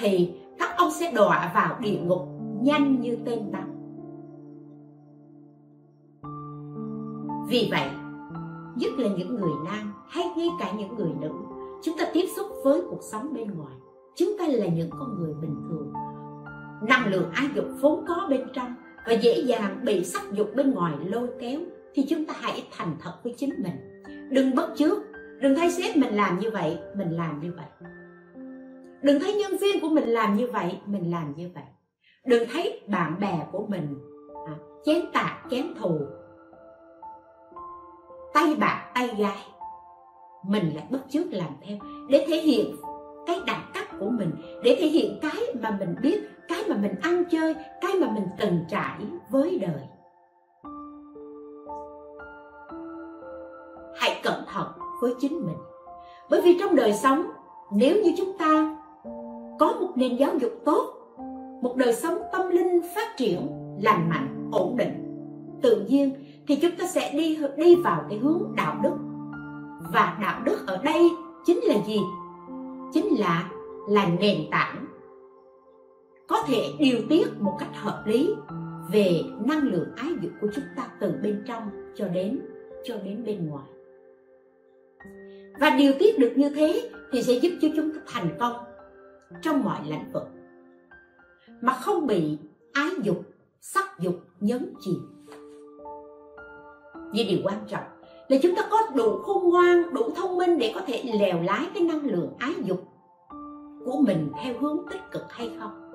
thì 0.00 0.32
các 0.58 0.76
ông 0.76 0.90
sẽ 0.90 1.12
đọa 1.12 1.50
vào 1.54 1.76
địa 1.80 1.98
ngục 2.02 2.28
nhanh 2.62 3.00
như 3.00 3.18
tên 3.24 3.52
bắn. 3.52 3.72
Vì 7.48 7.68
vậy 7.70 7.88
nhất 8.76 8.92
là 8.98 9.08
những 9.08 9.34
người 9.34 9.52
nam 9.64 9.94
hay 10.08 10.24
ngay 10.36 10.48
cả 10.60 10.72
những 10.78 10.96
người 10.96 11.10
nữ. 11.20 11.30
Chúng 11.82 11.98
ta 11.98 12.04
tiếp 12.12 12.26
xúc 12.36 12.46
với 12.64 12.82
cuộc 12.90 13.00
sống 13.02 13.34
bên 13.34 13.50
ngoài. 13.56 13.74
Chúng 14.16 14.36
ta 14.38 14.44
là 14.48 14.66
những 14.66 14.90
con 14.90 15.16
người 15.18 15.34
bình 15.42 15.56
thường. 15.68 15.92
Năng 16.88 17.06
lượng 17.06 17.30
ái 17.34 17.48
dục 17.54 17.64
vốn 17.80 18.04
có 18.08 18.26
bên 18.30 18.46
trong 18.52 18.74
và 19.06 19.12
dễ 19.12 19.40
dàng 19.40 19.80
bị 19.84 20.04
sắc 20.04 20.32
dục 20.32 20.50
bên 20.56 20.70
ngoài 20.74 20.94
lôi 21.04 21.28
kéo 21.40 21.60
thì 21.94 22.06
chúng 22.08 22.24
ta 22.24 22.34
hãy 22.40 22.68
thành 22.76 22.96
thật 23.00 23.12
với 23.24 23.34
chính 23.36 23.50
mình. 23.62 24.02
Đừng 24.30 24.54
bất 24.54 24.76
trước. 24.76 25.02
Đừng 25.40 25.56
thấy 25.56 25.70
sếp 25.70 25.96
mình 25.96 26.14
làm 26.14 26.38
như 26.38 26.50
vậy 26.50 26.78
mình 26.96 27.10
làm 27.10 27.40
như 27.40 27.52
vậy. 27.56 27.66
Đừng 29.02 29.20
thấy 29.20 29.34
nhân 29.34 29.56
viên 29.60 29.80
của 29.80 29.88
mình 29.88 30.08
làm 30.08 30.36
như 30.36 30.46
vậy 30.52 30.78
mình 30.86 31.10
làm 31.10 31.34
như 31.36 31.50
vậy. 31.54 31.64
Đừng 32.26 32.48
thấy 32.52 32.80
bạn 32.88 33.20
bè 33.20 33.46
của 33.52 33.66
mình. 33.68 33.98
À, 34.46 34.54
chén 34.84 35.02
tạc 35.12 35.32
chén 35.50 35.74
thù 35.80 36.00
tay 38.36 38.56
bạn, 38.60 38.90
tay 38.94 39.08
gái 39.18 39.38
mình 40.42 40.74
lại 40.74 40.84
bắt 40.90 41.00
trước 41.08 41.24
làm 41.30 41.48
theo 41.62 41.78
để 42.08 42.26
thể 42.28 42.36
hiện 42.36 42.76
cái 43.26 43.40
đẳng 43.46 43.70
cấp 43.74 43.84
của 44.00 44.10
mình 44.10 44.30
để 44.64 44.76
thể 44.80 44.86
hiện 44.86 45.18
cái 45.22 45.40
mà 45.60 45.76
mình 45.78 45.94
biết 46.02 46.20
cái 46.48 46.62
mà 46.68 46.76
mình 46.76 46.94
ăn 47.02 47.24
chơi 47.30 47.54
cái 47.80 47.94
mà 48.00 48.10
mình 48.10 48.26
từng 48.38 48.58
trải 48.68 48.98
với 49.30 49.58
đời. 49.58 49.80
Hãy 53.96 54.20
cẩn 54.22 54.44
thận 54.52 54.66
với 55.02 55.14
chính 55.20 55.46
mình. 55.46 55.56
Bởi 56.30 56.40
vì 56.40 56.56
trong 56.60 56.76
đời 56.76 56.92
sống 56.92 57.26
nếu 57.72 58.02
như 58.04 58.14
chúng 58.16 58.38
ta 58.38 58.76
có 59.58 59.72
một 59.80 59.92
nền 59.94 60.16
giáo 60.16 60.30
dục 60.40 60.52
tốt 60.64 60.92
một 61.62 61.76
đời 61.76 61.92
sống 61.92 62.18
tâm 62.32 62.48
linh 62.48 62.80
phát 62.94 63.16
triển 63.16 63.48
lành 63.82 64.08
mạnh 64.08 64.50
ổn 64.52 64.76
định 64.76 65.06
tự 65.62 65.86
nhiên 65.88 66.14
thì 66.48 66.56
chúng 66.56 66.76
ta 66.78 66.86
sẽ 66.86 67.12
đi 67.12 67.38
đi 67.56 67.74
vào 67.74 68.04
cái 68.08 68.18
hướng 68.18 68.42
đạo 68.56 68.80
đức. 68.82 68.96
Và 69.92 70.18
đạo 70.20 70.42
đức 70.44 70.66
ở 70.66 70.80
đây 70.84 71.10
chính 71.44 71.60
là 71.62 71.74
gì? 71.86 71.98
Chính 72.92 73.20
là 73.20 73.50
là 73.88 74.06
nền 74.20 74.38
tảng 74.50 74.86
có 76.28 76.42
thể 76.46 76.72
điều 76.78 76.98
tiết 77.08 77.26
một 77.40 77.56
cách 77.58 77.68
hợp 77.74 78.02
lý 78.06 78.34
về 78.92 79.22
năng 79.44 79.62
lượng 79.62 79.88
ái 79.96 80.10
dục 80.22 80.32
của 80.40 80.48
chúng 80.54 80.64
ta 80.76 80.88
từ 81.00 81.14
bên 81.22 81.44
trong 81.46 81.92
cho 81.94 82.08
đến 82.08 82.40
cho 82.84 82.96
đến 83.04 83.24
bên 83.24 83.48
ngoài. 83.48 83.66
Và 85.60 85.70
điều 85.78 85.92
tiết 85.98 86.18
được 86.18 86.32
như 86.36 86.50
thế 86.50 86.90
thì 87.12 87.22
sẽ 87.22 87.32
giúp 87.32 87.50
cho 87.60 87.68
chúng 87.76 87.92
ta 87.94 88.00
thành 88.06 88.36
công 88.38 88.56
trong 89.42 89.64
mọi 89.64 89.80
lĩnh 89.86 90.12
vực 90.12 90.28
mà 91.60 91.72
không 91.72 92.06
bị 92.06 92.38
ái 92.72 92.90
dục, 93.02 93.22
sắc 93.60 93.98
dục, 94.00 94.14
nhấn 94.40 94.74
chìm 94.80 95.15
vì 97.12 97.24
điều 97.24 97.38
quan 97.44 97.58
trọng 97.68 97.84
là 98.28 98.36
chúng 98.42 98.54
ta 98.56 98.62
có 98.70 98.78
đủ 98.94 99.18
khôn 99.22 99.50
ngoan, 99.50 99.94
đủ 99.94 100.02
thông 100.16 100.36
minh 100.36 100.58
để 100.58 100.72
có 100.74 100.80
thể 100.86 101.02
lèo 101.20 101.42
lái 101.42 101.66
cái 101.74 101.82
năng 101.82 102.04
lượng 102.04 102.32
ái 102.38 102.52
dục 102.64 102.84
của 103.84 103.96
mình 104.06 104.32
theo 104.42 104.54
hướng 104.60 104.78
tích 104.90 105.10
cực 105.10 105.32
hay 105.32 105.50
không. 105.58 105.92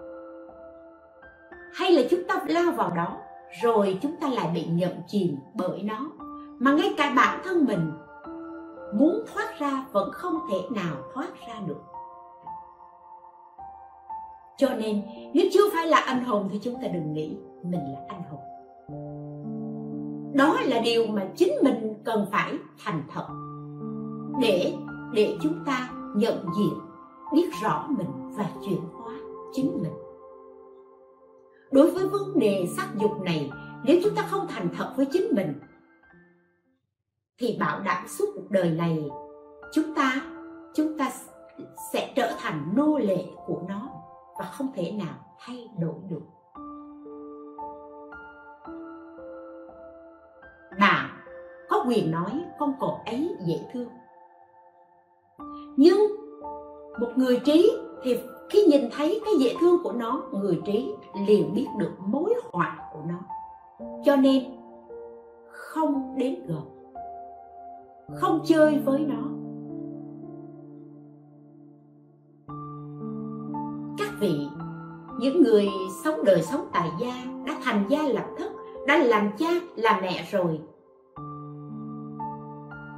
Hay 1.73 1.91
là 1.91 2.01
chúng 2.09 2.23
ta 2.27 2.41
lao 2.47 2.71
vào 2.71 2.91
đó 2.91 3.17
rồi 3.61 3.99
chúng 4.01 4.15
ta 4.21 4.29
lại 4.29 4.51
bị 4.53 4.65
nhận 4.65 4.93
chìm 5.07 5.35
bởi 5.53 5.81
nó, 5.81 6.11
mà 6.59 6.73
ngay 6.73 6.93
cả 6.97 7.13
bản 7.15 7.41
thân 7.43 7.65
mình 7.65 7.91
muốn 8.93 9.25
thoát 9.33 9.59
ra 9.59 9.85
vẫn 9.91 10.11
không 10.11 10.39
thể 10.51 10.57
nào 10.69 10.95
thoát 11.13 11.27
ra 11.47 11.55
được. 11.67 11.81
Cho 14.57 14.69
nên, 14.69 15.01
nếu 15.33 15.45
chưa 15.53 15.69
phải 15.73 15.87
là 15.87 15.97
anh 15.97 16.23
hùng 16.23 16.49
thì 16.51 16.59
chúng 16.63 16.75
ta 16.81 16.87
đừng 16.87 17.13
nghĩ 17.13 17.37
mình 17.63 17.81
là 17.93 17.99
anh 18.07 18.23
hùng 18.29 18.50
đó 20.33 20.59
là 20.65 20.79
điều 20.79 21.07
mà 21.07 21.27
chính 21.35 21.53
mình 21.63 21.93
cần 22.05 22.25
phải 22.31 22.53
thành 22.83 23.03
thật. 23.13 23.27
Để 24.41 24.73
để 25.13 25.37
chúng 25.41 25.63
ta 25.65 25.89
nhận 26.15 26.45
diện, 26.57 26.79
biết 27.33 27.49
rõ 27.61 27.87
mình 27.89 28.35
và 28.37 28.51
chuyển 28.65 28.81
hóa 28.93 29.13
chính 29.53 29.81
mình. 29.81 29.93
Đối 31.71 31.91
với 31.91 32.07
vấn 32.07 32.39
đề 32.39 32.67
sắc 32.77 32.87
dục 33.01 33.21
này, 33.21 33.51
nếu 33.85 33.99
chúng 34.03 34.15
ta 34.15 34.27
không 34.29 34.47
thành 34.49 34.69
thật 34.77 34.93
với 34.97 35.05
chính 35.11 35.35
mình, 35.35 35.53
thì 37.39 37.57
bảo 37.59 37.79
đảm 37.79 38.07
suốt 38.07 38.25
cuộc 38.35 38.49
đời 38.51 38.71
này, 38.71 39.09
chúng 39.73 39.95
ta 39.95 40.21
chúng 40.75 40.97
ta 40.97 41.11
sẽ 41.93 42.13
trở 42.15 42.31
thành 42.39 42.73
nô 42.75 42.97
lệ 42.97 43.25
của 43.45 43.61
nó 43.69 43.89
và 44.39 44.45
không 44.45 44.67
thể 44.75 44.91
nào 44.91 45.15
thay 45.39 45.67
đổi 45.79 45.95
được. 46.09 46.21
Quyền 51.91 52.11
nói 52.11 52.43
con 52.59 52.73
cọp 52.79 53.01
ấy 53.05 53.35
dễ 53.45 53.59
thương. 53.73 53.89
Nhưng 55.77 55.97
một 56.99 57.09
người 57.15 57.39
trí 57.45 57.71
thì 58.03 58.19
khi 58.49 58.65
nhìn 58.65 58.81
thấy 58.91 59.21
cái 59.25 59.33
dễ 59.39 59.55
thương 59.59 59.83
của 59.83 59.91
nó, 59.91 60.23
người 60.31 60.61
trí 60.65 60.91
liền 61.27 61.53
biết 61.53 61.67
được 61.77 61.91
mối 61.99 62.33
họa 62.51 62.89
của 62.93 62.99
nó. 63.07 63.19
Cho 64.05 64.15
nên 64.15 64.43
không 65.49 66.15
đến 66.17 66.45
gần, 66.47 66.93
không 68.15 68.39
chơi 68.45 68.79
với 68.85 68.99
nó. 68.99 69.23
Các 73.97 74.09
vị, 74.19 74.47
những 75.19 75.43
người 75.43 75.67
sống 76.03 76.23
đời 76.25 76.41
sống 76.41 76.67
tại 76.73 76.89
gia 76.99 77.13
đã 77.45 77.59
thành 77.63 77.85
gia 77.89 78.03
lập 78.03 78.25
thất, 78.37 78.51
đã 78.87 78.97
làm 78.97 79.31
cha, 79.37 79.49
làm 79.75 80.01
mẹ 80.01 80.27
rồi 80.31 80.59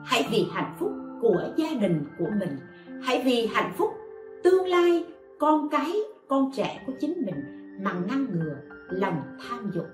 hãy 0.06 0.28
vì 0.32 0.48
hạnh 0.52 0.76
phúc 0.80 0.92
của 1.22 1.44
gia 1.56 1.74
đình 1.82 2.06
của 2.20 2.30
mình. 2.40 2.58
Hãy 3.04 3.22
vì 3.26 3.48
hạnh 3.54 3.74
phúc 3.78 3.94
tương 4.44 4.68
lai 4.68 5.06
con 5.40 5.70
cái 5.70 5.94
con 6.28 6.52
trẻ 6.56 6.84
của 6.88 6.94
chính 7.00 7.14
mình 7.26 7.36
mà 7.84 7.94
ngăn 7.94 8.28
ngừa 8.32 8.56
lòng 8.90 9.22
tham 9.40 9.72
dục. 9.74 9.86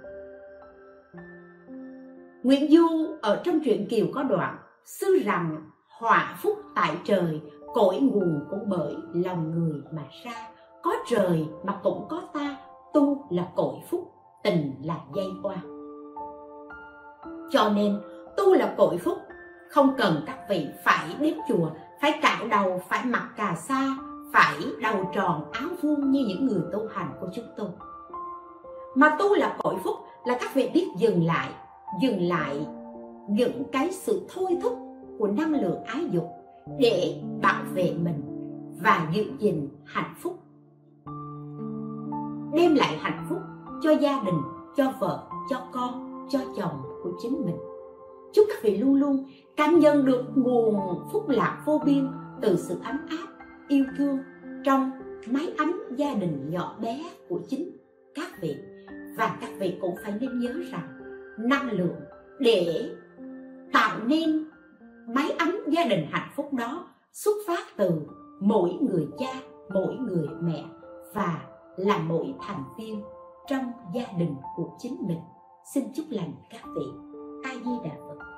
Nguyễn 2.44 2.72
Du 2.72 2.88
ở 3.22 3.42
trong 3.44 3.60
truyện 3.60 3.88
Kiều 3.90 4.06
có 4.14 4.24
đoạn 4.24 4.58
Sư 4.86 5.20
rằng 5.26 5.70
họa 6.00 6.38
phúc 6.42 6.58
tại 6.76 6.98
trời 7.04 7.42
Cội 7.74 8.00
nguồn 8.00 8.46
cũng 8.50 8.70
bởi 8.70 8.96
lòng 9.14 9.52
người 9.52 9.82
mà 9.92 10.04
ra. 10.26 10.50
Có 10.84 10.96
trời 11.10 11.48
mà 11.64 11.80
cũng 11.84 12.06
có 12.10 12.22
ta 12.34 12.58
Tu 12.94 13.26
là 13.30 13.48
cội 13.56 13.76
phúc, 13.90 14.12
tình 14.44 14.74
là 14.84 14.98
dây 15.16 15.28
qua 15.44 15.56
Cho 17.50 17.72
nên 17.76 18.00
tu 18.38 18.54
là 18.54 18.74
cội 18.78 18.98
phúc 18.98 19.18
không 19.70 19.94
cần 19.98 20.24
các 20.26 20.38
vị 20.50 20.68
phải 20.84 21.16
đến 21.20 21.38
chùa 21.50 21.70
Phải 22.02 22.20
cạo 22.22 22.48
đầu, 22.48 22.82
phải 22.90 23.06
mặc 23.06 23.30
cà 23.38 23.56
sa 23.56 23.98
Phải 24.34 24.58
đầu 24.82 25.10
tròn 25.14 25.52
áo 25.52 25.70
vuông 25.82 26.12
như 26.12 26.26
những 26.28 26.48
người 26.48 26.62
tu 26.72 26.80
hành 26.92 27.12
của 27.22 27.28
chúng 27.36 27.46
tôi. 27.58 27.68
Mà 28.96 29.16
tu 29.20 29.36
là 29.36 29.58
cội 29.64 29.76
phúc 29.84 29.96
là 30.26 30.38
các 30.42 30.54
vị 30.54 30.70
biết 30.74 30.88
dừng 30.98 31.26
lại 31.26 31.50
Dừng 32.02 32.22
lại 32.22 32.66
những 33.30 33.64
cái 33.72 33.92
sự 33.92 34.22
thôi 34.34 34.58
thúc 34.64 34.80
của 35.20 35.28
năng 35.28 35.62
lượng 35.62 35.84
ái 35.84 36.10
dục 36.12 36.30
để 36.80 37.22
bảo 37.42 37.64
vệ 37.74 37.94
mình 38.04 38.22
và 38.82 39.08
giữ 39.14 39.24
gìn 39.40 39.70
hạnh 39.86 40.14
phúc. 40.20 40.40
Đem 42.54 42.76
lại 42.76 42.98
hạnh 43.00 43.26
phúc 43.30 43.40
cho 43.84 43.92
gia 43.92 44.22
đình 44.26 44.42
cho 44.78 44.94
vợ 45.00 45.24
cho 45.50 45.58
con 45.72 46.26
cho 46.30 46.40
chồng 46.58 46.82
của 47.04 47.12
chính 47.22 47.46
mình. 47.46 47.58
Chúc 48.34 48.46
các 48.50 48.58
vị 48.62 48.78
luôn 48.78 48.96
luôn 48.96 49.26
cảm 49.60 49.80
nhận 49.80 50.06
được 50.06 50.26
nguồn 50.36 50.80
phúc 51.12 51.30
lạc 51.30 51.64
vô 51.66 51.82
biên 51.86 52.12
từ 52.42 52.56
sự 52.58 52.80
ấm 52.84 52.98
áp, 53.10 53.28
yêu 53.68 53.86
thương 53.98 54.18
trong 54.64 54.92
mái 55.28 55.54
ấm 55.58 55.74
gia 55.96 56.14
đình 56.14 56.50
nhỏ 56.50 56.78
bé 56.82 57.04
của 57.30 57.40
chính 57.50 57.78
các 58.16 58.28
vị. 58.42 58.56
Và 59.18 59.38
các 59.42 59.50
vị 59.60 59.78
cũng 59.82 59.96
phải 60.04 60.14
nên 60.22 60.40
nhớ 60.40 60.54
rằng 60.72 61.00
năng 61.38 61.72
lượng 61.72 61.96
để 62.40 62.90
tạo 63.74 64.00
nên 64.06 64.46
mái 65.08 65.32
ấm 65.32 65.52
gia 65.68 65.86
đình 65.86 66.06
hạnh 66.12 66.30
phúc 66.36 66.54
đó 66.54 66.88
xuất 67.14 67.36
phát 67.48 67.64
từ 67.78 67.92
mỗi 68.42 68.78
người 68.82 69.08
cha, 69.18 69.34
mỗi 69.74 69.96
người 69.96 70.28
mẹ 70.42 70.66
và 71.14 71.42
là 71.78 71.98
mỗi 71.98 72.34
thành 72.42 72.64
viên 72.78 73.02
trong 73.48 73.72
gia 73.94 74.06
đình 74.18 74.36
của 74.56 74.70
chính 74.80 74.98
mình. 75.08 75.20
Xin 75.74 75.84
chúc 75.96 76.06
lành 76.10 76.34
các 76.50 76.62
vị. 76.76 76.86
A 77.44 77.54
di 77.54 77.72
đà 77.84 77.96
phật. 78.08 78.29